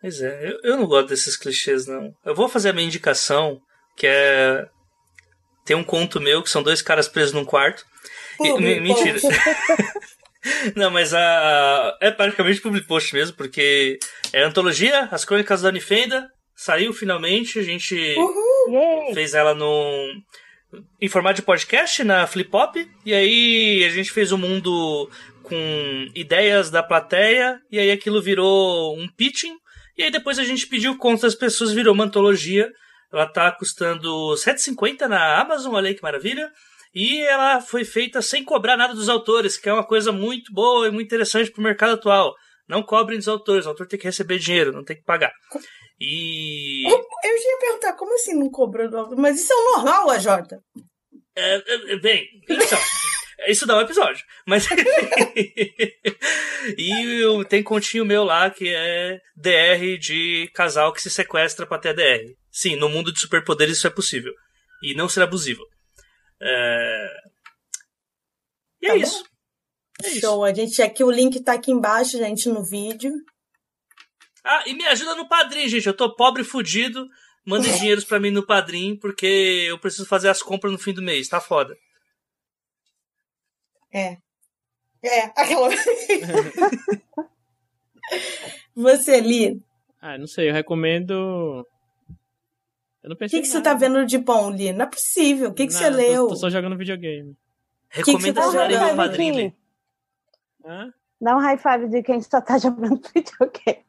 Pois 0.00 0.20
é, 0.20 0.48
eu, 0.48 0.60
eu 0.62 0.76
não 0.76 0.86
gosto 0.86 1.08
desses 1.08 1.36
clichês, 1.36 1.86
não. 1.86 2.12
Eu 2.24 2.34
vou 2.34 2.48
fazer 2.48 2.70
a 2.70 2.72
minha 2.72 2.86
indicação, 2.86 3.60
que 3.96 4.06
é. 4.06 4.66
Tem 5.64 5.74
um 5.74 5.84
conto 5.84 6.20
meu 6.20 6.42
que 6.42 6.50
são 6.50 6.62
dois 6.62 6.82
caras 6.82 7.08
presos 7.08 7.32
num 7.32 7.44
quarto. 7.44 7.86
Pô, 8.36 8.60
e, 8.60 8.80
mentira. 8.80 9.18
Não, 10.76 10.90
mas 10.90 11.14
a 11.14 11.96
é 12.00 12.10
praticamente 12.10 12.60
public 12.60 12.86
post 12.86 13.14
mesmo, 13.14 13.36
porque 13.36 13.98
é 14.32 14.42
antologia, 14.42 15.08
As 15.10 15.24
Crônicas 15.24 15.62
da 15.62 15.68
Unifenda, 15.68 16.28
saiu 16.54 16.92
finalmente, 16.92 17.58
a 17.58 17.62
gente 17.62 17.96
Uhul. 18.16 19.14
fez 19.14 19.34
ela 19.34 19.54
no 19.54 20.22
em 21.00 21.08
formato 21.08 21.36
de 21.36 21.42
podcast 21.42 22.02
na 22.02 22.26
Flipop, 22.26 22.76
e 23.06 23.14
aí 23.14 23.84
a 23.84 23.90
gente 23.90 24.10
fez 24.10 24.32
o 24.32 24.34
um 24.34 24.38
mundo 24.38 25.08
com 25.44 26.08
ideias 26.14 26.70
da 26.70 26.82
plateia, 26.82 27.60
e 27.70 27.78
aí 27.78 27.92
aquilo 27.92 28.20
virou 28.20 28.98
um 28.98 29.06
pitching, 29.06 29.54
e 29.96 30.02
aí 30.02 30.10
depois 30.10 30.38
a 30.38 30.44
gente 30.44 30.66
pediu 30.66 30.98
conta 30.98 31.22
das 31.22 31.34
pessoas, 31.34 31.72
virou 31.72 31.94
uma 31.94 32.04
antologia. 32.04 32.68
Ela 33.12 33.26
tá 33.26 33.52
custando 33.52 34.34
7,50 34.34 35.06
na 35.06 35.40
Amazon, 35.40 35.74
olha 35.74 35.88
aí 35.88 35.94
que 35.94 36.02
maravilha. 36.02 36.50
E 36.94 37.20
ela 37.22 37.60
foi 37.60 37.84
feita 37.84 38.22
sem 38.22 38.44
cobrar 38.44 38.76
nada 38.76 38.94
dos 38.94 39.08
autores, 39.08 39.56
que 39.56 39.68
é 39.68 39.72
uma 39.72 39.84
coisa 39.84 40.12
muito 40.12 40.52
boa 40.52 40.86
e 40.86 40.90
muito 40.90 41.06
interessante 41.06 41.50
para 41.50 41.60
o 41.60 41.64
mercado 41.64 41.94
atual. 41.94 42.34
Não 42.68 42.82
cobrem 42.82 43.18
dos 43.18 43.28
autores, 43.28 43.66
o 43.66 43.70
autor 43.70 43.86
tem 43.86 43.98
que 43.98 44.06
receber 44.06 44.38
dinheiro, 44.38 44.72
não 44.72 44.84
tem 44.84 44.96
que 44.96 45.02
pagar. 45.02 45.32
E. 46.00 46.84
Eu, 46.86 46.96
eu 46.96 47.36
ia 47.36 47.58
perguntar, 47.60 47.94
como 47.94 48.14
assim 48.14 48.38
não 48.38 48.48
cobrou 48.48 48.88
do 48.88 48.96
autor? 48.96 49.18
Mas 49.18 49.40
isso 49.40 49.52
é 49.52 49.56
o 49.56 49.76
normal, 49.76 50.10
AJ? 50.10 50.26
É, 51.36 51.56
é, 51.56 51.94
é, 51.94 51.96
bem, 51.98 52.26
então. 52.48 52.78
Isso 53.48 53.66
dá 53.66 53.76
um 53.76 53.80
episódio. 53.80 54.24
Mas. 54.46 54.68
e 56.78 57.20
eu, 57.20 57.44
tem 57.44 57.62
continho 57.62 58.04
meu 58.04 58.24
lá 58.24 58.48
que 58.48 58.72
é 58.72 59.18
DR 59.36 59.98
de 59.98 60.48
casal 60.54 60.92
que 60.92 61.02
se 61.02 61.10
sequestra 61.10 61.66
pra 61.66 61.78
ter 61.78 61.94
DR. 61.94 62.32
Sim, 62.50 62.76
no 62.76 62.88
mundo 62.88 63.12
de 63.12 63.20
superpoderes 63.20 63.76
isso 63.76 63.86
é 63.86 63.90
possível. 63.90 64.32
E 64.82 64.94
não 64.94 65.08
ser 65.08 65.22
abusivo. 65.22 65.62
É... 66.44 67.08
E 68.82 68.86
é 68.86 68.90
tá 68.90 68.96
é, 68.96 68.98
isso. 68.98 69.24
é 70.02 70.10
Show. 70.20 70.44
A 70.44 70.52
gente 70.52 70.82
aqui, 70.82 71.02
o 71.02 71.10
link 71.10 71.42
tá 71.42 71.54
aqui 71.54 71.72
embaixo, 71.72 72.18
gente, 72.18 72.48
no 72.48 72.62
vídeo. 72.62 73.12
Ah, 74.44 74.62
e 74.66 74.74
me 74.74 74.86
ajuda 74.86 75.14
no 75.14 75.26
padrinho, 75.26 75.68
gente. 75.68 75.86
Eu 75.86 75.96
tô 75.96 76.14
pobre 76.14 76.42
e 76.42 76.44
fudido. 76.44 77.08
Mandem 77.46 77.72
dinheiros 77.78 78.04
para 78.04 78.20
mim 78.20 78.30
no 78.30 78.46
padrinho, 78.46 78.98
porque 78.98 79.66
eu 79.68 79.78
preciso 79.78 80.06
fazer 80.06 80.28
as 80.28 80.42
compras 80.42 80.70
no 80.70 80.78
fim 80.78 80.92
do 80.92 81.00
mês. 81.00 81.28
Tá 81.28 81.40
foda. 81.40 81.74
É. 83.90 84.18
É, 85.02 85.24
aquela. 85.36 85.70
Você, 88.74 89.20
Li? 89.20 89.62
Ah, 90.00 90.18
não 90.18 90.26
sei, 90.26 90.50
eu 90.50 90.52
recomendo 90.52 91.66
eu 93.04 93.10
não 93.10 93.16
pensei 93.16 93.38
O 93.38 93.42
que, 93.42 93.46
que 93.46 93.52
você 93.52 93.60
tá 93.60 93.74
vendo 93.74 94.06
de 94.06 94.16
bom, 94.16 94.50
Li? 94.50 94.72
Não 94.72 94.86
é 94.86 94.88
possível. 94.88 95.50
O 95.50 95.52
que, 95.52 95.66
que 95.66 95.74
não, 95.74 95.78
você 95.78 95.90
leu? 95.90 96.22
Tô, 96.22 96.28
tô 96.30 96.36
só 96.36 96.48
jogando 96.48 96.74
videogame. 96.74 97.36
Recomenda 97.90 98.24
que 98.24 98.32
que 98.32 98.40
tá 98.40 98.50
jogando 98.50 98.96
padrinho, 98.96 99.54
Hã? 100.64 100.92
Dá 101.20 101.36
um 101.36 101.38
high 101.38 101.58
five 101.58 101.88
de 101.88 102.02
quem 102.02 102.22
só 102.22 102.40
tá 102.40 102.56
jogando 102.58 103.02
videogame. 103.14 103.84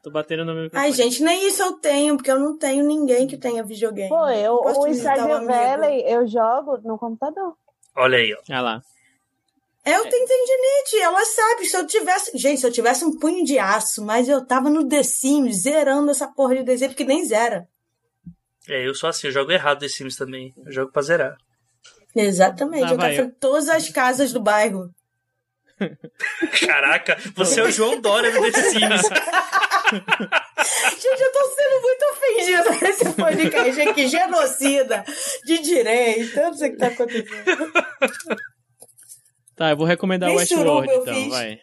Tô 0.00 0.12
batendo 0.12 0.44
no 0.44 0.54
meu 0.54 0.70
Ai, 0.72 0.92
gente, 0.92 1.22
nem 1.24 1.48
isso 1.48 1.60
eu 1.60 1.72
tenho, 1.72 2.16
porque 2.16 2.30
eu 2.30 2.38
não 2.38 2.56
tenho 2.56 2.86
ninguém 2.86 3.26
que 3.26 3.36
tenha 3.36 3.64
videogame. 3.64 4.08
Pô, 4.08 4.28
eu, 4.28 4.54
o 4.54 4.94
Stardew 4.94 5.44
Valley 5.44 6.04
eu 6.06 6.24
jogo 6.28 6.78
no 6.84 6.96
computador. 6.96 7.56
Olha 7.96 8.16
aí, 8.16 8.32
ó. 8.32 8.38
Olha 8.48 8.60
lá. 8.60 8.82
Eu 9.84 10.08
tenho 10.08 10.26
tendinite, 10.26 11.00
ela 11.02 11.24
sabe. 11.24 11.64
Se 11.66 11.76
eu 11.76 11.84
tivesse. 11.84 12.38
Gente, 12.38 12.60
se 12.60 12.66
eu 12.66 12.72
tivesse 12.72 13.04
um 13.04 13.18
punho 13.18 13.44
de 13.44 13.58
aço, 13.58 14.04
mas 14.04 14.28
eu 14.28 14.46
tava 14.46 14.70
no 14.70 14.88
The 14.88 15.02
Sims 15.02 15.62
zerando 15.62 16.12
essa 16.12 16.28
porra 16.28 16.62
de 16.62 16.78
Sims, 16.78 16.92
porque 16.92 17.04
nem 17.04 17.24
zera. 17.24 17.68
É, 18.68 18.86
eu 18.86 18.94
sou 18.94 19.08
assim, 19.08 19.26
eu 19.28 19.32
jogo 19.32 19.52
errado 19.52 19.80
The 19.80 19.88
Sims 19.88 20.16
também. 20.16 20.52
Eu 20.64 20.72
jogo 20.72 20.92
pra 20.92 21.02
zerar. 21.02 21.36
Exatamente, 22.14 22.86
ah, 22.86 22.92
eu 22.92 22.98
quero 22.98 23.22
eu... 23.28 23.34
todas 23.38 23.68
as 23.68 23.88
casas 23.88 24.32
do 24.32 24.40
bairro. 24.40 24.90
Caraca, 26.66 27.16
você 27.34 27.60
é 27.60 27.64
o 27.64 27.70
João 27.70 28.00
Dória 28.00 28.30
do 28.32 28.40
The 28.40 28.62
Sims. 28.62 29.02
Gente, 29.90 31.20
eu 31.20 31.32
tô 31.32 31.44
sendo 31.56 31.80
muito 31.82 32.04
ofendida 32.12 32.70
nesse 32.86 33.12
podcast 33.14 33.80
aqui, 33.80 34.06
genocida, 34.08 35.04
de 35.44 35.58
direita, 35.62 36.40
eu 36.40 36.46
não 36.46 36.54
sei 36.54 36.68
o 36.68 36.72
que 36.72 36.78
tá 36.78 36.86
acontecendo. 36.88 37.72
Tá, 39.56 39.70
eu 39.70 39.76
vou 39.76 39.86
recomendar 39.86 40.30
o 40.30 40.36
Westworld, 40.36 40.92
então, 40.92 41.14
fiz. 41.14 41.28
vai. 41.28 41.58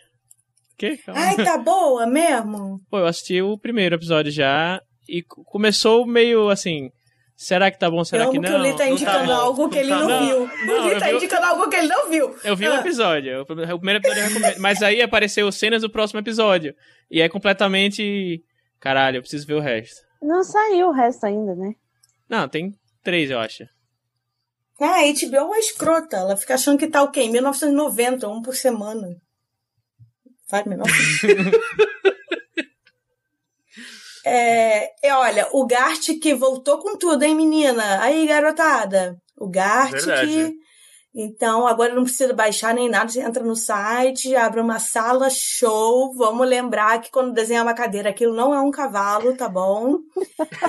Que? 0.78 1.00
Ai, 1.08 1.36
tá 1.38 1.58
boa 1.58 2.06
mesmo? 2.06 2.80
Pô, 2.90 3.00
eu 3.00 3.06
assisti 3.06 3.42
o 3.42 3.58
primeiro 3.58 3.96
episódio 3.96 4.32
já 4.32 4.82
e 5.08 5.24
começou 5.24 6.06
meio 6.06 6.50
assim. 6.50 6.92
Será 7.36 7.70
que 7.70 7.78
tá 7.78 7.90
bom? 7.90 8.04
Será 8.04 8.26
eu 8.26 8.32
que 8.32 8.40
não? 8.40 8.50
Que 8.50 8.56
o 8.56 8.58
Lee 8.58 8.76
tá 8.76 8.88
indicando 8.90 9.28
tá 9.28 9.36
algo 9.36 9.70
que 9.70 9.78
ele 9.78 9.90
não, 9.90 10.08
não 10.08 10.26
viu. 10.26 10.50
Não, 10.66 10.86
o 10.86 10.88
Lee 10.88 11.00
tá 11.00 11.08
vi... 11.08 11.16
indicando 11.16 11.46
algo 11.46 11.70
que 11.70 11.76
ele 11.76 11.88
não 11.88 12.10
viu. 12.10 12.36
Eu 12.44 12.56
vi 12.56 12.66
ah. 12.66 12.72
um 12.72 12.78
episódio. 12.78 13.42
O 13.42 13.46
primeiro 13.46 14.00
episódio 14.00 14.24
eu 14.24 14.28
recomendo. 14.28 14.60
Mas 14.60 14.82
aí 14.82 15.04
apareceu 15.04 15.52
cenas 15.52 15.84
do 15.84 15.90
próximo 15.90 16.20
episódio. 16.20 16.74
E 17.12 17.22
é 17.22 17.30
completamente. 17.30 18.44
Caralho, 18.80 19.18
eu 19.18 19.22
preciso 19.22 19.46
ver 19.46 19.54
o 19.54 19.60
resto. 19.60 20.02
Não 20.20 20.44
saiu 20.44 20.88
o 20.88 20.92
resto 20.92 21.26
ainda, 21.26 21.56
né? 21.56 21.74
Não, 22.28 22.50
tem 22.50 22.74
três, 23.04 23.30
eu 23.30 23.40
acho. 23.40 23.66
Ah, 24.82 25.02
a 25.02 25.02
HBO 25.02 25.36
é 25.36 25.44
uma 25.44 25.60
escrota. 25.60 26.18
Ela 26.18 26.36
fica 26.36 26.56
achando 26.56 26.80
que 26.80 26.88
tá 26.88 27.04
o 27.04 27.12
quê? 27.12 27.22
Em 27.22 27.32
1990, 27.32 28.28
um 28.28 28.42
por 28.42 28.56
semana. 28.56 29.16
Faz 30.50 30.66
menor 30.66 30.88
É, 34.30 34.92
é, 35.02 35.14
olha, 35.14 35.48
o 35.54 35.66
Gart 35.66 36.06
que 36.22 36.36
voltou 36.36 36.80
com 36.80 36.98
tudo, 36.98 37.24
hein, 37.24 37.34
menina? 37.34 38.02
Aí, 38.02 38.28
garotada. 38.28 39.18
O 39.38 39.50
Gart 39.50 39.94
que. 39.94 40.54
Então, 41.16 41.66
agora 41.66 41.96
não 41.96 42.04
precisa 42.04 42.34
baixar 42.34 42.76
nem 42.76 42.90
nada, 42.90 43.10
você 43.10 43.22
entra 43.22 43.42
no 43.42 43.56
site, 43.56 44.36
abre 44.36 44.60
uma 44.60 44.80
sala, 44.80 45.30
show. 45.32 46.14
Vamos 46.14 46.48
lembrar 46.48 47.00
que 47.02 47.10
quando 47.10 47.34
desenhar 47.34 47.64
uma 47.64 47.74
cadeira, 47.74 48.10
aquilo 48.10 48.36
não 48.36 48.54
é 48.54 48.60
um 48.60 48.70
cavalo, 48.70 49.36
tá 49.36 49.48
bom? 49.48 49.98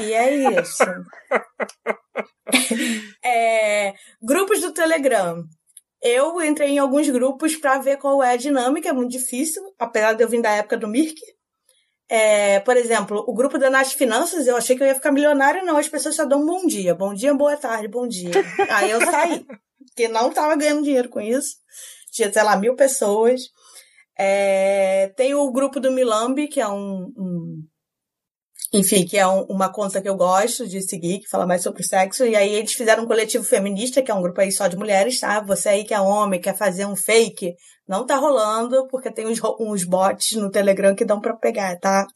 E 0.00 0.12
é 0.12 0.60
isso. 0.60 0.84
é, 3.22 3.92
grupos 4.22 4.60
do 4.60 4.72
Telegram. 4.72 5.42
Eu 6.00 6.40
entrei 6.40 6.70
em 6.70 6.78
alguns 6.78 7.10
grupos 7.10 7.56
para 7.56 7.78
ver 7.78 7.98
qual 7.98 8.22
é 8.22 8.32
a 8.32 8.36
dinâmica, 8.36 8.88
é 8.88 8.92
muito 8.92 9.10
difícil, 9.10 9.62
apesar 9.78 10.12
de 10.12 10.22
eu 10.22 10.28
vir 10.28 10.40
da 10.40 10.52
época 10.52 10.76
do 10.78 10.88
Mirk. 10.88 11.20
É, 12.08 12.60
por 12.60 12.76
exemplo, 12.76 13.22
o 13.26 13.34
grupo 13.34 13.58
da 13.58 13.68
Nath 13.68 13.88
Finanças, 13.88 14.46
eu 14.46 14.56
achei 14.56 14.74
que 14.74 14.82
eu 14.82 14.86
ia 14.86 14.94
ficar 14.94 15.12
milionária, 15.12 15.62
não. 15.62 15.76
As 15.76 15.88
pessoas 15.88 16.16
só 16.16 16.24
dão 16.24 16.44
bom 16.44 16.66
dia. 16.66 16.94
Bom 16.94 17.12
dia, 17.12 17.34
boa 17.34 17.56
tarde, 17.56 17.86
bom 17.86 18.08
dia. 18.08 18.30
Aí 18.70 18.90
eu 18.90 19.00
saí, 19.04 19.44
porque 19.86 20.08
não 20.08 20.30
estava 20.30 20.56
ganhando 20.56 20.82
dinheiro 20.82 21.08
com 21.08 21.20
isso. 21.20 21.56
Tinha, 22.10 22.32
sei 22.32 22.42
lá, 22.42 22.56
mil 22.56 22.74
pessoas. 22.74 23.42
É, 24.16 25.12
tem 25.16 25.34
o 25.34 25.52
grupo 25.52 25.78
do 25.78 25.92
Milambi, 25.92 26.48
que 26.48 26.60
é 26.60 26.66
um, 26.66 27.12
um 27.16 27.62
enfim, 28.72 29.06
que 29.06 29.16
é 29.16 29.26
um, 29.26 29.42
uma 29.44 29.72
conta 29.72 30.00
que 30.00 30.08
eu 30.08 30.16
gosto 30.16 30.66
de 30.68 30.82
seguir, 30.82 31.20
que 31.20 31.28
fala 31.28 31.46
mais 31.46 31.62
sobre 31.62 31.82
sexo, 31.82 32.26
e 32.26 32.36
aí 32.36 32.54
eles 32.54 32.72
fizeram 32.72 33.04
um 33.04 33.06
coletivo 33.06 33.44
feminista, 33.44 34.02
que 34.02 34.10
é 34.10 34.14
um 34.14 34.22
grupo 34.22 34.40
aí 34.40 34.52
só 34.52 34.66
de 34.68 34.76
mulheres, 34.76 35.20
tá? 35.20 35.40
Você 35.40 35.68
aí 35.70 35.84
que 35.84 35.94
é 35.94 36.00
homem, 36.00 36.40
quer 36.40 36.56
fazer 36.56 36.84
um 36.84 36.96
fake, 36.96 37.54
não 37.88 38.04
tá 38.04 38.16
rolando, 38.16 38.86
porque 38.88 39.10
tem 39.10 39.26
uns, 39.26 39.40
uns 39.58 39.84
bots 39.84 40.32
no 40.36 40.50
Telegram 40.50 40.94
que 40.94 41.04
dão 41.04 41.20
pra 41.20 41.34
pegar, 41.34 41.78
tá? 41.78 42.06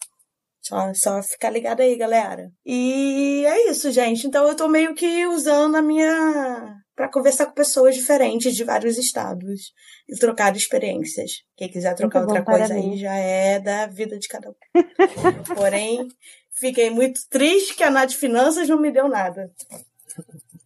Só, 0.62 0.92
só 0.94 1.22
ficar 1.22 1.50
ligado 1.50 1.80
aí, 1.80 1.96
galera. 1.96 2.48
E 2.64 3.44
é 3.44 3.70
isso, 3.70 3.90
gente. 3.90 4.26
Então 4.26 4.46
eu 4.46 4.54
tô 4.54 4.68
meio 4.68 4.94
que 4.94 5.26
usando 5.26 5.74
a 5.74 5.82
minha. 5.82 6.76
para 6.94 7.10
conversar 7.10 7.46
com 7.46 7.52
pessoas 7.52 7.96
diferentes 7.96 8.54
de 8.54 8.62
vários 8.62 8.96
estados 8.96 9.72
e 10.08 10.16
trocar 10.16 10.54
experiências. 10.54 11.32
Quem 11.56 11.68
quiser 11.68 11.96
trocar 11.96 12.20
Muito 12.20 12.30
outra 12.30 12.44
coisa 12.44 12.74
aí 12.74 12.96
já 12.96 13.12
é 13.12 13.58
da 13.58 13.86
vida 13.86 14.16
de 14.16 14.28
cada 14.28 14.50
um. 14.50 14.54
Porém, 15.56 16.06
fiquei 16.52 16.90
muito 16.90 17.20
triste 17.28 17.74
que 17.74 17.84
a 17.84 17.90
Nath 17.90 18.12
Finanças 18.12 18.68
não 18.68 18.78
me 18.78 18.90
deu 18.90 19.08
nada. 19.08 19.50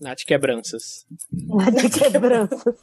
Nath 0.01 0.25
Quebranças. 0.25 1.07
Nath 1.33 1.93
Quebranças. 1.99 2.75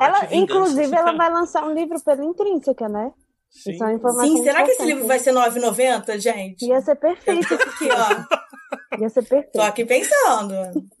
ela, 0.00 0.34
inclusive, 0.34 0.94
ela 0.94 1.12
vai 1.12 1.30
lançar 1.32 1.64
um 1.64 1.74
livro 1.74 2.00
pela 2.00 2.24
Intrínseca, 2.24 2.88
né? 2.88 3.12
Sim. 3.50 3.78
Sim, 3.78 4.42
será 4.42 4.64
que 4.64 4.72
esse 4.72 4.84
livro 4.84 5.06
vai 5.06 5.18
ser 5.18 5.32
9,90, 5.32 6.18
gente? 6.18 6.66
Ia 6.66 6.80
ser 6.80 6.96
perfeito. 6.96 7.54
aqui, 7.54 7.88
ó. 7.90 9.00
Ia 9.00 9.08
ser 9.08 9.22
perfeito. 9.22 9.52
Tô 9.52 9.62
aqui 9.62 9.84
pensando. 9.84 10.54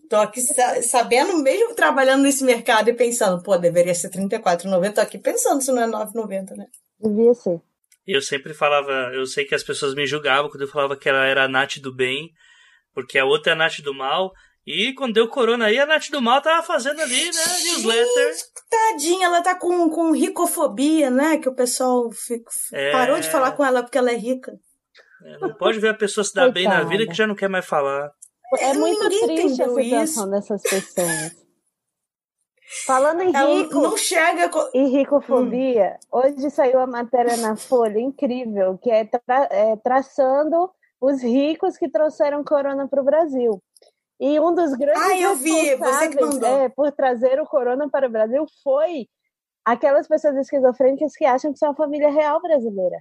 Tô 0.08 0.16
aqui 0.16 0.40
sabendo, 0.82 1.36
mesmo 1.38 1.74
trabalhando 1.74 2.22
nesse 2.22 2.44
mercado 2.44 2.88
e 2.88 2.94
pensando, 2.94 3.42
pô, 3.42 3.58
deveria 3.58 3.94
ser 3.94 4.10
34,90. 4.10 4.94
Tô 4.94 5.00
aqui 5.00 5.18
pensando 5.18 5.62
se 5.62 5.72
não 5.72 5.82
é 5.82 5.86
9,90, 5.86 6.56
né? 6.56 6.66
Devia 7.00 7.34
ser. 7.34 7.60
Eu 8.06 8.22
sempre 8.22 8.54
falava, 8.54 9.10
eu 9.12 9.26
sei 9.26 9.44
que 9.44 9.54
as 9.54 9.64
pessoas 9.64 9.94
me 9.94 10.06
julgavam 10.06 10.48
quando 10.50 10.62
eu 10.62 10.68
falava 10.68 10.96
que 10.96 11.08
ela 11.08 11.24
era 11.24 11.44
a 11.44 11.48
Nath 11.48 11.78
do 11.78 11.92
bem, 11.92 12.30
porque 12.94 13.18
a 13.18 13.24
outra 13.24 13.52
é 13.52 13.54
a 13.54 13.58
Nath 13.58 13.80
do 13.80 13.92
mal. 13.92 14.32
E 14.66 14.92
quando 14.94 15.14
deu 15.14 15.28
corona 15.28 15.66
aí, 15.66 15.78
a 15.78 15.86
Nath 15.86 16.10
do 16.10 16.20
Mal 16.20 16.42
tava 16.42 16.60
fazendo 16.60 17.00
ali, 17.00 17.24
né? 17.26 17.42
Newsletter. 17.64 18.34
Tadinha, 18.68 19.26
ela 19.26 19.40
tá 19.40 19.54
com, 19.54 19.88
com 19.88 20.10
ricofobia, 20.10 21.08
né? 21.08 21.38
Que 21.38 21.48
o 21.48 21.54
pessoal 21.54 22.10
fica, 22.10 22.50
é... 22.72 22.90
parou 22.90 23.20
de 23.20 23.30
falar 23.30 23.52
com 23.52 23.64
ela 23.64 23.84
porque 23.84 23.96
ela 23.96 24.10
é 24.10 24.16
rica. 24.16 24.52
É, 25.22 25.38
não 25.38 25.54
pode 25.54 25.78
ver 25.78 25.90
a 25.90 25.94
pessoa 25.94 26.24
se 26.24 26.34
dar 26.34 26.50
bem 26.50 26.66
na 26.66 26.82
vida 26.82 27.06
que 27.06 27.14
já 27.14 27.28
não 27.28 27.36
quer 27.36 27.48
mais 27.48 27.64
falar. 27.64 28.10
É 28.58 28.72
muito 28.74 29.08
Ninguém 29.08 29.36
triste 29.36 29.62
a 29.62 29.68
situação 29.68 30.00
isso. 30.02 30.30
dessas 30.30 30.62
pessoas. 30.62 31.45
Falando 32.84 33.22
em 33.22 33.30
rico, 33.30 33.80
não 33.80 33.96
chega 33.96 34.50
em 34.74 34.88
ricofobia, 34.88 35.98
hum. 36.12 36.18
hoje 36.18 36.50
saiu 36.50 36.80
a 36.80 36.86
matéria 36.86 37.36
na 37.36 37.54
Folha 37.56 38.00
incrível, 38.00 38.76
que 38.78 38.90
é, 38.90 39.04
tra 39.04 39.48
é 39.50 39.76
traçando 39.76 40.68
os 41.00 41.22
ricos 41.22 41.76
que 41.76 41.88
trouxeram 41.88 42.42
corona 42.42 42.88
para 42.88 43.00
o 43.00 43.04
Brasil. 43.04 43.62
E 44.18 44.40
um 44.40 44.54
dos 44.54 44.72
grandes 44.72 45.02
ah, 45.02 45.16
eu 45.16 45.36
vi, 45.36 45.76
você 45.76 46.08
que 46.08 46.20
mandou. 46.20 46.48
É, 46.48 46.68
por 46.68 46.90
trazer 46.90 47.40
o 47.40 47.46
corona 47.46 47.88
para 47.88 48.08
o 48.08 48.10
Brasil 48.10 48.44
foi 48.64 49.06
aquelas 49.64 50.08
pessoas 50.08 50.36
esquizofrênicas 50.36 51.14
que 51.14 51.24
acham 51.24 51.52
que 51.52 51.58
são 51.58 51.70
a 51.70 51.74
família 51.74 52.10
real 52.10 52.40
brasileira. 52.40 52.98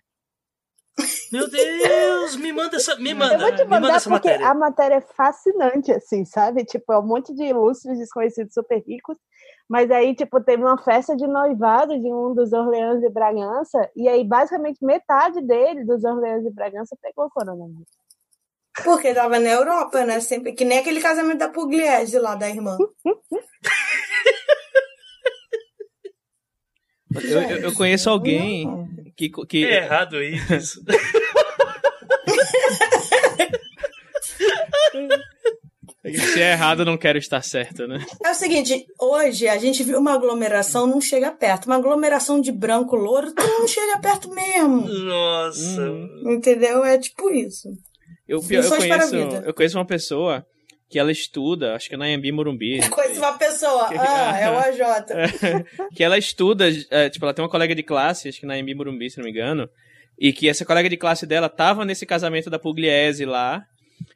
Meu 1.31 1.49
Deus, 1.49 2.35
me 2.37 2.53
manda 2.53 2.77
essa, 2.77 2.95
me 2.95 3.13
manda, 3.13 3.33
eu 3.33 3.39
vou 3.39 3.55
te 3.55 3.65
mandar 3.65 4.01
porque 4.01 4.29
matéria. 4.29 4.47
a 4.47 4.53
matéria 4.53 4.95
é 4.95 5.01
fascinante, 5.01 5.91
assim, 5.91 6.23
sabe? 6.23 6.63
Tipo, 6.63 6.93
é 6.93 6.99
um 6.99 7.05
monte 7.05 7.33
de 7.33 7.43
ilustres 7.43 7.97
desconhecidos 7.99 8.53
super 8.53 8.81
ricos, 8.85 9.17
mas 9.69 9.89
aí, 9.89 10.15
tipo, 10.15 10.41
teve 10.41 10.63
uma 10.63 10.77
festa 10.77 11.15
de 11.15 11.27
noivado 11.27 11.99
de 11.99 12.11
um 12.11 12.33
dos 12.33 12.53
Orleans 12.53 13.01
de 13.01 13.09
Bragança, 13.09 13.89
e 13.95 14.07
aí, 14.07 14.23
basicamente, 14.23 14.83
metade 14.83 15.41
dele, 15.41 15.83
dos 15.83 16.03
Orleans 16.03 16.43
de 16.43 16.51
Bragança, 16.51 16.95
pegou 17.01 17.29
coronavírus. 17.29 17.87
Porque 18.83 19.13
tava 19.13 19.39
na 19.39 19.49
Europa, 19.49 20.05
né? 20.05 20.19
Sempre, 20.19 20.51
que 20.51 20.65
nem 20.65 20.79
aquele 20.79 21.01
casamento 21.01 21.39
da 21.39 21.49
Pugliese 21.49 22.19
lá, 22.19 22.35
da 22.35 22.49
irmã. 22.49 22.77
Eu, 27.23 27.41
eu, 27.41 27.57
eu, 27.59 27.73
conheço 27.73 28.09
alguém 28.09 28.67
que. 29.15 29.29
que... 29.29 29.65
É 29.65 29.77
errado 29.77 30.21
isso. 30.21 30.83
Se 36.35 36.41
é 36.41 36.51
errado, 36.51 36.81
eu 36.81 36.85
não 36.85 36.97
quero 36.97 37.17
estar 37.17 37.41
certo, 37.41 37.87
né? 37.87 38.05
É 38.23 38.31
o 38.31 38.35
seguinte, 38.35 38.85
hoje 38.99 39.47
a 39.47 39.57
gente 39.57 39.83
viu 39.83 39.99
uma 39.99 40.13
aglomeração, 40.13 40.85
não 40.85 40.99
chega 40.99 41.31
perto. 41.31 41.65
Uma 41.65 41.77
aglomeração 41.77 42.41
de 42.41 42.51
branco 42.51 42.95
louro, 42.95 43.33
tu 43.33 43.41
não 43.41 43.65
chega 43.67 43.97
perto 43.99 44.29
mesmo. 44.33 44.81
Nossa. 44.81 45.81
Hum. 45.81 46.33
Entendeu? 46.33 46.83
É 46.83 46.97
tipo 46.97 47.31
isso. 47.31 47.69
Eu, 48.27 48.39
eu, 48.39 48.69
conheço, 48.69 49.15
eu 49.45 49.53
conheço 49.53 49.77
uma 49.77 49.85
pessoa 49.85 50.45
que 50.89 50.99
ela 50.99 51.11
estuda, 51.11 51.73
acho 51.75 51.87
que 51.87 51.95
é 51.95 51.97
na 51.97 52.09
Embi 52.09 52.31
Morumbi. 52.31 52.79
Eu 52.83 52.89
conheço 52.89 53.19
uma 53.19 53.37
pessoa, 53.37 53.89
ah, 53.97 54.39
é 54.39 54.49
o 54.49 54.57
AJ. 54.57 54.79
que 55.95 56.03
ela 56.03 56.17
estuda, 56.17 56.65
é, 56.89 57.09
tipo, 57.09 57.25
ela 57.25 57.33
tem 57.33 57.43
uma 57.43 57.49
colega 57.49 57.73
de 57.73 57.83
classe, 57.83 58.29
acho 58.29 58.39
que 58.39 58.45
na 58.45 58.57
Embi 58.57 58.75
Morumbi, 58.75 59.09
se 59.09 59.17
não 59.17 59.25
me 59.25 59.31
engano, 59.31 59.69
e 60.19 60.31
que 60.31 60.47
essa 60.47 60.65
colega 60.65 60.89
de 60.89 60.97
classe 60.97 61.25
dela 61.25 61.49
tava 61.49 61.85
nesse 61.85 62.05
casamento 62.05 62.49
da 62.49 62.59
Pugliese 62.59 63.25
lá, 63.25 63.65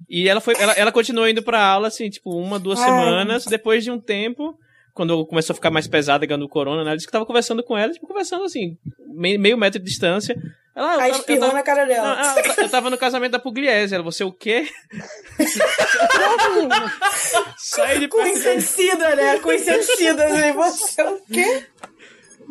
e 0.07 0.29
ela 0.29 0.39
foi, 0.39 0.55
ela, 0.59 0.73
ela 0.73 0.91
continuou 0.91 1.27
indo 1.27 1.41
pra 1.41 1.63
aula, 1.63 1.87
assim, 1.87 2.09
tipo, 2.09 2.31
uma, 2.31 2.59
duas 2.59 2.79
Ai. 2.79 2.85
semanas, 2.85 3.45
depois 3.45 3.83
de 3.83 3.91
um 3.91 3.99
tempo, 3.99 4.57
quando 4.93 5.25
começou 5.25 5.53
a 5.53 5.55
ficar 5.55 5.71
mais 5.71 5.87
pesada, 5.87 6.25
ganhando 6.25 6.45
o 6.45 6.49
corona, 6.49 6.83
né, 6.83 6.89
ela 6.89 6.95
disse 6.95 7.07
que 7.07 7.11
tava 7.11 7.25
conversando 7.25 7.63
com 7.63 7.77
ela, 7.77 7.91
tipo, 7.91 8.07
conversando 8.07 8.43
assim, 8.43 8.77
meio, 9.07 9.39
meio 9.39 9.57
metro 9.57 9.79
de 9.79 9.85
distância, 9.85 10.35
ela, 10.79 11.03
Aí 11.03 11.11
espirrou 11.11 11.41
tava, 11.41 11.53
na 11.53 11.63
cara 11.63 11.85
dela. 11.85 12.15
Não, 12.15 12.21
ela, 12.21 12.41
eu 12.57 12.69
tava 12.69 12.89
no 12.89 12.97
casamento 12.97 13.33
da 13.33 13.39
Pugliese. 13.39 13.93
Ela, 13.93 14.03
você 14.03 14.23
o 14.23 14.31
quê? 14.31 14.65
Sai 17.57 17.99
de 17.99 18.07
Com 18.07 18.25
inseticida, 18.25 19.13
né? 19.13 19.39
Com 19.39 19.51
inseticida. 19.51 20.29
Né? 20.29 20.53
Você 20.53 21.01
o 21.01 21.19
quê? 21.25 21.65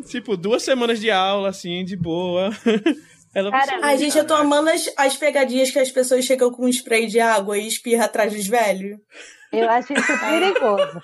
Tipo, 0.07 0.37
duas 0.37 0.61
semanas 0.61 0.99
de 0.99 1.09
aula, 1.09 1.49
assim, 1.49 1.83
de 1.83 1.97
boa. 1.97 2.51
Ela 3.39 3.51
Cara, 3.51 3.79
Ai, 3.81 3.97
gente, 3.97 4.17
eu 4.17 4.27
tô 4.27 4.33
amando 4.33 4.69
as, 4.69 4.91
as 4.97 5.15
pegadinhas 5.15 5.71
que 5.71 5.79
as 5.79 5.91
pessoas 5.91 6.25
chegam 6.25 6.51
com 6.51 6.65
um 6.65 6.69
spray 6.69 7.07
de 7.07 7.19
água 7.19 7.57
e 7.57 7.67
espirra 7.67 8.05
atrás 8.05 8.33
dos 8.33 8.47
velhos. 8.47 8.97
Eu 9.51 9.69
acho 9.69 9.93
isso 9.93 10.05
perigoso. 10.19 11.01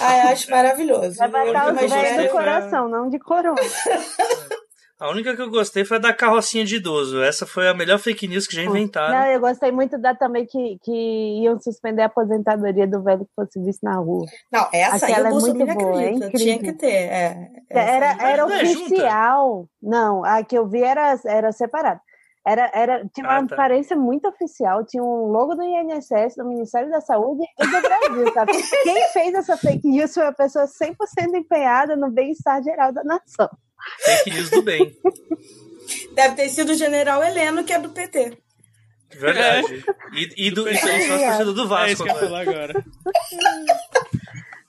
Ai, 0.00 0.22
eu 0.22 0.28
acho 0.28 0.50
maravilhoso. 0.50 1.16
Vai 1.18 1.28
matar 1.28 1.74
os 1.74 1.90
velhos 1.90 2.24
do 2.24 2.32
coração, 2.32 2.88
não 2.88 3.08
de 3.08 3.18
corona. 3.18 3.60
A 5.00 5.10
única 5.10 5.34
que 5.34 5.42
eu 5.42 5.50
gostei 5.50 5.84
foi 5.84 5.96
a 5.96 6.00
da 6.00 6.12
carrocinha 6.12 6.64
de 6.64 6.76
idoso. 6.76 7.20
Essa 7.20 7.44
foi 7.44 7.68
a 7.68 7.74
melhor 7.74 7.98
fake 7.98 8.28
news 8.28 8.46
que 8.46 8.54
já 8.54 8.62
inventaram. 8.62 9.12
Não, 9.12 9.26
eu 9.26 9.40
gostei 9.40 9.72
muito 9.72 9.98
da 9.98 10.14
também 10.14 10.46
que, 10.46 10.78
que 10.82 11.42
iam 11.42 11.58
suspender 11.58 12.02
a 12.02 12.06
aposentadoria 12.06 12.86
do 12.86 13.02
velho 13.02 13.24
que 13.24 13.32
fosse 13.34 13.60
visto 13.60 13.82
na 13.82 13.96
rua. 13.96 14.24
Não, 14.52 14.68
essa 14.72 15.06
Aquela 15.06 15.28
aí 15.28 15.34
eu 15.34 15.38
é 15.38 15.40
muito 15.40 15.66
boa, 15.66 16.02
é 16.02 16.10
incrível. 16.10 16.38
Tinha 16.38 16.58
que 16.60 16.72
ter. 16.74 16.86
É, 16.86 17.50
era 17.70 18.16
era 18.20 18.46
oficial. 18.46 19.68
Não, 19.82 20.24
a 20.24 20.44
que 20.44 20.56
eu 20.56 20.68
vi 20.68 20.82
era, 20.82 21.18
era 21.26 21.50
separada. 21.50 22.00
Era, 22.46 22.70
era, 22.74 23.08
tinha 23.14 23.26
uma 23.26 23.38
ah, 23.38 23.46
tá. 23.46 23.54
aparência 23.54 23.96
muito 23.96 24.28
oficial, 24.28 24.84
tinha 24.84 25.02
um 25.02 25.28
logo 25.28 25.54
do 25.54 25.62
INSS, 25.62 26.36
do 26.36 26.44
Ministério 26.44 26.90
da 26.90 27.00
Saúde 27.00 27.42
e 27.58 27.66
do 27.66 27.80
Brasil, 27.80 28.34
sabe? 28.34 28.52
Quem 28.84 29.08
fez 29.14 29.34
essa 29.34 29.56
fake 29.56 29.88
news 29.88 30.12
foi 30.12 30.26
a 30.26 30.32
pessoa 30.32 30.66
100% 30.66 30.94
empenhada 31.34 31.96
no 31.96 32.10
bem-estar 32.10 32.62
geral 32.62 32.92
da 32.92 33.02
nação. 33.02 33.48
Fake 34.04 34.30
news 34.30 34.50
do 34.50 34.62
bem. 34.62 34.96
Deve 36.14 36.34
ter 36.36 36.48
sido 36.48 36.72
o 36.72 36.74
general 36.74 37.22
Heleno, 37.22 37.64
que 37.64 37.72
é 37.72 37.78
do 37.78 37.90
PT. 37.90 38.36
Verdade. 39.10 39.84
É. 39.86 40.18
E, 40.18 40.48
e, 40.48 40.50
do, 40.50 40.68
e, 40.68 40.74
e 40.74 41.44
do 41.44 41.68
Vasco. 41.68 41.86
É 41.86 41.92
isso 41.92 42.04
que 42.04 42.10
eu 42.10 42.16
falar 42.16 42.40
agora. 42.40 42.84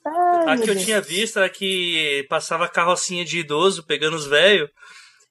a 0.48 0.58
que 0.58 0.70
eu 0.70 0.78
tinha 0.78 1.02
visto 1.02 1.40
era 1.40 1.50
que 1.50 2.26
passava 2.30 2.70
carrocinha 2.70 3.26
de 3.26 3.40
idoso 3.40 3.86
pegando 3.86 4.16
os 4.16 4.28
velhos 4.28 4.70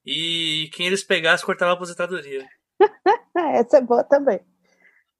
e 0.05 0.69
quem 0.73 0.87
eles 0.87 1.03
pegassem 1.03 1.45
cortava 1.45 1.71
a 1.71 1.75
aposentadoria. 1.75 2.45
Essa 3.53 3.77
é 3.77 3.81
boa 3.81 4.03
também 4.03 4.39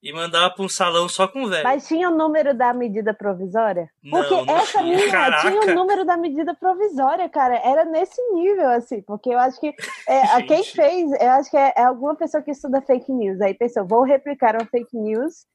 e 0.05 0.13
mandava 0.13 0.53
para 0.53 0.63
um 0.63 0.69
salão 0.69 1.09
só 1.09 1.27
com 1.27 1.47
velho. 1.47 1.63
Mas 1.63 1.87
tinha 1.87 2.11
o 2.11 2.15
número 2.15 2.53
da 2.53 2.71
medida 2.71 3.11
provisória? 3.11 3.89
Porque 4.07 4.35
não, 4.35 4.45
não 4.45 4.57
essa 4.57 4.77
tinha. 4.77 4.97
minha 4.97 5.41
tinha 5.41 5.61
o 5.61 5.73
número 5.73 6.05
da 6.05 6.15
medida 6.15 6.53
provisória, 6.53 7.27
cara. 7.27 7.55
Era 7.55 7.83
nesse 7.85 8.21
nível, 8.31 8.69
assim, 8.69 9.01
porque 9.01 9.31
eu 9.31 9.39
acho 9.39 9.59
que 9.59 9.73
é, 10.07 10.43
quem 10.43 10.63
fez, 10.63 11.11
eu 11.19 11.31
acho 11.31 11.49
que 11.49 11.57
é, 11.57 11.73
é, 11.75 11.83
alguma 11.85 12.15
pessoa 12.15 12.43
que 12.43 12.51
estuda 12.51 12.83
fake 12.83 13.11
news. 13.11 13.41
Aí 13.41 13.55
pensou, 13.55 13.83
vou 13.87 14.03
replicar 14.03 14.55
uma 14.55 14.67
fake 14.67 14.95
news 14.95 15.47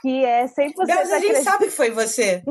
que 0.00 0.24
é 0.24 0.46
100% 0.46 0.72
Deus, 0.86 1.12
a 1.12 1.18
gente 1.18 1.42
sabe 1.42 1.64
que 1.66 1.70
foi 1.72 1.90
você. 1.90 2.42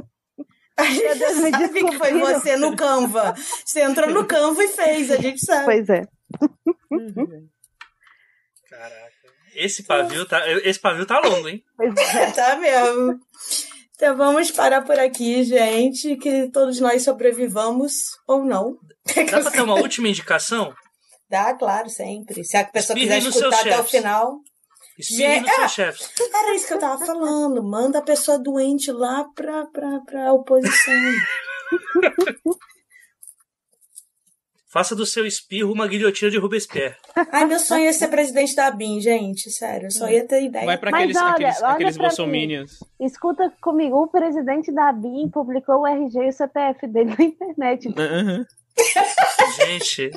A 0.77 0.83
gente 0.83 1.17
Deus, 1.17 1.37
sabe 1.37 1.85
que 1.85 1.97
foi 1.97 2.13
você 2.19 2.55
no 2.55 2.75
Canva. 2.75 3.33
Você 3.65 3.81
entrou 3.81 4.11
no 4.11 4.27
Canva 4.27 4.63
e 4.63 4.67
fez, 4.67 5.09
a 5.09 5.17
gente 5.17 5.43
sabe. 5.43 5.65
Pois 5.65 5.89
é. 5.89 6.03
Caraca. 8.69 9.16
Esse 9.57 9.83
pavio 9.83 10.25
tá, 10.25 10.41
esse 10.63 10.79
pavio 10.79 11.05
tá 11.05 11.19
longo, 11.19 11.47
hein? 11.49 11.63
Tá 12.35 12.55
mesmo. 12.57 13.19
Então 13.95 14.15
vamos 14.15 14.51
parar 14.51 14.83
por 14.83 14.99
aqui, 14.99 15.43
gente. 15.43 16.15
Que 16.17 16.49
todos 16.51 16.79
nós 16.79 17.03
sobrevivamos 17.03 17.93
ou 18.27 18.45
não. 18.45 18.77
Dá 19.31 19.41
pra 19.41 19.51
ter 19.51 19.61
uma 19.61 19.73
última 19.75 20.07
indicação? 20.07 20.73
Dá, 21.29 21.53
claro, 21.55 21.89
sempre. 21.89 22.43
Se 22.45 22.55
a 22.55 22.63
pessoa 22.65 22.97
Espirre 22.97 23.15
quiser 23.21 23.29
escutar 23.29 23.59
até 23.61 23.79
o 23.79 23.83
final. 23.83 24.37
Espirre 24.99 25.39
nos 25.41 25.49
É. 25.49 25.55
seus 25.55 25.71
chefes. 25.71 26.09
Era 26.33 26.55
isso 26.55 26.67
que 26.67 26.73
eu 26.73 26.79
tava 26.79 27.03
falando. 27.05 27.63
Manda 27.63 27.99
a 27.99 28.03
pessoa 28.03 28.37
doente 28.37 28.91
lá 28.91 29.25
pra, 29.35 29.65
pra, 29.65 29.99
pra 30.01 30.33
oposição. 30.33 30.93
Faça 34.77 34.95
do 34.95 35.07
seu 35.07 35.25
espirro 35.25 35.73
uma 35.73 35.87
guilhotina 35.87 36.29
de 36.29 36.37
Robespierre. 36.37 36.93
Ai, 37.33 37.45
meu 37.45 37.57
sonho 37.57 37.87
é 37.87 37.91
ser 37.91 38.09
presidente 38.09 38.55
da 38.55 38.69
BIM, 38.69 39.01
gente. 39.01 39.49
Sério, 39.49 39.87
eu 39.87 39.91
só 39.91 40.07
ia 40.07 40.23
ter 40.27 40.43
ideia. 40.43 40.67
Vai 40.67 40.77
pra 40.77 40.91
Mas 40.91 41.01
aqueles, 41.01 41.17
olha, 41.17 41.31
aqueles, 41.31 41.61
olha 41.63 41.71
aqueles 41.71 41.93
pra 41.95 42.03
mim. 42.03 42.07
bolsominions. 42.09 42.79
Escuta 42.99 43.51
comigo, 43.59 44.03
o 44.03 44.07
presidente 44.07 44.71
da 44.71 44.93
BIM 44.93 45.29
publicou 45.29 45.81
o 45.81 45.87
RG 45.87 46.19
e 46.19 46.29
o 46.29 46.31
CPF 46.31 46.85
dele 46.85 47.15
na 47.17 47.25
internet. 47.25 47.89
Aham. 47.97 48.45
Gente, 49.65 50.09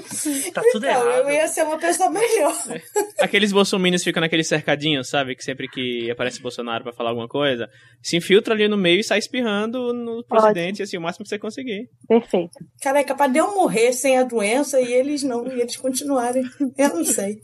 tá 0.52 0.62
tudo 0.72 0.86
Então, 0.86 1.10
errado. 1.10 1.28
eu 1.28 1.30
ia 1.30 1.48
ser 1.48 1.62
uma 1.62 1.78
pessoa 1.78 2.10
melhor. 2.10 2.54
Aqueles 3.18 3.52
bolsominions 3.52 4.04
ficam 4.04 4.20
naquele 4.20 4.44
cercadinho, 4.44 5.02
sabe? 5.04 5.34
Que 5.34 5.42
sempre 5.44 5.68
que 5.68 6.10
aparece 6.10 6.40
Bolsonaro 6.40 6.84
pra 6.84 6.92
falar 6.92 7.10
alguma 7.10 7.28
coisa, 7.28 7.68
se 8.02 8.16
infiltra 8.16 8.54
ali 8.54 8.68
no 8.68 8.76
meio 8.76 9.00
e 9.00 9.04
sai 9.04 9.18
espirrando 9.18 9.92
no 9.92 10.24
presidente, 10.24 10.82
assim, 10.82 10.96
o 10.96 11.00
máximo 11.00 11.24
que 11.24 11.28
você 11.30 11.38
conseguir. 11.38 11.88
Perfeito. 12.08 12.50
Cara, 12.82 13.00
é 13.00 13.04
capaz 13.04 13.32
de 13.32 13.38
eu 13.38 13.54
morrer 13.54 13.92
sem 13.92 14.18
a 14.18 14.22
doença 14.24 14.80
e 14.80 14.92
eles 14.92 15.22
não, 15.22 15.46
e 15.46 15.60
eles 15.60 15.76
continuarem. 15.76 16.42
Eu 16.76 16.88
não 16.96 17.04
sei. 17.04 17.38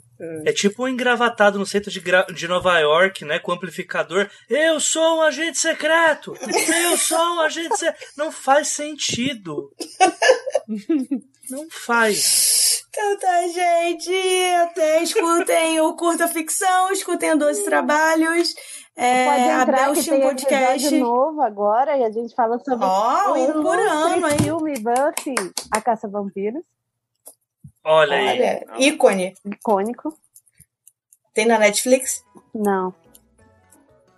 É 0.44 0.52
tipo 0.52 0.84
um 0.84 0.88
engravatado 0.88 1.59
no 1.59 1.66
centro 1.66 1.90
de, 1.90 2.01
gra- 2.01 2.26
de 2.34 2.48
Nova 2.48 2.78
York, 2.78 3.24
né? 3.24 3.38
Com 3.38 3.52
amplificador. 3.52 4.28
Eu 4.48 4.80
sou 4.80 5.18
um 5.18 5.22
agente 5.22 5.59
secreto! 5.59 6.34
Eu 6.82 6.97
sou 6.97 7.18
um 7.18 7.40
agente 7.40 7.76
secreto! 7.76 7.98
Não 8.16 8.32
faz 8.32 8.68
sentido. 8.68 9.70
Não 11.51 11.66
faz. 11.70 12.82
Então 12.88 13.18
tá, 13.18 13.43
gente. 13.48 14.12
Até 14.62 15.02
escutem 15.02 15.80
o 15.80 15.94
Curta 15.94 16.26
Ficção, 16.28 16.90
escutem 16.90 17.32
o 17.32 17.38
Doze 17.38 17.64
Trabalhos. 17.64 18.55
É, 18.97 19.26
Pode 19.26 19.43
a 19.43 19.62
entrar 19.62 19.93
que 19.93 20.02
tem 20.05 20.18
um 20.18 20.22
podcast. 20.22 20.86
episódio 20.86 21.01
novo 21.01 21.43
agora 21.43 21.98
e 21.98 22.05
a 22.05 22.10
gente 22.10 22.34
fala 22.34 22.59
sobre 22.59 22.82
Ó, 22.86 23.34
o 23.34 23.59
um 23.59 23.62
por 23.62 23.78
ano, 23.78 24.26
hein? 24.26 24.38
filme 24.43 24.72
Buffy, 24.80 25.34
A 25.70 25.82
Caça 25.82 26.06
a 26.06 26.10
Vampiros, 26.10 26.62
Olha 27.88 28.16
aí. 28.16 28.28
Olha, 28.40 28.66
ícone. 28.78 29.32
icônico. 29.44 30.12
Tem 31.32 31.46
na 31.46 31.56
Netflix? 31.56 32.24
Não. 32.52 32.92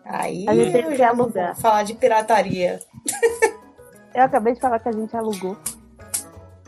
Aí 0.04 0.46
A 0.48 0.54
gente 0.54 0.74
eu 0.74 0.96
já 0.96 1.12
vou 1.12 1.24
alugar. 1.26 1.54
falar 1.60 1.82
de 1.82 1.92
pirataria. 1.94 2.80
Eu 4.14 4.22
acabei 4.24 4.54
de 4.54 4.60
falar 4.60 4.78
que 4.80 4.88
a 4.88 4.92
gente 4.92 5.14
alugou. 5.14 5.56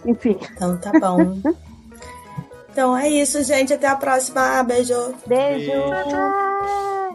Enfim, 0.04 0.38
Então 0.52 0.78
tá 0.78 0.92
bom. 0.92 1.38
então 2.70 2.96
é 2.96 3.08
isso, 3.08 3.42
gente. 3.42 3.72
Até 3.72 3.86
a 3.88 3.96
próxima. 3.96 4.62
Beijo. 4.62 5.14
beijo. 5.26 5.72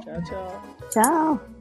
Tchau, 0.04 0.24
tchau. 0.24 0.62
Tchau. 0.90 1.55